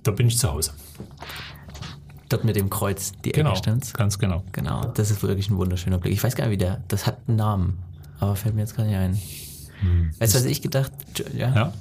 Da 0.03 0.11
bin 0.11 0.27
ich 0.27 0.37
zu 0.37 0.53
Hause. 0.53 0.73
Dort 2.29 2.45
mit 2.45 2.57
dem 2.57 2.69
Kreuz, 2.69 3.13
die 3.25 3.33
genau, 3.33 3.51
Ecke 3.51 3.59
stimmt's? 3.61 3.95
Ganz 3.95 4.19
genau. 4.19 4.43
Genau, 4.53 4.85
das 4.89 5.11
ist 5.11 5.23
wirklich 5.23 5.49
ein 5.49 5.57
wunderschöner 5.57 5.97
Blick. 5.97 6.13
Ich 6.13 6.23
weiß 6.23 6.37
gar 6.37 6.45
nicht, 6.45 6.53
wie 6.53 6.59
der, 6.59 6.83
das 6.89 7.07
hat 7.07 7.21
einen 7.27 7.39
Namen, 7.39 7.79
aber 8.21 8.37
fällt 8.37 8.55
mir 8.55 8.61
jetzt 8.61 8.77
gar 8.77 8.85
nicht 8.85 8.97
ein. 8.97 9.19
Hm. 9.85 10.11
Weißt 10.19 10.35
du, 10.35 10.39
was 10.39 10.45
ich 10.45 10.63
gedacht? 10.63 10.93
Ja. 11.37 11.55
ja. 11.55 11.73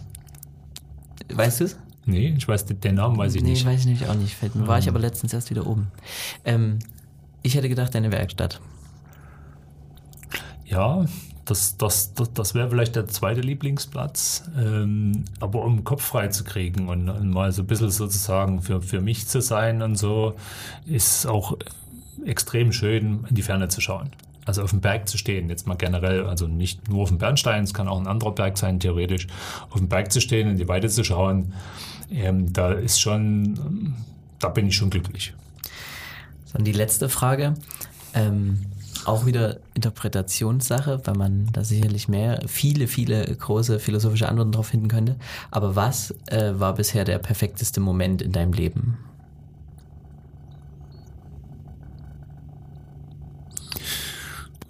Weißt 1.33 1.59
du 1.59 1.65
es? 1.65 1.77
Nee, 2.05 2.33
ich 2.37 2.47
weiß 2.47 2.65
den 2.65 2.95
Namen 2.95 3.17
weiß 3.17 3.35
ich 3.35 3.43
nee, 3.43 3.51
nicht. 3.51 3.65
Nee, 3.65 3.71
weiß 3.71 3.81
ich 3.81 3.85
nicht 3.85 4.09
auch 4.09 4.15
nicht. 4.15 4.35
Fällt 4.35 4.55
mir. 4.55 4.67
War 4.67 4.77
ich 4.77 4.85
hm. 4.85 4.93
aber 4.93 4.99
letztens 4.99 5.33
erst 5.33 5.49
wieder 5.49 5.65
oben. 5.65 5.87
Ähm, 6.43 6.79
ich 7.41 7.55
hätte 7.55 7.69
gedacht, 7.69 7.95
deine 7.95 8.11
Werkstatt. 8.11 8.59
Ja, 10.65 11.05
das, 11.45 11.77
das, 11.77 12.13
das, 12.13 12.33
das 12.33 12.55
wäre 12.55 12.69
vielleicht 12.69 12.95
der 12.95 13.07
zweite 13.07 13.41
Lieblingsplatz. 13.41 14.43
Ähm, 14.57 15.25
aber 15.39 15.63
um 15.63 15.83
Kopf 15.83 16.03
frei 16.03 16.29
zu 16.29 16.43
kriegen 16.43 16.87
und, 16.87 17.09
und, 17.09 17.29
mal 17.29 17.51
so 17.51 17.63
ein 17.63 17.67
bisschen 17.67 17.89
sozusagen 17.89 18.61
für, 18.61 18.81
für 18.81 19.01
mich 19.01 19.27
zu 19.27 19.41
sein 19.41 19.81
und 19.81 19.95
so, 19.95 20.35
ist 20.85 21.25
auch 21.25 21.57
extrem 22.25 22.71
schön, 22.71 23.25
in 23.29 23.35
die 23.35 23.41
Ferne 23.41 23.67
zu 23.67 23.81
schauen. 23.81 24.11
Also 24.45 24.63
auf 24.63 24.71
dem 24.71 24.81
Berg 24.81 25.07
zu 25.07 25.17
stehen, 25.17 25.49
jetzt 25.49 25.67
mal 25.67 25.75
generell, 25.75 26.25
also 26.25 26.47
nicht 26.47 26.89
nur 26.89 27.03
auf 27.03 27.09
dem 27.09 27.17
Bernstein, 27.17 27.63
es 27.63 27.73
kann 27.73 27.87
auch 27.87 27.99
ein 27.99 28.07
anderer 28.07 28.31
Berg 28.31 28.57
sein, 28.57 28.79
theoretisch. 28.79 29.27
Auf 29.69 29.79
dem 29.79 29.89
Berg 29.89 30.11
zu 30.11 30.21
stehen, 30.21 30.49
in 30.49 30.57
die 30.57 30.67
Weite 30.67 30.89
zu 30.89 31.03
schauen, 31.03 31.53
ähm, 32.11 32.51
da 32.51 32.73
ist 32.73 32.99
schon, 32.99 33.95
da 34.39 34.49
bin 34.49 34.67
ich 34.67 34.75
schon 34.75 34.89
glücklich. 34.89 35.33
Und 36.53 36.65
die 36.65 36.73
letzte 36.73 37.09
Frage. 37.09 37.55
Ähm, 38.13 38.59
auch 39.05 39.25
wieder 39.25 39.57
Interpretationssache, 39.73 41.01
weil 41.05 41.15
man 41.15 41.49
da 41.51 41.63
sicherlich 41.63 42.07
mehr, 42.07 42.41
viele, 42.47 42.87
viele 42.87 43.25
große 43.25 43.79
philosophische 43.79 44.29
Antworten 44.29 44.51
drauf 44.51 44.67
finden 44.67 44.87
könnte. 44.87 45.17
Aber 45.51 45.75
was 45.75 46.11
äh, 46.27 46.53
war 46.55 46.75
bisher 46.75 47.03
der 47.03 47.17
perfekteste 47.17 47.79
Moment 47.79 48.21
in 48.21 48.31
deinem 48.31 48.53
Leben? 48.53 48.97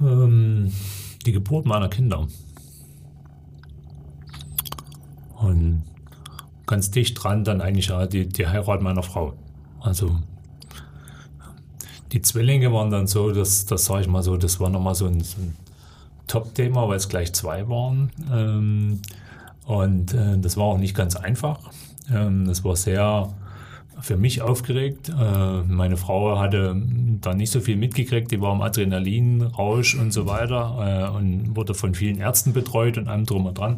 Ähm, 0.04 0.72
die 1.26 1.32
Geburt 1.32 1.66
meiner 1.66 1.90
Kinder. 1.90 2.28
Und 5.38 5.84
ganz 6.66 6.92
dicht 6.92 7.22
dran 7.22 7.44
dann 7.44 7.62
eigentlich 7.62 7.92
die, 8.12 8.28
die 8.28 8.48
Heirat 8.48 8.82
meiner 8.82 9.04
Frau. 9.04 9.34
Also 9.80 10.18
die 12.12 12.22
Zwillinge 12.22 12.72
waren 12.72 12.92
dann 12.92 13.08
so, 13.08 13.32
das, 13.32 13.66
das 13.66 13.86
sage 13.86 14.02
ich 14.02 14.08
mal 14.08 14.24
so, 14.24 14.38
das 14.38 14.60
war 14.60 14.70
nochmal 14.70 14.96
so 14.96 15.08
ein, 15.08 15.22
so 15.22 15.42
ein 15.42 15.56
Top-Thema, 16.28 16.88
weil 16.88 16.98
es 16.98 17.10
gleich 17.10 17.34
zwei 17.34 17.68
waren. 17.68 18.12
Ähm, 18.32 19.02
und 19.66 20.14
äh, 20.14 20.38
das 20.38 20.56
war 20.58 20.66
auch 20.66 20.78
nicht 20.78 20.96
ganz 20.96 21.16
einfach. 21.16 21.60
Ähm, 22.12 22.46
das 22.46 22.64
war 22.64 22.76
sehr 22.76 23.34
für 24.04 24.18
mich 24.18 24.42
aufgeregt. 24.42 25.10
Äh, 25.10 25.62
meine 25.66 25.96
Frau 25.96 26.38
hatte 26.38 26.76
da 27.22 27.34
nicht 27.34 27.52
so 27.52 27.62
viel 27.62 27.78
mitgekriegt, 27.78 28.32
die 28.32 28.42
war 28.42 28.54
im 28.54 28.62
Adrenalinrausch 28.62 29.96
und 29.96 30.12
so 30.12 30.28
weiter 30.28 31.10
äh, 31.14 31.18
und 31.18 31.56
wurde 31.56 31.74
von 31.74 31.96
vielen 31.96 32.20
Ärzten 32.20 32.52
betreut 32.52 32.98
und 32.98 33.08
allem 33.08 33.26
drum 33.26 33.46
und 33.46 33.58
dran. 33.58 33.78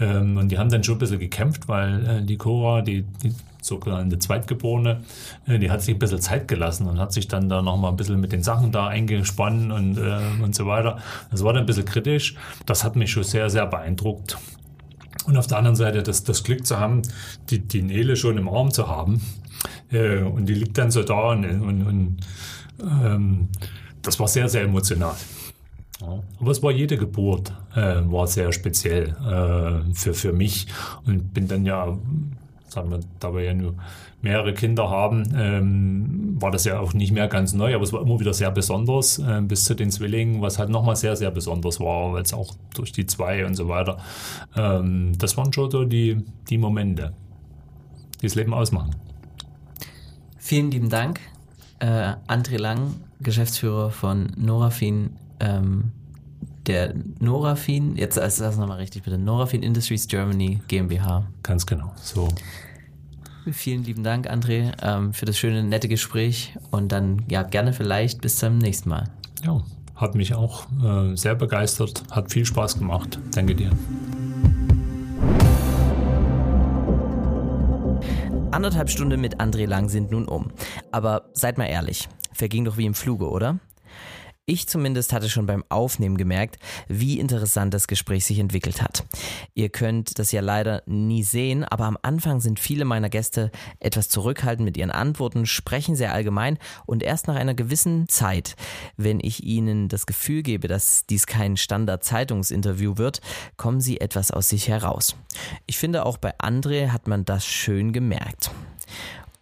Ähm, 0.00 0.38
und 0.38 0.48
die 0.50 0.56
haben 0.56 0.70
dann 0.70 0.82
schon 0.82 0.94
ein 0.94 0.98
bisschen 0.98 1.18
gekämpft, 1.18 1.68
weil 1.68 2.06
äh, 2.06 2.22
die 2.22 2.38
Cora, 2.38 2.80
die, 2.80 3.02
die 3.22 3.34
sogenannte 3.60 4.18
Zweitgeborene, 4.18 5.02
die 5.46 5.70
hat 5.70 5.82
sich 5.82 5.94
ein 5.94 5.98
bisschen 5.98 6.22
Zeit 6.22 6.48
gelassen 6.48 6.86
und 6.88 6.98
hat 6.98 7.12
sich 7.12 7.28
dann 7.28 7.50
da 7.50 7.60
nochmal 7.60 7.90
ein 7.90 7.96
bisschen 7.98 8.18
mit 8.18 8.32
den 8.32 8.42
Sachen 8.42 8.72
da 8.72 8.86
eingespannt 8.86 9.70
und, 9.70 9.98
und 9.98 10.54
so 10.54 10.64
weiter. 10.64 10.96
Das 11.30 11.44
war 11.44 11.52
dann 11.52 11.64
ein 11.64 11.66
bisschen 11.66 11.84
kritisch. 11.84 12.36
Das 12.64 12.84
hat 12.84 12.96
mich 12.96 13.10
schon 13.10 13.22
sehr, 13.22 13.50
sehr 13.50 13.66
beeindruckt. 13.66 14.38
Und 15.26 15.36
auf 15.36 15.46
der 15.46 15.58
anderen 15.58 15.76
Seite 15.76 16.02
das, 16.02 16.24
das 16.24 16.42
Glück 16.42 16.66
zu 16.66 16.78
haben, 16.78 17.02
die, 17.50 17.58
die 17.58 17.82
Nele 17.82 18.16
schon 18.16 18.38
im 18.38 18.48
Arm 18.48 18.70
zu 18.70 18.88
haben. 18.88 19.20
Und 19.92 20.46
die 20.46 20.54
liegt 20.54 20.78
dann 20.78 20.90
so 20.90 21.02
da 21.02 21.30
und, 21.30 21.44
und, 21.44 21.86
und 21.86 22.16
ähm, 22.80 23.48
das 24.02 24.18
war 24.20 24.28
sehr, 24.28 24.48
sehr 24.48 24.62
emotional. 24.62 25.16
Aber 26.40 26.50
es 26.50 26.62
war 26.62 26.70
jede 26.70 26.96
Geburt, 26.96 27.52
äh, 27.74 28.00
war 28.04 28.26
sehr 28.26 28.52
speziell 28.52 29.08
äh, 29.08 29.94
für, 29.94 30.14
für 30.14 30.32
mich 30.32 30.66
und 31.06 31.34
bin 31.34 31.46
dann 31.46 31.66
ja, 31.66 31.98
sagen 32.68 32.90
wir, 32.90 33.00
da 33.18 33.34
wir 33.34 33.42
ja 33.42 33.52
nur 33.52 33.74
mehrere 34.22 34.54
Kinder 34.54 34.88
haben, 34.88 35.24
ähm, 35.34 36.36
war 36.40 36.50
das 36.50 36.64
ja 36.64 36.80
auch 36.80 36.94
nicht 36.94 37.12
mehr 37.12 37.28
ganz 37.28 37.52
neu, 37.52 37.74
aber 37.74 37.84
es 37.84 37.92
war 37.92 38.00
immer 38.00 38.18
wieder 38.18 38.32
sehr 38.32 38.50
besonders 38.50 39.18
äh, 39.18 39.42
bis 39.42 39.64
zu 39.64 39.74
den 39.74 39.90
Zwillingen, 39.90 40.40
was 40.40 40.58
halt 40.58 40.70
nochmal 40.70 40.96
sehr, 40.96 41.16
sehr 41.16 41.30
besonders 41.30 41.80
war, 41.80 42.14
weil 42.14 42.22
es 42.22 42.32
auch 42.32 42.54
durch 42.74 42.92
die 42.92 43.06
zwei 43.06 43.44
und 43.44 43.54
so 43.54 43.68
weiter, 43.68 43.98
ähm, 44.56 45.12
das 45.18 45.36
waren 45.36 45.52
schon 45.52 45.70
so 45.70 45.84
die, 45.84 46.22
die 46.48 46.58
Momente, 46.58 47.12
die 48.22 48.26
das 48.26 48.34
Leben 48.34 48.54
ausmachen. 48.54 48.94
Vielen 50.40 50.70
lieben 50.70 50.88
Dank, 50.88 51.20
äh, 51.78 52.14
André 52.26 52.58
Lang, 52.58 52.94
Geschäftsführer 53.20 53.90
von 53.90 54.32
Norafin 54.36 55.16
ähm, 55.38 55.92
der 56.66 56.94
Norafin, 57.18 57.96
jetzt 57.96 58.16
ist 58.16 58.40
das 58.40 58.56
nochmal 58.56 58.78
richtig 58.78 59.02
bitte, 59.02 59.18
Norafin 59.18 59.62
Industries 59.62 60.08
Germany 60.08 60.60
GmbH. 60.68 61.26
Ganz 61.42 61.66
genau, 61.66 61.92
so. 61.96 62.28
Vielen 63.50 63.84
lieben 63.84 64.02
Dank, 64.02 64.30
André, 64.30 64.72
ähm, 64.82 65.12
für 65.12 65.24
das 65.24 65.38
schöne, 65.38 65.62
nette 65.62 65.88
Gespräch 65.88 66.54
und 66.70 66.92
dann 66.92 67.24
ja 67.28 67.42
gerne 67.42 67.72
vielleicht 67.72 68.20
bis 68.20 68.36
zum 68.36 68.58
nächsten 68.58 68.90
Mal. 68.90 69.08
Ja, 69.44 69.62
hat 69.96 70.14
mich 70.14 70.34
auch 70.34 70.66
äh, 70.82 71.16
sehr 71.16 71.34
begeistert, 71.34 72.04
hat 72.10 72.30
viel 72.30 72.44
Spaß 72.44 72.78
gemacht. 72.78 73.18
Danke 73.34 73.54
dir. 73.54 73.70
Anderthalb 78.52 78.90
Stunden 78.90 79.20
mit 79.20 79.40
André 79.40 79.64
Lang 79.66 79.88
sind 79.88 80.10
nun 80.10 80.26
um. 80.26 80.48
Aber 80.90 81.30
seid 81.34 81.56
mal 81.56 81.66
ehrlich, 81.66 82.08
verging 82.32 82.64
doch 82.64 82.76
wie 82.76 82.86
im 82.86 82.94
Fluge, 82.94 83.30
oder? 83.30 83.60
Ich 84.50 84.66
zumindest 84.66 85.12
hatte 85.12 85.30
schon 85.30 85.46
beim 85.46 85.62
Aufnehmen 85.68 86.16
gemerkt, 86.16 86.58
wie 86.88 87.20
interessant 87.20 87.72
das 87.72 87.86
Gespräch 87.86 88.24
sich 88.24 88.40
entwickelt 88.40 88.82
hat. 88.82 89.04
Ihr 89.54 89.68
könnt 89.68 90.18
das 90.18 90.32
ja 90.32 90.40
leider 90.40 90.82
nie 90.86 91.22
sehen, 91.22 91.62
aber 91.62 91.84
am 91.84 91.96
Anfang 92.02 92.40
sind 92.40 92.58
viele 92.58 92.84
meiner 92.84 93.08
Gäste 93.10 93.52
etwas 93.78 94.08
zurückhaltend 94.08 94.64
mit 94.64 94.76
ihren 94.76 94.90
Antworten, 94.90 95.46
sprechen 95.46 95.94
sehr 95.94 96.12
allgemein 96.12 96.58
und 96.84 97.04
erst 97.04 97.28
nach 97.28 97.36
einer 97.36 97.54
gewissen 97.54 98.08
Zeit, 98.08 98.56
wenn 98.96 99.20
ich 99.20 99.44
ihnen 99.44 99.86
das 99.86 100.04
Gefühl 100.04 100.42
gebe, 100.42 100.66
dass 100.66 101.06
dies 101.06 101.28
kein 101.28 101.56
Standard-Zeitungsinterview 101.56 102.98
wird, 102.98 103.20
kommen 103.56 103.80
sie 103.80 104.00
etwas 104.00 104.32
aus 104.32 104.48
sich 104.48 104.66
heraus. 104.66 105.14
Ich 105.66 105.78
finde, 105.78 106.04
auch 106.04 106.18
bei 106.18 106.36
André 106.40 106.88
hat 106.88 107.06
man 107.06 107.24
das 107.24 107.46
schön 107.46 107.92
gemerkt. 107.92 108.50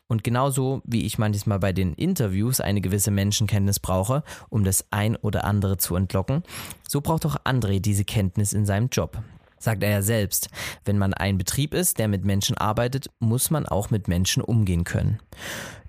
Und 0.09 0.24
genauso 0.24 0.80
wie 0.85 1.05
ich 1.05 1.18
manchmal 1.18 1.59
bei 1.59 1.72
den 1.72 1.93
Interviews 1.93 2.60
eine 2.60 2.80
gewisse 2.80 3.10
Menschenkenntnis 3.10 3.78
brauche, 3.78 4.24
um 4.48 4.64
das 4.64 4.86
ein 4.90 5.16
oder 5.16 5.44
andere 5.44 5.76
zu 5.76 5.94
entlocken, 5.97 6.43
so 6.89 7.02
braucht 7.02 7.26
auch 7.26 7.36
André 7.44 7.78
diese 7.80 8.05
Kenntnis 8.05 8.55
in 8.55 8.64
seinem 8.64 8.89
Job. 8.90 9.18
Sagt 9.59 9.82
er 9.82 9.90
ja 9.90 10.02
selbst, 10.02 10.48
wenn 10.85 10.98
man 10.98 11.12
ein 11.12 11.36
Betrieb 11.36 11.74
ist, 11.74 11.98
der 11.98 12.09
mit 12.09 12.24
Menschen 12.24 12.56
arbeitet, 12.56 13.10
muss 13.18 13.51
man 13.51 13.66
auch 13.66 13.90
mit 13.90 14.09
Menschen 14.09 14.43
umgehen 14.43 14.85
können. 14.85 15.18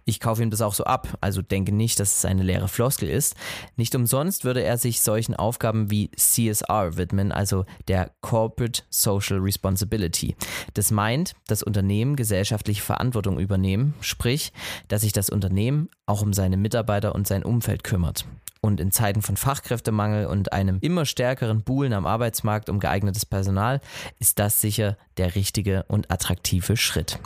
Ich 0.10 0.20
kaufe 0.20 0.42
ihm 0.42 0.50
das 0.50 0.62
auch 0.62 0.74
so 0.74 0.86
ab, 0.86 1.08
also 1.22 1.44
denke 1.44 1.72
nicht, 1.72 2.00
dass 2.00 2.18
es 2.18 2.26
eine 2.26 2.42
leere 2.42 2.68
Floskel 2.68 3.08
ist. 3.08 3.36
Nicht 3.76 3.94
umsonst 3.94 4.44
würde 4.44 4.64
er 4.64 4.80
sich 4.80 5.02
solchen 5.02 5.36
Aufgaben 5.36 5.92
wie 5.92 6.10
CSR 6.10 6.98
widmen, 6.98 7.32
also 7.32 7.64
der 7.88 8.10
Corporate 8.22 8.82
Social 8.90 9.38
Responsibility. 9.38 10.36
Das 10.74 10.90
meint, 10.90 11.36
dass 11.46 11.62
Unternehmen 11.62 12.16
gesellschaftliche 12.16 12.82
Verantwortung 12.82 13.38
übernehmen, 13.38 13.94
sprich, 14.02 14.52
dass 14.88 15.02
sich 15.02 15.14
das 15.14 15.30
Unternehmen 15.30 15.90
auch 16.08 16.24
um 16.24 16.34
seine 16.34 16.58
Mitarbeiter 16.58 17.14
und 17.14 17.28
sein 17.28 17.44
Umfeld 17.44 17.84
kümmert. 17.84 18.26
Und 18.62 18.80
in 18.80 18.92
Zeiten 18.92 19.22
von 19.22 19.38
Fachkräftemangel 19.38 20.26
und 20.26 20.54
einem 20.54 20.80
immer 20.82 21.06
stärkeren 21.06 21.62
Buhlen 21.62 21.94
am 21.94 22.08
Arbeitsmarkt 22.08 22.72
um 22.72 22.80
geeignetes 22.80 23.28
Personal 23.28 23.80
ist 24.18 24.40
das 24.40 24.60
sicher 24.60 24.98
der 25.18 25.36
richtige 25.36 25.84
und 25.84 26.10
attraktive 26.10 26.78
Schritt. 26.78 27.20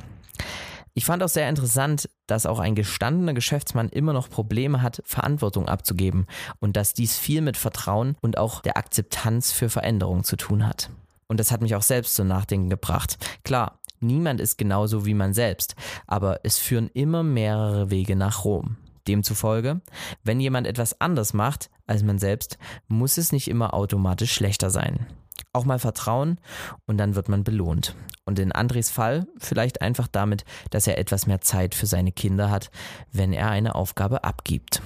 Ich 0.95 1.05
fand 1.05 1.23
auch 1.23 1.29
sehr 1.29 1.49
interessant, 1.49 2.09
dass 2.27 2.45
auch 2.45 2.59
ein 2.59 2.75
gestandener 2.75 3.33
Geschäftsmann 3.33 3.89
immer 3.89 4.13
noch 4.13 4.29
Probleme 4.29 4.81
hat, 4.81 5.01
Verantwortung 5.05 5.67
abzugeben 5.67 6.27
und 6.59 6.77
dass 6.77 6.93
dies 6.93 7.17
viel 7.17 7.41
mit 7.41 7.57
Vertrauen 7.57 8.15
und 8.21 8.37
auch 8.37 8.61
der 8.61 8.77
Akzeptanz 8.77 9.51
für 9.51 9.69
Veränderungen 9.69 10.23
zu 10.23 10.35
tun 10.35 10.67
hat. 10.67 10.91
Und 11.27 11.39
das 11.39 11.51
hat 11.51 11.61
mich 11.61 11.75
auch 11.75 11.81
selbst 11.81 12.15
zum 12.15 12.27
Nachdenken 12.27 12.69
gebracht. 12.69 13.17
Klar, 13.43 13.79
Niemand 14.03 14.41
ist 14.41 14.57
genauso 14.57 15.05
wie 15.05 15.13
man 15.13 15.33
selbst, 15.33 15.75
aber 16.07 16.41
es 16.43 16.57
führen 16.57 16.89
immer 16.93 17.23
mehrere 17.23 17.89
Wege 17.89 18.17
nach 18.17 18.43
Rom. 18.43 18.75
Demzufolge, 19.07 19.81
wenn 20.23 20.41
jemand 20.41 20.67
etwas 20.67 20.99
anders 20.99 21.33
macht 21.33 21.69
als 21.87 22.03
man 22.03 22.19
selbst, 22.19 22.57
muss 22.87 23.17
es 23.17 23.31
nicht 23.31 23.47
immer 23.47 23.73
automatisch 23.73 24.33
schlechter 24.33 24.69
sein. 24.69 25.07
Auch 25.53 25.65
mal 25.65 25.79
vertrauen 25.79 26.39
und 26.85 26.97
dann 26.97 27.15
wird 27.15 27.29
man 27.29 27.43
belohnt. 27.43 27.95
Und 28.25 28.39
in 28.39 28.51
Andres 28.51 28.89
Fall 28.89 29.27
vielleicht 29.37 29.81
einfach 29.81 30.07
damit, 30.07 30.45
dass 30.71 30.87
er 30.87 30.97
etwas 30.97 31.27
mehr 31.27 31.41
Zeit 31.41 31.75
für 31.75 31.85
seine 31.85 32.11
Kinder 32.11 32.49
hat, 32.49 32.71
wenn 33.11 33.33
er 33.33 33.49
eine 33.49 33.75
Aufgabe 33.75 34.23
abgibt. 34.23 34.81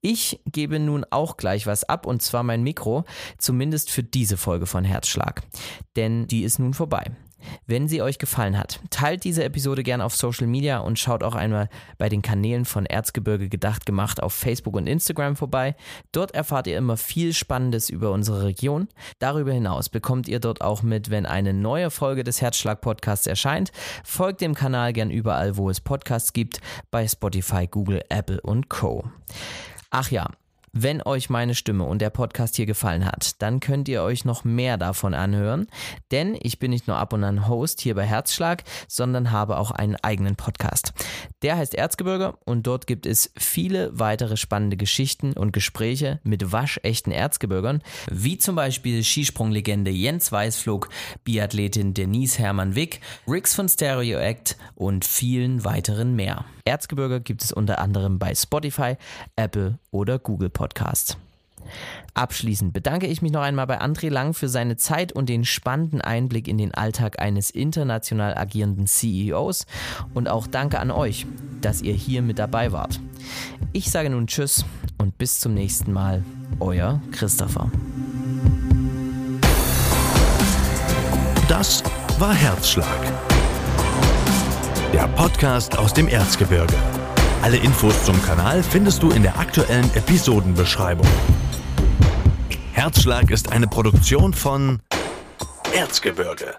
Ich 0.00 0.40
gebe 0.46 0.78
nun 0.78 1.04
auch 1.10 1.36
gleich 1.36 1.66
was 1.66 1.82
ab 1.82 2.06
und 2.06 2.22
zwar 2.22 2.44
mein 2.44 2.62
Mikro, 2.62 3.04
zumindest 3.38 3.90
für 3.90 4.04
diese 4.04 4.36
Folge 4.36 4.66
von 4.66 4.84
Herzschlag. 4.84 5.42
Denn 5.96 6.28
die 6.28 6.44
ist 6.44 6.60
nun 6.60 6.74
vorbei. 6.74 7.10
Wenn 7.66 7.88
sie 7.88 8.02
euch 8.02 8.18
gefallen 8.18 8.58
hat, 8.58 8.80
teilt 8.90 9.24
diese 9.24 9.44
Episode 9.44 9.82
gerne 9.82 10.04
auf 10.04 10.14
Social 10.14 10.46
Media 10.46 10.78
und 10.78 10.98
schaut 10.98 11.22
auch 11.22 11.34
einmal 11.34 11.68
bei 11.98 12.08
den 12.08 12.22
Kanälen 12.22 12.64
von 12.64 12.86
Erzgebirge 12.86 13.48
gedacht 13.48 13.86
gemacht 13.86 14.22
auf 14.22 14.32
Facebook 14.32 14.74
und 14.74 14.86
Instagram 14.86 15.36
vorbei. 15.36 15.74
Dort 16.12 16.32
erfahrt 16.32 16.66
ihr 16.66 16.78
immer 16.78 16.96
viel 16.96 17.32
Spannendes 17.32 17.90
über 17.90 18.10
unsere 18.10 18.44
Region. 18.44 18.88
Darüber 19.18 19.52
hinaus 19.52 19.88
bekommt 19.88 20.28
ihr 20.28 20.40
dort 20.40 20.60
auch 20.60 20.82
mit, 20.82 21.10
wenn 21.10 21.26
eine 21.26 21.52
neue 21.52 21.90
Folge 21.90 22.24
des 22.24 22.40
Herzschlag 22.40 22.80
Podcasts 22.80 23.26
erscheint. 23.26 23.72
Folgt 24.04 24.40
dem 24.40 24.54
Kanal 24.54 24.92
gern 24.92 25.10
überall, 25.10 25.56
wo 25.56 25.70
es 25.70 25.80
Podcasts 25.80 26.32
gibt, 26.32 26.60
bei 26.90 27.06
Spotify, 27.06 27.66
Google, 27.66 28.02
Apple 28.08 28.40
und 28.40 28.68
Co. 28.68 29.04
Ach 29.90 30.10
ja, 30.10 30.28
wenn 30.78 31.00
euch 31.02 31.30
meine 31.30 31.54
Stimme 31.54 31.84
und 31.84 32.02
der 32.02 32.10
Podcast 32.10 32.56
hier 32.56 32.66
gefallen 32.66 33.06
hat, 33.06 33.40
dann 33.40 33.60
könnt 33.60 33.88
ihr 33.88 34.02
euch 34.02 34.24
noch 34.26 34.44
mehr 34.44 34.76
davon 34.76 35.14
anhören, 35.14 35.68
denn 36.10 36.36
ich 36.40 36.58
bin 36.58 36.70
nicht 36.70 36.86
nur 36.86 36.98
ab 36.98 37.14
und 37.14 37.24
an 37.24 37.48
Host 37.48 37.80
hier 37.80 37.94
bei 37.94 38.04
Herzschlag, 38.04 38.62
sondern 38.86 39.30
habe 39.30 39.56
auch 39.56 39.70
einen 39.70 39.96
eigenen 39.96 40.36
Podcast. 40.36 40.92
Der 41.42 41.56
heißt 41.56 41.74
Erzgebirge 41.74 42.34
und 42.44 42.66
dort 42.66 42.86
gibt 42.86 43.06
es 43.06 43.32
viele 43.38 43.98
weitere 43.98 44.36
spannende 44.36 44.76
Geschichten 44.76 45.32
und 45.32 45.52
Gespräche 45.52 46.20
mit 46.24 46.52
waschechten 46.52 47.12
Erzgebirgern, 47.12 47.82
wie 48.10 48.36
zum 48.36 48.54
Beispiel 48.54 49.02
Skisprunglegende 49.02 49.90
Jens 49.90 50.30
Weißflug, 50.30 50.90
Biathletin 51.24 51.94
Denise 51.94 52.38
Hermann-Wick, 52.38 53.00
Rix 53.26 53.54
von 53.54 53.68
Stereo 53.68 54.18
Act 54.18 54.56
und 54.74 55.04
vielen 55.04 55.64
weiteren 55.64 56.14
mehr. 56.16 56.44
Erzgebirge 56.66 57.20
gibt 57.20 57.44
es 57.44 57.52
unter 57.52 57.78
anderem 57.78 58.18
bei 58.18 58.34
Spotify, 58.34 58.96
Apple 59.36 59.78
oder 59.90 60.18
Google 60.18 60.50
Podcasts. 60.50 60.65
Abschließend 62.14 62.72
bedanke 62.72 63.06
ich 63.06 63.20
mich 63.22 63.32
noch 63.32 63.42
einmal 63.42 63.66
bei 63.66 63.80
André 63.80 64.08
Lang 64.08 64.34
für 64.34 64.48
seine 64.48 64.76
Zeit 64.76 65.12
und 65.12 65.28
den 65.28 65.44
spannenden 65.44 66.00
Einblick 66.00 66.48
in 66.48 66.56
den 66.58 66.72
Alltag 66.72 67.20
eines 67.20 67.50
international 67.50 68.36
agierenden 68.36 68.86
CEOs 68.86 69.66
und 70.14 70.28
auch 70.28 70.46
danke 70.46 70.78
an 70.78 70.90
euch, 70.90 71.26
dass 71.60 71.82
ihr 71.82 71.94
hier 71.94 72.22
mit 72.22 72.38
dabei 72.38 72.72
wart. 72.72 73.00
Ich 73.72 73.90
sage 73.90 74.08
nun 74.08 74.28
Tschüss 74.28 74.64
und 74.98 75.18
bis 75.18 75.40
zum 75.40 75.54
nächsten 75.54 75.92
Mal, 75.92 76.24
euer 76.60 77.02
Christopher. 77.10 77.70
Das 81.48 81.82
war 82.18 82.32
Herzschlag 82.32 83.26
der 84.96 85.08
Podcast 85.08 85.76
aus 85.76 85.92
dem 85.92 86.08
Erzgebirge. 86.08 86.74
Alle 87.42 87.58
Infos 87.58 88.04
zum 88.04 88.20
Kanal 88.22 88.62
findest 88.62 89.02
du 89.02 89.10
in 89.10 89.22
der 89.22 89.38
aktuellen 89.38 89.88
Episodenbeschreibung. 89.94 91.06
Herzschlag 92.72 93.30
ist 93.30 93.52
eine 93.52 93.66
Produktion 93.66 94.34
von 94.34 94.80
Erzgebirge. 95.74 96.56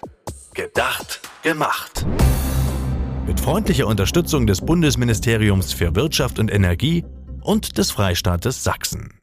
Gedacht, 0.54 1.20
gemacht. 1.44 2.06
Mit 3.26 3.40
freundlicher 3.40 3.88
Unterstützung 3.88 4.48
des 4.48 4.62
Bundesministeriums 4.62 5.74
für 5.74 5.96
Wirtschaft 5.96 6.40
und 6.40 6.52
Energie 6.52 7.04
und 7.42 7.78
des 7.78 7.92
Freistaates 7.92 8.64
Sachsen. 8.64 9.17